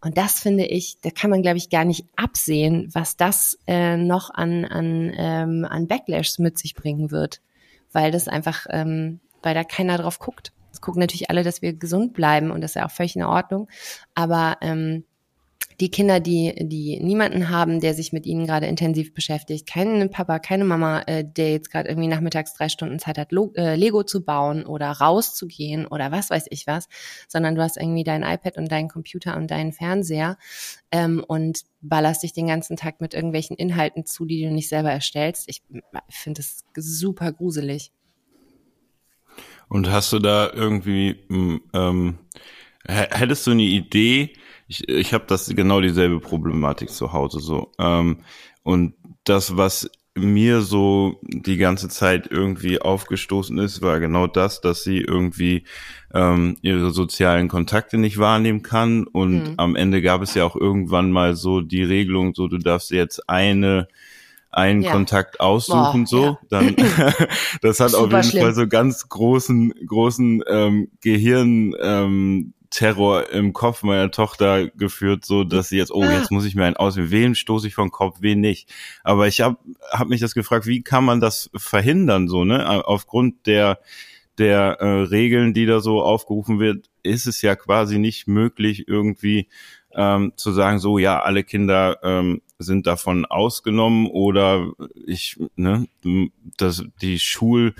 Und 0.00 0.18
das 0.18 0.38
finde 0.38 0.66
ich, 0.66 1.00
da 1.00 1.10
kann 1.10 1.30
man, 1.30 1.40
glaube 1.40 1.56
ich, 1.56 1.70
gar 1.70 1.86
nicht 1.86 2.06
absehen, 2.14 2.90
was 2.92 3.16
das 3.16 3.58
äh, 3.66 3.96
noch 3.96 4.28
an, 4.28 4.66
an, 4.66 5.12
ähm, 5.16 5.64
an 5.64 5.86
Backlash 5.86 6.38
mit 6.38 6.58
sich 6.58 6.74
bringen 6.74 7.10
wird. 7.10 7.40
Weil 7.90 8.10
das 8.10 8.28
einfach, 8.28 8.66
ähm, 8.68 9.20
weil 9.42 9.54
da 9.54 9.64
keiner 9.64 9.96
drauf 9.96 10.18
guckt. 10.18 10.52
Es 10.72 10.82
gucken 10.82 11.00
natürlich 11.00 11.30
alle, 11.30 11.42
dass 11.42 11.62
wir 11.62 11.72
gesund 11.72 12.12
bleiben 12.12 12.50
und 12.50 12.60
das 12.60 12.72
ist 12.72 12.74
ja 12.74 12.86
auch 12.86 12.90
völlig 12.90 13.16
in 13.16 13.22
Ordnung. 13.22 13.68
Aber 14.14 14.58
ähm, 14.60 15.04
die 15.80 15.90
Kinder, 15.90 16.20
die, 16.20 16.54
die 16.60 17.00
niemanden 17.00 17.48
haben, 17.48 17.80
der 17.80 17.94
sich 17.94 18.12
mit 18.12 18.26
ihnen 18.26 18.46
gerade 18.46 18.66
intensiv 18.66 19.14
beschäftigt, 19.14 19.66
keinen 19.68 20.10
Papa, 20.10 20.38
keine 20.38 20.64
Mama, 20.64 21.02
äh, 21.06 21.24
der 21.24 21.52
jetzt 21.52 21.70
gerade 21.70 21.88
irgendwie 21.88 22.08
nachmittags 22.08 22.54
drei 22.54 22.68
Stunden 22.68 22.98
Zeit 22.98 23.18
hat, 23.18 23.32
Lo 23.32 23.52
äh, 23.56 23.74
Lego 23.74 24.02
zu 24.02 24.24
bauen 24.24 24.64
oder 24.66 24.90
rauszugehen 24.90 25.86
oder 25.86 26.12
was 26.12 26.30
weiß 26.30 26.46
ich 26.50 26.66
was, 26.66 26.88
sondern 27.28 27.54
du 27.54 27.62
hast 27.62 27.76
irgendwie 27.76 28.04
dein 28.04 28.22
iPad 28.22 28.56
und 28.56 28.70
deinen 28.70 28.88
Computer 28.88 29.36
und 29.36 29.50
deinen 29.50 29.72
Fernseher 29.72 30.38
ähm, 30.92 31.24
und 31.26 31.62
ballerst 31.80 32.22
dich 32.22 32.32
den 32.32 32.46
ganzen 32.46 32.76
Tag 32.76 33.00
mit 33.00 33.14
irgendwelchen 33.14 33.56
Inhalten 33.56 34.06
zu, 34.06 34.24
die 34.24 34.42
du 34.42 34.50
nicht 34.50 34.68
selber 34.68 34.90
erstellst. 34.90 35.48
Ich 35.48 35.62
finde 36.08 36.40
das 36.40 36.64
super 36.76 37.32
gruselig. 37.32 37.92
Und 39.68 39.90
hast 39.90 40.12
du 40.12 40.18
da 40.18 40.50
irgendwie, 40.52 41.16
ähm, 41.72 42.18
hättest 42.86 43.46
du 43.46 43.52
eine 43.52 43.62
Idee, 43.62 44.34
ich, 44.74 44.88
ich 44.88 45.14
habe 45.14 45.24
das 45.26 45.48
genau 45.48 45.80
dieselbe 45.80 46.20
Problematik 46.20 46.90
zu 46.90 47.12
Hause 47.12 47.40
so. 47.40 47.72
Ähm, 47.78 48.18
und 48.62 48.94
das, 49.24 49.56
was 49.56 49.90
mir 50.16 50.60
so 50.60 51.20
die 51.24 51.56
ganze 51.56 51.88
Zeit 51.88 52.28
irgendwie 52.30 52.80
aufgestoßen 52.80 53.58
ist, 53.58 53.82
war 53.82 53.98
genau 53.98 54.26
das, 54.26 54.60
dass 54.60 54.84
sie 54.84 54.98
irgendwie 54.98 55.64
ähm, 56.12 56.56
ihre 56.62 56.92
sozialen 56.92 57.48
Kontakte 57.48 57.98
nicht 57.98 58.18
wahrnehmen 58.18 58.62
kann. 58.62 59.06
Und 59.06 59.50
mhm. 59.50 59.54
am 59.56 59.76
Ende 59.76 60.02
gab 60.02 60.22
es 60.22 60.34
ja 60.34 60.44
auch 60.44 60.56
irgendwann 60.56 61.10
mal 61.10 61.34
so 61.34 61.60
die 61.60 61.82
Regelung, 61.82 62.34
so 62.34 62.48
du 62.48 62.58
darfst 62.58 62.90
jetzt 62.90 63.28
eine 63.28 63.88
einen 64.50 64.82
ja. 64.82 64.92
Kontakt 64.92 65.40
aussuchen, 65.40 66.04
Boah, 66.04 66.06
so, 66.06 66.24
ja. 66.24 66.38
dann 66.48 66.76
das 67.60 67.80
hat 67.80 67.90
Super 67.90 68.04
auf 68.04 68.12
jeden 68.12 68.22
schlimm. 68.22 68.42
Fall 68.42 68.54
so 68.54 68.68
ganz 68.68 69.08
großen, 69.08 69.74
großen 69.84 70.44
ähm, 70.46 70.88
Gehirn 71.00 71.74
ähm, 71.82 72.54
Terror 72.74 73.30
im 73.30 73.52
Kopf 73.52 73.84
meiner 73.84 74.10
Tochter 74.10 74.68
geführt, 74.68 75.24
so 75.24 75.44
dass 75.44 75.68
sie 75.68 75.76
jetzt, 75.76 75.92
oh, 75.92 76.02
jetzt 76.02 76.32
muss 76.32 76.44
ich 76.44 76.56
mir 76.56 76.64
einen 76.64 76.76
auswählen, 76.76 77.10
wen 77.10 77.34
stoße 77.36 77.68
ich 77.68 77.74
vom 77.74 77.92
Kopf, 77.92 78.16
wen 78.20 78.40
nicht. 78.40 78.68
Aber 79.04 79.28
ich 79.28 79.40
habe 79.40 79.58
hab 79.92 80.08
mich 80.08 80.20
das 80.20 80.34
gefragt, 80.34 80.66
wie 80.66 80.82
kann 80.82 81.04
man 81.04 81.20
das 81.20 81.50
verhindern, 81.54 82.26
so, 82.26 82.44
ne? 82.44 82.84
Aufgrund 82.84 83.46
der 83.46 83.78
der 84.38 84.80
äh, 84.80 85.02
Regeln, 85.02 85.54
die 85.54 85.66
da 85.66 85.78
so 85.78 86.02
aufgerufen 86.02 86.58
wird, 86.58 86.90
ist 87.04 87.26
es 87.26 87.40
ja 87.42 87.54
quasi 87.54 87.98
nicht 87.98 88.26
möglich, 88.26 88.88
irgendwie 88.88 89.46
ähm, 89.94 90.32
zu 90.34 90.50
sagen, 90.50 90.80
so 90.80 90.98
ja, 90.98 91.22
alle 91.22 91.44
Kinder 91.44 91.98
ähm, 92.02 92.42
sind 92.58 92.88
davon 92.88 93.24
ausgenommen 93.24 94.08
oder 94.08 94.72
ich, 95.06 95.38
ne, 95.54 95.86
das 96.56 96.84
die 97.00 97.20
Schul 97.20 97.74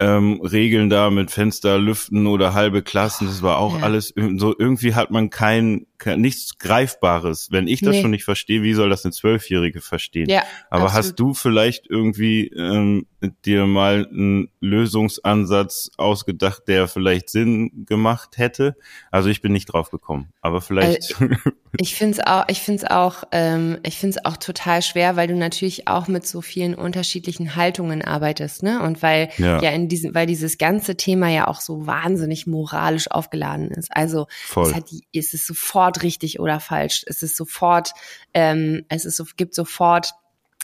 ähm, 0.00 0.40
Regeln 0.40 0.90
da 0.90 1.10
mit 1.10 1.30
Fenster 1.30 1.78
lüften 1.78 2.26
oder 2.26 2.54
halbe 2.54 2.82
Klassen, 2.82 3.26
das 3.26 3.42
war 3.42 3.58
auch 3.58 3.78
ja. 3.78 3.84
alles 3.84 4.14
so, 4.36 4.54
irgendwie 4.56 4.94
hat 4.94 5.10
man 5.10 5.28
kein, 5.28 5.86
kein 5.98 6.20
nichts 6.20 6.58
Greifbares. 6.58 7.48
Wenn 7.50 7.66
ich 7.66 7.80
das 7.80 7.96
nee. 7.96 8.02
schon 8.02 8.12
nicht 8.12 8.24
verstehe, 8.24 8.62
wie 8.62 8.74
soll 8.74 8.90
das 8.90 9.04
eine 9.04 9.12
Zwölfjährige 9.12 9.80
verstehen? 9.80 10.28
Ja, 10.28 10.42
Aber 10.70 10.84
absolut. 10.84 10.92
hast 10.92 11.14
du 11.16 11.34
vielleicht 11.34 11.86
irgendwie 11.90 12.46
ähm, 12.48 13.06
dir 13.44 13.66
mal 13.66 14.08
einen 14.10 14.48
Lösungsansatz 14.60 15.90
ausgedacht, 15.96 16.68
der 16.68 16.88
vielleicht 16.88 17.28
Sinn 17.28 17.84
gemacht 17.86 18.38
hätte? 18.38 18.76
Also 19.10 19.28
ich 19.28 19.42
bin 19.42 19.52
nicht 19.52 19.66
drauf 19.66 19.90
gekommen, 19.90 20.32
aber 20.40 20.60
vielleicht. 20.60 21.20
Äh, 21.20 21.36
ich 21.78 21.94
finde 21.94 22.18
es 22.18 22.26
auch, 22.26 22.44
ich 22.48 22.60
finde 22.60 22.84
es 22.84 22.90
auch, 22.90 23.24
ähm, 23.32 23.78
ich 23.82 23.98
finde 23.98 24.18
es 24.18 24.24
auch 24.24 24.36
total 24.36 24.82
schwer, 24.82 25.16
weil 25.16 25.28
du 25.28 25.36
natürlich 25.36 25.88
auch 25.88 26.08
mit 26.08 26.26
so 26.26 26.40
vielen 26.40 26.74
unterschiedlichen 26.74 27.56
Haltungen 27.56 28.02
arbeitest, 28.02 28.62
ne? 28.62 28.82
Und 28.82 29.02
weil 29.02 29.30
ja, 29.36 29.60
ja 29.60 29.70
in 29.70 29.88
diesem, 29.88 30.14
weil 30.14 30.26
dieses 30.26 30.58
ganze 30.58 30.96
Thema 30.96 31.28
ja 31.28 31.48
auch 31.48 31.60
so 31.60 31.86
wahnsinnig 31.86 32.46
moralisch 32.46 33.10
aufgeladen 33.10 33.70
ist. 33.70 33.94
Also 33.94 34.26
Voll. 34.46 34.68
es, 34.68 34.74
hat, 34.74 34.84
es 35.12 35.34
ist 35.34 35.46
sofort 35.46 36.02
richtig 36.02 36.40
oder 36.40 36.60
falsch. 36.60 37.04
Es 37.06 37.22
ist 37.22 37.36
sofort, 37.36 37.92
ähm, 38.32 38.84
es 38.88 39.04
ist 39.04 39.16
so, 39.16 39.24
gibt 39.36 39.54
sofort 39.54 40.14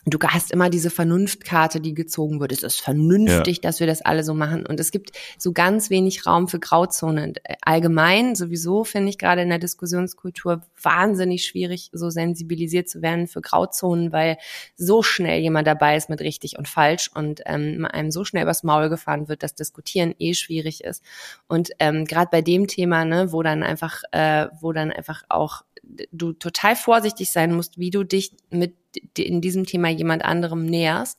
du 0.07 0.19
hast 0.27 0.51
immer 0.51 0.69
diese 0.69 0.91
Vernunftkarte, 0.91 1.81
die 1.81 1.95
gezogen 1.95 2.41
wird. 2.41 2.53
Es 2.53 2.63
ist 2.63 2.81
vernünftig, 2.81 3.57
ja. 3.57 3.63
dass 3.63 3.81
wir 3.81 3.87
das 3.87 4.03
alle 4.03 4.23
so 4.23 4.35
machen. 4.35 4.67
Und 4.67 4.79
es 4.79 4.91
gibt 4.91 5.13
so 5.39 5.53
ganz 5.53 5.89
wenig 5.89 6.27
Raum 6.27 6.49
für 6.49 6.61
Grauzonen. 6.61 7.35
Allgemein 7.63 8.35
sowieso 8.35 8.85
finde 8.85 9.09
ich 9.11 9.19
gerade 9.19 9.43
in 9.43 9.49
der 9.49 9.59
Diskussionskultur 9.59 10.63
wahnsinnig 10.81 11.47
schwierig, 11.47 11.91
so 11.93 12.11
sensibilisiert 12.11 12.89
zu 12.89 13.01
werden 13.01 13.27
für 13.27 13.41
Grauzonen, 13.41 14.13
weil 14.13 14.37
so 14.77 15.03
schnell 15.03 15.41
jemand 15.41 15.67
dabei 15.67 15.97
ist 15.97 16.11
mit 16.11 16.21
richtig 16.21 16.59
und 16.59 16.69
falsch 16.69 17.11
und 17.15 17.41
ähm, 17.47 17.87
einem 17.91 18.11
so 18.11 18.25
schnell 18.25 18.43
übers 18.43 18.63
Maul 18.63 18.91
gefahren 18.91 19.29
wird, 19.29 19.43
dass 19.43 19.55
Diskutieren 19.55 20.15
eh 20.19 20.35
schwierig 20.35 20.85
ist. 20.85 21.03
Und 21.49 21.71
ähm, 21.79 22.05
gerade 22.05 22.29
bei 22.31 22.43
dem 22.43 22.67
Thema, 22.67 23.05
ne, 23.05 23.33
wo 23.33 23.43
dann 23.43 23.63
einfach, 23.63 24.03
äh, 24.13 24.49
wo 24.61 24.73
dann 24.73 24.93
einfach 24.93 25.23
auch 25.29 25.63
du 26.13 26.33
total 26.33 26.77
vorsichtig 26.77 27.31
sein 27.31 27.55
musst, 27.55 27.79
wie 27.79 27.91
du 27.91 28.05
dich 28.05 28.33
mit 28.51 28.75
in 29.19 29.41
diesem 29.41 29.67
Thema 29.67 29.89
jemand 29.89 30.25
anderem 30.25 30.67
näherst, 30.67 31.19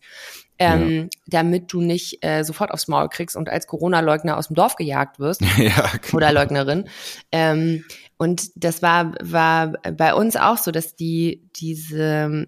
ähm, 0.58 0.90
ja. 0.90 1.08
damit 1.28 1.74
du 1.74 1.82
nicht 1.82 2.24
äh, 2.24 2.44
sofort 2.44 2.72
aufs 2.72 2.88
Maul 2.88 3.10
kriegst 3.10 3.36
und 3.36 3.50
als 3.50 3.68
Corona-Leugner 3.68 4.38
aus 4.38 4.48
dem 4.48 4.56
Dorf 4.56 4.76
gejagt 4.76 5.20
wirst 5.20 5.42
ja, 5.58 5.92
genau. 6.02 6.16
oder 6.16 6.32
Leugnerin. 6.32 6.88
Ähm, 7.32 7.84
und 8.18 8.52
das 8.56 8.82
war 8.82 9.14
war 9.22 9.74
bei 9.98 10.14
uns 10.14 10.36
auch 10.36 10.58
so, 10.58 10.72
dass 10.72 10.96
die 10.96 11.50
diese 11.56 12.48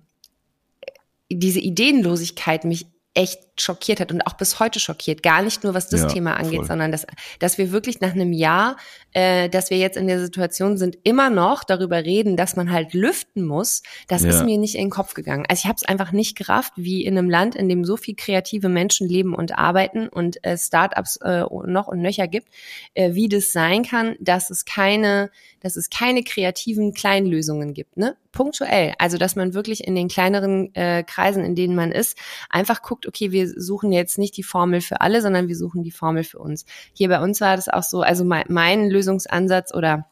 diese 1.29 1.59
Ideenlosigkeit 1.59 2.63
mich 2.63 2.87
echt 3.13 3.46
schockiert 3.61 3.99
hat 3.99 4.11
und 4.11 4.21
auch 4.21 4.33
bis 4.33 4.59
heute 4.59 4.79
schockiert. 4.79 5.23
Gar 5.23 5.41
nicht 5.41 5.63
nur, 5.63 5.73
was 5.73 5.89
das 5.89 6.01
ja, 6.01 6.07
Thema 6.07 6.35
angeht, 6.35 6.59
voll. 6.59 6.67
sondern 6.67 6.91
dass, 6.91 7.05
dass 7.39 7.57
wir 7.57 7.71
wirklich 7.71 8.01
nach 8.01 8.11
einem 8.13 8.33
Jahr, 8.33 8.77
äh, 9.13 9.49
dass 9.49 9.69
wir 9.69 9.77
jetzt 9.77 9.97
in 9.97 10.07
der 10.07 10.19
Situation 10.19 10.77
sind, 10.77 10.97
immer 11.03 11.29
noch 11.29 11.63
darüber 11.63 12.03
reden, 12.03 12.37
dass 12.37 12.55
man 12.55 12.71
halt 12.71 12.93
lüften 12.93 13.45
muss. 13.45 13.83
Das 14.07 14.23
ja. 14.23 14.29
ist 14.29 14.43
mir 14.43 14.57
nicht 14.57 14.75
in 14.75 14.85
den 14.85 14.89
Kopf 14.89 15.13
gegangen. 15.13 15.45
Also 15.49 15.61
ich 15.61 15.65
habe 15.65 15.77
es 15.77 15.85
einfach 15.85 16.11
nicht 16.11 16.37
gerafft, 16.37 16.73
wie 16.75 17.03
in 17.03 17.17
einem 17.17 17.29
Land, 17.29 17.55
in 17.55 17.69
dem 17.69 17.85
so 17.85 17.97
viel 17.97 18.15
kreative 18.15 18.69
Menschen 18.69 19.07
leben 19.07 19.33
und 19.33 19.57
arbeiten 19.57 20.07
und 20.07 20.43
äh, 20.43 20.57
Startups 20.57 21.17
äh, 21.17 21.43
noch 21.65 21.87
und 21.87 22.01
nöcher 22.01 22.27
gibt, 22.27 22.49
äh, 22.93 23.13
wie 23.13 23.29
das 23.29 23.51
sein 23.51 23.83
kann, 23.83 24.15
dass 24.19 24.49
es 24.49 24.65
keine, 24.65 25.31
dass 25.61 25.75
es 25.75 25.89
keine 25.89 26.23
kreativen 26.23 26.93
Kleinlösungen 26.93 27.73
gibt. 27.73 27.97
Ne? 27.97 28.15
Punktuell. 28.31 28.93
Also 28.99 29.17
dass 29.17 29.35
man 29.35 29.53
wirklich 29.53 29.87
in 29.87 29.95
den 29.95 30.07
kleineren 30.07 30.73
äh, 30.75 31.03
Kreisen, 31.03 31.43
in 31.43 31.55
denen 31.55 31.75
man 31.75 31.91
ist, 31.91 32.17
einfach 32.49 32.81
guckt, 32.81 33.07
okay, 33.07 33.31
wir 33.31 33.46
suchen 33.55 33.91
jetzt 33.91 34.17
nicht 34.17 34.37
die 34.37 34.43
Formel 34.43 34.81
für 34.81 35.01
alle, 35.01 35.21
sondern 35.21 35.47
wir 35.47 35.55
suchen 35.55 35.83
die 35.83 35.91
Formel 35.91 36.23
für 36.23 36.39
uns. 36.39 36.65
Hier 36.93 37.09
bei 37.09 37.21
uns 37.21 37.41
war 37.41 37.55
das 37.55 37.69
auch 37.69 37.83
so, 37.83 38.01
also 38.01 38.25
mein, 38.25 38.45
mein 38.49 38.89
Lösungsansatz 38.89 39.73
oder 39.73 40.07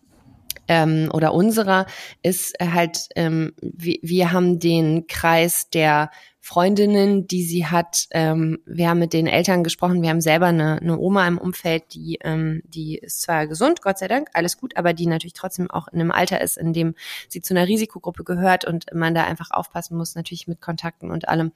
ähm, 0.67 1.09
oder 1.13 1.33
unserer 1.33 1.85
ist 2.23 2.55
halt, 2.59 3.09
ähm, 3.15 3.53
wir, 3.61 3.97
wir 4.01 4.31
haben 4.31 4.59
den 4.59 5.07
Kreis 5.07 5.69
der 5.69 6.09
Freundinnen, 6.39 7.27
die 7.27 7.43
sie 7.43 7.65
hat. 7.65 8.05
Ähm, 8.11 8.59
wir 8.67 8.89
haben 8.89 8.99
mit 8.99 9.13
den 9.13 9.25
Eltern 9.25 9.63
gesprochen. 9.63 10.03
Wir 10.03 10.11
haben 10.11 10.21
selber 10.21 10.47
eine, 10.47 10.79
eine 10.79 10.99
Oma 10.99 11.27
im 11.27 11.39
Umfeld, 11.39 11.95
die, 11.95 12.19
ähm, 12.21 12.61
die 12.65 12.99
ist 12.99 13.21
zwar 13.21 13.47
gesund, 13.47 13.81
Gott 13.81 13.97
sei 13.97 14.07
Dank, 14.07 14.29
alles 14.33 14.57
gut, 14.57 14.77
aber 14.77 14.93
die 14.93 15.07
natürlich 15.07 15.33
trotzdem 15.33 15.71
auch 15.71 15.87
in 15.87 15.99
einem 15.99 16.11
Alter 16.11 16.41
ist, 16.41 16.57
in 16.57 16.71
dem 16.71 16.93
sie 17.29 17.41
zu 17.41 17.55
einer 17.55 17.67
Risikogruppe 17.67 18.23
gehört 18.23 18.63
und 18.63 18.85
man 18.93 19.15
da 19.15 19.23
einfach 19.23 19.49
aufpassen 19.49 19.97
muss, 19.97 20.13
natürlich 20.13 20.47
mit 20.47 20.61
Kontakten 20.61 21.09
und 21.09 21.27
allem 21.29 21.51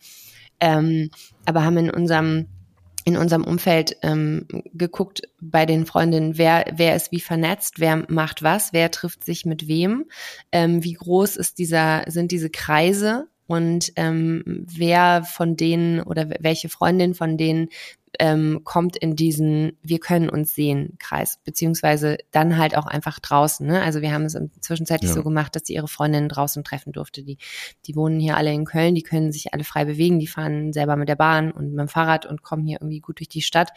ähm, 0.59 1.09
aber 1.45 1.63
haben 1.63 1.77
in 1.77 1.89
unserem 1.89 2.47
in 3.05 3.17
unserem 3.17 3.43
Umfeld 3.43 3.97
ähm, 4.03 4.45
geguckt 4.73 5.23
bei 5.41 5.65
den 5.65 5.85
Freundinnen, 5.85 6.37
wer, 6.37 6.65
wer 6.75 6.95
ist 6.95 7.11
wie 7.11 7.19
vernetzt, 7.19 7.79
wer 7.79 8.05
macht 8.07 8.43
was, 8.43 8.71
wer 8.71 8.91
trifft 8.91 9.23
sich 9.23 9.45
mit 9.45 9.67
wem, 9.67 10.05
ähm, 10.51 10.83
wie 10.83 10.93
groß 10.93 11.35
ist 11.37 11.57
dieser, 11.57 12.03
sind 12.07 12.31
diese 12.31 12.49
Kreise 12.49 13.27
und 13.47 13.93
ähm, 13.95 14.43
wer 14.45 15.23
von 15.23 15.55
denen 15.55 16.01
oder 16.01 16.29
welche 16.39 16.69
Freundin 16.69 17.15
von 17.15 17.35
denen 17.35 17.69
ähm, 18.17 18.61
kommt 18.63 18.97
in 18.97 19.15
diesen 19.15 19.77
Wir 19.81 19.99
können 19.99 20.29
uns 20.29 20.55
sehen 20.55 20.95
Kreis, 20.99 21.39
beziehungsweise 21.43 22.17
dann 22.31 22.57
halt 22.57 22.75
auch 22.75 22.85
einfach 22.87 23.19
draußen. 23.19 23.67
Ne? 23.67 23.81
Also 23.81 24.01
wir 24.01 24.11
haben 24.11 24.25
es 24.25 24.37
zwischenzeitlich 24.61 25.09
Ja. 25.09 25.15
so 25.15 25.23
gemacht, 25.23 25.55
dass 25.55 25.63
sie 25.65 25.75
ihre 25.75 25.87
Freundinnen 25.87 26.29
draußen 26.29 26.63
treffen 26.63 26.91
durfte. 26.91 27.23
Die, 27.23 27.37
die 27.85 27.95
wohnen 27.95 28.19
hier 28.19 28.37
alle 28.37 28.51
in 28.51 28.65
Köln, 28.65 28.95
die 28.95 29.03
können 29.03 29.31
sich 29.31 29.53
alle 29.53 29.63
frei 29.63 29.85
bewegen, 29.85 30.19
die 30.19 30.27
fahren 30.27 30.73
selber 30.73 30.95
mit 30.95 31.09
der 31.09 31.15
Bahn 31.15 31.51
und 31.51 31.71
mit 31.71 31.79
dem 31.79 31.87
Fahrrad 31.87 32.25
und 32.25 32.41
kommen 32.41 32.65
hier 32.65 32.79
irgendwie 32.81 32.99
gut 32.99 33.19
durch 33.19 33.29
die 33.29 33.41
Stadt 33.41 33.71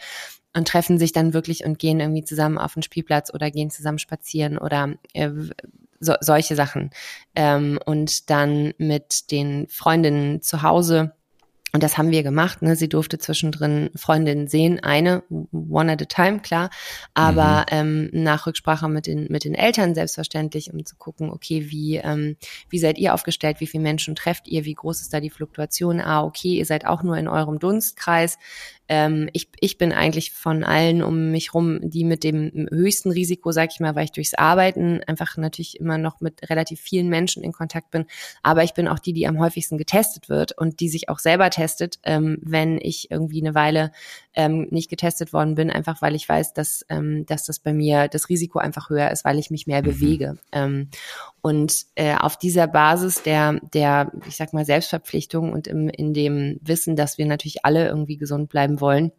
und 0.55 0.67
treffen 0.67 0.97
sich 0.99 1.11
dann 1.11 1.33
wirklich 1.33 1.65
und 1.65 1.79
gehen 1.79 1.99
irgendwie 1.99 2.23
zusammen 2.23 2.57
auf 2.57 2.73
den 2.73 2.83
Spielplatz 2.83 3.33
oder 3.33 3.51
gehen 3.51 3.69
zusammen 3.69 3.99
spazieren 3.99 4.57
oder 4.57 4.93
äh, 5.13 5.31
so, 5.99 6.13
solche 6.19 6.55
Sachen. 6.55 6.91
Ähm, 7.35 7.79
und 7.85 8.29
dann 8.29 8.73
mit 8.77 9.31
den 9.31 9.67
Freundinnen 9.69 10.41
zu 10.41 10.61
Hause. 10.61 11.13
Und 11.75 11.81
das 11.81 11.97
haben 11.97 12.11
wir 12.11 12.21
gemacht. 12.21 12.61
Ne? 12.61 12.75
Sie 12.75 12.87
durfte 12.87 13.17
zwischendrin 13.17 13.89
Freundinnen 13.95 14.47
sehen, 14.47 14.79
eine, 14.83 15.23
one 15.51 15.91
at 15.93 16.03
a 16.03 16.05
time, 16.05 16.39
klar, 16.39 16.69
aber 17.15 17.65
ähm, 17.71 18.11
nach 18.13 18.45
Rücksprache 18.45 18.87
mit 18.87 19.07
den, 19.07 19.25
mit 19.31 19.43
den 19.43 19.55
Eltern 19.55 19.95
selbstverständlich, 19.95 20.71
um 20.71 20.85
zu 20.85 20.95
gucken, 20.97 21.31
okay, 21.31 21.71
wie, 21.71 21.95
ähm, 21.95 22.37
wie 22.69 22.77
seid 22.77 22.99
ihr 22.99 23.15
aufgestellt, 23.15 23.59
wie 23.59 23.65
viele 23.65 23.81
Menschen 23.81 24.13
trefft 24.13 24.47
ihr, 24.47 24.65
wie 24.65 24.75
groß 24.75 25.01
ist 25.01 25.15
da 25.15 25.19
die 25.19 25.31
Fluktuation? 25.31 25.99
Ah, 25.99 26.23
okay, 26.23 26.59
ihr 26.59 26.65
seid 26.67 26.85
auch 26.85 27.01
nur 27.01 27.17
in 27.17 27.27
eurem 27.27 27.57
Dunstkreis. 27.57 28.37
Ähm, 28.93 29.27
ich, 29.33 29.47
ich 29.59 29.79
bin 29.79 29.91
eigentlich 29.91 30.33
von 30.33 30.63
allen 30.63 31.01
um 31.01 31.31
mich 31.31 31.55
rum 31.55 31.79
die 31.81 32.03
mit 32.03 32.23
dem 32.23 32.67
höchsten 32.69 33.09
Risiko, 33.09 33.51
sag 33.51 33.71
ich 33.71 33.79
mal, 33.79 33.95
weil 33.95 34.05
ich 34.05 34.11
durchs 34.11 34.35
Arbeiten 34.35 35.01
einfach 35.07 35.35
natürlich 35.35 35.79
immer 35.79 35.97
noch 35.97 36.21
mit 36.21 36.47
relativ 36.47 36.79
vielen 36.79 37.09
Menschen 37.09 37.41
in 37.43 37.53
Kontakt 37.53 37.89
bin. 37.89 38.05
Aber 38.43 38.63
ich 38.63 38.75
bin 38.75 38.87
auch 38.87 38.99
die, 38.99 39.13
die 39.13 39.25
am 39.25 39.39
häufigsten 39.39 39.79
getestet 39.79 40.29
wird 40.29 40.55
und 40.55 40.79
die 40.79 40.89
sich 40.89 41.09
auch 41.09 41.17
selber 41.17 41.49
testet, 41.49 41.97
ähm, 42.03 42.37
wenn 42.43 42.77
ich 42.77 43.09
irgendwie 43.09 43.41
eine 43.41 43.55
Weile 43.55 43.91
ähm, 44.35 44.67
nicht 44.71 44.89
getestet 44.89 45.33
worden 45.33 45.55
bin, 45.55 45.69
einfach 45.69 46.01
weil 46.01 46.15
ich 46.15 46.27
weiß, 46.27 46.53
dass, 46.53 46.85
ähm, 46.89 47.25
dass 47.25 47.45
das 47.45 47.59
bei 47.59 47.73
mir 47.73 48.07
das 48.07 48.29
Risiko 48.29 48.59
einfach 48.59 48.89
höher 48.89 49.11
ist, 49.11 49.25
weil 49.25 49.39
ich 49.39 49.51
mich 49.51 49.67
mehr 49.67 49.81
bewege. 49.81 50.37
Ähm, 50.51 50.89
und 51.41 51.85
äh, 51.95 52.15
auf 52.15 52.37
dieser 52.37 52.67
Basis 52.67 53.23
der, 53.23 53.59
der, 53.73 54.11
ich 54.27 54.35
sag 54.35 54.53
mal, 54.53 54.65
Selbstverpflichtung 54.65 55.51
und 55.51 55.67
im, 55.67 55.89
in 55.89 56.13
dem 56.13 56.59
Wissen, 56.61 56.95
dass 56.95 57.17
wir 57.17 57.25
natürlich 57.25 57.65
alle 57.65 57.87
irgendwie 57.87 58.17
gesund 58.17 58.49
bleiben 58.49 58.81
wollen, 58.81 59.11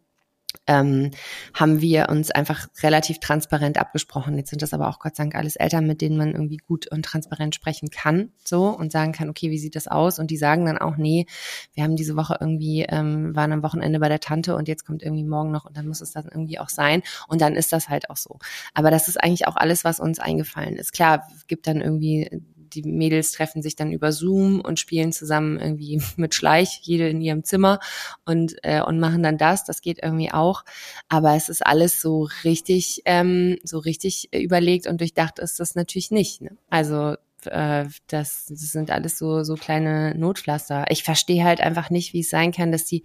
ähm, 0.67 1.11
haben 1.53 1.81
wir 1.81 2.09
uns 2.09 2.31
einfach 2.31 2.67
relativ 2.81 3.19
transparent 3.19 3.77
abgesprochen. 3.77 4.37
Jetzt 4.37 4.49
sind 4.49 4.61
das 4.61 4.73
aber 4.73 4.89
auch 4.89 4.99
Gott 4.99 5.15
sei 5.15 5.23
Dank 5.23 5.35
alles 5.35 5.55
Eltern, 5.55 5.87
mit 5.87 6.01
denen 6.01 6.17
man 6.17 6.31
irgendwie 6.31 6.57
gut 6.57 6.87
und 6.91 7.03
transparent 7.03 7.55
sprechen 7.55 7.89
kann, 7.89 8.31
so 8.43 8.67
und 8.69 8.91
sagen 8.91 9.11
kann, 9.11 9.29
okay, 9.29 9.51
wie 9.51 9.57
sieht 9.57 9.75
das 9.75 9.87
aus? 9.87 10.19
Und 10.19 10.31
die 10.31 10.37
sagen 10.37 10.65
dann 10.65 10.77
auch, 10.77 10.97
nee, 10.97 11.25
wir 11.73 11.83
haben 11.83 11.95
diese 11.95 12.15
Woche 12.15 12.37
irgendwie 12.39 12.85
ähm, 12.87 13.35
waren 13.35 13.51
am 13.51 13.63
Wochenende 13.63 13.99
bei 13.99 14.09
der 14.09 14.19
Tante 14.19 14.55
und 14.55 14.67
jetzt 14.67 14.85
kommt 14.85 15.03
irgendwie 15.03 15.23
morgen 15.23 15.51
noch 15.51 15.65
und 15.65 15.77
dann 15.77 15.87
muss 15.87 16.01
es 16.01 16.11
dann 16.11 16.25
irgendwie 16.25 16.59
auch 16.59 16.69
sein 16.69 17.01
und 17.27 17.41
dann 17.41 17.55
ist 17.55 17.73
das 17.73 17.89
halt 17.89 18.09
auch 18.09 18.17
so. 18.17 18.39
Aber 18.73 18.91
das 18.91 19.07
ist 19.07 19.21
eigentlich 19.21 19.47
auch 19.47 19.55
alles, 19.55 19.83
was 19.83 19.99
uns 19.99 20.19
eingefallen 20.19 20.75
ist. 20.75 20.93
Klar, 20.93 21.27
gibt 21.47 21.67
dann 21.67 21.81
irgendwie 21.81 22.41
die 22.73 22.83
Mädels 22.83 23.31
treffen 23.31 23.61
sich 23.61 23.75
dann 23.75 23.91
über 23.91 24.11
Zoom 24.11 24.61
und 24.61 24.79
spielen 24.79 25.11
zusammen 25.11 25.59
irgendwie 25.59 26.01
mit 26.17 26.33
Schleich, 26.33 26.79
jede 26.83 27.09
in 27.09 27.21
ihrem 27.21 27.43
Zimmer 27.43 27.79
und, 28.25 28.55
äh, 28.63 28.81
und 28.81 28.99
machen 28.99 29.23
dann 29.23 29.37
das. 29.37 29.63
Das 29.63 29.81
geht 29.81 29.99
irgendwie 30.01 30.31
auch. 30.31 30.63
Aber 31.09 31.35
es 31.35 31.49
ist 31.49 31.65
alles 31.65 32.01
so 32.01 32.29
richtig, 32.43 33.01
ähm, 33.05 33.57
so 33.63 33.79
richtig 33.79 34.33
überlegt 34.33 34.87
und 34.87 35.01
durchdacht 35.01 35.39
ist 35.39 35.59
das 35.59 35.75
natürlich 35.75 36.11
nicht. 36.11 36.41
Ne? 36.41 36.57
Also 36.69 37.15
äh, 37.45 37.85
das, 38.07 38.45
das 38.47 38.59
sind 38.71 38.91
alles 38.91 39.17
so 39.17 39.43
so 39.43 39.55
kleine 39.55 40.15
Notpflaster. 40.15 40.85
Ich 40.89 41.03
verstehe 41.03 41.43
halt 41.43 41.61
einfach 41.61 41.89
nicht, 41.89 42.13
wie 42.13 42.21
es 42.21 42.29
sein 42.29 42.51
kann, 42.51 42.71
dass 42.71 42.85
die, 42.85 43.03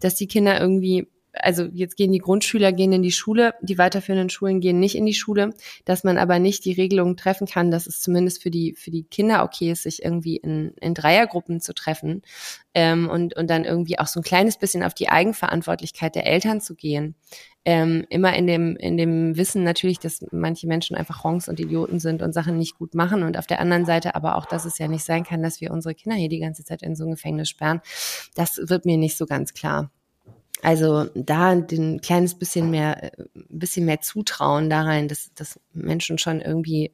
dass 0.00 0.14
die 0.14 0.26
Kinder 0.26 0.60
irgendwie 0.60 1.08
also 1.32 1.64
jetzt 1.72 1.96
gehen 1.96 2.12
die 2.12 2.18
Grundschüler 2.18 2.72
gehen 2.72 2.92
in 2.92 3.02
die 3.02 3.12
Schule, 3.12 3.54
die 3.62 3.78
weiterführenden 3.78 4.30
Schulen 4.30 4.60
gehen 4.60 4.80
nicht 4.80 4.96
in 4.96 5.06
die 5.06 5.14
Schule, 5.14 5.50
dass 5.84 6.04
man 6.04 6.18
aber 6.18 6.38
nicht 6.38 6.64
die 6.64 6.72
Regelung 6.72 7.16
treffen 7.16 7.46
kann, 7.46 7.70
dass 7.70 7.86
es 7.86 8.00
zumindest 8.00 8.42
für 8.42 8.50
die 8.50 8.74
für 8.74 8.90
die 8.90 9.04
Kinder 9.04 9.44
okay 9.44 9.70
ist, 9.70 9.84
sich 9.84 10.02
irgendwie 10.04 10.36
in, 10.36 10.72
in 10.80 10.94
Dreiergruppen 10.94 11.60
zu 11.60 11.74
treffen 11.74 12.22
ähm, 12.74 13.08
und 13.08 13.36
und 13.36 13.48
dann 13.48 13.64
irgendwie 13.64 13.98
auch 13.98 14.06
so 14.06 14.20
ein 14.20 14.24
kleines 14.24 14.58
bisschen 14.58 14.82
auf 14.82 14.94
die 14.94 15.08
Eigenverantwortlichkeit 15.08 16.14
der 16.14 16.26
Eltern 16.26 16.60
zu 16.60 16.74
gehen. 16.74 17.14
Ähm, 17.64 18.06
immer 18.08 18.34
in 18.34 18.46
dem 18.46 18.76
in 18.76 18.96
dem 18.96 19.36
Wissen 19.36 19.64
natürlich, 19.64 19.98
dass 19.98 20.24
manche 20.32 20.66
Menschen 20.66 20.96
einfach 20.96 21.24
Ronks 21.24 21.48
und 21.48 21.60
Idioten 21.60 22.00
sind 22.00 22.22
und 22.22 22.32
Sachen 22.32 22.56
nicht 22.56 22.78
gut 22.78 22.94
machen 22.94 23.22
und 23.22 23.36
auf 23.36 23.46
der 23.46 23.60
anderen 23.60 23.84
Seite 23.84 24.14
aber 24.14 24.36
auch, 24.36 24.46
dass 24.46 24.64
es 24.64 24.78
ja 24.78 24.88
nicht 24.88 25.04
sein 25.04 25.24
kann, 25.24 25.42
dass 25.42 25.60
wir 25.60 25.70
unsere 25.70 25.94
Kinder 25.94 26.16
hier 26.16 26.30
die 26.30 26.40
ganze 26.40 26.64
Zeit 26.64 26.82
in 26.82 26.96
so 26.96 27.04
ein 27.04 27.10
Gefängnis 27.10 27.50
sperren. 27.50 27.80
Das 28.34 28.60
wird 28.64 28.86
mir 28.86 28.96
nicht 28.96 29.18
so 29.18 29.26
ganz 29.26 29.52
klar. 29.52 29.90
Also 30.62 31.06
da 31.14 31.50
ein 31.50 32.00
kleines 32.00 32.34
bisschen 32.34 32.70
mehr, 32.70 33.12
ein 33.34 33.58
bisschen 33.58 33.86
mehr 33.86 34.00
Zutrauen 34.00 34.68
da 34.68 34.82
rein, 34.82 35.08
dass, 35.08 35.32
dass 35.34 35.58
Menschen 35.72 36.18
schon 36.18 36.40
irgendwie 36.40 36.92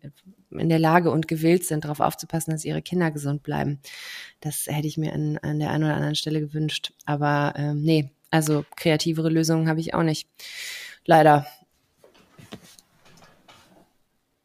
in 0.51 0.69
der 0.69 0.79
Lage 0.79 1.11
und 1.11 1.29
gewillt 1.29 1.65
sind, 1.65 1.85
darauf 1.85 2.01
aufzupassen, 2.01 2.53
dass 2.53 2.65
ihre 2.65 2.83
Kinder 2.83 3.11
gesund 3.11 3.43
bleiben. 3.43 3.81
Das 4.41 4.67
hätte 4.67 4.87
ich 4.87 4.99
mir 4.99 5.13
an, 5.13 5.39
an 5.39 5.59
der 5.59 5.71
einen 5.71 5.85
oder 5.85 5.95
anderen 5.95 6.15
Stelle 6.15 6.41
gewünscht. 6.41 6.93
Aber 7.05 7.55
ähm, 7.57 7.83
nee, 7.83 8.11
also 8.31 8.65
kreativere 8.77 9.29
Lösungen 9.29 9.69
habe 9.69 9.81
ich 9.81 9.95
auch 9.95 10.03
nicht. 10.03 10.29
Leider. 11.05 11.47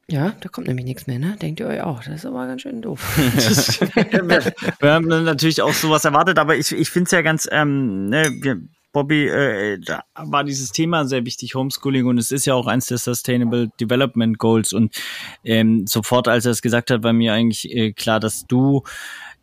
Ja, 0.07 0.33
da 0.41 0.49
kommt 0.49 0.67
nämlich 0.67 0.85
nichts 0.85 1.07
mehr, 1.07 1.19
ne? 1.19 1.37
Denkt 1.41 1.61
ihr 1.61 1.67
euch 1.67 1.81
auch. 1.81 2.03
Das 2.03 2.15
ist 2.15 2.25
aber 2.25 2.45
ganz 2.45 2.63
schön 2.63 2.81
doof. 2.81 3.17
wir, 3.17 4.53
wir 4.79 4.91
haben 4.91 5.07
natürlich 5.07 5.61
auch 5.61 5.73
sowas 5.73 6.03
erwartet, 6.03 6.37
aber 6.37 6.57
ich, 6.57 6.71
ich 6.73 6.89
finde 6.89 7.05
es 7.05 7.11
ja 7.11 7.21
ganz, 7.21 7.47
ähm, 7.49 8.09
ne, 8.09 8.29
wir, 8.41 8.61
Bobby, 8.91 9.27
äh, 9.27 9.79
da 9.79 10.03
war 10.15 10.43
dieses 10.43 10.71
Thema 10.71 11.05
sehr 11.05 11.25
wichtig, 11.25 11.55
Homeschooling, 11.55 12.05
und 12.05 12.17
es 12.17 12.31
ist 12.31 12.45
ja 12.45 12.53
auch 12.53 12.67
eins 12.67 12.87
der 12.87 12.97
Sustainable 12.97 13.69
Development 13.79 14.37
Goals. 14.37 14.73
Und 14.73 14.95
ähm, 15.43 15.87
sofort, 15.87 16.27
als 16.27 16.45
er 16.45 16.51
es 16.51 16.61
gesagt 16.61 16.91
hat, 16.91 17.03
war 17.03 17.13
mir 17.13 17.33
eigentlich 17.33 17.69
äh, 17.73 17.93
klar, 17.93 18.19
dass 18.19 18.45
du 18.47 18.83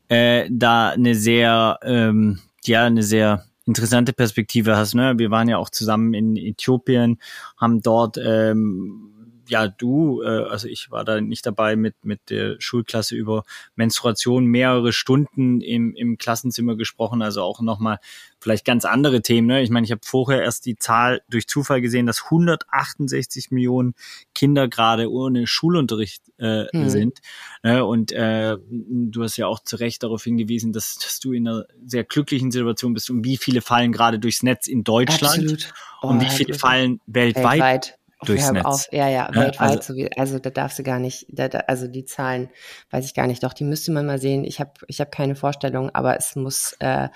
äh, 0.09 0.49
da 0.51 0.91
eine 0.91 1.15
sehr, 1.15 1.79
ähm, 1.83 2.41
ja, 2.65 2.85
eine 2.85 3.03
sehr 3.03 3.45
interessante 3.67 4.13
Perspektive 4.13 4.77
hast. 4.77 4.95
Ne? 4.95 5.15
Wir 5.19 5.31
waren 5.31 5.49
ja 5.49 5.59
auch 5.59 5.71
zusammen 5.71 6.15
in 6.15 6.37
Äthiopien, 6.37 7.19
haben 7.59 7.83
dort 7.83 8.17
ähm, 8.17 9.08
ja, 9.49 9.69
du, 9.69 10.23
äh, 10.23 10.27
also 10.27 10.69
ich 10.69 10.91
war 10.91 11.05
da 11.05 11.21
nicht 11.21 11.47
dabei 11.47 11.77
mit, 11.77 11.95
mit 12.03 12.31
der 12.31 12.57
Schulklasse 12.61 13.17
über 13.17 13.45
Menstruation 13.75 14.45
mehrere 14.47 14.93
Stunden 14.93 15.61
im, 15.61 15.95
im 15.95 16.19
Klassenzimmer 16.19 16.77
gesprochen, 16.77 17.23
also 17.23 17.43
auch 17.43 17.61
nochmal 17.61 17.99
vielleicht 18.41 18.65
ganz 18.65 18.85
andere 18.85 19.23
Themen. 19.23 19.49
Ne? 19.49 19.63
Ich 19.63 19.71
meine, 19.71 19.85
ich 19.85 19.91
habe 19.91 20.03
vorher 20.05 20.43
erst 20.43 20.67
die 20.67 20.77
Zahl 20.77 21.23
durch 21.29 21.49
Zufall 21.49 21.81
gesehen, 21.81 22.07
dass 22.07 22.25
168 22.25 23.51
Millionen 23.51 23.95
Kinder 24.35 24.69
gerade 24.69 25.11
ohne 25.11 25.47
Schulunterricht 25.47 26.23
äh, 26.39 26.65
mhm. 26.73 26.89
sind. 26.89 27.19
Ne? 27.63 27.85
Und 27.85 28.13
äh, 28.13 28.57
du 28.71 29.23
hast 29.23 29.37
ja 29.37 29.47
auch 29.47 29.61
zu 29.61 29.77
Recht 29.77 30.03
darauf 30.03 30.25
hingewiesen, 30.25 30.73
dass, 30.73 30.97
dass 30.97 31.21
du 31.21 31.33
in 31.33 31.49
einer 31.49 31.65
sehr 31.85 32.05
glücklichen 32.05 32.51
Situation 32.51 32.95
bist 32.95 33.11
und 33.11 33.25
wie 33.25 33.37
viele 33.37 33.61
fallen 33.61 33.93
gerade 33.93 34.19
durchs 34.19 34.43
Netz 34.43 34.69
in 34.69 34.85
Deutschland 34.85 35.39
Absolut. 35.39 35.73
Oh, 36.01 36.09
und 36.09 36.21
wie 36.21 36.31
viele 36.31 36.55
fallen 36.55 37.01
weltweit. 37.07 37.45
weltweit 37.45 37.98
durchs 38.25 38.51
Netz. 38.51 38.65
Auf, 38.65 38.89
ja, 38.93 39.09
ja, 39.09 39.29
weltweit. 39.33 39.79
Also, 39.79 39.95
so 39.95 40.07
also 40.17 40.39
da 40.39 40.51
darfst 40.51 40.79
du 40.79 40.83
gar 40.83 40.99
nicht, 40.99 41.27
da, 41.29 41.49
da, 41.49 41.61
also 41.61 41.87
die 41.87 42.05
Zahlen 42.05 42.51
weiß 42.91 43.05
ich 43.05 43.15
gar 43.15 43.27
nicht. 43.27 43.43
Doch, 43.43 43.53
die 43.53 43.65
müsste 43.65 43.93
man 43.93 44.07
mal 44.07 44.19
sehen. 44.19 44.45
Ich 44.45 44.61
habe 44.61 44.73
ich 44.87 45.01
hab 45.01 45.13
keine 45.13 45.37
Vorstellung, 45.37 45.91
aber 45.95 46.17
es 46.17 46.37
muss 46.37 46.75
äh, 46.81 47.09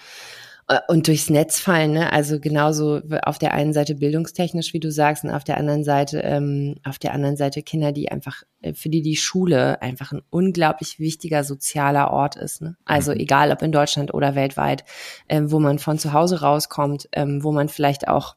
und 0.88 1.08
durchs 1.08 1.28
Netz 1.28 1.58
fallen, 1.58 1.92
ne? 1.92 2.12
Also 2.12 2.38
genauso 2.38 3.00
auf 3.24 3.38
der 3.38 3.52
einen 3.52 3.72
Seite 3.72 3.96
bildungstechnisch, 3.96 4.72
wie 4.72 4.80
du 4.80 4.90
sagst, 4.90 5.24
und 5.24 5.30
auf 5.30 5.44
der 5.44 5.58
anderen 5.58 5.84
Seite, 5.84 6.20
ähm, 6.20 6.76
auf 6.84 6.98
der 6.98 7.12
anderen 7.14 7.36
Seite 7.36 7.62
Kinder, 7.62 7.92
die 7.92 8.10
einfach, 8.10 8.42
für 8.74 8.88
die 8.88 9.02
die 9.02 9.16
Schule 9.16 9.82
einfach 9.82 10.12
ein 10.12 10.22
unglaublich 10.30 10.98
wichtiger 10.98 11.44
sozialer 11.44 12.10
Ort 12.10 12.36
ist. 12.36 12.62
Ne? 12.62 12.76
Also 12.84 13.12
mhm. 13.12 13.18
egal 13.18 13.50
ob 13.50 13.60
in 13.62 13.72
Deutschland 13.72 14.14
oder 14.14 14.34
weltweit, 14.34 14.84
ähm, 15.28 15.50
wo 15.50 15.58
man 15.58 15.78
von 15.78 15.98
zu 15.98 16.12
Hause 16.12 16.40
rauskommt, 16.40 17.08
ähm, 17.12 17.42
wo 17.42 17.52
man 17.52 17.68
vielleicht 17.68 18.08
auch 18.08 18.36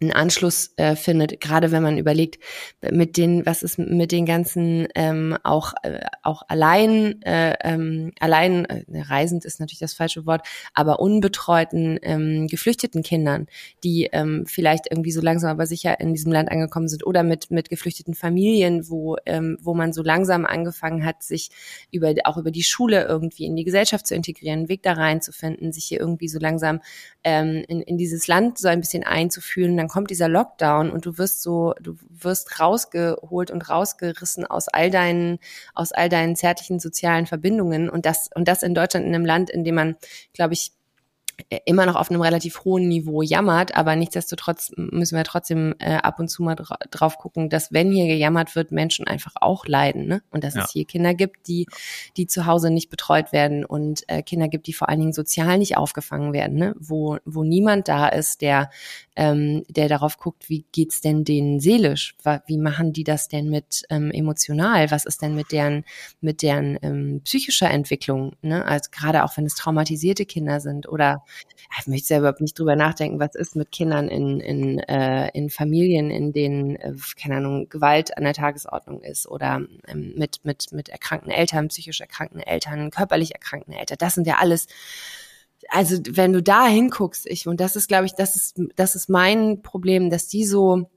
einen 0.00 0.12
Anschluss 0.12 0.72
äh, 0.76 0.96
findet, 0.96 1.40
gerade 1.40 1.72
wenn 1.72 1.82
man 1.82 1.98
überlegt, 1.98 2.38
mit 2.90 3.16
den, 3.16 3.46
was 3.46 3.62
ist 3.62 3.78
mit 3.78 4.12
den 4.12 4.26
ganzen 4.26 4.88
ähm, 4.94 5.36
auch 5.42 5.72
äh, 5.82 6.00
auch 6.22 6.42
allein 6.48 7.22
äh, 7.22 7.54
ähm, 7.62 8.12
allein 8.20 8.64
äh, 8.66 8.84
reisend 9.00 9.44
ist 9.44 9.60
natürlich 9.60 9.78
das 9.78 9.94
falsche 9.94 10.26
Wort, 10.26 10.46
aber 10.74 11.00
unbetreuten 11.00 11.98
ähm, 12.02 12.46
geflüchteten 12.48 13.02
Kindern, 13.02 13.46
die 13.82 14.08
ähm, 14.12 14.44
vielleicht 14.46 14.90
irgendwie 14.90 15.12
so 15.12 15.20
langsam 15.20 15.50
aber 15.50 15.66
sicher 15.66 16.00
in 16.00 16.12
diesem 16.12 16.32
Land 16.32 16.50
angekommen 16.50 16.88
sind 16.88 17.06
oder 17.06 17.22
mit 17.22 17.50
mit 17.50 17.68
geflüchteten 17.68 18.14
Familien, 18.14 18.88
wo 18.88 19.16
ähm, 19.26 19.58
wo 19.60 19.74
man 19.74 19.92
so 19.92 20.02
langsam 20.02 20.44
angefangen 20.44 21.04
hat, 21.04 21.22
sich 21.22 21.50
über 21.90 22.14
auch 22.24 22.36
über 22.36 22.50
die 22.50 22.64
Schule 22.64 23.04
irgendwie 23.04 23.46
in 23.46 23.56
die 23.56 23.64
Gesellschaft 23.64 24.06
zu 24.06 24.14
integrieren, 24.14 24.60
einen 24.60 24.68
Weg 24.68 24.82
da 24.82 24.92
reinzufinden, 24.92 25.72
sich 25.72 25.84
hier 25.84 26.00
irgendwie 26.00 26.28
so 26.28 26.38
langsam 26.38 26.80
ähm, 27.22 27.64
in, 27.68 27.80
in 27.80 27.96
dieses 27.98 28.26
Land 28.26 28.58
so 28.58 28.68
ein 28.68 28.80
bisschen 28.80 29.04
einzufühlen 29.04 29.74
dann 29.84 29.88
kommt 29.90 30.08
dieser 30.08 30.30
Lockdown 30.30 30.90
und 30.90 31.04
du 31.04 31.18
wirst 31.18 31.42
so, 31.42 31.74
du 31.78 31.96
wirst 32.08 32.58
rausgeholt 32.58 33.50
und 33.50 33.68
rausgerissen 33.68 34.46
aus 34.46 34.68
all 34.68 34.90
deinen, 34.90 35.38
aus 35.74 35.92
all 35.92 36.08
deinen 36.08 36.36
zärtlichen 36.36 36.80
sozialen 36.80 37.26
Verbindungen. 37.26 37.90
Und 37.90 38.06
das, 38.06 38.30
und 38.34 38.48
das 38.48 38.62
in 38.62 38.74
Deutschland 38.74 39.04
in 39.04 39.14
einem 39.14 39.26
Land, 39.26 39.50
in 39.50 39.62
dem 39.62 39.74
man, 39.74 39.96
glaube 40.32 40.54
ich, 40.54 40.72
immer 41.64 41.86
noch 41.86 41.96
auf 41.96 42.10
einem 42.10 42.20
relativ 42.20 42.64
hohen 42.64 42.88
Niveau 42.88 43.22
jammert, 43.22 43.76
aber 43.76 43.96
nichtsdestotrotz 43.96 44.72
müssen 44.76 45.16
wir 45.16 45.24
trotzdem 45.24 45.74
äh, 45.78 45.94
ab 45.96 46.18
und 46.18 46.28
zu 46.28 46.42
mal 46.42 46.54
dra 46.54 46.76
drauf 46.90 47.18
gucken, 47.18 47.48
dass 47.48 47.72
wenn 47.72 47.92
hier 47.92 48.06
gejammert 48.06 48.54
wird, 48.56 48.72
Menschen 48.72 49.06
einfach 49.06 49.34
auch 49.40 49.66
leiden, 49.66 50.06
ne? 50.06 50.22
Und 50.30 50.44
dass 50.44 50.54
ja. 50.54 50.64
es 50.64 50.70
hier 50.70 50.84
Kinder 50.84 51.14
gibt, 51.14 51.48
die 51.48 51.66
die 52.16 52.26
zu 52.26 52.46
Hause 52.46 52.70
nicht 52.70 52.90
betreut 52.90 53.32
werden 53.32 53.64
und 53.64 54.08
äh, 54.08 54.22
Kinder 54.22 54.48
gibt, 54.48 54.66
die 54.66 54.72
vor 54.72 54.88
allen 54.88 55.00
Dingen 55.00 55.12
sozial 55.12 55.58
nicht 55.58 55.76
aufgefangen 55.76 56.32
werden, 56.32 56.56
ne? 56.56 56.74
Wo 56.78 57.18
wo 57.24 57.42
niemand 57.42 57.88
da 57.88 58.08
ist, 58.08 58.40
der 58.40 58.70
ähm, 59.16 59.64
der 59.68 59.88
darauf 59.88 60.18
guckt, 60.18 60.48
wie 60.48 60.64
geht's 60.72 61.00
denn 61.00 61.24
denen 61.24 61.60
seelisch? 61.60 62.16
Wie 62.46 62.58
machen 62.58 62.92
die 62.92 63.04
das 63.04 63.28
denn 63.28 63.48
mit 63.48 63.82
ähm, 63.90 64.10
emotional? 64.10 64.90
Was 64.90 65.04
ist 65.04 65.22
denn 65.22 65.34
mit 65.34 65.52
deren 65.52 65.84
mit 66.20 66.42
deren 66.42 66.78
ähm, 66.82 67.20
psychischer 67.24 67.70
Entwicklung? 67.70 68.34
Ne? 68.42 68.64
Also 68.64 68.90
gerade 68.90 69.24
auch 69.24 69.36
wenn 69.36 69.46
es 69.46 69.54
traumatisierte 69.54 70.26
Kinder 70.26 70.60
sind 70.60 70.88
oder 70.88 71.23
ich 71.80 71.86
möchte 71.86 72.06
selber 72.06 72.28
überhaupt 72.28 72.40
nicht 72.40 72.58
drüber 72.58 72.76
nachdenken, 72.76 73.20
was 73.20 73.34
ist 73.34 73.56
mit 73.56 73.72
Kindern 73.72 74.08
in, 74.08 74.40
in, 74.40 74.78
äh, 74.80 75.28
in 75.30 75.50
Familien, 75.50 76.10
in 76.10 76.32
denen, 76.32 76.76
äh, 76.76 76.94
keine 77.20 77.36
Ahnung, 77.36 77.68
Gewalt 77.68 78.16
an 78.16 78.24
der 78.24 78.34
Tagesordnung 78.34 79.02
ist 79.02 79.26
oder 79.28 79.62
ähm, 79.88 80.14
mit, 80.16 80.44
mit, 80.44 80.72
mit 80.72 80.88
erkrankten 80.88 81.32
Eltern, 81.32 81.68
psychisch 81.68 82.00
erkrankten 82.00 82.40
Eltern, 82.40 82.90
körperlich 82.90 83.32
erkrankten 83.32 83.74
Eltern. 83.74 83.98
Das 83.98 84.14
sind 84.14 84.26
ja 84.26 84.36
alles 84.38 84.66
also 85.68 85.96
wenn 86.10 86.32
du 86.32 86.42
da 86.42 86.66
hinguckst, 86.66 87.26
ich, 87.26 87.46
und 87.46 87.60
das 87.60 87.76
ist, 87.76 87.88
glaube 87.88 88.06
ich, 88.06 88.12
das 88.12 88.36
ist, 88.36 88.60
das 88.76 88.94
ist 88.94 89.08
mein 89.08 89.62
Problem, 89.62 90.10
dass 90.10 90.28
die 90.28 90.44
so, 90.44 90.90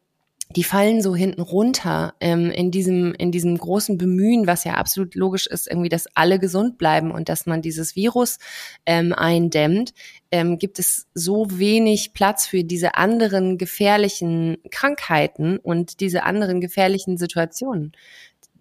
die 0.55 0.63
fallen 0.63 1.01
so 1.01 1.15
hinten 1.15 1.41
runter 1.41 2.13
ähm, 2.21 2.51
in 2.51 2.71
diesem 2.71 3.13
in 3.13 3.31
diesem 3.31 3.57
großen 3.57 3.97
Bemühen, 3.97 4.47
was 4.47 4.63
ja 4.63 4.75
absolut 4.75 5.15
logisch 5.15 5.45
ist, 5.47 5.67
irgendwie, 5.67 5.89
dass 5.89 6.07
alle 6.15 6.39
gesund 6.39 6.77
bleiben 6.77 7.11
und 7.11 7.27
dass 7.29 7.45
man 7.45 7.61
dieses 7.61 7.95
Virus 7.95 8.39
ähm, 8.85 9.13
eindämmt, 9.13 9.93
ähm, 10.31 10.57
gibt 10.57 10.79
es 10.79 11.07
so 11.13 11.47
wenig 11.51 12.13
Platz 12.13 12.47
für 12.47 12.63
diese 12.63 12.95
anderen 12.95 13.57
gefährlichen 13.57 14.57
Krankheiten 14.71 15.57
und 15.57 15.99
diese 15.99 16.23
anderen 16.23 16.61
gefährlichen 16.61 17.17
Situationen 17.17 17.91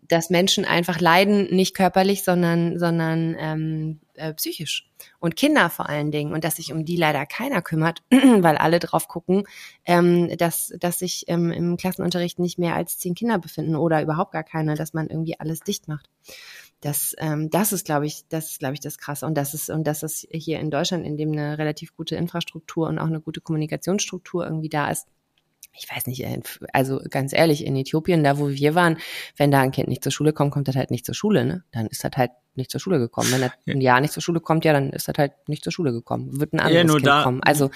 dass 0.08 0.30
Menschen 0.30 0.64
einfach 0.64 1.00
leiden, 1.00 1.54
nicht 1.54 1.74
körperlich, 1.74 2.24
sondern, 2.24 2.78
sondern 2.78 3.36
ähm, 3.38 4.00
äh, 4.14 4.32
psychisch. 4.34 4.88
Und 5.18 5.36
Kinder 5.36 5.70
vor 5.70 5.88
allen 5.88 6.10
Dingen. 6.10 6.32
Und 6.32 6.44
dass 6.44 6.56
sich 6.56 6.72
um 6.72 6.84
die 6.84 6.96
leider 6.96 7.26
keiner 7.26 7.62
kümmert, 7.62 8.02
weil 8.10 8.56
alle 8.56 8.78
drauf 8.78 9.08
gucken, 9.08 9.44
ähm, 9.84 10.36
dass, 10.36 10.72
dass 10.78 10.98
sich 10.98 11.24
ähm, 11.28 11.50
im 11.50 11.76
Klassenunterricht 11.76 12.38
nicht 12.38 12.58
mehr 12.58 12.74
als 12.74 12.98
zehn 12.98 13.14
Kinder 13.14 13.38
befinden 13.38 13.76
oder 13.76 14.02
überhaupt 14.02 14.32
gar 14.32 14.44
keine, 14.44 14.74
dass 14.74 14.94
man 14.94 15.08
irgendwie 15.08 15.38
alles 15.38 15.60
dicht 15.60 15.88
macht. 15.88 16.08
Das, 16.80 17.14
ähm, 17.18 17.50
das 17.50 17.72
ist, 17.72 17.86
glaube 17.86 18.06
ich, 18.06 18.24
das 18.28 18.52
ist, 18.52 18.58
glaube 18.58 18.74
ich, 18.74 18.80
das 18.80 18.98
Krasse. 18.98 19.26
Und 19.26 19.34
das 19.34 19.54
ist, 19.54 19.70
und 19.70 19.84
das 19.86 20.02
ist 20.02 20.26
hier 20.30 20.60
in 20.60 20.70
Deutschland, 20.70 21.06
in 21.06 21.16
dem 21.16 21.32
eine 21.32 21.58
relativ 21.58 21.96
gute 21.96 22.16
Infrastruktur 22.16 22.88
und 22.88 22.98
auch 22.98 23.06
eine 23.06 23.20
gute 23.20 23.40
Kommunikationsstruktur 23.40 24.44
irgendwie 24.44 24.68
da 24.68 24.90
ist, 24.90 25.06
ich 25.78 25.88
weiß 25.90 26.06
nicht, 26.06 26.24
also 26.72 27.00
ganz 27.10 27.32
ehrlich, 27.32 27.64
in 27.64 27.76
Äthiopien, 27.76 28.24
da 28.24 28.38
wo 28.38 28.48
wir 28.48 28.74
waren, 28.74 28.98
wenn 29.36 29.50
da 29.50 29.60
ein 29.60 29.72
Kind 29.72 29.88
nicht 29.88 30.02
zur 30.02 30.12
Schule 30.12 30.32
kommt, 30.32 30.52
kommt 30.52 30.68
das 30.68 30.76
halt 30.76 30.90
nicht 30.90 31.04
zur 31.04 31.14
Schule, 31.14 31.44
ne? 31.44 31.64
Dann 31.72 31.86
ist 31.86 32.04
das 32.04 32.12
halt 32.16 32.30
nicht 32.54 32.70
zur 32.70 32.80
Schule 32.80 32.98
gekommen. 32.98 33.30
Wenn 33.32 33.42
das 33.42 33.52
ein 33.66 33.80
Jahr 33.80 34.00
nicht 34.00 34.12
zur 34.12 34.22
Schule 34.22 34.40
kommt, 34.40 34.64
ja, 34.64 34.72
dann 34.72 34.90
ist 34.90 35.08
das 35.08 35.14
halt 35.18 35.32
nicht 35.48 35.62
zur 35.62 35.72
Schule 35.72 35.92
gekommen. 35.92 36.40
Wird 36.40 36.52
ein 36.52 36.60
anderes 36.60 36.76
ja, 36.76 36.84
nur 36.84 36.96
Kind 36.96 37.06
da, 37.06 37.22
kommen. 37.22 37.42
Also 37.42 37.70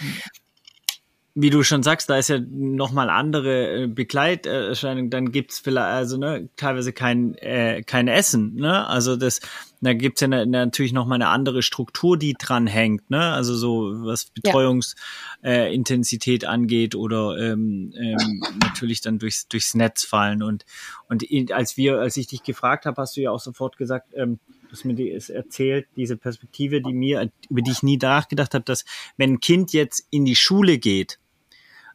wie 1.35 1.51
du 1.51 1.63
schon 1.63 1.83
sagst, 1.83 2.11
da 2.11 2.17
ist 2.17 2.29
ja 2.29 2.39
nochmal 2.51 3.09
andere 3.09 3.85
äh, 3.85 3.87
Begleiterscheinungen, 3.87 5.11
dann 5.11 5.31
gibt's 5.31 5.61
vielleicht, 5.61 5.87
also 5.87 6.17
ne, 6.17 6.49
teilweise 6.57 6.93
kein, 6.93 7.35
äh, 7.37 7.83
kein 7.83 8.09
Essen, 8.09 8.57
ne? 8.57 8.87
Also 8.87 9.17
das, 9.17 9.41
da 9.81 9.95
gibt's 9.95 10.21
ja 10.21 10.29
ne, 10.29 10.47
natürlich 10.47 10.93
nochmal 10.93 11.17
eine 11.17 11.29
andere 11.29 11.63
Struktur, 11.63 12.19
die 12.19 12.35
dran 12.35 12.67
hängt, 12.67 13.09
ne? 13.11 13.33
Also 13.33 13.57
so 13.57 14.05
was 14.05 14.27
Betreuungsintensität 14.27 16.43
ja. 16.43 16.51
äh, 16.51 16.53
angeht 16.53 16.95
oder 16.95 17.39
ähm, 17.39 17.95
ähm, 17.97 18.45
natürlich 18.63 19.01
dann 19.01 19.19
durchs, 19.19 19.49
durchs 19.49 19.75
Netz 19.75 20.05
fallen. 20.05 20.43
Und, 20.43 20.67
und 21.09 21.25
als 21.53 21.79
wir, 21.79 21.99
als 21.99 22.19
ich 22.19 22.27
dich 22.27 22.43
gefragt 22.43 22.85
habe, 22.85 23.01
hast 23.01 23.17
du 23.17 23.23
ja 23.23 23.31
auch 23.31 23.41
sofort 23.41 23.79
gesagt, 23.79 24.13
ähm, 24.15 24.39
dass 24.71 24.85
mir 24.85 24.95
die 24.95 25.11
es 25.11 25.31
erzählt, 25.31 25.87
diese 25.97 26.17
Perspektive, 26.17 26.83
die 26.83 26.93
mir, 26.93 27.31
über 27.49 27.63
die 27.63 27.71
ich 27.71 27.83
nie 27.83 27.97
nachgedacht 27.97 28.53
habe, 28.55 28.65
dass 28.65 28.85
wenn 29.17 29.35
ein 29.35 29.41
Kind 29.41 29.73
jetzt 29.73 30.07
in 30.11 30.27
die 30.27 30.37
Schule 30.37 30.79
geht, 30.79 31.19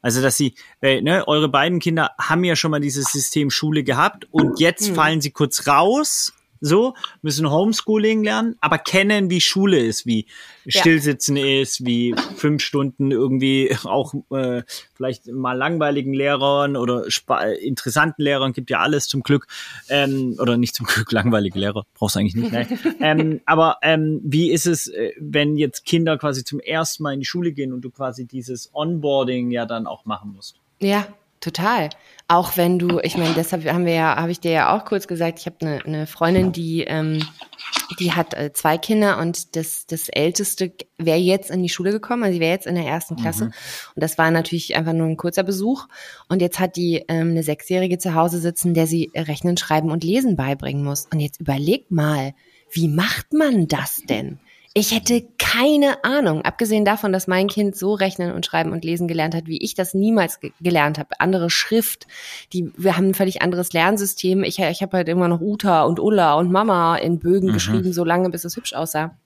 also 0.01 0.21
dass 0.21 0.37
sie, 0.37 0.53
äh, 0.81 1.01
ne, 1.01 1.27
eure 1.27 1.49
beiden 1.49 1.79
Kinder 1.79 2.11
haben 2.19 2.43
ja 2.43 2.55
schon 2.55 2.71
mal 2.71 2.79
dieses 2.79 3.11
System 3.11 3.49
Schule 3.49 3.83
gehabt 3.83 4.27
und 4.31 4.59
jetzt 4.59 4.89
mhm. 4.89 4.95
fallen 4.95 5.21
sie 5.21 5.31
kurz 5.31 5.67
raus 5.67 6.33
so, 6.65 6.95
müssen 7.21 7.49
Homeschooling 7.49 8.23
lernen, 8.23 8.55
aber 8.59 8.79
kennen, 8.79 9.29
wie 9.29 9.39
Schule 9.39 9.79
ist, 9.79 10.05
wie 10.07 10.25
ja. 10.65 10.79
Stillsitzen 10.81 11.37
ist, 11.37 11.85
wie 11.85 12.15
fünf 12.35 12.63
Stunden 12.63 13.11
irgendwie 13.11 13.75
auch 13.83 14.15
äh, 14.31 14.63
vielleicht 14.95 15.27
mal 15.27 15.53
langweiligen 15.53 16.13
Lehrern 16.13 16.75
oder 16.75 17.05
interessanten 17.61 18.23
Lehrern, 18.23 18.53
gibt 18.53 18.71
ja 18.71 18.79
alles 18.79 19.07
zum 19.07 19.21
Glück, 19.21 19.47
ähm, 19.89 20.37
oder 20.39 20.57
nicht 20.57 20.75
zum 20.75 20.87
Glück, 20.87 21.11
langweilige 21.11 21.59
Lehrer, 21.59 21.85
brauchst 21.93 22.15
du 22.15 22.19
eigentlich 22.19 22.35
nicht, 22.35 22.51
ne? 22.51 22.67
ähm, 22.99 23.41
aber 23.45 23.77
ähm, 23.83 24.21
wie 24.23 24.51
ist 24.51 24.65
es, 24.65 24.87
äh, 24.87 25.11
wenn 25.19 25.57
jetzt 25.57 25.85
Kinder 25.85 26.17
quasi 26.17 26.43
zum 26.43 26.59
ersten 26.59 27.03
Mal 27.03 27.13
in 27.13 27.19
die 27.19 27.25
Schule 27.27 27.51
gehen 27.51 27.73
und 27.73 27.81
du 27.81 27.91
quasi 27.91 28.25
dieses 28.25 28.71
Onboarding 28.73 29.51
ja 29.51 29.67
dann 29.67 29.85
auch 29.85 30.05
machen 30.05 30.33
musst? 30.33 30.55
Ja, 30.79 31.07
Total. 31.45 31.91
Auch 32.27 32.57
wenn 32.57 32.79
du, 32.79 32.99
ich 33.03 33.17
meine, 33.17 33.35
deshalb 33.35 33.71
haben 33.71 33.85
wir 33.85 33.93
ja, 33.93 34.15
habe 34.15 34.31
ich 34.31 34.39
dir 34.39 34.49
ja 34.49 34.75
auch 34.75 34.83
kurz 34.83 35.05
gesagt, 35.05 35.37
ich 35.37 35.45
habe 35.45 35.57
eine, 35.61 35.85
eine 35.85 36.07
Freundin, 36.07 36.51
die, 36.51 36.81
ähm, 36.81 37.23
die 37.99 38.13
hat 38.13 38.33
äh, 38.33 38.51
zwei 38.51 38.79
Kinder 38.79 39.19
und 39.19 39.55
das, 39.55 39.85
das 39.85 40.09
Älteste 40.09 40.71
wäre 40.97 41.19
jetzt 41.19 41.51
in 41.51 41.61
die 41.61 41.69
Schule 41.69 41.91
gekommen, 41.91 42.23
also 42.23 42.33
sie 42.33 42.39
wäre 42.39 42.53
jetzt 42.53 42.65
in 42.65 42.73
der 42.73 42.85
ersten 42.85 43.15
Klasse. 43.15 43.45
Mhm. 43.45 43.53
Und 43.93 44.01
das 44.01 44.17
war 44.17 44.31
natürlich 44.31 44.75
einfach 44.75 44.93
nur 44.93 45.05
ein 45.05 45.17
kurzer 45.17 45.43
Besuch. 45.43 45.85
Und 46.27 46.41
jetzt 46.41 46.59
hat 46.59 46.77
die 46.77 47.05
ähm, 47.09 47.29
eine 47.29 47.43
Sechsjährige 47.43 47.99
zu 47.99 48.15
Hause 48.15 48.39
sitzen, 48.39 48.73
der 48.73 48.87
sie 48.87 49.11
Rechnen, 49.13 49.55
Schreiben 49.55 49.91
und 49.91 50.03
Lesen 50.03 50.35
beibringen 50.35 50.83
muss. 50.83 51.07
Und 51.13 51.19
jetzt 51.19 51.39
überleg 51.39 51.91
mal, 51.91 52.33
wie 52.71 52.87
macht 52.87 53.33
man 53.33 53.67
das 53.67 54.01
denn? 54.09 54.39
Ich 54.77 54.91
hätte 54.93 55.25
keine 55.37 56.03
Ahnung, 56.03 56.41
abgesehen 56.41 56.83
davon, 56.83 57.13
dass 57.13 57.27
mein 57.27 57.47
Kind 57.47 57.77
so 57.77 57.93
rechnen 57.93 58.33
und 58.33 58.45
schreiben 58.45 58.73
und 58.73 58.83
lesen 58.83 59.07
gelernt 59.07 59.33
hat, 59.33 59.47
wie 59.47 59.63
ich 59.63 59.73
das 59.73 59.93
niemals 59.93 60.41
ge 60.41 60.51
gelernt 60.59 60.99
habe. 60.99 61.17
Andere 61.19 61.49
Schrift, 61.49 62.07
die 62.51 62.73
wir 62.75 62.97
haben 62.97 63.07
ein 63.07 63.13
völlig 63.13 63.41
anderes 63.41 63.71
Lernsystem. 63.71 64.43
Ich, 64.43 64.59
ich 64.59 64.81
habe 64.81 64.97
halt 64.97 65.07
immer 65.07 65.29
noch 65.29 65.39
Uta 65.39 65.83
und 65.83 66.01
Ulla 66.01 66.33
und 66.33 66.51
Mama 66.51 66.97
in 66.97 67.19
Bögen 67.19 67.51
mhm. 67.51 67.53
geschrieben, 67.53 67.93
so 67.93 68.03
lange 68.03 68.29
bis 68.29 68.43
es 68.43 68.57
hübsch 68.57 68.73
aussah. 68.73 69.17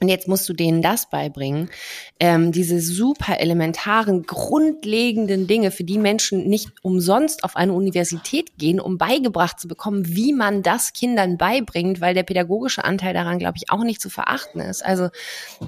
Und 0.00 0.08
jetzt 0.08 0.26
musst 0.26 0.48
du 0.48 0.52
denen 0.52 0.82
das 0.82 1.08
beibringen, 1.08 1.70
ähm, 2.18 2.50
diese 2.50 2.80
super 2.80 3.38
elementaren, 3.38 4.24
grundlegenden 4.24 5.46
Dinge, 5.46 5.70
für 5.70 5.84
die 5.84 5.98
Menschen 5.98 6.48
nicht 6.48 6.70
umsonst 6.82 7.44
auf 7.44 7.54
eine 7.56 7.72
Universität 7.72 8.58
gehen, 8.58 8.80
um 8.80 8.98
beigebracht 8.98 9.60
zu 9.60 9.68
bekommen, 9.68 10.08
wie 10.08 10.32
man 10.32 10.62
das 10.62 10.92
Kindern 10.92 11.38
beibringt, 11.38 12.00
weil 12.00 12.14
der 12.14 12.24
pädagogische 12.24 12.84
Anteil 12.84 13.14
daran, 13.14 13.38
glaube 13.38 13.56
ich, 13.56 13.70
auch 13.70 13.84
nicht 13.84 14.00
zu 14.00 14.10
verachten 14.10 14.60
ist. 14.60 14.84
Also 14.84 15.10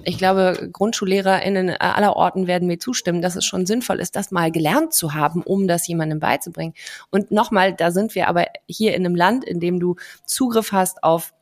ich 0.03 0.19
glaube, 0.19 0.71
GrundschullehrerInnen 0.73 1.71
aller 1.71 2.17
Orten 2.17 2.49
werden 2.49 2.67
mir 2.67 2.79
zustimmen, 2.79 3.23
dass 3.23 3.37
es 3.37 3.45
schon 3.45 3.65
sinnvoll 3.65 4.01
ist, 4.01 4.17
das 4.17 4.33
mal 4.33 4.51
gelernt 4.51 4.93
zu 4.93 5.15
haben, 5.15 5.43
um 5.43 5.69
das 5.69 5.87
jemandem 5.87 6.19
beizubringen. 6.19 6.75
Und 7.11 7.31
nochmal, 7.31 7.75
da 7.75 7.93
sind 7.93 8.15
wir 8.17 8.29
aber 8.29 8.47
hier 8.67 8.95
in 8.95 9.07
einem 9.07 9.15
Land, 9.15 9.45
in 9.45 9.61
dem 9.61 9.79
du 9.79 9.95
Zugriff 10.25 10.73
hast 10.73 11.05
auf 11.05 11.33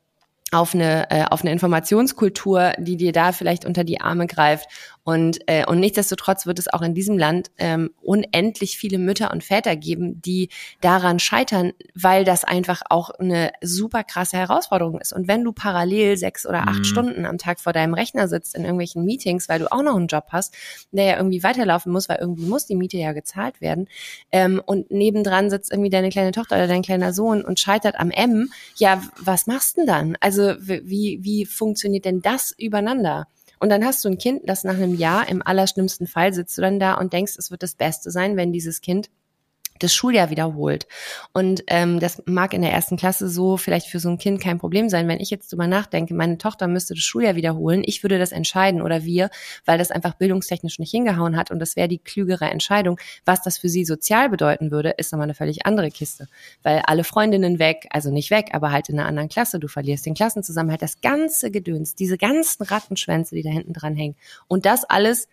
auf 0.50 0.74
eine, 0.74 1.10
äh, 1.10 1.24
auf 1.24 1.42
eine 1.42 1.52
Informationskultur, 1.52 2.72
die 2.78 2.96
dir 2.96 3.12
da 3.12 3.32
vielleicht 3.32 3.64
unter 3.64 3.84
die 3.84 4.00
Arme 4.00 4.26
greift 4.26 4.68
und, 5.05 5.40
äh, 5.47 5.66
und 5.66 5.81
nichtsdestotrotz 5.81 6.47
wird 6.47 6.59
es 6.59 6.72
auch 6.72 6.81
in 6.81 6.94
diesem 6.94 7.18
Land 7.18 7.51
ähm, 7.59 7.90
unendlich 8.01 8.78
viele 8.78 8.98
Mütter 8.98 9.31
und 9.31 9.44
Väter 9.44 9.76
geben, 9.76 10.22
die 10.22 10.48
daran 10.81 11.18
scheitern, 11.18 11.72
weil 11.94 12.24
das 12.24 12.44
einfach 12.44 12.81
auch 12.89 13.10
eine 13.10 13.52
super 13.60 14.02
krasse 14.02 14.39
Herausforderung 14.39 14.98
ist. 14.98 15.12
Und 15.12 15.28
wenn 15.28 15.44
du 15.44 15.52
parallel 15.52 16.16
sechs 16.16 16.47
oder 16.47 16.68
acht 16.68 16.78
mhm. 16.78 16.85
Stunden 16.85 17.26
am 17.26 17.36
Tag 17.36 17.60
vor 17.60 17.74
deinem 17.74 17.93
Rechner 17.93 18.28
sitzt 18.28 18.55
in 18.55 18.62
irgendwelchen 18.62 19.05
Meetings, 19.05 19.48
weil 19.51 19.59
du 19.59 19.70
auch 19.70 19.82
noch 19.82 19.94
einen 19.94 20.06
Job 20.06 20.24
hast, 20.31 20.55
der 20.90 21.05
ja 21.05 21.16
irgendwie 21.16 21.43
weiterlaufen 21.43 21.93
muss, 21.93 22.09
weil 22.09 22.18
irgendwie 22.20 22.47
muss 22.47 22.64
die 22.64 22.74
Miete 22.74 22.97
ja 22.97 23.12
gezahlt 23.12 23.60
werden, 23.60 23.89
ähm, 24.32 24.62
und 24.64 24.90
nebendran 24.90 25.51
sitzt 25.51 25.70
irgendwie 25.70 25.90
deine 25.90 26.09
kleine 26.09 26.32
Tochter 26.32 26.56
oder 26.56 26.66
dein 26.66 26.82
kleiner 26.82 27.12
Sohn 27.12 27.44
und 27.44 27.60
scheitert 27.60 28.01
am 28.01 28.10
M, 28.10 28.51
ja, 28.76 29.02
was 29.20 29.47
machst 29.47 29.76
du 29.76 29.82
denn 29.82 29.86
dann? 29.86 30.16
Also 30.20 30.55
wie, 30.60 31.18
wie 31.22 31.44
funktioniert 31.44 32.06
denn 32.06 32.22
das 32.22 32.55
übereinander? 32.56 33.26
Und 33.64 33.70
dann 33.70 33.86
hast 33.86 34.04
du 34.04 34.10
ein 34.10 34.18
Kind, 34.18 34.42
das 34.44 34.64
nach 34.64 34.74
einem 34.74 34.94
Jahr 34.94 35.26
im 35.26 35.40
allerschlimmsten 35.40 36.06
Fall 36.06 36.34
sitzt 36.34 36.58
du 36.58 36.60
dann 36.60 36.78
da 36.78 36.96
und 36.96 37.14
denkst, 37.14 37.32
es 37.38 37.50
wird 37.50 37.62
das 37.62 37.74
Beste 37.74 38.10
sein, 38.10 38.36
wenn 38.36 38.52
dieses 38.52 38.82
Kind 38.82 39.08
das 39.80 39.94
Schuljahr 39.94 40.30
wiederholt. 40.30 40.86
Und 41.32 41.64
ähm, 41.66 41.98
das 41.98 42.22
mag 42.26 42.55
in 42.55 42.62
der 42.62 42.72
ersten 42.72 42.96
Klasse 42.96 43.28
so 43.28 43.56
vielleicht 43.56 43.88
für 43.88 43.98
so 43.98 44.09
ein 44.09 44.18
Kind 44.18 44.40
kein 44.40 44.59
Problem 44.59 44.88
sein. 44.88 45.09
Wenn 45.09 45.20
ich 45.20 45.30
jetzt 45.30 45.51
drüber 45.51 45.66
nachdenke, 45.66 46.14
meine 46.14 46.38
Tochter 46.38 46.68
müsste 46.68 46.94
das 46.94 47.02
Schuljahr 47.02 47.34
wiederholen, 47.34 47.82
ich 47.84 48.02
würde 48.02 48.18
das 48.18 48.32
entscheiden 48.32 48.82
oder 48.82 49.05
wir, 49.05 49.30
weil 49.64 49.78
das 49.78 49.90
einfach 49.90 50.14
bildungstechnisch 50.14 50.78
nicht 50.78 50.90
hingehauen 50.90 51.36
hat 51.36 51.51
und 51.51 51.59
das 51.59 51.76
wäre 51.76 51.88
die 51.88 51.98
klügere 51.98 52.51
Entscheidung. 52.51 52.98
Was 53.24 53.42
das 53.42 53.59
für 53.59 53.68
sie 53.68 53.84
sozial 53.84 54.30
bedeuten 54.30 54.70
würde, 54.70 54.90
ist 54.90 55.12
nochmal 55.12 55.26
eine 55.26 55.34
völlig 55.34 55.66
andere 55.66 55.90
Kiste. 55.90 56.28
Weil 56.62 56.82
alle 56.86 57.05
Freundinnen 57.05 57.59
weg, 57.59 57.88
also 57.90 58.10
nicht 58.10 58.30
weg, 58.30 58.51
aber 58.52 58.70
halt 58.70 58.88
in 58.88 58.98
einer 58.98 59.09
anderen 59.09 59.28
Klasse, 59.28 59.59
du 59.59 59.68
verlierst 59.68 60.06
den 60.06 60.14
Klassenzusammenhalt, 60.14 60.82
das 60.82 61.01
ganze 61.01 61.51
Gedöns, 61.51 61.94
diese 61.94 62.16
ganzen 62.16 62.62
Rattenschwänze, 62.62 63.34
die 63.34 63.42
da 63.42 63.51
hinten 63.51 63.72
dran 63.72 63.96
hängen. 63.96 64.14
Und 64.46 64.66
das 64.66 64.84
alles 64.84 65.28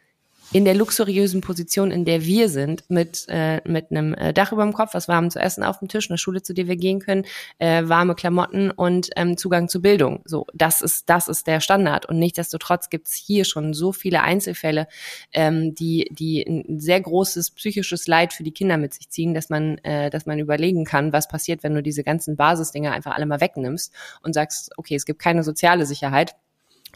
in 0.53 0.65
der 0.65 0.75
luxuriösen 0.75 1.41
Position, 1.41 1.91
in 1.91 2.03
der 2.03 2.25
wir 2.25 2.49
sind, 2.49 2.83
mit, 2.89 3.25
äh, 3.29 3.61
mit 3.69 3.91
einem 3.91 4.13
äh, 4.13 4.33
Dach 4.33 4.51
über 4.51 4.63
dem 4.63 4.73
Kopf, 4.73 4.93
was 4.93 5.07
warm 5.07 5.29
zu 5.29 5.39
essen 5.39 5.63
auf 5.63 5.79
dem 5.79 5.87
Tisch, 5.87 6.09
eine 6.09 6.17
Schule, 6.17 6.41
zu 6.41 6.53
der 6.53 6.67
wir 6.67 6.75
gehen 6.75 6.99
können, 6.99 7.25
äh, 7.57 7.83
warme 7.85 8.15
Klamotten 8.15 8.69
und 8.69 9.09
ähm, 9.15 9.37
Zugang 9.37 9.69
zu 9.69 9.81
Bildung. 9.81 10.21
So, 10.25 10.45
das 10.53 10.81
ist, 10.81 11.09
das 11.09 11.29
ist 11.29 11.47
der 11.47 11.61
Standard. 11.61 12.05
Und 12.05 12.19
nichtsdestotrotz 12.19 12.89
gibt's 12.89 13.13
hier 13.13 13.45
schon 13.45 13.73
so 13.73 13.93
viele 13.93 14.21
Einzelfälle, 14.21 14.87
ähm, 15.31 15.73
die, 15.73 16.09
die 16.11 16.43
ein 16.43 16.79
sehr 16.79 16.99
großes 16.99 17.51
psychisches 17.51 18.07
Leid 18.07 18.33
für 18.33 18.43
die 18.43 18.51
Kinder 18.51 18.77
mit 18.77 18.93
sich 18.93 19.09
ziehen, 19.09 19.33
dass 19.33 19.49
man, 19.49 19.77
äh, 19.79 20.09
dass 20.09 20.25
man 20.25 20.39
überlegen 20.39 20.83
kann, 20.83 21.13
was 21.13 21.29
passiert, 21.29 21.63
wenn 21.63 21.73
du 21.73 21.81
diese 21.81 22.03
ganzen 22.03 22.35
Basisdinger 22.35 22.91
einfach 22.91 23.15
alle 23.15 23.25
mal 23.25 23.39
wegnimmst 23.39 23.93
und 24.21 24.33
sagst, 24.33 24.71
okay, 24.77 24.95
es 24.95 25.05
gibt 25.05 25.19
keine 25.19 25.43
soziale 25.43 25.85
Sicherheit 25.85 26.35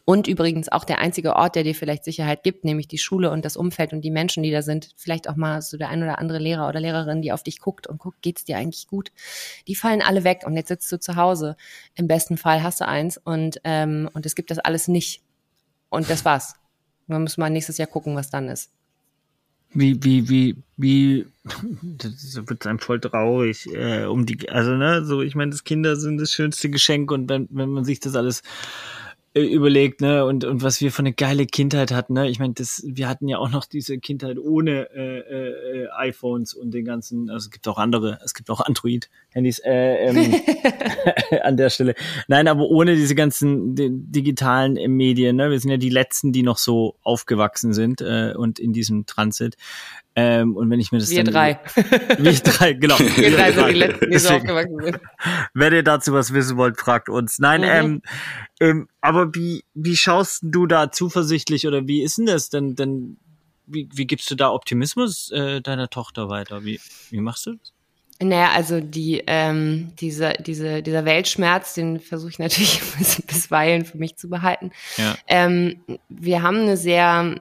und 0.06 0.28
übrigens 0.28 0.72
auch 0.72 0.84
der 0.84 1.00
einzige 1.00 1.36
Ort, 1.36 1.56
der 1.56 1.64
dir 1.64 1.74
vielleicht 1.74 2.04
Sicherheit 2.04 2.44
gibt, 2.44 2.64
nämlich 2.64 2.88
die 2.88 3.00
Schule 3.00 3.32
und 3.32 3.44
das 3.44 3.58
Umfeld 3.58 3.92
und 3.92 4.02
die 4.02 4.12
Menschen, 4.12 4.44
die 4.44 4.52
da 4.52 4.62
sind. 4.62 4.92
Vielleicht 4.96 5.28
auch 5.28 5.36
mal 5.36 5.64
so 5.64 5.78
der 5.78 5.90
ein 5.90 6.04
oder 6.04 6.20
andere 6.20 6.38
Lehrer 6.38 6.70
oder 6.70 6.80
Lehrerin, 6.80 7.24
die 7.24 7.32
auf 7.32 7.42
dich 7.42 7.60
guckt 7.60 7.88
und 7.88 7.98
guckt, 7.98 8.22
geht's 8.22 8.46
dir 8.46 8.58
eigentlich 8.58 8.88
gut? 8.88 9.12
Die 9.68 9.74
fallen 9.74 10.04
alle 10.04 10.24
weg 10.24 10.44
und 10.46 10.56
jetzt 10.56 10.68
sitzt 10.68 10.92
du 10.92 11.00
zu 11.00 11.16
Hause. 11.16 11.58
Im 11.96 12.08
besten 12.08 12.38
Fall 12.38 12.62
hast 12.62 12.82
du 12.82 12.88
eins 12.88 13.18
und, 13.18 13.60
ähm, 13.64 14.08
und 14.14 14.28
es 14.28 14.36
gibt 14.36 14.52
das 14.52 14.60
alles 14.60 14.88
nicht. 14.88 15.24
Und 15.90 16.08
das 16.08 16.24
war's. 16.24 16.54
Man 17.08 17.24
muss 17.24 17.38
mal 17.38 17.50
nächstes 17.50 17.80
Jahr 17.80 17.88
gucken, 17.88 18.16
was 18.16 18.30
dann 18.30 18.48
ist. 18.48 18.72
Wie, 19.74 20.02
wie, 20.04 20.30
wie, 20.30 20.56
wie, 20.78 21.26
das 21.82 22.36
wird 22.48 22.68
einem 22.68 22.80
voll 22.80 23.00
traurig, 23.00 23.68
äh, 23.74 24.06
um 24.06 24.28
die, 24.28 24.50
also, 24.50 24.76
ne, 24.76 25.04
so, 25.04 25.24
ich 25.24 25.34
meine, 25.34 25.50
das 25.50 25.64
Kinder 25.64 25.96
sind 25.96 26.20
das 26.20 26.32
schönste 26.32 26.70
Geschenk 26.70 27.12
und 27.12 27.28
wenn, 27.28 27.48
wenn 27.50 27.70
man 27.70 27.84
sich 27.84 28.00
das 28.00 28.16
alles 28.16 28.44
überlegt, 29.42 30.00
ne, 30.00 30.26
und, 30.26 30.46
und 30.46 30.64
was 30.64 30.80
wir 30.80 30.92
für 30.92 31.00
eine 31.00 31.12
geile 31.12 31.46
Kindheit 31.46 31.92
hatten, 31.92 32.14
ne? 32.14 32.30
Ich 32.30 32.40
meine, 32.40 32.54
das, 32.54 32.82
wir 32.86 33.10
hatten 33.10 33.28
ja 33.28 33.38
auch 33.38 33.50
noch 33.50 33.66
diese 33.66 33.98
Kindheit 33.98 34.38
ohne 34.40 34.90
äh, 34.96 35.20
äh, 35.20 35.88
iPhones 35.92 36.54
und 36.54 36.74
den 36.74 36.86
ganzen, 36.86 37.30
also 37.30 37.48
es 37.48 37.52
gibt 37.52 37.68
auch 37.68 37.78
andere, 37.78 38.20
es 38.24 38.34
gibt 38.34 38.50
auch 38.50 38.62
Android-Handys 38.62 39.60
äh, 39.60 40.08
ähm, 40.08 40.36
an 41.44 41.58
der 41.58 41.70
Stelle. 41.70 41.96
Nein, 42.30 42.48
aber 42.48 42.64
ohne 42.70 42.96
diese 42.96 43.16
ganzen 43.16 43.76
die, 43.76 43.90
digitalen 43.92 44.78
äh, 44.78 44.88
Medien, 44.88 45.36
ne? 45.36 45.52
Wir 45.52 45.60
sind 45.60 45.72
ja 45.72 45.78
die 45.78 45.90
letzten, 45.90 46.32
die 46.32 46.44
noch 46.44 46.58
so 46.58 46.96
aufgewachsen 47.04 47.74
sind 47.74 48.00
äh, 48.02 48.34
und 48.38 48.58
in 48.58 48.72
diesem 48.72 49.06
Transit. 49.06 49.56
Ähm, 50.18 50.56
und 50.56 50.70
wenn 50.70 50.80
ich 50.80 50.92
mir 50.94 51.00
das 51.00 51.10
Wir 51.10 51.24
dann, 51.26 51.34
drei. 51.34 51.60
Wir 52.18 52.34
drei, 52.34 52.74
genau. 52.74 52.98
Wir 53.00 53.32
drei 53.36 53.52
sind 53.52 53.68
die 53.68 53.74
letzten, 53.80 54.12
die 54.12 54.18
so 54.18 54.30
Deswegen. 54.30 54.36
aufgewachsen 54.50 54.84
sind. 54.84 55.00
Wenn 55.54 55.74
ihr 55.74 55.84
dazu 55.84 56.14
was 56.14 56.34
wissen 56.34 56.56
wollt, 56.58 56.80
fragt 56.80 57.10
uns. 57.10 57.38
Nein, 57.40 57.62
Mhm. 57.62 57.68
ähm, 57.68 58.02
ähm, 58.62 58.88
aber 59.02 59.36
wie, 59.36 59.64
wie 59.74 59.98
schaust 59.98 60.40
du 60.44 60.68
da 60.68 60.92
zuversichtlich 60.92 61.68
oder 61.68 61.86
wie 61.88 62.02
ist 62.02 62.18
denn 62.18 62.28
das 62.28 62.50
denn, 62.50 62.76
denn 62.76 63.18
wie, 63.68 63.90
wie 63.94 64.06
gibst 64.08 64.30
du 64.32 64.36
da 64.36 64.52
Optimismus 64.52 65.32
äh, 65.32 65.60
deiner 65.62 65.90
Tochter 65.90 66.30
weiter? 66.30 66.64
Wie, 66.64 66.80
wie 67.10 67.20
machst 67.20 67.48
du 67.48 67.56
das? 67.56 67.74
Naja, 68.22 68.52
also 68.54 68.80
die, 68.80 69.22
ähm, 69.28 69.92
diese, 70.00 70.34
diese, 70.40 70.82
dieser 70.82 71.04
Weltschmerz, 71.04 71.74
den 71.74 72.00
versuche 72.00 72.30
ich 72.30 72.40
natürlich 72.40 72.80
bis, 72.98 73.22
bisweilen 73.22 73.84
für 73.84 73.98
mich 73.98 74.16
zu 74.16 74.30
behalten. 74.30 74.72
Ja. 74.96 75.16
Ähm, 75.28 75.82
wir 76.08 76.42
haben 76.42 76.60
eine 76.60 76.78
sehr, 76.78 77.36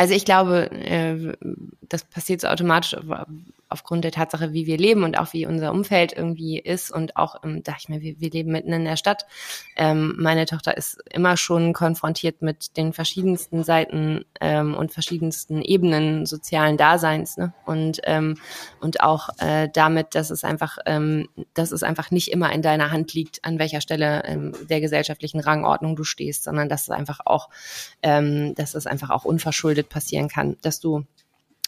also 0.00 0.14
ich 0.14 0.24
glaube, 0.24 0.70
äh, 0.70 1.34
das 1.82 2.04
passiert 2.04 2.40
so 2.40 2.48
automatisch 2.48 2.96
aufgrund 3.70 4.04
der 4.04 4.12
Tatsache, 4.12 4.52
wie 4.52 4.66
wir 4.66 4.76
leben 4.76 5.04
und 5.04 5.18
auch 5.18 5.32
wie 5.32 5.46
unser 5.46 5.72
Umfeld 5.72 6.12
irgendwie 6.12 6.58
ist 6.58 6.90
und 6.90 7.16
auch, 7.16 7.36
ähm, 7.44 7.62
sag 7.64 7.78
ich 7.78 7.88
mal, 7.88 8.00
wir, 8.00 8.20
wir 8.20 8.30
leben 8.30 8.52
mitten 8.52 8.72
in 8.72 8.84
der 8.84 8.96
Stadt. 8.96 9.26
Ähm, 9.76 10.14
meine 10.18 10.46
Tochter 10.46 10.76
ist 10.76 10.98
immer 11.12 11.36
schon 11.36 11.72
konfrontiert 11.72 12.42
mit 12.42 12.76
den 12.76 12.92
verschiedensten 12.92 13.64
Seiten 13.64 14.24
ähm, 14.40 14.74
und 14.74 14.92
verschiedensten 14.92 15.62
Ebenen 15.62 16.26
sozialen 16.26 16.76
Daseins 16.76 17.36
ne? 17.36 17.52
und 17.64 18.00
ähm, 18.04 18.36
und 18.80 19.00
auch 19.00 19.28
äh, 19.38 19.68
damit, 19.72 20.14
dass 20.14 20.30
es 20.30 20.44
einfach, 20.44 20.78
ähm, 20.86 21.28
dass 21.54 21.72
es 21.72 21.82
einfach 21.82 22.10
nicht 22.10 22.28
immer 22.32 22.52
in 22.52 22.62
deiner 22.62 22.90
Hand 22.90 23.14
liegt, 23.14 23.44
an 23.44 23.58
welcher 23.58 23.80
Stelle 23.80 24.22
ähm, 24.24 24.52
der 24.68 24.80
gesellschaftlichen 24.80 25.40
Rangordnung 25.40 25.96
du 25.96 26.04
stehst, 26.04 26.44
sondern 26.44 26.68
dass 26.68 26.82
es 26.82 26.90
einfach 26.90 27.20
auch, 27.24 27.48
ähm, 28.02 28.54
dass 28.54 28.74
es 28.74 28.86
einfach 28.86 29.10
auch 29.10 29.24
unverschuldet 29.24 29.88
passieren 29.88 30.28
kann, 30.28 30.56
dass 30.62 30.80
du 30.80 31.04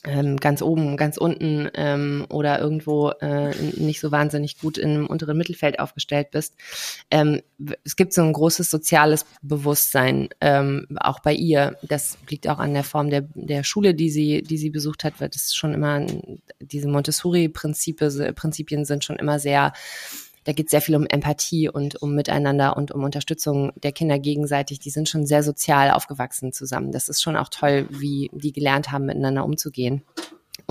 ähm, 0.05 0.37
ganz 0.37 0.63
oben, 0.63 0.97
ganz 0.97 1.17
unten 1.17 1.69
ähm, 1.75 2.27
oder 2.29 2.59
irgendwo 2.61 3.11
äh, 3.21 3.55
nicht 3.77 4.01
so 4.01 4.11
wahnsinnig 4.11 4.59
gut 4.59 4.79
im 4.79 5.07
unteren 5.07 5.37
Mittelfeld 5.37 5.79
aufgestellt 5.79 6.31
bist. 6.31 6.57
Ähm, 7.11 7.43
es 7.85 7.97
gibt 7.97 8.13
so 8.13 8.23
ein 8.23 8.33
großes 8.33 8.71
soziales 8.71 9.27
Bewusstsein 9.43 10.29
ähm, 10.41 10.87
auch 11.01 11.21
bei 11.21 11.35
ihr. 11.35 11.77
Das 11.83 12.19
liegt 12.29 12.49
auch 12.49 12.59
an 12.59 12.75
der 12.75 12.85
Form 12.85 13.11
der, 13.11 13.23
der 13.35 13.63
Schule, 13.65 13.95
die 13.95 14.11
sie, 14.11 14.43
die 14.43 14.59
sie 14.59 14.71
besucht 14.71 15.05
hat, 15.05 15.21
weil 15.21 15.29
das 15.29 15.55
schon 15.55 15.75
immer 15.75 16.05
diese 16.61 16.89
Montessori-Prinzipien 16.89 18.35
Prinzipien 18.35 18.85
sind 18.85 19.05
schon 19.05 19.17
immer 19.17 19.39
sehr 19.39 19.73
da 20.45 20.53
geht 20.53 20.67
es 20.67 20.71
sehr 20.71 20.81
viel 20.81 20.97
um 20.97 21.07
Empathie 21.07 21.69
und 21.69 22.03
um 22.03 22.15
Miteinander 22.15 22.77
und 22.77 22.91
um 22.93 23.05
Unterstützung 23.05 23.73
der 23.83 23.93
Kinder 23.93 24.19
gegenseitig. 24.19 24.81
Die 24.81 24.91
sind 24.91 25.09
schon 25.09 25.27
sehr 25.27 25.43
sozial 25.43 25.91
aufgewachsen 25.91 26.53
zusammen. 26.53 26.93
Das 26.93 27.09
ist 27.09 27.23
schon 27.23 27.37
auch 27.37 27.49
toll, 27.49 27.87
wie 27.91 28.31
die 28.33 28.53
gelernt 28.53 28.91
haben, 28.91 29.07
miteinander 29.07 29.45
umzugehen 29.45 30.03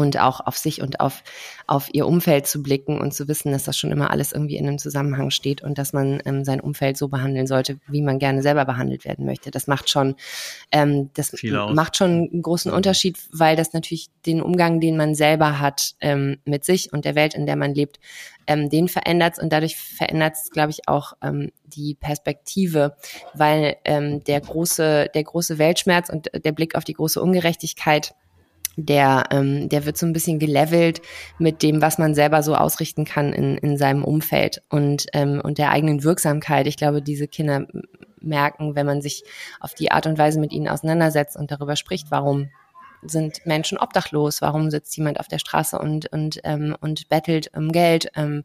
und 0.02 0.20
auch 0.20 0.40
auf 0.42 0.58
sich 0.58 0.82
und 0.82 1.00
auf, 1.00 1.24
auf 1.68 1.90
ihr 1.94 2.08
Umfeld 2.08 2.48
zu 2.48 2.62
blicken 2.62 3.00
und 3.00 3.14
zu 3.14 3.28
wissen, 3.28 3.52
dass 3.52 3.64
das 3.64 3.78
schon 3.78 3.92
immer 3.92 4.12
alles 4.12 4.32
irgendwie 4.32 4.58
in 4.58 4.68
einem 4.68 4.78
Zusammenhang 4.78 5.30
steht 5.30 5.62
und 5.62 5.78
dass 5.78 5.94
man 5.94 6.22
ähm, 6.26 6.44
sein 6.44 6.60
Umfeld 6.60 6.98
so 6.98 7.08
behandeln 7.08 7.48
sollte, 7.48 7.80
wie 7.88 8.02
man 8.02 8.20
gerne 8.20 8.42
selber 8.42 8.66
behandelt 8.66 9.06
werden 9.06 9.26
möchte. 9.26 9.52
Das 9.52 9.68
macht 9.68 9.90
schon, 9.90 10.16
ähm, 10.72 11.10
das 11.14 11.34
macht 11.44 11.98
schon 11.98 12.30
einen 12.32 12.42
großen 12.42 12.72
Unterschied, 12.72 13.18
weil 13.32 13.56
das 13.56 13.74
natürlich 13.74 14.10
den 14.26 14.42
Umgang, 14.42 14.80
den 14.80 14.98
man 14.98 15.16
selber 15.16 15.60
hat 15.60 15.94
ähm, 16.02 16.38
mit 16.46 16.66
sich 16.66 16.92
und 16.92 17.06
der 17.06 17.16
Welt, 17.16 17.34
in 17.34 17.46
der 17.46 17.56
man 17.56 17.74
lebt, 17.74 18.00
ähm, 18.48 18.70
den 18.70 18.88
verändert 18.88 19.40
und 19.40 19.54
dadurch 19.54 19.78
verändert 19.78 20.34
es, 20.36 20.50
glaube 20.50 20.72
ich, 20.72 20.88
auch 20.88 21.14
ähm, 21.22 21.52
die 21.66 21.96
Perspektive, 21.96 22.96
weil 23.34 23.78
ähm, 23.86 24.24
der 24.24 24.42
große, 24.42 25.10
der 25.14 25.24
große 25.24 25.58
Weltschmerz 25.58 26.10
und 26.10 26.30
der 26.34 26.52
Blick 26.52 26.76
auf 26.76 26.84
die 26.84 26.94
große 26.94 27.22
Ungerechtigkeit 27.22 28.14
der, 28.78 29.26
ähm, 29.32 29.70
der 29.70 29.86
wird 29.86 29.98
so 29.98 30.06
ein 30.06 30.14
bisschen 30.14 30.40
gelevelt 30.40 31.02
mit 31.40 31.62
dem, 31.64 31.82
was 31.82 31.98
man 31.98 32.16
selber 32.16 32.44
so 32.44 32.56
ausrichten 32.56 33.06
kann 33.06 33.34
in, 33.34 33.58
in 33.58 33.78
seinem 33.78 34.04
Umfeld 34.04 34.62
und, 34.70 35.08
ähm, 35.14 35.42
und 35.44 35.58
der 35.58 35.72
eigenen 35.72 36.04
Wirksamkeit. 36.04 36.68
Ich 36.68 36.78
glaube, 36.78 37.02
diese 37.02 37.28
Kinder 37.28 37.68
merken, 38.22 38.76
wenn 38.76 38.86
man 38.86 39.02
sich 39.02 39.24
auf 39.60 39.74
die 39.74 39.92
Art 39.92 40.06
und 40.06 40.18
Weise 40.18 40.40
mit 40.40 40.54
ihnen 40.54 40.68
auseinandersetzt 40.68 41.36
und 41.36 41.52
darüber 41.52 41.76
spricht, 41.76 42.12
warum 42.12 42.50
sind 43.04 43.46
Menschen 43.46 43.78
obdachlos? 43.78 44.42
Warum 44.42 44.70
sitzt 44.70 44.96
jemand 44.96 45.20
auf 45.20 45.28
der 45.28 45.40
Straße 45.40 45.78
und 45.78 46.12
und 46.12 46.40
ähm, 46.44 46.76
und 46.80 47.10
bettelt 47.10 47.50
um 47.56 47.72
Geld? 47.72 48.12
Ähm, 48.16 48.44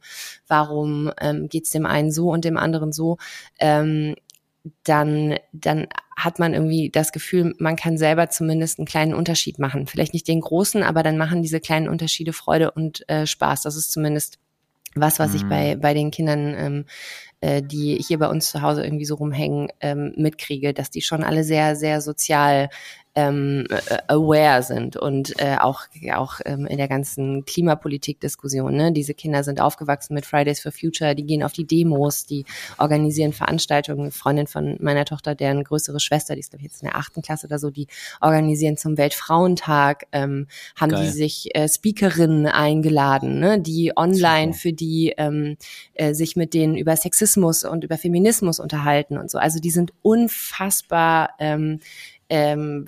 warum 0.48 1.12
ähm, 1.20 1.48
geht 1.48 1.64
es 1.64 1.70
dem 1.70 1.86
einen 1.86 2.10
so 2.10 2.30
und 2.30 2.44
dem 2.44 2.56
anderen 2.56 2.92
so? 2.92 3.18
Ähm, 3.58 4.14
dann, 4.84 5.36
dann 5.52 5.86
hat 6.16 6.38
man 6.38 6.54
irgendwie 6.54 6.90
das 6.90 7.12
Gefühl, 7.12 7.54
man 7.58 7.76
kann 7.76 7.98
selber 7.98 8.28
zumindest 8.30 8.78
einen 8.78 8.86
kleinen 8.86 9.14
Unterschied 9.14 9.58
machen. 9.58 9.86
Vielleicht 9.86 10.14
nicht 10.14 10.28
den 10.28 10.40
großen, 10.40 10.82
aber 10.82 11.02
dann 11.02 11.18
machen 11.18 11.42
diese 11.42 11.60
kleinen 11.60 11.88
Unterschiede 11.88 12.32
Freude 12.32 12.70
und 12.70 13.08
äh, 13.08 13.26
Spaß. 13.26 13.62
Das 13.62 13.76
ist 13.76 13.92
zumindest 13.92 14.38
was, 14.94 15.18
was 15.18 15.34
ich 15.34 15.44
Mhm. 15.44 15.48
bei, 15.48 15.76
bei 15.76 15.94
den 15.94 16.10
Kindern, 16.10 16.54
ähm, 16.56 16.84
äh, 17.40 17.62
die 17.62 17.96
hier 17.96 18.18
bei 18.18 18.28
uns 18.28 18.50
zu 18.50 18.62
Hause 18.62 18.82
irgendwie 18.82 19.04
so 19.04 19.16
rumhängen, 19.16 19.68
ähm, 19.80 20.14
mitkriege, 20.16 20.72
dass 20.72 20.90
die 20.90 21.02
schon 21.02 21.22
alle 21.22 21.44
sehr, 21.44 21.76
sehr 21.76 22.00
sozial 22.00 22.70
ähm, 23.16 23.66
äh, 23.70 23.98
aware 24.08 24.62
sind 24.62 24.96
und 24.96 25.32
äh, 25.40 25.56
auch, 25.58 25.86
auch 26.12 26.40
ähm, 26.44 26.66
in 26.66 26.76
der 26.76 26.86
ganzen 26.86 27.46
Klimapolitik-Diskussion. 27.46 28.76
Ne? 28.76 28.92
Diese 28.92 29.14
Kinder 29.14 29.42
sind 29.42 29.60
aufgewachsen 29.60 30.14
mit 30.14 30.26
Fridays 30.26 30.60
for 30.60 30.70
Future, 30.70 31.14
die 31.14 31.24
gehen 31.24 31.42
auf 31.42 31.52
die 31.52 31.66
Demos, 31.66 32.26
die 32.26 32.44
organisieren 32.76 33.32
Veranstaltungen. 33.32 34.02
Eine 34.02 34.10
Freundin 34.10 34.46
von 34.46 34.76
meiner 34.80 35.06
Tochter, 35.06 35.34
deren 35.34 35.64
größere 35.64 35.98
Schwester, 35.98 36.34
die 36.34 36.40
ist 36.40 36.50
glaube 36.50 36.66
ich 36.66 36.70
jetzt 36.70 36.82
in 36.82 36.88
der 36.88 36.96
achten 36.96 37.22
Klasse 37.22 37.46
oder 37.46 37.58
so, 37.58 37.70
die 37.70 37.86
organisieren 38.20 38.76
zum 38.76 38.98
Weltfrauentag, 38.98 40.06
ähm, 40.12 40.46
haben 40.78 40.90
Geil. 40.90 41.04
die 41.04 41.10
sich 41.10 41.54
äh, 41.54 41.68
Speakerinnen 41.68 42.46
eingeladen, 42.46 43.40
ne? 43.40 43.58
die 43.58 43.92
online 43.96 44.52
Super. 44.52 44.60
für 44.60 44.72
die 44.74 45.14
ähm, 45.16 45.56
äh, 45.94 46.12
sich 46.12 46.36
mit 46.36 46.52
denen 46.52 46.76
über 46.76 46.94
Sexismus 46.96 47.64
und 47.64 47.82
über 47.82 47.96
Feminismus 47.96 48.60
unterhalten 48.60 49.16
und 49.16 49.30
so. 49.30 49.38
Also 49.38 49.58
die 49.58 49.70
sind 49.70 49.94
unfassbar 50.02 51.30
ähm, 51.38 51.80
ähm, 52.28 52.86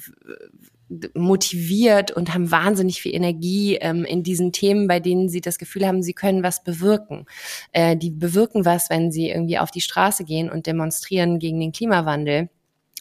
motiviert 1.14 2.10
und 2.10 2.32
haben 2.32 2.50
wahnsinnig 2.50 3.02
viel 3.02 3.14
Energie 3.14 3.76
ähm, 3.76 4.04
in 4.04 4.22
diesen 4.22 4.52
Themen, 4.52 4.88
bei 4.88 5.00
denen 5.00 5.28
sie 5.28 5.40
das 5.40 5.58
Gefühl 5.58 5.86
haben, 5.86 6.02
sie 6.02 6.14
können 6.14 6.42
was 6.42 6.64
bewirken. 6.64 7.26
Äh, 7.72 7.96
die 7.96 8.10
bewirken 8.10 8.64
was, 8.64 8.88
wenn 8.88 9.12
sie 9.12 9.28
irgendwie 9.28 9.58
auf 9.58 9.70
die 9.70 9.82
Straße 9.82 10.24
gehen 10.24 10.50
und 10.50 10.66
demonstrieren 10.66 11.38
gegen 11.38 11.60
den 11.60 11.72
Klimawandel 11.72 12.48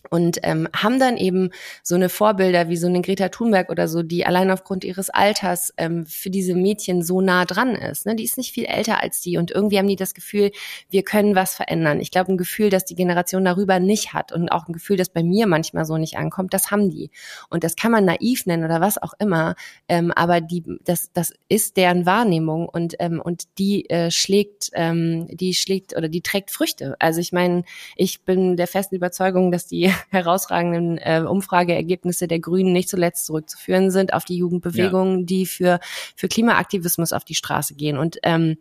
und 0.09 0.39
ähm, 0.43 0.67
haben 0.75 0.99
dann 0.99 1.17
eben 1.17 1.51
so 1.83 1.95
eine 1.95 2.09
Vorbilder 2.09 2.69
wie 2.69 2.77
so 2.77 2.87
eine 2.87 3.01
Greta 3.01 3.29
Thunberg 3.29 3.69
oder 3.69 3.87
so, 3.87 4.03
die 4.03 4.25
allein 4.25 4.51
aufgrund 4.51 4.83
ihres 4.83 5.09
Alters 5.09 5.73
ähm, 5.77 6.05
für 6.05 6.29
diese 6.29 6.55
Mädchen 6.55 7.03
so 7.03 7.21
nah 7.21 7.45
dran 7.45 7.75
ist. 7.75 8.05
Ne? 8.05 8.15
Die 8.15 8.23
ist 8.23 8.37
nicht 8.37 8.53
viel 8.53 8.65
älter 8.65 9.01
als 9.01 9.21
die 9.21 9.37
und 9.37 9.51
irgendwie 9.51 9.77
haben 9.77 9.87
die 9.87 9.95
das 9.95 10.13
Gefühl, 10.13 10.51
wir 10.89 11.03
können 11.03 11.35
was 11.35 11.55
verändern. 11.55 11.99
Ich 11.99 12.11
glaube, 12.11 12.31
ein 12.31 12.37
Gefühl, 12.37 12.69
das 12.69 12.85
die 12.85 12.95
Generation 12.95 13.45
darüber 13.45 13.79
nicht 13.79 14.13
hat 14.13 14.31
und 14.31 14.49
auch 14.49 14.67
ein 14.67 14.73
Gefühl, 14.73 14.97
das 14.97 15.09
bei 15.09 15.23
mir 15.23 15.47
manchmal 15.47 15.85
so 15.85 15.97
nicht 15.97 16.17
ankommt, 16.17 16.53
das 16.53 16.71
haben 16.71 16.89
die. 16.89 17.11
Und 17.49 17.63
das 17.63 17.75
kann 17.75 17.91
man 17.91 18.05
naiv 18.05 18.45
nennen 18.45 18.63
oder 18.63 18.81
was 18.81 19.01
auch 19.01 19.13
immer, 19.19 19.55
ähm, 19.87 20.11
aber 20.11 20.41
die, 20.41 20.63
das, 20.83 21.11
das 21.13 21.33
ist 21.49 21.77
deren 21.77 22.05
Wahrnehmung 22.05 22.67
und 22.67 22.95
ähm, 22.99 23.21
und 23.21 23.43
die 23.57 23.89
äh, 23.89 24.11
schlägt, 24.11 24.69
ähm, 24.73 25.27
die 25.29 25.53
schlägt 25.53 25.95
oder 25.95 26.09
die 26.09 26.21
trägt 26.21 26.51
Früchte. 26.51 26.95
Also 26.99 27.19
ich 27.19 27.31
meine, 27.31 27.63
ich 27.95 28.21
bin 28.21 28.57
der 28.57 28.67
festen 28.67 28.95
Überzeugung, 28.95 29.51
dass 29.51 29.67
die 29.67 29.91
herausragenden 30.09 30.97
äh, 30.97 31.23
Umfrageergebnisse 31.27 32.27
der 32.27 32.39
Grünen 32.39 32.73
nicht 32.73 32.89
zuletzt 32.89 33.25
zurückzuführen 33.25 33.91
sind 33.91 34.13
auf 34.13 34.25
die 34.25 34.37
Jugendbewegungen, 34.37 35.19
ja. 35.19 35.25
die 35.25 35.45
für, 35.45 35.79
für 36.15 36.27
Klimaaktivismus 36.27 37.13
auf 37.13 37.23
die 37.23 37.35
Straße 37.35 37.75
gehen. 37.75 37.97
Und 37.97 38.17
ähm, 38.23 38.57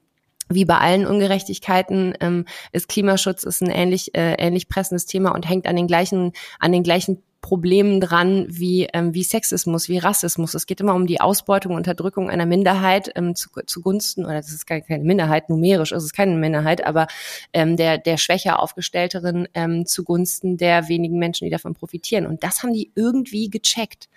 wie 0.49 0.65
bei 0.65 0.79
allen 0.79 1.07
Ungerechtigkeiten 1.07 2.15
ähm, 2.21 2.45
ist 2.73 2.89
Klimaschutz 2.89 3.43
ist 3.43 3.63
ein 3.63 3.71
ähnlich 3.71 4.15
äh, 4.15 4.35
ähnlich 4.39 4.69
pressendes 4.69 5.07
Thema 5.07 5.35
und 5.35 5.49
hängt 5.49 5.67
an 5.67 5.77
den 5.77 5.89
gleichen 5.89 6.33
an 6.61 6.73
den 6.73 6.85
gleichen 6.85 7.23
Problemen 7.47 8.01
dran 8.01 8.47
wie, 8.49 8.89
ähm, 8.93 9.15
wie 9.15 9.23
Sexismus, 9.23 9.89
wie 9.89 9.99
Rassismus. 9.99 10.55
Es 10.55 10.67
geht 10.67 10.81
immer 10.81 10.97
um 10.97 11.07
die 11.07 11.21
Ausbeutung, 11.21 11.77
Unterdrückung 11.77 12.29
einer 12.29 12.45
Minderheit 12.45 13.13
ähm, 13.15 13.37
zu, 13.37 13.51
zugunsten, 13.67 14.25
oder 14.25 14.35
das 14.35 14.51
ist 14.51 14.67
keine 14.67 14.83
Minderheit, 15.05 15.49
numerisch 15.49 15.93
ist 15.93 16.03
es 16.03 16.13
keine 16.13 16.35
Minderheit, 16.35 16.85
aber 16.85 17.07
ähm, 17.53 17.77
der, 17.77 17.99
der 17.99 18.17
schwächer 18.17 18.61
aufgestellteren 18.61 19.47
ähm, 19.55 19.87
zugunsten 19.87 20.57
der 20.57 20.89
wenigen 20.89 21.21
Menschen, 21.21 21.45
die 21.45 21.53
davon 21.53 21.75
profitieren. 21.75 22.27
Und 22.27 22.43
das 22.43 22.65
haben 22.65 22.73
die 22.73 22.91
irgendwie 22.97 23.49
gecheckt. 23.49 24.09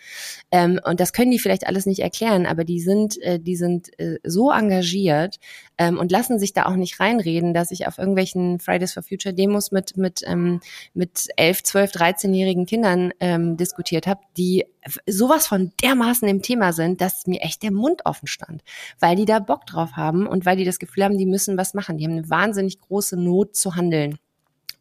Ähm, 0.49 0.80
und 0.84 0.99
das 0.99 1.14
können 1.14 1.30
die 1.30 1.38
vielleicht 1.38 1.68
alles 1.68 1.85
nicht 1.85 1.99
erklären, 1.99 2.47
aber 2.47 2.64
die 2.64 2.80
sind, 2.80 3.22
äh, 3.22 3.39
die 3.39 3.56
sind 3.56 3.91
äh, 3.99 4.18
so 4.23 4.49
engagiert 4.49 5.35
ähm, 5.80 5.97
und 5.97 6.11
lassen 6.11 6.38
sich 6.38 6.53
da 6.53 6.65
auch 6.65 6.76
nicht 6.76 6.99
reinreden, 6.99 7.53
dass 7.53 7.72
ich 7.72 7.88
auf 7.88 7.97
irgendwelchen 7.97 8.60
Fridays 8.60 8.93
for 8.93 9.01
Future 9.01 9.34
Demos 9.34 9.72
mit, 9.72 9.97
mit, 9.97 10.22
ähm, 10.27 10.60
mit 10.93 11.30
11, 11.38 11.64
12, 11.64 11.91
13-jährigen 11.93 12.65
Kindern 12.68 13.11
ähm, 13.19 13.57
diskutiert 13.57 14.06
habe, 14.06 14.19
die 14.38 14.65
sowas 15.07 15.47
von 15.47 15.72
dermaßen 15.81 16.27
im 16.27 16.41
Thema 16.41 16.73
sind, 16.73 17.01
dass 17.01 17.26
mir 17.27 17.41
echt 17.41 17.64
der 17.64 17.72
Mund 17.72 18.01
offen 18.06 18.27
stand, 18.27 18.61
weil 18.99 19.15
die 19.15 19.26
da 19.26 19.39
Bock 19.39 19.65
drauf 19.65 19.93
haben 19.93 20.27
und 20.27 20.45
weil 20.45 20.57
die 20.57 20.65
das 20.65 20.80
Gefühl 20.80 21.06
haben, 21.06 21.18
die 21.18 21.26
müssen 21.26 21.57
was 21.57 21.73
machen. 21.73 21.97
Die 21.97 22.06
haben 22.06 22.14
eine 22.14 22.30
wahnsinnig 22.30 22.80
große 22.80 23.18
Not 23.18 23.56
zu 23.56 23.76
handeln. 23.76 24.19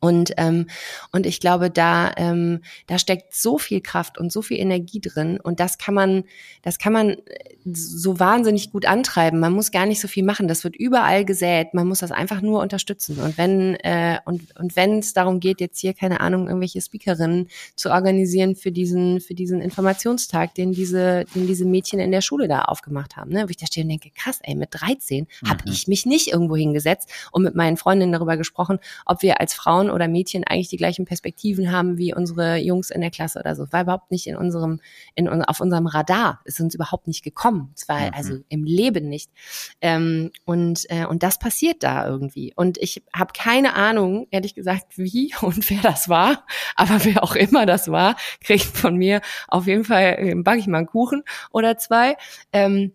Und, 0.00 0.32
ähm, 0.36 0.66
und 1.12 1.26
ich 1.26 1.40
glaube, 1.40 1.70
da, 1.70 2.12
ähm, 2.16 2.60
da 2.86 2.98
steckt 2.98 3.34
so 3.34 3.58
viel 3.58 3.80
Kraft 3.80 4.18
und 4.18 4.32
so 4.32 4.42
viel 4.42 4.58
Energie 4.58 5.00
drin. 5.00 5.40
Und 5.42 5.60
das 5.60 5.78
kann 5.78 5.94
man, 5.94 6.24
das 6.62 6.78
kann 6.78 6.92
man 6.92 7.16
so 7.64 8.20
wahnsinnig 8.20 8.70
gut 8.70 8.86
antreiben. 8.86 9.40
Man 9.40 9.52
muss 9.52 9.72
gar 9.72 9.86
nicht 9.86 10.00
so 10.00 10.08
viel 10.08 10.24
machen. 10.24 10.48
Das 10.48 10.64
wird 10.64 10.76
überall 10.76 11.24
gesät. 11.24 11.74
Man 11.74 11.88
muss 11.88 11.98
das 11.98 12.12
einfach 12.12 12.40
nur 12.40 12.60
unterstützen. 12.60 13.18
Und 13.18 13.36
wenn, 13.36 13.74
äh, 13.76 14.18
und, 14.24 14.56
und 14.58 14.76
wenn 14.76 15.00
es 15.00 15.12
darum 15.12 15.40
geht, 15.40 15.60
jetzt 15.60 15.80
hier, 15.80 15.94
keine 15.94 16.20
Ahnung, 16.20 16.46
irgendwelche 16.46 16.80
Speakerinnen 16.80 17.48
zu 17.74 17.90
organisieren 17.90 18.54
für 18.54 18.70
diesen, 18.70 19.20
für 19.20 19.34
diesen 19.34 19.60
Informationstag, 19.60 20.54
den 20.54 20.72
diese, 20.72 21.24
den 21.34 21.46
diese 21.46 21.64
Mädchen 21.64 21.98
in 21.98 22.12
der 22.12 22.20
Schule 22.20 22.46
da 22.46 22.62
aufgemacht 22.62 23.16
haben, 23.16 23.32
ne? 23.32 23.44
wo 23.44 23.50
ich 23.50 23.56
da 23.56 23.66
stehe 23.66 23.84
und 23.84 23.90
denke, 23.90 24.10
krass, 24.14 24.38
ey, 24.42 24.54
mit 24.54 24.68
13 24.72 25.26
mhm. 25.42 25.48
habe 25.48 25.64
ich 25.66 25.88
mich 25.88 26.06
nicht 26.06 26.28
irgendwo 26.28 26.56
hingesetzt 26.56 27.10
und 27.32 27.42
mit 27.42 27.54
meinen 27.54 27.76
Freundinnen 27.76 28.12
darüber 28.12 28.36
gesprochen, 28.36 28.78
ob 29.04 29.22
wir 29.22 29.40
als 29.40 29.54
Frauen 29.54 29.87
Frauen 29.88 29.90
oder 29.90 30.08
Mädchen 30.08 30.44
eigentlich 30.44 30.68
die 30.68 30.76
gleichen 30.76 31.04
Perspektiven 31.04 31.72
haben 31.72 31.98
wie 31.98 32.14
unsere 32.14 32.56
Jungs 32.58 32.90
in 32.90 33.00
der 33.00 33.10
Klasse 33.10 33.38
oder 33.38 33.54
so. 33.54 33.70
War 33.72 33.82
überhaupt 33.82 34.10
nicht 34.10 34.26
in 34.26 34.36
unserem, 34.36 34.80
in, 35.14 35.28
auf 35.28 35.60
unserem 35.60 35.86
Radar. 35.86 36.40
Ist 36.44 36.60
uns 36.60 36.74
überhaupt 36.74 37.06
nicht 37.06 37.22
gekommen. 37.24 37.72
Es 37.74 37.88
war 37.88 38.00
mhm. 38.00 38.10
also 38.14 38.38
im 38.48 38.64
Leben 38.64 39.08
nicht. 39.08 39.30
Ähm, 39.80 40.30
und, 40.44 40.86
äh, 40.90 41.06
und 41.06 41.22
das 41.22 41.38
passiert 41.38 41.82
da 41.82 42.06
irgendwie. 42.06 42.52
Und 42.54 42.78
ich 42.78 43.02
habe 43.14 43.32
keine 43.34 43.74
Ahnung, 43.74 44.26
ehrlich 44.30 44.54
gesagt, 44.54 44.98
wie 44.98 45.34
und 45.40 45.68
wer 45.70 45.80
das 45.80 46.08
war. 46.08 46.44
Aber 46.76 47.04
wer 47.04 47.22
auch 47.22 47.34
immer 47.34 47.66
das 47.66 47.88
war, 47.88 48.16
kriegt 48.40 48.64
von 48.76 48.96
mir 48.96 49.20
auf 49.48 49.66
jeden 49.66 49.84
Fall, 49.84 50.16
äh, 50.18 50.34
backe 50.34 50.58
ich 50.58 50.66
mal 50.66 50.78
einen 50.78 50.86
Kuchen 50.86 51.22
oder 51.50 51.78
zwei. 51.78 52.16
Ähm, 52.52 52.92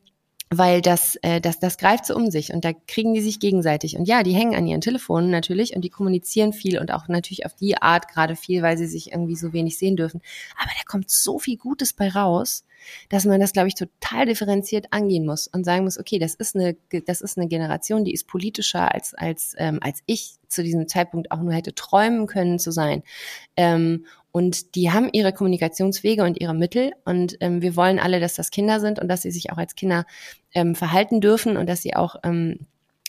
weil 0.57 0.81
das, 0.81 1.17
äh, 1.21 1.41
das, 1.41 1.59
das 1.59 1.77
greift 1.77 2.05
so 2.05 2.15
um 2.15 2.31
sich 2.31 2.53
und 2.53 2.65
da 2.65 2.71
kriegen 2.73 3.13
die 3.13 3.21
sich 3.21 3.39
gegenseitig. 3.39 3.97
Und 3.97 4.07
ja, 4.07 4.23
die 4.23 4.33
hängen 4.33 4.55
an 4.55 4.67
ihren 4.67 4.81
Telefonen 4.81 5.29
natürlich 5.29 5.75
und 5.75 5.81
die 5.81 5.89
kommunizieren 5.89 6.53
viel 6.53 6.79
und 6.79 6.91
auch 6.91 7.07
natürlich 7.07 7.45
auf 7.45 7.53
die 7.53 7.81
Art 7.81 8.07
gerade 8.07 8.35
viel, 8.35 8.61
weil 8.61 8.77
sie 8.77 8.87
sich 8.87 9.11
irgendwie 9.11 9.35
so 9.35 9.53
wenig 9.53 9.77
sehen 9.77 9.95
dürfen. 9.95 10.21
Aber 10.57 10.69
da 10.69 10.83
kommt 10.85 11.09
so 11.09 11.39
viel 11.39 11.57
Gutes 11.57 11.93
bei 11.93 12.09
raus, 12.09 12.65
dass 13.09 13.25
man 13.25 13.39
das, 13.39 13.53
glaube 13.53 13.67
ich, 13.67 13.75
total 13.75 14.25
differenziert 14.25 14.87
angehen 14.91 15.25
muss 15.25 15.47
und 15.47 15.63
sagen 15.63 15.85
muss, 15.85 15.99
okay, 15.99 16.19
das 16.19 16.35
ist 16.35 16.55
eine, 16.55 16.75
das 17.05 17.21
ist 17.21 17.37
eine 17.37 17.47
Generation, 17.47 18.03
die 18.03 18.13
ist 18.13 18.27
politischer 18.27 18.93
als, 18.93 19.13
als, 19.13 19.55
ähm, 19.57 19.79
als 19.81 20.01
ich 20.05 20.35
zu 20.47 20.63
diesem 20.63 20.87
Zeitpunkt 20.87 21.31
auch 21.31 21.39
nur 21.39 21.53
hätte 21.53 21.73
träumen 21.73 22.27
können 22.27 22.59
zu 22.59 22.71
sein. 22.71 23.03
Ähm, 23.55 24.05
und 24.33 24.73
die 24.73 24.91
haben 24.91 25.09
ihre 25.13 25.31
Kommunikationswege 25.31 26.23
und 26.23 26.41
ihre 26.41 26.55
Mittel. 26.55 26.93
Und 27.05 27.37
ähm, 27.39 27.61
wir 27.61 27.75
wollen 27.75 27.99
alle, 27.99 28.19
dass 28.19 28.33
das 28.33 28.49
Kinder 28.49 28.79
sind 28.79 28.97
und 28.99 29.07
dass 29.07 29.21
sie 29.21 29.29
sich 29.29 29.51
auch 29.51 29.57
als 29.57 29.75
Kinder 29.75 30.05
ähm, 30.55 30.73
verhalten 30.73 31.21
dürfen 31.21 31.55
und 31.55 31.69
dass 31.69 31.83
sie 31.83 31.95
auch 31.95 32.15
ähm, 32.23 32.65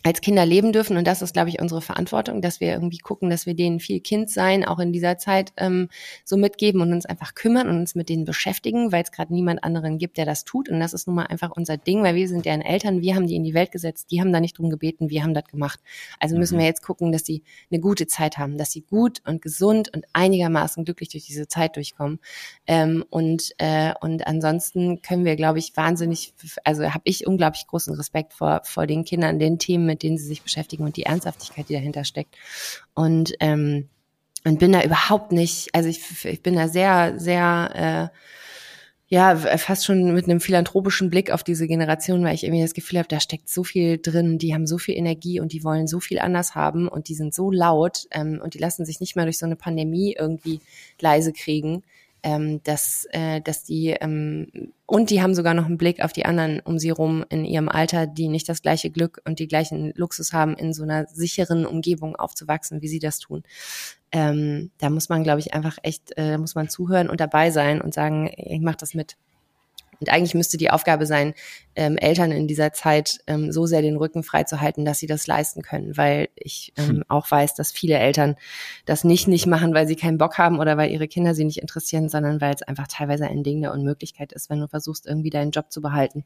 als 0.07 0.21
Kinder 0.21 0.45
leben 0.45 0.73
dürfen. 0.73 0.99
Und 0.99 1.07
das 1.07 1.23
ist, 1.23 1.33
glaube 1.33 1.49
ich, 1.49 1.61
unsere 1.61 1.81
Verantwortung, 1.81 2.43
dass 2.43 2.61
wir 2.61 2.73
irgendwie 2.73 2.99
gucken, 2.99 3.31
dass 3.31 3.47
wir 3.47 3.55
denen 3.55 3.81
viel 3.81 4.01
Kind 4.01 4.29
sein, 4.29 4.63
auch 4.63 4.79
in 4.79 4.93
dieser 4.93 5.17
Zeit 5.17 5.55
ähm, 5.57 5.89
so 6.25 6.37
mitgeben 6.37 6.83
und 6.83 6.93
uns 6.93 7.07
einfach 7.07 7.35
kümmern 7.35 7.69
und 7.69 7.79
uns 7.79 7.95
mit 7.95 8.11
denen 8.11 8.27
beschäftigen, 8.27 8.93
weil 8.93 9.03
es 9.03 9.13
gerade 9.13 9.33
niemand 9.33 9.65
anderen 9.65 9.97
gibt, 9.97 10.19
der 10.19 10.27
das 10.27 10.45
tut. 10.45 10.69
Und 10.69 10.79
das 10.79 10.93
ist 10.93 11.07
nun 11.07 11.17
mal 11.17 11.27
einfach 11.27 11.51
unser 11.57 11.79
Ding, 11.79 12.03
weil 12.03 12.15
wir 12.15 12.29
sind 12.29 12.45
deren 12.45 12.61
Eltern, 12.61 13.01
wir 13.01 13.15
haben 13.15 13.27
die 13.27 13.35
in 13.35 13.45
die 13.45 13.55
Welt 13.55 13.73
gesetzt, 13.73 14.11
die 14.11 14.21
haben 14.21 14.31
da 14.31 14.41
nicht 14.41 14.59
drum 14.59 14.69
gebeten, 14.69 15.09
wir 15.09 15.23
haben 15.23 15.33
das 15.33 15.47
gemacht. 15.47 15.81
Also 16.21 16.37
müssen 16.37 16.57
mhm. 16.57 16.61
wir 16.61 16.67
jetzt 16.67 16.83
gucken, 16.83 17.11
dass 17.11 17.25
sie 17.25 17.43
eine 17.71 17.81
gute 17.81 18.07
Zeit 18.07 18.37
haben, 18.37 18.59
dass 18.59 18.73
sie 18.73 18.83
gut 18.83 19.23
und 19.27 19.41
gesund 19.41 19.89
und 19.95 20.05
einigermaßen 20.13 20.85
glücklich 20.85 21.09
durch 21.09 21.25
diese 21.25 21.49
Zeit 21.49 21.77
durchkommen. 21.77 22.21
Ähm, 22.67 23.07
und, 23.09 23.53
äh, 23.57 23.95
und 24.03 24.27
ansonsten 24.27 25.01
können 25.01 25.25
wir, 25.25 25.37
glaube 25.37 25.61
ich, 25.61 25.75
wahnsinnig, 25.79 26.35
also 26.63 26.93
habe 26.93 27.05
ich 27.05 27.27
unglaublich 27.27 27.67
großen 27.67 27.95
Respekt 27.95 28.35
vor, 28.35 28.61
vor 28.65 28.87
den 28.87 29.05
Kindern, 29.05 29.39
den 29.39 29.59
Themen, 29.59 29.94
mit 29.95 30.03
denen 30.03 30.19
sie 30.19 30.27
sich 30.27 30.43
beschäftigen 30.43 30.83
und 30.85 30.97
die 30.97 31.05
Ernsthaftigkeit, 31.05 31.69
die 31.69 31.75
dahinter 31.75 32.05
steckt. 32.05 32.35
Und, 32.95 33.33
ähm, 33.39 33.89
und 34.45 34.59
bin 34.59 34.73
da 34.73 34.83
überhaupt 34.83 35.31
nicht, 35.31 35.73
also 35.73 35.89
ich, 35.89 36.25
ich 36.25 36.43
bin 36.43 36.57
da 36.57 36.67
sehr, 36.67 37.15
sehr, 37.17 38.11
äh, 38.11 38.19
ja, 39.07 39.37
fast 39.37 39.85
schon 39.85 40.13
mit 40.13 40.25
einem 40.25 40.41
philanthropischen 40.41 41.11
Blick 41.11 41.31
auf 41.31 41.45
diese 41.45 41.69
Generation, 41.69 42.25
weil 42.25 42.35
ich 42.35 42.43
irgendwie 42.43 42.63
das 42.63 42.75
Gefühl 42.75 42.99
habe, 42.99 43.09
da 43.09 43.21
steckt 43.21 43.49
so 43.49 43.63
viel 43.63 43.99
drin, 43.99 44.39
die 44.39 44.53
haben 44.53 44.67
so 44.67 44.79
viel 44.79 44.97
Energie 44.97 45.39
und 45.39 45.53
die 45.53 45.63
wollen 45.63 45.87
so 45.87 46.01
viel 46.01 46.19
anders 46.19 46.57
haben 46.57 46.89
und 46.89 47.09
die 47.09 47.15
sind 47.15 47.33
so 47.33 47.53
laut 47.53 48.09
ähm, 48.11 48.41
und 48.43 48.55
die 48.55 48.59
lassen 48.59 48.85
sich 48.85 48.99
nicht 48.99 49.15
mal 49.15 49.25
durch 49.25 49.39
so 49.39 49.47
eine 49.47 49.57
Pandemie 49.57 50.17
irgendwie 50.19 50.61
leise 51.01 51.33
kriegen 51.33 51.85
ähm, 52.25 52.63
dass, 52.65 53.07
äh, 53.11 53.41
dass 53.43 53.65
die 53.65 53.91
ähm, 53.91 54.73
und 54.87 55.11
die 55.11 55.23
haben 55.23 55.35
sogar 55.35 55.55
noch 55.55 55.67
einen 55.67 55.79
Blick 55.79 56.03
auf 56.03 56.13
die 56.13 56.25
anderen 56.25 56.61
um 56.61 56.79
sie 56.79 56.91
rum 56.91 57.25
in 57.29 57.45
ihrem 57.45 57.69
Alter, 57.69 58.07
die 58.07 58.29
nicht 58.29 58.49
das 58.49 58.63
gleiche 58.63 58.91
Glück 58.91 59.21
und 59.25 59.39
die 59.39 59.47
gleichen 59.47 59.93
Luxus 59.95 60.33
haben, 60.33 60.55
in 60.57 60.73
so 60.73 60.83
einer 60.83 61.07
sicheren 61.07 61.67
Umgebung 61.67 62.17
aufzuwachsen, 62.17 62.83
wie 62.83 62.89
sie 62.89 62.99
das 62.99 63.19
tun. 63.19 63.45
Ähm, 64.11 64.71
da 64.79 64.91
muss 64.91 65.09
man, 65.09 65.23
glaube 65.23 65.41
ich, 65.41 65.55
einfach 65.55 65.77
echt, 65.83 66.13
äh, 66.17 66.39
muss 66.39 66.55
man 66.55 66.69
zuhören 66.69 67.11
und 67.11 67.21
dabei 67.21 67.51
sein 67.51 67.81
und 67.81 67.93
sagen, 67.93 68.31
ich 68.37 68.61
mache 68.61 68.79
das 68.79 68.95
mit. 68.95 69.17
Und 70.05 70.13
eigentlich 70.13 70.35
müsste 70.35 70.59
die 70.59 70.69
Aufgabe 70.69 71.07
sein, 71.07 71.33
ähm, 71.77 71.97
Eltern 71.97 72.31
in 72.31 72.47
dieser 72.47 72.75
Zeit 72.75 73.21
ähm, 73.27 73.53
so 73.53 73.65
sehr 73.65 73.81
den 73.81 73.97
Rücken 73.97 74.23
freizuhalten, 74.23 74.85
dass 74.85 74.99
sie 74.99 75.07
das 75.07 75.27
leisten 75.27 75.63
können, 75.63 75.97
weil 75.97 76.29
ich 76.35 76.75
ähm, 76.77 76.89
hm. 76.89 77.05
auch 77.09 77.31
weiß, 77.31 77.55
dass 77.55 77.73
viele 77.73 77.97
Eltern 77.99 78.37
das 78.85 79.03
nicht 79.03 79.29
nicht 79.29 79.47
machen, 79.47 79.73
weil 79.73 79.89
sie 79.89 79.97
keinen 79.97 80.19
Bock 80.19 80.37
haben 80.37 80.59
oder 80.59 80.77
weil 80.77 80.91
ihre 80.91 81.09
Kinder 81.09 81.35
sie 81.35 81.47
nicht 81.47 81.63
interessieren, 81.63 82.11
sondern 82.11 82.43
weil 82.43 82.55
es 82.55 82.61
einfach 82.61 82.87
teilweise 82.87 83.27
ein 83.27 83.43
Ding 83.43 83.63
der 83.63 83.73
Unmöglichkeit 83.73 84.35
ist, 84.35 84.51
wenn 84.51 84.61
du 84.61 84.69
versuchst, 84.69 85.07
irgendwie 85.07 85.31
deinen 85.31 85.53
Job 85.53 85.73
zu 85.73 85.81
behalten 85.81 86.25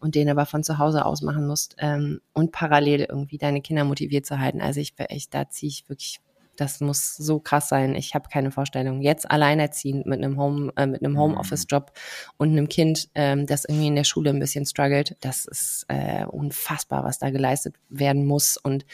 und 0.00 0.16
den 0.16 0.28
aber 0.28 0.44
von 0.44 0.64
zu 0.64 0.78
Hause 0.78 1.06
aus 1.06 1.22
machen 1.22 1.46
musst 1.46 1.76
ähm, 1.78 2.20
und 2.32 2.50
parallel 2.50 3.06
irgendwie 3.08 3.38
deine 3.38 3.60
Kinder 3.60 3.84
motiviert 3.84 4.26
zu 4.26 4.40
halten. 4.40 4.60
Also 4.60 4.80
ich, 4.80 4.94
ich 5.08 5.30
da 5.30 5.48
ziehe 5.48 5.70
ich 5.70 5.88
wirklich 5.88 6.20
Das 6.56 6.80
muss 6.80 7.16
so 7.16 7.40
krass 7.40 7.68
sein. 7.68 7.94
Ich 7.94 8.14
habe 8.14 8.28
keine 8.28 8.50
Vorstellung. 8.50 9.00
Jetzt 9.00 9.30
alleinerziehend 9.30 10.06
mit 10.06 10.22
einem 10.22 10.38
Home, 10.38 10.72
äh, 10.76 10.86
mit 10.86 11.02
einem 11.02 11.18
Homeoffice-Job 11.18 11.92
und 12.36 12.50
einem 12.50 12.68
Kind, 12.68 13.08
ähm, 13.14 13.46
das 13.46 13.64
irgendwie 13.64 13.88
in 13.88 13.96
der 13.96 14.04
Schule 14.04 14.30
ein 14.30 14.38
bisschen 14.38 14.66
struggelt. 14.66 15.16
Das 15.20 15.46
ist 15.46 15.86
äh, 15.88 16.24
unfassbar, 16.26 17.04
was 17.04 17.18
da 17.18 17.30
geleistet 17.30 17.76
werden 17.88 18.26
muss. 18.26 18.56
Und 18.56 18.84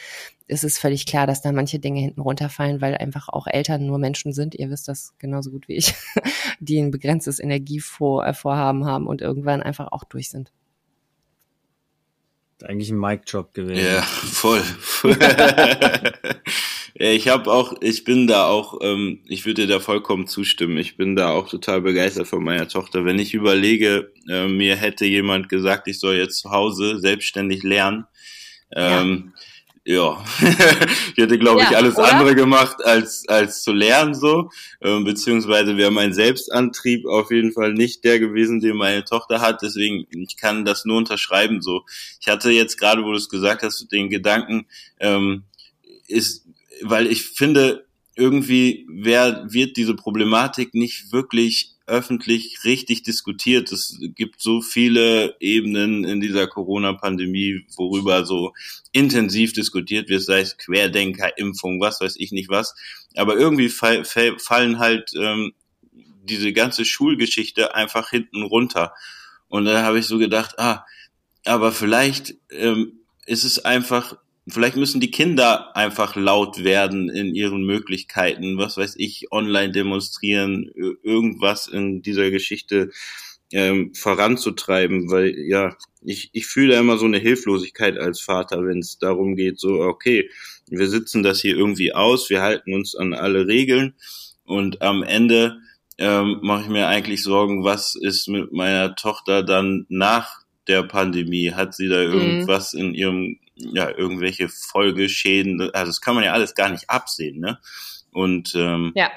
es 0.47 0.63
ist 0.63 0.79
völlig 0.79 1.05
klar, 1.05 1.27
dass 1.27 1.41
da 1.41 1.51
manche 1.51 1.79
Dinge 1.79 1.99
hinten 1.99 2.21
runterfallen, 2.21 2.81
weil 2.81 2.95
einfach 2.95 3.29
auch 3.29 3.47
Eltern 3.47 3.85
nur 3.85 3.97
Menschen 3.97 4.31
sind. 4.31 4.55
Ihr 4.55 4.69
wisst 4.69 4.87
das 4.87 5.13
genauso 5.19 5.51
gut 5.51 5.67
wie 5.67 5.75
ich, 5.75 5.93
die 6.59 6.79
ein 6.79 6.91
begrenztes 6.91 7.39
Energievorhaben 7.39 8.85
haben 8.85 9.07
und 9.07 9.21
irgendwann 9.21 9.61
einfach 9.61 9.91
auch 9.91 10.05
durch 10.05 10.29
sind. 10.29 10.51
Eigentlich 12.63 12.89
ein 12.89 12.99
Mic-Job 12.99 13.53
gewesen. 13.53 13.85
Ja, 13.85 14.01
voll. 14.01 14.63
ja, 16.95 17.11
ich 17.11 17.27
habe 17.27 17.51
auch, 17.51 17.75
ich 17.81 18.03
bin 18.03 18.27
da 18.27 18.47
auch, 18.47 18.79
ähm, 18.81 19.21
ich 19.27 19.45
würde 19.45 19.67
dir 19.67 19.73
da 19.75 19.79
vollkommen 19.79 20.27
zustimmen. 20.27 20.77
Ich 20.77 20.97
bin 20.97 21.15
da 21.15 21.29
auch 21.29 21.47
total 21.47 21.81
begeistert 21.81 22.27
von 22.27 22.43
meiner 22.43 22.67
Tochter. 22.67 23.05
Wenn 23.05 23.19
ich 23.19 23.33
überlege, 23.33 24.11
äh, 24.29 24.47
mir 24.47 24.75
hätte 24.75 25.05
jemand 25.05 25.49
gesagt, 25.49 25.87
ich 25.87 25.99
soll 25.99 26.15
jetzt 26.15 26.39
zu 26.39 26.49
Hause 26.49 26.99
selbstständig 26.99 27.63
lernen, 27.63 28.05
ähm, 28.75 29.33
ja 29.33 29.41
ja, 29.87 30.21
ich 30.41 31.17
hätte, 31.17 31.39
glaube 31.39 31.61
ja, 31.61 31.69
ich, 31.69 31.77
alles 31.77 31.95
oder? 31.95 32.11
andere 32.11 32.35
gemacht, 32.35 32.83
als, 32.83 33.25
als 33.29 33.63
zu 33.63 33.71
lernen 33.71 34.13
so. 34.13 34.49
Ähm, 34.81 35.05
beziehungsweise 35.05 35.77
wäre 35.77 35.91
mein 35.91 36.11
Selbstantrieb 36.11 37.05
auf 37.05 37.31
jeden 37.31 37.53
Fall 37.53 37.71
nicht 37.71 38.03
der 38.03 38.19
gewesen, 38.19 38.59
den 38.59 38.75
meine 38.75 39.05
Tochter 39.05 39.39
hat. 39.39 39.61
Deswegen, 39.61 40.05
ich 40.11 40.35
kann 40.35 40.65
das 40.65 40.83
nur 40.83 40.97
unterschreiben 40.97 41.61
so. 41.61 41.85
Ich 42.19 42.27
hatte 42.27 42.51
jetzt 42.51 42.77
gerade, 42.77 43.03
wo 43.05 43.11
du 43.11 43.17
es 43.17 43.29
gesagt 43.29 43.63
hast, 43.63 43.89
den 43.89 44.09
Gedanken, 44.09 44.65
ähm, 44.99 45.43
ist, 46.09 46.45
weil 46.81 47.07
ich 47.07 47.23
finde, 47.23 47.85
irgendwie 48.17 48.85
wer, 48.89 49.45
wird 49.47 49.77
diese 49.77 49.95
Problematik 49.95 50.73
nicht 50.73 51.13
wirklich 51.13 51.76
öffentlich 51.87 52.63
richtig 52.65 53.03
diskutiert. 53.03 53.71
Es 53.71 53.97
gibt 54.15 54.41
so 54.41 54.61
viele 54.61 55.35
Ebenen 55.39 56.03
in 56.03 56.19
dieser 56.19 56.47
Corona-Pandemie, 56.47 57.65
worüber 57.75 58.25
so 58.25 58.53
intensiv 58.91 59.53
diskutiert 59.53 60.09
wird, 60.09 60.21
sei 60.21 60.41
es 60.41 60.57
Querdenker, 60.57 61.37
Impfung, 61.37 61.79
was 61.79 62.01
weiß 62.01 62.17
ich 62.17 62.31
nicht 62.31 62.49
was. 62.49 62.75
Aber 63.15 63.37
irgendwie 63.37 63.69
fall, 63.69 64.03
fall, 64.05 64.37
fallen 64.37 64.79
halt 64.79 65.11
ähm, 65.15 65.53
diese 66.23 66.51
ganze 66.53 66.83
Schulgeschichte 66.85 67.73
einfach 67.73 68.09
hinten 68.09 68.43
runter. 68.43 68.93
Und 69.47 69.65
da 69.65 69.83
habe 69.83 69.99
ich 69.99 70.05
so 70.05 70.17
gedacht, 70.17 70.59
ah, 70.59 70.85
aber 71.45 71.71
vielleicht 71.71 72.35
ähm, 72.51 72.99
ist 73.25 73.45
es 73.45 73.63
einfach 73.63 74.17
vielleicht 74.47 74.77
müssen 74.77 75.01
die 75.01 75.11
Kinder 75.11 75.75
einfach 75.75 76.15
laut 76.15 76.63
werden 76.63 77.09
in 77.09 77.35
ihren 77.35 77.65
Möglichkeiten, 77.65 78.57
was 78.57 78.77
weiß 78.77 78.95
ich, 78.97 79.31
online 79.31 79.71
demonstrieren, 79.71 80.69
irgendwas 81.03 81.67
in 81.67 82.01
dieser 82.01 82.31
Geschichte 82.31 82.91
ähm, 83.51 83.93
voranzutreiben, 83.93 85.09
weil 85.09 85.35
ja, 85.37 85.75
ich, 86.01 86.29
ich 86.33 86.47
fühle 86.47 86.77
immer 86.77 86.97
so 86.97 87.05
eine 87.05 87.19
Hilflosigkeit 87.19 87.97
als 87.97 88.21
Vater, 88.21 88.65
wenn 88.65 88.79
es 88.79 88.97
darum 88.97 89.35
geht, 89.35 89.59
so, 89.59 89.81
okay, 89.81 90.29
wir 90.69 90.87
sitzen 90.87 91.23
das 91.23 91.41
hier 91.41 91.55
irgendwie 91.55 91.93
aus, 91.93 92.29
wir 92.29 92.41
halten 92.41 92.73
uns 92.73 92.95
an 92.95 93.13
alle 93.13 93.47
Regeln 93.47 93.95
und 94.43 94.81
am 94.81 95.03
Ende 95.03 95.59
ähm, 95.97 96.39
mache 96.41 96.63
ich 96.63 96.69
mir 96.69 96.87
eigentlich 96.87 97.23
Sorgen, 97.23 97.63
was 97.63 97.95
ist 97.95 98.27
mit 98.27 98.51
meiner 98.51 98.95
Tochter 98.95 99.43
dann 99.43 99.85
nach 99.89 100.41
der 100.67 100.83
Pandemie? 100.83 101.53
Hat 101.53 101.73
sie 101.73 101.87
da 101.87 102.05
mhm. 102.05 102.13
irgendwas 102.13 102.73
mhm. 102.73 102.79
in 102.79 102.93
ihrem 102.93 103.39
ja, 103.57 103.89
irgendwelche 103.89 104.49
Folgeschäden, 104.49 105.61
also 105.73 105.91
das 105.91 106.01
kann 106.01 106.15
man 106.15 106.23
ja 106.23 106.33
alles 106.33 106.55
gar 106.55 106.69
nicht 106.69 106.89
absehen, 106.89 107.39
ne? 107.39 107.59
Und 108.11 108.55
ähm, 108.55 108.91
ja. 108.95 109.11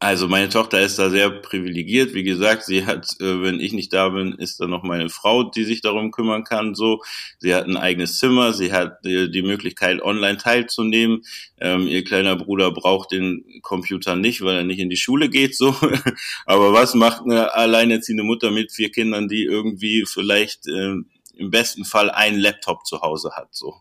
Also 0.00 0.28
meine 0.28 0.48
Tochter 0.48 0.80
ist 0.80 0.98
da 0.98 1.10
sehr 1.10 1.30
privilegiert. 1.30 2.14
Wie 2.14 2.22
gesagt, 2.22 2.64
sie 2.64 2.86
hat, 2.86 3.16
äh, 3.20 3.42
wenn 3.42 3.60
ich 3.60 3.72
nicht 3.72 3.92
da 3.92 4.08
bin, 4.08 4.32
ist 4.32 4.60
da 4.60 4.66
noch 4.66 4.82
meine 4.82 5.08
Frau, 5.08 5.44
die 5.44 5.64
sich 5.64 5.80
darum 5.80 6.10
kümmern 6.10 6.44
kann. 6.44 6.74
So, 6.74 7.00
sie 7.38 7.54
hat 7.54 7.66
ein 7.66 7.76
eigenes 7.76 8.18
Zimmer, 8.18 8.52
sie 8.52 8.72
hat 8.72 9.04
die, 9.04 9.30
die 9.30 9.42
Möglichkeit, 9.42 10.02
online 10.02 10.38
teilzunehmen. 10.38 11.22
Ähm, 11.60 11.86
ihr 11.86 12.04
kleiner 12.04 12.36
Bruder 12.36 12.70
braucht 12.72 13.12
den 13.12 13.44
Computer 13.62 14.16
nicht, 14.16 14.42
weil 14.42 14.56
er 14.56 14.64
nicht 14.64 14.80
in 14.80 14.90
die 14.90 14.96
Schule 14.96 15.28
geht. 15.28 15.56
So, 15.56 15.74
aber 16.46 16.72
was 16.72 16.94
macht 16.94 17.22
eine 17.22 17.54
alleinerziehende 17.54 18.24
Mutter 18.24 18.50
mit 18.50 18.72
vier 18.72 18.90
Kindern, 18.90 19.28
die 19.28 19.44
irgendwie 19.44 20.04
vielleicht 20.06 20.66
äh, 20.68 20.94
im 21.38 21.50
besten 21.50 21.84
Fall 21.84 22.10
einen 22.10 22.38
Laptop 22.38 22.86
zu 22.86 23.00
Hause 23.00 23.32
hat. 23.34 23.48
So, 23.52 23.76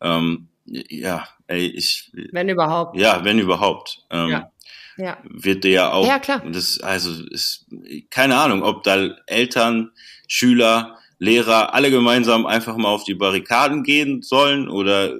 ähm, 0.00 0.48
ja, 0.64 1.26
ey, 1.46 1.66
ich. 1.66 2.10
Wenn 2.32 2.48
überhaupt. 2.48 2.96
Ja, 2.96 3.24
wenn 3.24 3.38
überhaupt. 3.38 4.04
Ähm, 4.10 4.30
ja. 4.30 4.52
Ja. 4.98 5.16
Wird 5.22 5.62
dir 5.62 5.70
ja 5.70 5.92
auch. 5.92 6.06
Ja, 6.06 6.18
klar. 6.18 6.42
Das, 6.50 6.80
also 6.80 7.24
ist 7.30 7.66
keine 8.10 8.36
Ahnung, 8.36 8.64
ob 8.64 8.82
da 8.82 8.96
Eltern, 9.26 9.92
Schüler, 10.26 10.98
Lehrer 11.20 11.72
alle 11.72 11.90
gemeinsam 11.90 12.46
einfach 12.46 12.76
mal 12.76 12.88
auf 12.88 13.04
die 13.04 13.14
Barrikaden 13.14 13.84
gehen 13.84 14.22
sollen 14.22 14.68
oder 14.68 15.14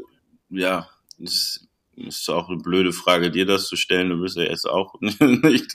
ja, 0.50 0.88
das 1.18 1.67
ist 2.06 2.28
auch 2.28 2.48
eine 2.48 2.58
blöde 2.58 2.92
Frage, 2.92 3.30
dir 3.30 3.46
das 3.46 3.66
zu 3.66 3.76
stellen. 3.76 4.10
Du 4.10 4.20
bist 4.20 4.36
ja 4.36 4.44
jetzt 4.44 4.68
auch 4.68 4.94
nicht, 5.00 5.74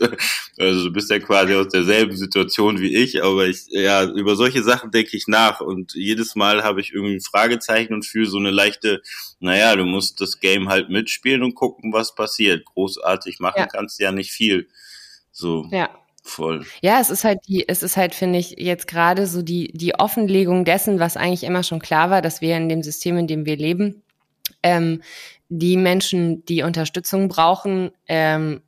also 0.58 0.86
du 0.86 0.92
bist 0.92 1.10
ja 1.10 1.20
quasi 1.20 1.54
aus 1.54 1.68
derselben 1.70 2.16
Situation 2.16 2.80
wie 2.80 2.96
ich, 2.96 3.24
aber 3.24 3.48
ich, 3.48 3.66
ja, 3.70 4.04
über 4.04 4.36
solche 4.36 4.64
Sachen 4.64 4.92
denke 4.92 5.18
ich 5.18 5.28
nach 5.28 5.62
und 5.62 5.94
jedes 5.94 6.36
Mal 6.36 6.64
habe 6.64 6.82
ich 6.82 6.94
irgendwie 6.94 7.16
ein 7.16 7.22
Fragezeichen 7.22 7.94
und 7.94 8.06
fühle 8.06 8.28
so 8.28 8.38
eine 8.38 8.52
leichte, 8.52 9.02
naja, 9.40 9.76
du 9.76 9.86
musst 9.86 10.22
das 10.22 10.40
Game 10.40 10.70
halt 10.70 10.90
mitspielen 10.90 11.44
und 11.44 11.56
gucken, 11.56 11.94
was 11.94 12.16
passiert. 12.16 12.66
Großartig 12.66 13.40
machen 13.40 13.60
ja. 13.60 13.68
kannst 13.68 14.00
ja 14.00 14.12
nicht 14.12 14.32
viel. 14.32 14.68
So. 15.32 15.68
Ja. 15.72 15.90
Voll. 16.26 16.66
Ja, 16.82 17.02
es 17.02 17.10
ist 17.10 17.26
halt 17.26 17.40
die, 17.50 17.68
es 17.68 17.84
ist 17.84 17.98
halt, 17.98 18.16
finde 18.16 18.40
ich, 18.40 18.52
jetzt 18.58 18.88
gerade 18.88 19.28
so 19.28 19.42
die, 19.42 19.74
die 19.74 19.96
Offenlegung 19.96 20.64
dessen, 20.64 20.98
was 20.98 21.18
eigentlich 21.18 21.44
immer 21.44 21.64
schon 21.64 21.80
klar 21.80 22.10
war, 22.10 22.22
dass 22.22 22.40
wir 22.40 22.56
in 22.56 22.70
dem 22.70 22.82
System, 22.82 23.18
in 23.18 23.28
dem 23.28 23.46
wir 23.46 23.58
leben, 23.58 24.04
ähm, 24.64 25.02
die 25.60 25.78
Menschen, 25.78 26.46
die 26.46 26.64
Unterstützung 26.64 27.28
brauchen, 27.28 27.92
ähm, 28.08 28.62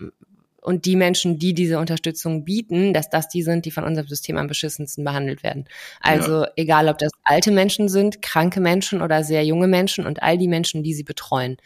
und 0.66 0.86
die 0.86 0.96
Menschen, 0.96 1.38
die 1.38 1.54
diese 1.54 1.78
Unterstützung 1.78 2.44
bieten, 2.44 2.94
dass 2.94 3.10
das 3.10 3.28
die 3.28 3.44
sind, 3.44 3.66
die 3.66 3.72
von 3.72 3.84
unserem 3.84 4.08
System 4.08 4.38
am 4.38 4.48
beschissensten 4.48 5.04
behandelt 5.04 5.44
werden. 5.44 5.66
Also 6.02 6.42
ja. 6.42 6.50
egal, 6.56 6.90
ob 6.90 6.98
das 6.98 7.12
alte 7.24 7.52
Menschen 7.52 7.88
sind, 7.88 8.24
kranke 8.24 8.60
Menschen 8.60 9.02
oder 9.02 9.24
sehr 9.24 9.46
junge 9.46 9.68
Menschen 9.68 10.08
und 10.08 10.24
all 10.24 10.38
die 10.38 10.48
Menschen, 10.48 10.82
die 10.82 10.96
sie 10.96 11.04
betreuen, 11.04 11.58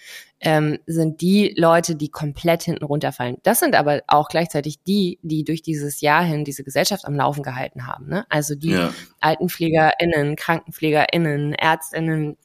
ähm, 0.41 0.80
sind 0.86 1.22
die 1.22 1.54
Leute, 1.58 1.96
die 1.96 2.10
komplett 2.10 2.64
hinten 2.64 2.84
runterfallen. 2.84 3.38
Das 3.44 3.60
sind 3.60 3.74
aber 3.74 4.02
auch 4.08 4.28
gleichzeitig 4.28 4.84
die, 4.84 5.18
die 5.22 5.46
durch 5.46 5.62
dieses 5.62 6.02
Jahr 6.02 6.24
hin 6.24 6.44
diese 6.44 6.66
Gesellschaft 6.66 7.06
am 7.06 7.16
Laufen 7.16 7.44
gehalten 7.44 7.88
haben. 7.88 8.08
Ne? 8.08 8.26
Also 8.30 8.56
die 8.56 8.72
ja. 8.72 8.94
AltenpflegerInnen, 9.22 10.36
KrankenpflegerInnen, 10.36 11.54
ÄrztInnen, 11.54 12.38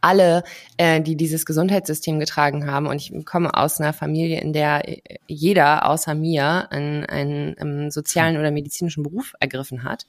alle, 0.00 0.42
äh, 0.76 1.00
die 1.00 1.16
dieses 1.16 1.46
Gesundheitssystem 1.46 2.18
getragen 2.18 2.70
haben. 2.70 2.86
Und 2.86 2.96
ich 2.96 3.12
komme 3.24 3.54
aus 3.54 3.80
einer 3.80 3.92
Familie, 3.92 4.40
in 4.40 4.52
der 4.52 4.82
jeder 5.26 5.86
außer 5.88 6.14
mir 6.14 6.70
einen, 6.70 7.04
einen, 7.04 7.58
einen 7.58 7.90
sozialen 7.90 8.36
oder 8.36 8.50
medizinischen 8.50 9.02
Beruf 9.02 9.34
ergriffen 9.40 9.84
hat. 9.84 10.06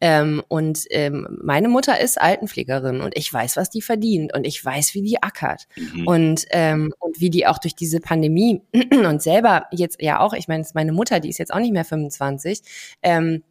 Ähm, 0.00 0.42
und 0.48 0.84
ähm, 0.90 1.26
meine 1.42 1.68
Mutter 1.68 2.00
ist 2.00 2.20
Altenpflegerin 2.20 3.00
und 3.00 3.16
ich 3.16 3.32
weiß, 3.32 3.56
was 3.56 3.70
die 3.70 3.82
verdient 3.82 4.34
und 4.34 4.46
ich 4.46 4.62
weiß, 4.64 4.94
wie 4.94 5.02
die 5.02 5.22
ackert 5.22 5.66
mhm. 5.76 6.06
und, 6.06 6.44
ähm, 6.50 6.92
und 6.98 7.20
wie 7.20 7.30
die 7.30 7.46
auch 7.46 7.58
durch 7.58 7.74
diese 7.74 8.00
Pandemie 8.00 8.62
und 8.92 9.22
selber 9.22 9.66
jetzt 9.70 10.00
ja 10.02 10.20
auch, 10.20 10.32
ich 10.32 10.48
meine, 10.48 10.66
meine 10.74 10.92
Mutter, 10.92 11.20
die 11.20 11.28
ist 11.28 11.38
jetzt 11.38 11.52
auch 11.52 11.60
nicht 11.60 11.72
mehr 11.72 11.84
25, 11.84 12.62
ähm, 13.02 13.42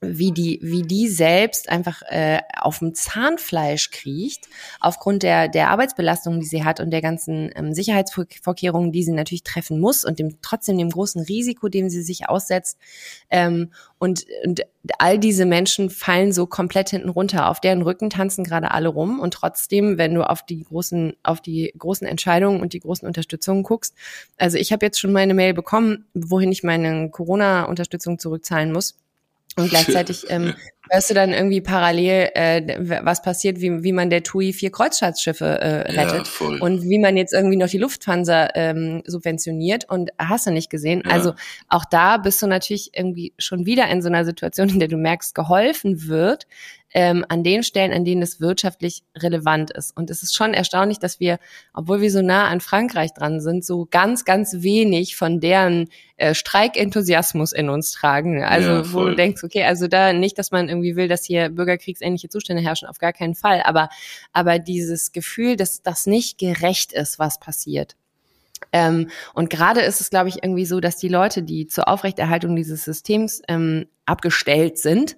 wie 0.00 0.30
die, 0.30 0.60
wie 0.62 0.82
die 0.82 1.08
selbst 1.08 1.68
einfach 1.68 2.02
äh, 2.02 2.40
auf 2.56 2.78
dem 2.78 2.94
Zahnfleisch 2.94 3.90
kriecht, 3.90 4.46
aufgrund 4.80 5.24
der, 5.24 5.48
der 5.48 5.70
Arbeitsbelastung, 5.70 6.38
die 6.38 6.46
sie 6.46 6.64
hat 6.64 6.78
und 6.78 6.90
der 6.90 7.02
ganzen 7.02 7.50
ähm, 7.56 7.74
Sicherheitsvorkehrungen, 7.74 8.92
die 8.92 9.02
sie 9.02 9.12
natürlich 9.12 9.42
treffen 9.42 9.80
muss 9.80 10.04
und 10.04 10.20
dem 10.20 10.40
trotzdem 10.40 10.78
dem 10.78 10.90
großen 10.90 11.22
Risiko, 11.22 11.68
dem 11.68 11.90
sie 11.90 12.02
sich 12.02 12.28
aussetzt. 12.28 12.78
Ähm, 13.28 13.72
und, 13.98 14.26
und 14.44 14.62
all 14.98 15.18
diese 15.18 15.44
Menschen 15.44 15.90
fallen 15.90 16.32
so 16.32 16.46
komplett 16.46 16.90
hinten 16.90 17.08
runter. 17.08 17.48
Auf 17.48 17.60
deren 17.60 17.82
Rücken 17.82 18.10
tanzen 18.10 18.44
gerade 18.44 18.70
alle 18.70 18.88
rum. 18.88 19.18
Und 19.18 19.34
trotzdem, 19.34 19.98
wenn 19.98 20.14
du 20.14 20.22
auf 20.22 20.46
die 20.46 20.62
großen, 20.62 21.14
auf 21.24 21.40
die 21.40 21.74
großen 21.76 22.06
Entscheidungen 22.06 22.60
und 22.60 22.72
die 22.72 22.80
großen 22.80 23.06
Unterstützungen 23.06 23.64
guckst, 23.64 23.96
also 24.36 24.56
ich 24.56 24.72
habe 24.72 24.86
jetzt 24.86 25.00
schon 25.00 25.12
meine 25.12 25.34
Mail 25.34 25.54
bekommen, 25.54 26.06
wohin 26.14 26.52
ich 26.52 26.62
meine 26.62 27.10
Corona-Unterstützung 27.10 28.20
zurückzahlen 28.20 28.72
muss 28.72 28.96
und 29.56 29.68
gleichzeitig 29.70 30.26
ähm, 30.28 30.54
hörst 30.90 31.10
du 31.10 31.14
dann 31.14 31.32
irgendwie 31.32 31.60
parallel, 31.60 32.30
äh, 32.34 33.02
was 33.02 33.22
passiert, 33.22 33.60
wie, 33.60 33.82
wie 33.82 33.92
man 33.92 34.10
der 34.10 34.22
TUI 34.22 34.52
vier 34.52 34.70
Kreuzfahrtschiffe 34.70 35.44
äh, 35.44 35.92
rettet 35.92 36.28
ja, 36.40 36.46
und 36.60 36.82
wie 36.82 36.98
man 36.98 37.16
jetzt 37.16 37.32
irgendwie 37.32 37.56
noch 37.56 37.68
die 37.68 37.78
Lufthansa 37.78 38.48
ähm, 38.54 39.02
subventioniert 39.06 39.88
und 39.88 40.10
hast 40.18 40.46
du 40.46 40.50
nicht 40.50 40.70
gesehen. 40.70 41.02
Ja. 41.04 41.12
Also 41.12 41.34
auch 41.68 41.84
da 41.84 42.16
bist 42.16 42.40
du 42.42 42.46
natürlich 42.46 42.90
irgendwie 42.94 43.32
schon 43.38 43.66
wieder 43.66 43.88
in 43.88 44.02
so 44.02 44.08
einer 44.08 44.24
Situation, 44.24 44.68
in 44.68 44.78
der 44.78 44.88
du 44.88 44.96
merkst, 44.96 45.34
geholfen 45.34 46.08
wird, 46.08 46.46
ähm, 46.94 47.24
an 47.28 47.44
den 47.44 47.62
Stellen, 47.62 47.92
an 47.92 48.04
denen 48.04 48.22
es 48.22 48.40
wirtschaftlich 48.40 49.02
relevant 49.16 49.70
ist. 49.70 49.96
Und 49.96 50.10
es 50.10 50.22
ist 50.22 50.34
schon 50.34 50.54
erstaunlich, 50.54 50.98
dass 50.98 51.20
wir, 51.20 51.38
obwohl 51.74 52.00
wir 52.00 52.10
so 52.10 52.22
nah 52.22 52.48
an 52.48 52.60
Frankreich 52.60 53.12
dran 53.12 53.40
sind, 53.40 53.64
so 53.64 53.86
ganz, 53.90 54.24
ganz 54.24 54.62
wenig 54.62 55.16
von 55.16 55.40
deren 55.40 55.88
äh, 56.16 56.34
Streikenthusiasmus 56.34 57.52
in 57.52 57.68
uns 57.68 57.92
tragen. 57.92 58.42
Also 58.42 58.70
ja, 58.70 58.92
wo 58.92 59.04
du 59.04 59.14
denkst, 59.14 59.44
okay, 59.44 59.64
also 59.64 59.86
da 59.86 60.12
nicht, 60.12 60.38
dass 60.38 60.50
man 60.50 60.68
irgendwie 60.68 60.96
will, 60.96 61.08
dass 61.08 61.24
hier 61.24 61.50
bürgerkriegsähnliche 61.50 62.28
Zustände 62.28 62.62
herrschen, 62.62 62.88
auf 62.88 62.98
gar 62.98 63.12
keinen 63.12 63.34
Fall. 63.34 63.62
Aber, 63.64 63.90
aber 64.32 64.58
dieses 64.58 65.12
Gefühl, 65.12 65.56
dass 65.56 65.82
das 65.82 66.06
nicht 66.06 66.38
gerecht 66.38 66.92
ist, 66.92 67.18
was 67.18 67.38
passiert. 67.38 67.96
Ähm, 68.72 69.08
und 69.34 69.50
gerade 69.50 69.80
ist 69.80 70.00
es, 70.00 70.10
glaube 70.10 70.28
ich, 70.28 70.42
irgendwie 70.42 70.66
so, 70.66 70.80
dass 70.80 70.96
die 70.96 71.08
Leute, 71.08 71.42
die 71.42 71.66
zur 71.66 71.88
Aufrechterhaltung 71.88 72.56
dieses 72.56 72.84
Systems 72.84 73.42
ähm, 73.48 73.86
abgestellt 74.08 74.78
sind, 74.78 75.16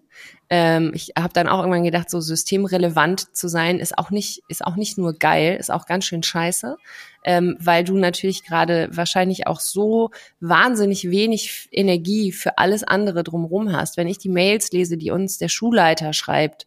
ähm, 0.53 0.91
ich 0.95 1.12
habe 1.17 1.33
dann 1.33 1.47
auch 1.49 1.61
irgendwann 1.61 1.85
gedacht, 1.85 2.11
so 2.11 2.21
systemrelevant 2.21 3.37
zu 3.37 3.49
sein, 3.49 3.79
ist 3.79 3.97
auch 3.97 4.11
nicht, 4.11 4.43
ist 4.49 4.67
auch 4.67 4.75
nicht 4.75 4.99
nur 4.99 5.12
geil, 5.12 5.57
ist 5.57 5.71
auch 5.71 5.87
ganz 5.87 6.05
schön 6.07 6.25
scheiße, 6.25 6.77
ähm, 7.25 7.57
weil 7.61 7.85
du 7.85 7.97
natürlich 7.97 8.43
gerade 8.45 8.89
wahrscheinlich 8.91 9.47
auch 9.47 9.61
so 9.61 10.11
wahnsinnig 10.41 11.09
wenig 11.09 11.69
Energie 11.71 12.33
für 12.33 12.59
alles 12.59 12.83
andere 12.83 13.23
drumherum 13.23 13.73
hast. 13.73 13.97
Wenn 13.97 14.09
ich 14.09 14.19
die 14.19 14.29
Mails 14.29 14.73
lese, 14.73 14.97
die 14.97 15.12
uns 15.12 15.39
der 15.39 15.49
Schulleiter 15.49 16.12
schreibt, 16.12 16.67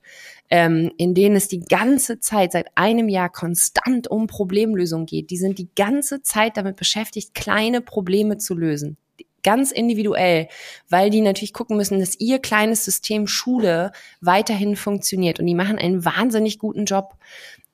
ähm, 0.50 0.94
in 0.98 1.14
denen 1.14 1.36
es 1.36 1.50
die 1.50 1.60
ganze 1.60 2.22
Zeit, 2.22 2.54
seit 2.54 2.68
einem 2.76 3.10
Jahr 3.10 3.30
konstant 3.30 4.08
um 4.08 4.28
Problemlösung 4.28 5.06
geht, 5.06 5.30
die 5.30 5.38
sind 5.38 5.60
die 5.60 5.70
ganze 5.76 6.22
Zeit 6.22 6.56
damit 6.56 6.78
beschäftigt, 6.78 7.36
kleine 7.36 7.82
Probleme 7.82 8.38
zu 8.38 8.56
lösen 8.56 8.98
ganz 9.44 9.72
individuell, 9.72 10.48
weil 10.90 11.10
die 11.10 11.22
natürlich 11.22 11.54
gucken 11.54 11.78
müssen, 11.78 12.00
dass 12.00 12.20
ihr 12.20 12.40
kleines 12.40 12.86
System 12.86 13.28
Schule 13.28 13.92
weiterhin 14.22 14.76
funktioniert. 14.76 15.40
Und 15.40 15.48
die 15.48 15.56
machen 15.56 15.78
einen 15.78 16.06
wahnsinnig 16.06 16.60
guten 16.60 16.86
Job, 16.86 17.16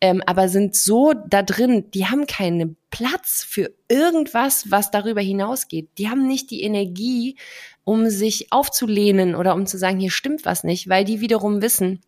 ähm, 0.02 0.24
aber 0.26 0.48
sind 0.50 0.76
so 0.76 1.14
da 1.14 1.44
drin, 1.44 1.92
die 1.94 2.06
haben 2.06 2.26
keinen 2.26 2.78
Platz 2.90 3.46
für 3.48 3.72
irgendwas, 3.90 4.72
was 4.72 4.92
darüber 4.92 5.22
hinausgeht. 5.22 5.90
Die 5.98 6.10
haben 6.10 6.28
nicht 6.28 6.52
die 6.52 6.64
Energie, 6.64 7.36
um 7.84 8.10
sich 8.10 8.52
aufzulehnen 8.52 9.36
oder 9.36 9.56
um 9.56 9.66
zu 9.66 9.78
sagen, 9.78 10.00
hier 10.00 10.12
stimmt 10.12 10.46
was 10.46 10.64
nicht, 10.64 10.90
weil 10.90 11.06
die 11.06 11.22
wiederum 11.22 11.62
wissen, 11.62 12.02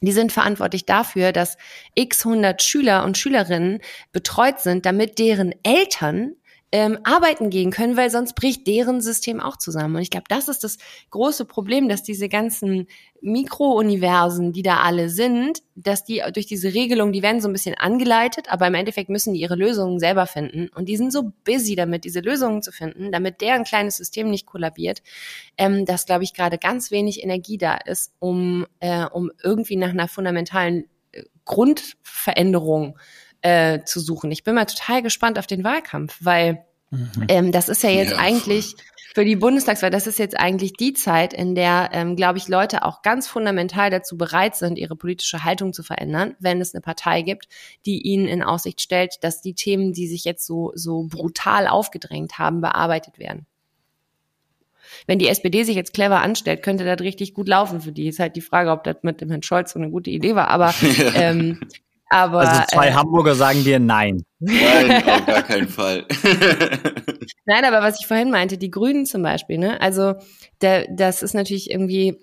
die 0.00 0.12
sind 0.12 0.32
verantwortlich 0.32 0.86
dafür, 0.86 1.32
dass 1.32 1.56
x 1.94 2.24
hundert 2.24 2.62
Schüler 2.62 3.04
und 3.04 3.16
Schülerinnen 3.16 3.80
betreut 4.12 4.60
sind, 4.60 4.86
damit 4.86 5.18
deren 5.18 5.54
Eltern 5.62 6.34
ähm, 6.74 6.98
arbeiten 7.04 7.50
gehen 7.50 7.70
können, 7.70 7.96
weil 7.96 8.10
sonst 8.10 8.34
bricht 8.34 8.66
deren 8.66 9.00
System 9.00 9.38
auch 9.38 9.56
zusammen. 9.56 9.94
Und 9.94 10.02
ich 10.02 10.10
glaube, 10.10 10.26
das 10.28 10.48
ist 10.48 10.64
das 10.64 10.78
große 11.10 11.44
Problem, 11.44 11.88
dass 11.88 12.02
diese 12.02 12.28
ganzen 12.28 12.88
Mikrouniversen, 13.20 14.52
die 14.52 14.62
da 14.62 14.78
alle 14.78 15.08
sind, 15.08 15.62
dass 15.76 16.02
die 16.02 16.20
durch 16.32 16.46
diese 16.46 16.74
Regelung, 16.74 17.12
die 17.12 17.22
werden 17.22 17.40
so 17.40 17.48
ein 17.48 17.52
bisschen 17.52 17.76
angeleitet, 17.76 18.46
aber 18.50 18.66
im 18.66 18.74
Endeffekt 18.74 19.08
müssen 19.08 19.34
die 19.34 19.40
ihre 19.40 19.54
Lösungen 19.54 20.00
selber 20.00 20.26
finden. 20.26 20.68
Und 20.74 20.88
die 20.88 20.96
sind 20.96 21.12
so 21.12 21.30
busy 21.44 21.76
damit, 21.76 22.02
diese 22.02 22.18
Lösungen 22.18 22.60
zu 22.60 22.72
finden, 22.72 23.12
damit 23.12 23.40
deren 23.40 23.62
kleines 23.62 23.96
System 23.96 24.28
nicht 24.28 24.44
kollabiert, 24.44 25.00
ähm, 25.56 25.84
dass, 25.84 26.06
glaube 26.06 26.24
ich, 26.24 26.34
gerade 26.34 26.58
ganz 26.58 26.90
wenig 26.90 27.22
Energie 27.22 27.56
da 27.56 27.76
ist, 27.76 28.14
um, 28.18 28.66
äh, 28.80 29.04
um 29.04 29.30
irgendwie 29.44 29.76
nach 29.76 29.90
einer 29.90 30.08
fundamentalen 30.08 30.88
äh, 31.12 31.22
Grundveränderung 31.44 32.96
äh, 32.96 33.23
zu 33.84 34.00
suchen. 34.00 34.30
Ich 34.32 34.44
bin 34.44 34.54
mal 34.54 34.64
total 34.64 35.02
gespannt 35.02 35.38
auf 35.38 35.46
den 35.46 35.64
Wahlkampf, 35.64 36.16
weil 36.20 36.64
mhm. 36.90 37.10
ähm, 37.28 37.52
das 37.52 37.68
ist 37.68 37.82
ja 37.82 37.90
jetzt 37.90 38.12
ja. 38.12 38.18
eigentlich 38.18 38.74
für 39.14 39.24
die 39.24 39.36
Bundestagswahl, 39.36 39.90
das 39.90 40.08
ist 40.08 40.18
jetzt 40.18 40.36
eigentlich 40.36 40.72
die 40.72 40.92
Zeit, 40.92 41.32
in 41.32 41.54
der, 41.54 41.90
ähm, 41.92 42.16
glaube 42.16 42.36
ich, 42.36 42.48
Leute 42.48 42.84
auch 42.84 43.00
ganz 43.02 43.28
fundamental 43.28 43.88
dazu 43.88 44.16
bereit 44.16 44.56
sind, 44.56 44.76
ihre 44.76 44.96
politische 44.96 45.44
Haltung 45.44 45.72
zu 45.72 45.84
verändern, 45.84 46.34
wenn 46.40 46.60
es 46.60 46.74
eine 46.74 46.80
Partei 46.80 47.22
gibt, 47.22 47.46
die 47.86 48.02
ihnen 48.02 48.26
in 48.26 48.42
Aussicht 48.42 48.80
stellt, 48.80 49.22
dass 49.22 49.40
die 49.40 49.54
Themen, 49.54 49.92
die 49.92 50.08
sich 50.08 50.24
jetzt 50.24 50.44
so, 50.44 50.72
so 50.74 51.04
brutal 51.04 51.68
aufgedrängt 51.68 52.40
haben, 52.40 52.60
bearbeitet 52.60 53.20
werden. 53.20 53.46
Wenn 55.06 55.20
die 55.20 55.28
SPD 55.28 55.62
sich 55.62 55.76
jetzt 55.76 55.94
clever 55.94 56.20
anstellt, 56.20 56.62
könnte 56.62 56.84
das 56.84 57.00
richtig 57.00 57.34
gut 57.34 57.48
laufen 57.48 57.80
für 57.80 57.92
die. 57.92 58.08
Ist 58.08 58.18
halt 58.18 58.34
die 58.34 58.40
Frage, 58.40 58.72
ob 58.72 58.82
das 58.82 58.96
mit 59.02 59.20
dem 59.20 59.30
Herrn 59.30 59.42
Scholz 59.44 59.72
so 59.72 59.78
eine 59.78 59.90
gute 59.90 60.10
Idee 60.10 60.34
war. 60.34 60.48
Aber 60.48 60.74
ähm, 61.14 61.60
aber, 62.10 62.40
also 62.40 62.62
zwei 62.72 62.88
äh, 62.88 62.92
Hamburger 62.92 63.34
sagen 63.34 63.64
dir 63.64 63.78
nein. 63.78 64.22
Nein, 64.38 65.02
auf 65.06 65.26
gar 65.26 65.42
keinen 65.42 65.68
Fall. 65.68 66.04
nein, 67.46 67.64
aber 67.64 67.82
was 67.82 68.00
ich 68.00 68.06
vorhin 68.06 68.30
meinte, 68.30 68.58
die 68.58 68.70
Grünen 68.70 69.06
zum 69.06 69.22
Beispiel, 69.22 69.58
ne? 69.58 69.80
Also 69.80 70.14
der, 70.60 70.86
das 70.90 71.22
ist 71.22 71.34
natürlich 71.34 71.70
irgendwie 71.70 72.18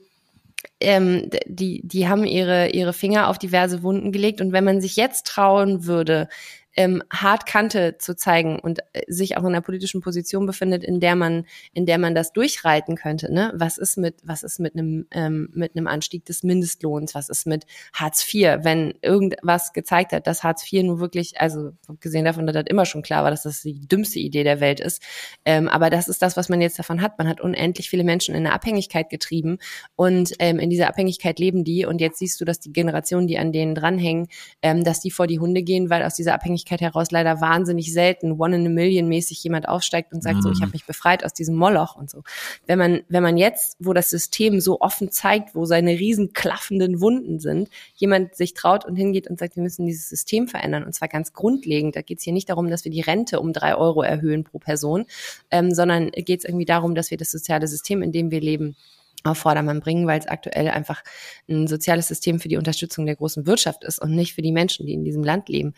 ähm, 0.80 1.30
die, 1.46 1.82
die 1.84 2.08
haben 2.08 2.24
ihre, 2.26 2.70
ihre 2.70 2.94
Finger 2.94 3.28
auf 3.30 3.40
diverse 3.40 3.84
Wunden 3.84 4.12
gelegt. 4.12 4.42
Und 4.42 4.52
wenn 4.52 4.64
man 4.64 4.82
sich 4.82 4.96
jetzt 4.96 5.28
trauen 5.28 5.86
würde, 5.86 6.28
ähm, 6.76 7.04
hart 7.12 7.46
Kante 7.46 7.98
zu 7.98 8.16
zeigen 8.16 8.60
und 8.60 8.80
äh, 8.94 9.02
sich 9.08 9.38
auch 9.38 9.42
in 9.42 9.48
einer 9.48 9.62
politischen 9.62 10.02
Position 10.02 10.46
befindet, 10.46 10.84
in 10.84 11.00
der 11.00 11.16
man, 11.16 11.46
in 11.74 11.86
der 11.86 11.98
man 11.98 12.16
das 12.16 12.32
durchreiten 12.32 12.96
könnte. 12.96 13.34
Ne? 13.34 13.52
Was 13.56 13.78
ist 13.78 13.98
mit, 13.98 14.16
was 14.24 14.44
ist 14.44 14.60
mit 14.60 14.76
einem, 14.76 15.06
ähm, 15.12 15.50
mit 15.54 15.76
einem 15.76 15.88
Anstieg 15.88 16.26
des 16.26 16.44
Mindestlohns? 16.44 17.14
Was 17.14 17.30
ist 17.30 17.46
mit 17.46 17.66
Hartz 17.94 18.26
IV? 18.34 18.60
Wenn 18.64 18.94
irgendwas 19.02 19.74
gezeigt 19.74 20.14
hat, 20.14 20.28
dass 20.28 20.44
Hartz 20.44 20.72
IV 20.72 20.84
nur 20.84 21.00
wirklich, 21.00 21.40
also 21.42 21.72
gesehen 22.00 22.26
davon, 22.26 22.48
dass 22.48 22.54
das 22.54 22.66
immer 22.68 22.86
schon 22.86 23.02
klar 23.02 23.24
war, 23.24 23.32
dass 23.32 23.44
das 23.44 23.62
die 23.62 23.88
dümmste 23.88 24.20
Idee 24.20 24.44
der 24.44 24.60
Welt 24.60 24.80
ist. 24.80 25.02
Ähm, 25.46 25.68
aber 25.68 25.90
das 25.90 26.08
ist 26.08 26.22
das, 26.22 26.38
was 26.38 26.50
man 26.50 26.62
jetzt 26.62 26.80
davon 26.80 27.02
hat. 27.02 27.18
Man 27.18 27.28
hat 27.28 27.42
unendlich 27.42 27.90
viele 27.90 28.04
Menschen 28.04 28.34
in 28.34 28.46
eine 28.46 28.54
Abhängigkeit 28.54 29.10
getrieben 29.10 29.58
und 29.96 30.34
ähm, 30.40 30.60
in 30.60 30.70
dieser 30.70 30.88
Abhängigkeit 30.88 31.40
leben 31.40 31.64
die. 31.64 31.86
Und 31.86 32.00
jetzt 32.00 32.20
siehst 32.20 32.40
du, 32.40 32.46
dass 32.46 32.60
die 32.60 32.72
Generationen, 32.72 33.28
die 33.28 33.38
an 33.38 33.52
denen 33.52 33.76
dranhängen, 33.76 34.28
ähm, 34.62 34.84
dass 34.84 35.02
die 35.02 35.12
vor 35.12 35.28
die 35.28 35.40
Hunde 35.40 35.64
gehen, 35.64 35.90
weil 35.90 36.04
aus 36.04 36.16
dieser 36.16 36.34
Abhängigkeit 36.34 36.61
Öffentlichkeit 36.62 36.82
heraus 36.82 37.12
leider 37.12 37.42
wahnsinnig 37.42 37.92
selten 37.92 38.40
one 38.40 38.56
in 38.56 38.66
a 38.66 38.70
million 38.70 39.08
mäßig 39.08 39.44
jemand 39.44 39.68
aufsteigt 39.68 40.14
und 40.14 40.22
sagt 40.22 40.38
mhm. 40.38 40.42
so, 40.42 40.52
ich 40.52 40.60
mhm. 40.60 40.64
habe 40.64 40.72
mich 40.74 40.86
befreit 40.86 41.26
aus 41.26 41.34
diesem 41.34 41.56
Moloch 41.56 41.96
und 41.96 42.10
so. 42.10 42.24
Wenn 42.68 42.78
man, 42.78 43.02
wenn 43.10 43.24
man 43.24 43.38
jetzt, 43.38 43.78
wo 43.80 43.94
das 43.94 44.10
System 44.10 44.60
so 44.62 44.80
offen 44.80 45.12
zeigt, 45.12 45.56
wo 45.56 45.66
seine 45.66 45.92
riesen 45.92 46.34
klaffenden 46.34 47.02
Wunden 47.02 47.40
sind, 47.40 47.70
jemand 47.96 48.36
sich 48.36 48.54
traut 48.54 48.86
und 48.86 48.96
hingeht 48.96 49.28
und 49.28 49.40
sagt, 49.40 49.56
wir 49.56 49.64
müssen 49.64 49.86
dieses 49.86 50.10
System 50.10 50.48
verändern 50.48 50.84
und 50.84 50.94
zwar 50.94 51.08
ganz 51.08 51.34
grundlegend. 51.34 51.96
Da 51.96 52.02
geht 52.02 52.20
es 52.20 52.24
hier 52.24 52.34
nicht 52.34 52.50
darum, 52.50 52.70
dass 52.70 52.86
wir 52.86 52.92
die 52.92 53.02
Rente 53.02 53.40
um 53.40 53.54
drei 53.54 53.76
Euro 53.76 54.02
erhöhen 54.02 54.44
pro 54.44 54.60
Person, 54.60 55.06
ähm, 55.50 55.74
sondern 55.74 56.12
geht 56.12 56.40
es 56.40 56.46
irgendwie 56.46 56.66
darum, 56.66 56.96
dass 56.96 57.12
wir 57.12 57.18
das 57.18 57.32
soziale 57.32 57.68
System, 57.68 58.02
in 58.02 58.12
dem 58.12 58.32
wir 58.32 58.42
leben, 58.42 58.76
auf 59.24 59.40
Vordermann 59.40 59.80
bringen, 59.80 60.08
weil 60.08 60.20
es 60.20 60.28
aktuell 60.28 60.70
einfach 60.70 61.04
ein 61.50 61.68
soziales 61.68 62.08
System 62.08 62.40
für 62.40 62.48
die 62.48 62.58
Unterstützung 62.58 63.06
der 63.06 63.16
großen 63.16 63.46
Wirtschaft 63.46 63.84
ist 63.84 64.00
und 64.00 64.12
nicht 64.12 64.34
für 64.34 64.42
die 64.42 64.52
Menschen, 64.52 64.86
die 64.86 64.94
in 64.94 65.04
diesem 65.04 65.24
Land 65.24 65.50
leben, 65.50 65.74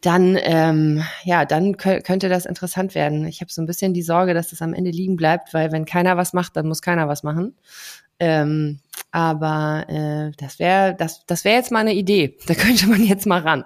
dann 0.00 0.38
ähm, 0.40 1.04
ja, 1.24 1.44
dann 1.44 1.76
könnte 1.76 2.28
das 2.28 2.46
interessant 2.46 2.94
werden. 2.94 3.26
Ich 3.26 3.40
habe 3.40 3.52
so 3.52 3.62
ein 3.62 3.66
bisschen 3.66 3.94
die 3.94 4.02
Sorge, 4.02 4.34
dass 4.34 4.50
das 4.50 4.62
am 4.62 4.74
Ende 4.74 4.90
liegen 4.90 5.16
bleibt, 5.16 5.54
weil 5.54 5.72
wenn 5.72 5.84
keiner 5.84 6.16
was 6.16 6.32
macht, 6.32 6.56
dann 6.56 6.66
muss 6.66 6.82
keiner 6.82 7.08
was 7.08 7.22
machen. 7.22 7.54
Ähm, 8.18 8.80
aber 9.10 9.84
äh, 9.88 10.32
das 10.38 10.58
wäre 10.58 10.94
das, 10.96 11.26
das 11.26 11.44
wäre 11.44 11.56
jetzt 11.56 11.72
mal 11.72 11.80
eine 11.80 11.94
Idee. 11.94 12.36
Da 12.46 12.54
könnte 12.54 12.86
man 12.86 13.04
jetzt 13.04 13.26
mal 13.26 13.40
ran. 13.40 13.64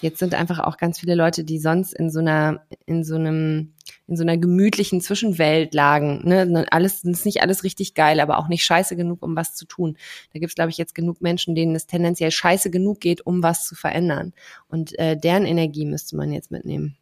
Jetzt 0.00 0.18
sind 0.18 0.34
einfach 0.34 0.58
auch 0.58 0.76
ganz 0.76 1.00
viele 1.00 1.14
Leute, 1.14 1.44
die 1.44 1.58
sonst 1.58 1.94
in 1.94 2.10
so 2.10 2.20
einer, 2.20 2.66
in 2.84 3.04
so 3.04 3.14
einem, 3.14 3.72
in 4.06 4.16
so 4.16 4.22
einer 4.22 4.36
gemütlichen 4.36 5.00
Zwischenwelt 5.00 5.74
lagen. 5.74 6.22
Ne? 6.24 6.66
Alles 6.70 7.04
ist 7.04 7.24
nicht 7.24 7.42
alles 7.42 7.64
richtig 7.64 7.94
geil, 7.94 8.20
aber 8.20 8.38
auch 8.38 8.48
nicht 8.48 8.64
scheiße 8.64 8.96
genug, 8.96 9.22
um 9.22 9.36
was 9.36 9.54
zu 9.54 9.64
tun. 9.66 9.96
Da 10.32 10.38
gibt's, 10.38 10.54
glaube 10.54 10.70
ich, 10.70 10.78
jetzt 10.78 10.94
genug 10.94 11.22
Menschen, 11.22 11.54
denen 11.54 11.74
es 11.74 11.86
tendenziell 11.86 12.30
scheiße 12.30 12.70
genug 12.70 13.00
geht, 13.00 13.24
um 13.24 13.42
was 13.42 13.66
zu 13.66 13.74
verändern. 13.74 14.32
Und 14.68 14.98
äh, 14.98 15.16
deren 15.16 15.46
Energie 15.46 15.86
müsste 15.86 16.16
man 16.16 16.32
jetzt 16.32 16.50
mitnehmen. 16.50 16.96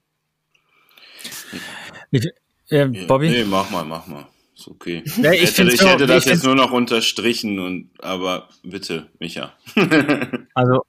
Ich, 2.11 2.29
äh, 2.69 2.87
Bobby? 2.87 3.29
Nee, 3.29 3.45
mach 3.45 3.71
mal, 3.71 3.85
mach 3.85 4.07
mal. 4.07 4.27
Ist 4.57 4.69
okay. 4.69 5.03
Ja, 5.23 5.33
ich, 5.33 5.43
ich 5.43 5.59
hätte, 5.59 5.73
ich 5.73 5.85
hätte 5.85 6.07
das 6.07 6.25
jetzt 6.27 6.45
nur 6.45 6.55
noch 6.55 6.71
unterstrichen 6.71 7.59
und 7.59 7.91
aber 7.99 8.49
bitte, 8.62 9.09
Micha. 9.19 9.53
also 10.55 10.85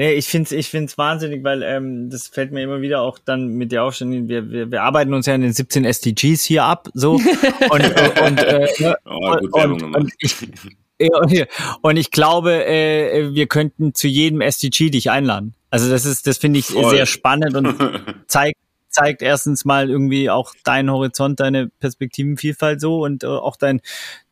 Nee, 0.00 0.14
ich 0.14 0.28
finde 0.28 0.46
es 0.46 0.52
ich 0.52 0.70
find's 0.70 0.96
wahnsinnig, 0.96 1.44
weil 1.44 1.62
ähm, 1.62 2.08
das 2.08 2.28
fällt 2.28 2.52
mir 2.52 2.62
immer 2.62 2.80
wieder 2.80 3.02
auch 3.02 3.18
dann 3.18 3.48
mit 3.48 3.70
dir 3.70 3.82
auf. 3.82 3.94
Schon, 3.94 4.30
wir, 4.30 4.50
wir, 4.50 4.70
wir 4.70 4.82
arbeiten 4.82 5.12
uns 5.12 5.26
ja 5.26 5.34
in 5.34 5.42
den 5.42 5.52
17 5.52 5.84
SDGs 5.84 6.42
hier 6.42 6.64
ab, 6.64 6.88
so. 6.94 7.16
Und, 7.70 7.84
und, 7.84 8.42
äh, 8.42 8.66
ne, 8.78 8.96
oh, 9.04 9.36
gut 9.36 9.52
und, 9.52 9.82
und, 9.82 9.94
und 9.96 10.12
ich, 10.18 10.36
und 11.82 11.96
ich 11.98 12.10
glaube, 12.10 12.64
äh, 12.64 13.34
wir 13.34 13.46
könnten 13.46 13.92
zu 13.92 14.08
jedem 14.08 14.40
SDG 14.40 14.88
dich 14.88 15.10
einladen. 15.10 15.52
Also 15.68 15.90
das 15.90 16.06
ist, 16.06 16.26
das 16.26 16.38
finde 16.38 16.60
ich 16.60 16.68
Voll. 16.68 16.88
sehr 16.88 17.04
spannend 17.04 17.54
und 17.54 17.76
zeigt 18.26 18.56
zeigt 18.90 19.22
erstens 19.22 19.64
mal 19.64 19.88
irgendwie 19.88 20.28
auch 20.28 20.52
deinen 20.64 20.90
Horizont, 20.90 21.40
deine 21.40 21.68
Perspektivenvielfalt 21.68 22.80
so 22.80 23.04
und 23.04 23.24
äh, 23.24 23.26
auch 23.26 23.56
dein, 23.56 23.80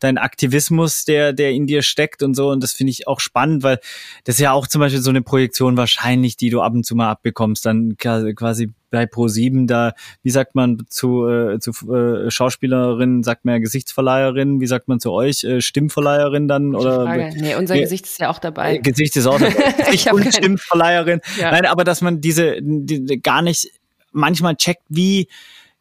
dein 0.01 0.19
Aktivismus, 0.19 1.05
der, 1.05 1.33
der 1.33 1.53
in 1.53 1.67
dir 1.67 1.83
steckt 1.83 2.23
und 2.23 2.35
so. 2.35 2.51
Und 2.51 2.63
das 2.63 2.73
finde 2.73 2.91
ich 2.91 3.07
auch 3.07 3.21
spannend, 3.21 3.63
weil 3.63 3.79
das 4.25 4.37
ist 4.37 4.41
ja 4.41 4.53
auch 4.53 4.67
zum 4.67 4.81
Beispiel 4.81 5.01
so 5.01 5.11
eine 5.11 5.23
Projektion 5.23 5.77
wahrscheinlich, 5.77 6.37
die 6.37 6.51
du 6.51 6.61
ab 6.61 6.75
und 6.75 6.85
zu 6.85 6.95
mal 6.97 7.11
abbekommst, 7.11 7.65
dann 7.65 7.97
quasi 7.97 8.73
bei 8.91 9.05
Pro7 9.05 9.67
da, 9.67 9.93
wie 10.23 10.31
sagt 10.31 10.55
man 10.55 10.79
zu, 10.89 11.29
äh, 11.29 11.59
zu 11.61 11.73
äh, 11.93 12.31
Schauspielerinnen, 12.31 13.23
sagt 13.23 13.45
man 13.45 13.55
ja 13.55 13.59
Gesichtsverleiherin, 13.59 14.61
wie 14.61 14.67
sagt 14.67 14.89
man 14.89 15.01
zu 15.01 15.13
euch, 15.13 15.45
äh, 15.45 15.61
Stimmverleiherin 15.61 16.49
dann? 16.49 16.75
Oder. 16.75 17.05
Nee, 17.35 17.55
unser 17.57 17.75
Nee. 17.75 17.83
Gesicht 17.83 18.07
ist 18.07 18.19
ja 18.19 18.31
auch 18.31 18.39
dabei. 18.39 18.79
Gesicht 18.79 19.17
ist 19.17 19.27
auch 19.27 19.39
dabei. 19.39 19.75
Ich 19.93 20.11
und 20.11 20.35
Stimmverleiherin. 20.35 21.21
Ja. 21.39 21.51
Nein, 21.51 21.67
aber 21.67 21.85
dass 21.85 22.01
man 22.01 22.21
diese 22.21 22.59
die, 22.61 23.21
gar 23.21 23.43
nicht 23.43 23.71
manchmal 24.13 24.57
checkt, 24.57 24.85
wie 24.89 25.29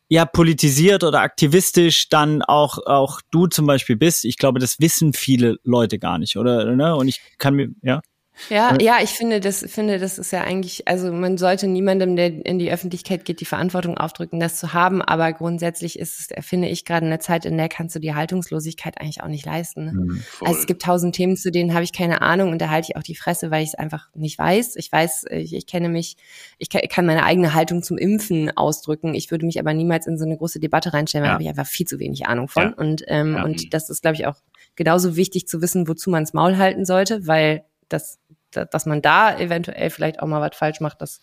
ja 0.10 0.26
politisiert 0.26 1.04
oder 1.04 1.22
aktivistisch 1.22 2.10
dann 2.10 2.42
auch 2.42 2.78
auch 2.86 3.22
du 3.32 3.48
zum 3.48 3.66
Beispiel 3.68 3.98
bist. 3.98 4.26
Ich 4.26 4.38
glaube, 4.38 4.60
das 4.60 4.80
wissen 4.80 5.14
viele 5.14 5.58
Leute 5.64 6.00
gar 6.00 6.18
nicht, 6.18 6.38
oder? 6.38 6.76
Ne? 6.76 6.96
Und 6.96 7.08
ich 7.08 7.22
kann 7.38 7.56
mir 7.56 7.70
ja 7.82 8.02
Ja, 8.50 8.78
ja, 8.80 8.98
ich 9.02 9.10
finde, 9.12 9.40
das 9.40 9.66
finde, 9.68 9.98
das 10.00 10.18
ist 10.18 10.32
ja 10.32 10.42
eigentlich, 10.42 10.88
also 10.88 11.12
man 11.12 11.38
sollte 11.38 11.68
niemandem, 11.68 12.16
der 12.16 12.46
in 12.46 12.60
die 12.60 12.72
Öffentlichkeit 12.72 13.26
geht, 13.26 13.40
die 13.42 13.46
Verantwortung 13.46 13.98
aufdrücken, 13.98 14.40
das 14.40 14.58
zu 14.60 14.74
haben. 14.74 15.02
Aber 15.02 15.34
grundsätzlich 15.34 15.98
ist 16.00 16.20
es, 16.38 16.46
finde 16.46 16.68
ich, 16.70 16.86
gerade 16.86 17.06
eine 17.06 17.20
Zeit, 17.20 17.46
in 17.46 17.58
der 17.58 17.68
kannst 17.70 17.96
du 17.96 18.00
die 18.00 18.14
Haltungslosigkeit 18.14 19.00
eigentlich 19.02 19.22
auch 19.24 19.28
nicht 19.28 19.46
leisten. 19.46 19.86
Ne? 19.86 19.92
Mhm. 19.94 20.24
Also 20.42 20.60
es 20.60 20.66
gibt 20.68 20.82
tausend 20.84 21.16
Themen, 21.16 21.36
zu 21.36 21.52
denen 21.52 21.74
habe 21.74 21.84
ich 21.84 21.94
keine 21.94 22.22
Ahnung 22.22 22.52
und 22.52 22.60
da 22.62 22.70
halte 22.70 22.88
ich 22.92 22.96
auch 22.96 23.04
die 23.04 23.16
Fresse, 23.16 23.50
weil 23.52 23.64
ich 23.64 23.70
es 23.70 23.76
einfach 23.76 24.10
nicht 24.14 24.38
weiß. 24.38 24.76
Ich 24.76 24.92
weiß, 24.92 25.26
ich, 25.32 25.54
ich 25.54 25.66
kenne 25.68 25.90
mich, 25.90 26.18
ich 26.58 26.70
kann, 26.70 27.06
meine 27.06 27.24
eigene 27.24 27.54
Haltung 27.54 27.82
zum 27.84 27.98
Impfen 27.98 28.56
ausdrücken. 28.56 29.14
Ich 29.16 29.32
würde 29.32 29.46
mich 29.46 29.60
aber 29.60 29.74
niemals 29.74 30.08
in 30.08 30.18
so 30.18 30.26
eine 30.26 30.38
große 30.38 30.60
Debatte 30.60 30.94
reinstellen, 30.94 31.24
weil 31.24 31.30
Ja. 31.30 31.32
da 31.32 31.34
habe 31.36 31.44
ich 31.44 31.50
einfach 31.50 31.66
viel 31.68 31.88
zu 31.88 32.00
wenig 32.00 32.28
Ahnung 32.28 32.48
von. 32.48 32.64
Ja. 32.64 32.74
Und, 32.76 33.04
ähm, 33.08 33.34
Ja. 33.36 33.44
und 33.44 33.74
das 33.74 33.90
ist, 33.90 34.02
glaube 34.02 34.16
ich, 34.16 34.28
auch 34.28 34.36
genauso 34.76 35.16
wichtig 35.16 35.48
zu 35.48 35.62
wissen, 35.62 35.88
wozu 35.88 36.10
man 36.12 36.24
das 36.24 36.34
Maul 36.34 36.58
halten 36.58 36.86
sollte, 36.86 37.26
weil 37.26 37.64
das 37.90 38.20
da- 38.27 38.27
dass 38.52 38.86
man 38.86 39.02
da 39.02 39.38
eventuell 39.38 39.90
vielleicht 39.90 40.20
auch 40.20 40.28
mal 40.28 40.42
was 40.42 40.56
falsch 40.56 40.82
macht, 40.82 41.02
das 41.02 41.22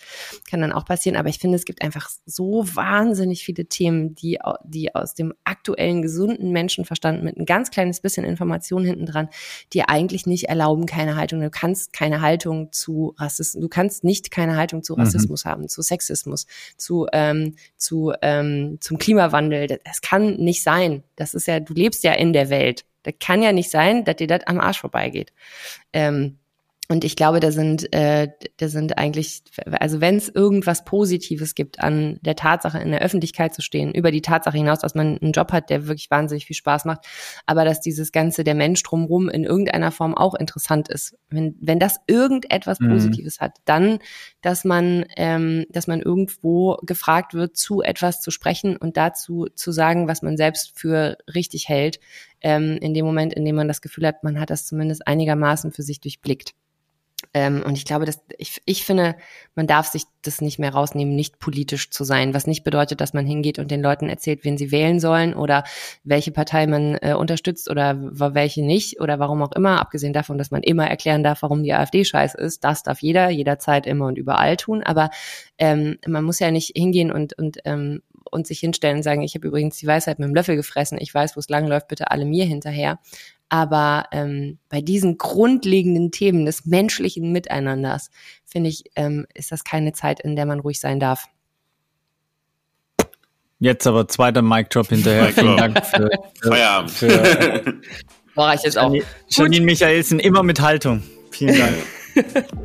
kann 0.49 0.61
dann 0.61 0.73
auch 0.73 0.85
passieren. 0.85 1.17
Aber 1.17 1.29
ich 1.29 1.39
finde, 1.39 1.57
es 1.57 1.65
gibt 1.65 1.83
einfach 1.83 2.09
so 2.27 2.65
wahnsinnig 2.75 3.45
viele 3.45 3.67
Themen, 3.67 4.15
die, 4.15 4.39
die 4.65 4.95
aus 4.95 5.15
dem 5.15 5.35
aktuellen 5.45 6.03
gesunden 6.03 6.51
Menschenverstand 6.51 7.23
mit 7.23 7.37
ein 7.37 7.45
ganz 7.47 7.71
kleines 7.71 8.01
bisschen 8.01 8.25
Information 8.25 8.85
hinten 8.85 9.07
dran, 9.07 9.29
die 9.73 9.83
eigentlich 9.83 10.27
nicht 10.27 10.45
erlauben, 10.45 10.87
keine 10.87 11.17
Haltung. 11.17 11.41
Du 11.41 11.51
kannst 11.51 11.93
keine 11.93 12.21
Haltung 12.21 12.73
zu 12.73 13.15
Rassismus, 13.19 13.61
du 13.61 13.69
kannst 13.69 14.05
nicht 14.05 14.31
keine 14.31 14.57
Haltung 14.57 14.83
zu 14.83 14.95
Mhm. 14.95 15.01
Rassismus 15.01 15.45
haben, 15.45 15.69
zu 15.69 15.83
Sexismus, 15.83 16.47
zu, 16.77 17.07
ähm, 17.13 17.57
zu, 17.77 18.13
ähm, 18.23 18.79
zum 18.81 18.99
Klimawandel. 18.99 19.67
Das, 19.67 19.79
das 19.85 20.01
kann 20.01 20.37
nicht 20.37 20.63
sein. 20.63 21.03
Das 21.17 21.35
ist 21.35 21.47
ja, 21.47 21.61
du 21.61 21.75
lebst 21.75 22.05
ja 22.05 22.13
in 22.13 22.33
der 22.33 22.51
Welt. 22.51 22.85
Das 23.03 23.15
kann 23.21 23.43
ja 23.43 23.53
nicht 23.53 23.71
sein, 23.71 24.05
dass 24.05 24.17
dir 24.17 24.27
das 24.27 24.47
am 24.47 24.61
Arsch 24.61 24.81
vorbeigeht. 24.81 25.33
Ähm, 25.93 26.39
und 26.91 27.03
ich 27.05 27.17
glaube, 27.17 27.41
da 27.41 27.51
sind, 27.51 27.91
äh, 27.95 28.29
da 28.59 28.69
sind 28.69 28.99
eigentlich, 28.99 29.43
also 29.81 30.03
wenn 30.03 30.17
es 30.17 30.29
irgendwas 30.29 30.85
Positives 30.85 31.55
gibt 31.55 31.81
an 31.81 32.19
der 32.21 32.37
Tatsache, 32.37 32.79
in 32.79 32.91
der 32.91 33.01
Öffentlichkeit 33.01 33.55
zu 33.55 33.63
stehen, 33.63 33.93
über 33.93 34.11
die 34.11 34.21
Tatsache 34.21 34.59
hinaus, 34.59 34.81
dass 34.81 34.95
man 34.95 35.19
einen 35.19 35.33
Job 35.33 35.51
hat, 35.53 35.71
der 35.71 35.87
wirklich 35.87 36.11
wahnsinnig 36.11 36.45
viel 36.45 36.57
Spaß 36.57 36.85
macht, 36.85 37.07
aber 37.47 37.65
dass 37.65 37.81
dieses 37.81 38.13
ganze, 38.13 38.45
der 38.45 38.55
Mensch 38.55 38.83
drumherum 38.83 39.31
in 39.31 39.45
irgendeiner 39.45 39.93
Form 39.93 40.15
auch 40.15 40.35
interessant 40.35 40.89
ist. 40.91 41.17
Wenn, 41.31 41.57
wenn 41.59 41.79
das 41.79 42.01
irgendetwas 42.07 42.81
Mhm. 42.81 42.91
Positives 42.91 43.41
hat, 43.41 43.57
dann, 43.65 43.99
dass 44.43 44.65
man, 44.65 45.07
ähm, 45.17 45.65
dass 45.71 45.87
man 45.87 46.03
irgendwo 46.03 46.77
gefragt 46.83 47.33
wird, 47.33 47.57
zu 47.57 47.81
etwas 47.81 48.21
zu 48.21 48.31
sprechen 48.31 48.77
und 48.77 48.97
dazu 48.99 49.47
zu 49.55 49.73
sagen, 49.73 50.07
was 50.07 50.21
man 50.21 50.37
selbst 50.37 50.79
für 50.79 51.17
richtig 51.35 51.69
hält, 51.69 51.99
ähm, 52.43 52.79
in 52.83 52.93
dem 52.93 53.07
Moment, 53.07 53.33
in 53.33 53.45
dem 53.45 53.57
man 53.57 53.69
das 53.69 53.81
Gefühl 53.81 54.07
hat, 54.07 54.23
man 54.23 54.39
hat 54.39 54.51
das 54.51 54.67
zumindest 54.67 55.07
einigermaßen 55.07 55.73
für 55.73 55.83
sich 55.83 56.01
durchblickt. 56.01 56.53
Ähm, 57.33 57.63
und 57.65 57.77
ich 57.77 57.85
glaube, 57.85 58.05
dass 58.05 58.21
ich, 58.39 58.61
ich 58.67 58.85
finde, 58.85 59.17
man 59.55 59.67
darf 59.67 59.87
sich 59.87 60.05
das 60.23 60.41
nicht 60.41 60.59
mehr 60.59 60.73
rausnehmen, 60.73 61.15
nicht 61.15 61.39
politisch 61.39 61.91
zu 61.91 62.05
sein, 62.05 62.35
was 62.35 62.47
nicht 62.47 62.65
bedeutet, 62.65 63.01
dass 63.01 63.15
man 63.15 63.27
hingeht 63.27 63.59
und 63.59 63.71
den 63.71 63.83
Leuten 63.83 64.09
erzählt, 64.09 64.45
wen 64.45 64.59
sie 64.59 64.71
wählen 64.71 65.01
sollen 65.01 65.35
oder 65.35 65.65
welche 66.03 66.33
Partei 66.33 66.67
man 66.67 66.97
äh, 67.01 67.15
unterstützt 67.15 67.71
oder 67.71 67.97
welche 67.99 68.63
nicht 68.63 69.01
oder 69.01 69.19
warum 69.19 69.43
auch 69.43 69.53
immer, 69.53 69.81
abgesehen 69.81 70.13
davon, 70.13 70.39
dass 70.39 70.51
man 70.51 70.63
immer 70.63 70.89
erklären 70.89 71.23
darf, 71.23 71.43
warum 71.43 71.63
die 71.63 71.73
AfD 71.73 72.05
scheiße 72.05 72.37
ist. 72.39 72.65
Das 72.65 72.83
darf 72.83 73.01
jeder, 73.01 73.31
jederzeit, 73.31 73.87
immer 73.87 74.07
und 74.07 74.19
überall 74.19 74.57
tun. 74.57 74.83
Aber 74.83 75.11
ähm, 75.59 75.99
man 76.07 76.25
muss 76.25 76.41
ja 76.41 76.51
nicht 76.51 76.73
hingehen 76.77 77.13
und, 77.13 77.39
und 77.39 77.59
ähm, 77.65 78.03
und 78.31 78.47
sich 78.47 78.59
hinstellen 78.59 78.99
und 78.99 79.03
sagen, 79.03 79.23
ich 79.23 79.35
habe 79.35 79.47
übrigens 79.47 79.79
die 79.79 79.87
Weisheit 79.87 80.19
mit 80.19 80.27
dem 80.27 80.35
Löffel 80.35 80.57
gefressen, 80.57 80.99
ich 81.01 81.15
weiß, 81.15 81.37
wo 81.37 81.41
es 81.41 81.49
langläuft, 81.49 81.89
bitte 81.89 82.11
alle 82.11 82.25
mir 82.25 82.45
hinterher. 82.45 82.99
Aber 83.49 84.07
ähm, 84.13 84.59
bei 84.69 84.81
diesen 84.81 85.19
grundlegenden 85.19 86.11
Themen 86.11 86.45
des 86.45 86.67
menschlichen 86.67 87.31
Miteinanders, 87.33 88.11
finde 88.45 88.71
ich, 88.71 88.85
ähm, 88.97 89.27
ist 89.35 89.53
das 89.53 89.65
keine 89.65 89.93
Zeit, 89.93 90.21
in 90.21 90.35
der 90.37 90.47
man 90.47 90.61
ruhig 90.61 90.81
sein 90.81 90.99
darf. 90.99 91.27
Jetzt 93.61 93.87
aber 93.87 94.09
zweiter 94.09 94.43
Mic 94.43 94.69
Drop 94.71 94.89
hinterher. 94.89 95.29
Vielen. 95.33 95.57
Dank 95.57 95.87
für, 95.87 96.11
für, 96.41 96.49
Feierabend. 96.49 96.91
für 96.91 97.81
Boah, 98.35 98.53
ich 98.53 98.63
jetzt 98.63 98.77
auch. 98.77 98.93
Janine, 98.93 99.07
Janine 99.29 99.65
Michaelsen 99.65 100.19
immer 100.19 100.43
mit 100.43 100.61
Haltung. 100.61 101.03
Vielen 101.31 101.57
Dank. 101.57 102.47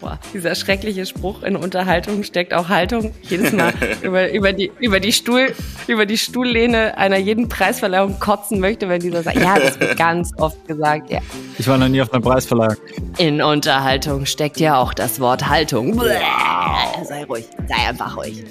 Boah, 0.00 0.18
dieser 0.32 0.54
schreckliche 0.54 1.06
Spruch 1.06 1.42
in 1.42 1.56
Unterhaltung 1.56 2.22
steckt 2.22 2.54
auch 2.54 2.68
Haltung. 2.68 3.14
Jedes 3.22 3.52
Mal 3.52 3.72
über, 4.02 4.30
über, 4.32 4.52
die, 4.52 4.70
über, 4.80 5.00
die 5.00 5.12
Stuhl, 5.12 5.52
über 5.86 6.06
die 6.06 6.18
Stuhllehne 6.18 6.96
einer 6.96 7.18
jeden 7.18 7.48
Preisverleihung 7.48 8.18
kotzen 8.20 8.60
möchte, 8.60 8.88
wenn 8.88 9.00
dieser 9.00 9.22
sagt, 9.22 9.38
ja, 9.40 9.58
das 9.58 9.78
wird 9.80 9.96
ganz 9.98 10.32
oft 10.38 10.66
gesagt, 10.66 11.10
ja. 11.10 11.20
Ich 11.58 11.66
war 11.68 11.78
noch 11.78 11.88
nie 11.88 12.00
auf 12.00 12.12
einer 12.12 12.22
Preisverleihung. 12.22 12.76
In 13.18 13.42
Unterhaltung 13.42 14.26
steckt 14.26 14.60
ja 14.60 14.78
auch 14.78 14.94
das 14.94 15.20
Wort 15.20 15.48
Haltung. 15.48 15.96
Bläh, 15.96 16.18
sei 17.04 17.24
ruhig, 17.24 17.46
sei 17.68 17.88
einfach 17.88 18.16
ruhig. 18.16 18.44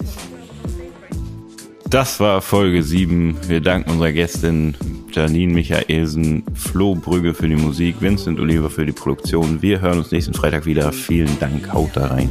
Das 1.89 2.19
war 2.19 2.41
Folge 2.41 2.81
7. 2.81 3.37
Wir 3.47 3.61
danken 3.61 3.91
unserer 3.91 4.11
Gästin 4.11 4.75
Janine 5.13 5.53
Michaelsen, 5.53 6.43
Flo 6.55 6.95
Brügge 6.95 7.33
für 7.33 7.47
die 7.47 7.55
Musik, 7.55 8.01
Vincent 8.01 8.39
Oliver 8.39 8.69
für 8.69 8.85
die 8.85 8.91
Produktion. 8.91 9.61
Wir 9.61 9.79
hören 9.79 9.99
uns 9.99 10.11
nächsten 10.11 10.33
Freitag 10.33 10.65
wieder. 10.65 10.91
Vielen 10.91 11.39
Dank, 11.39 11.71
haut 11.71 11.91
da 11.93 12.07
rein. 12.07 12.29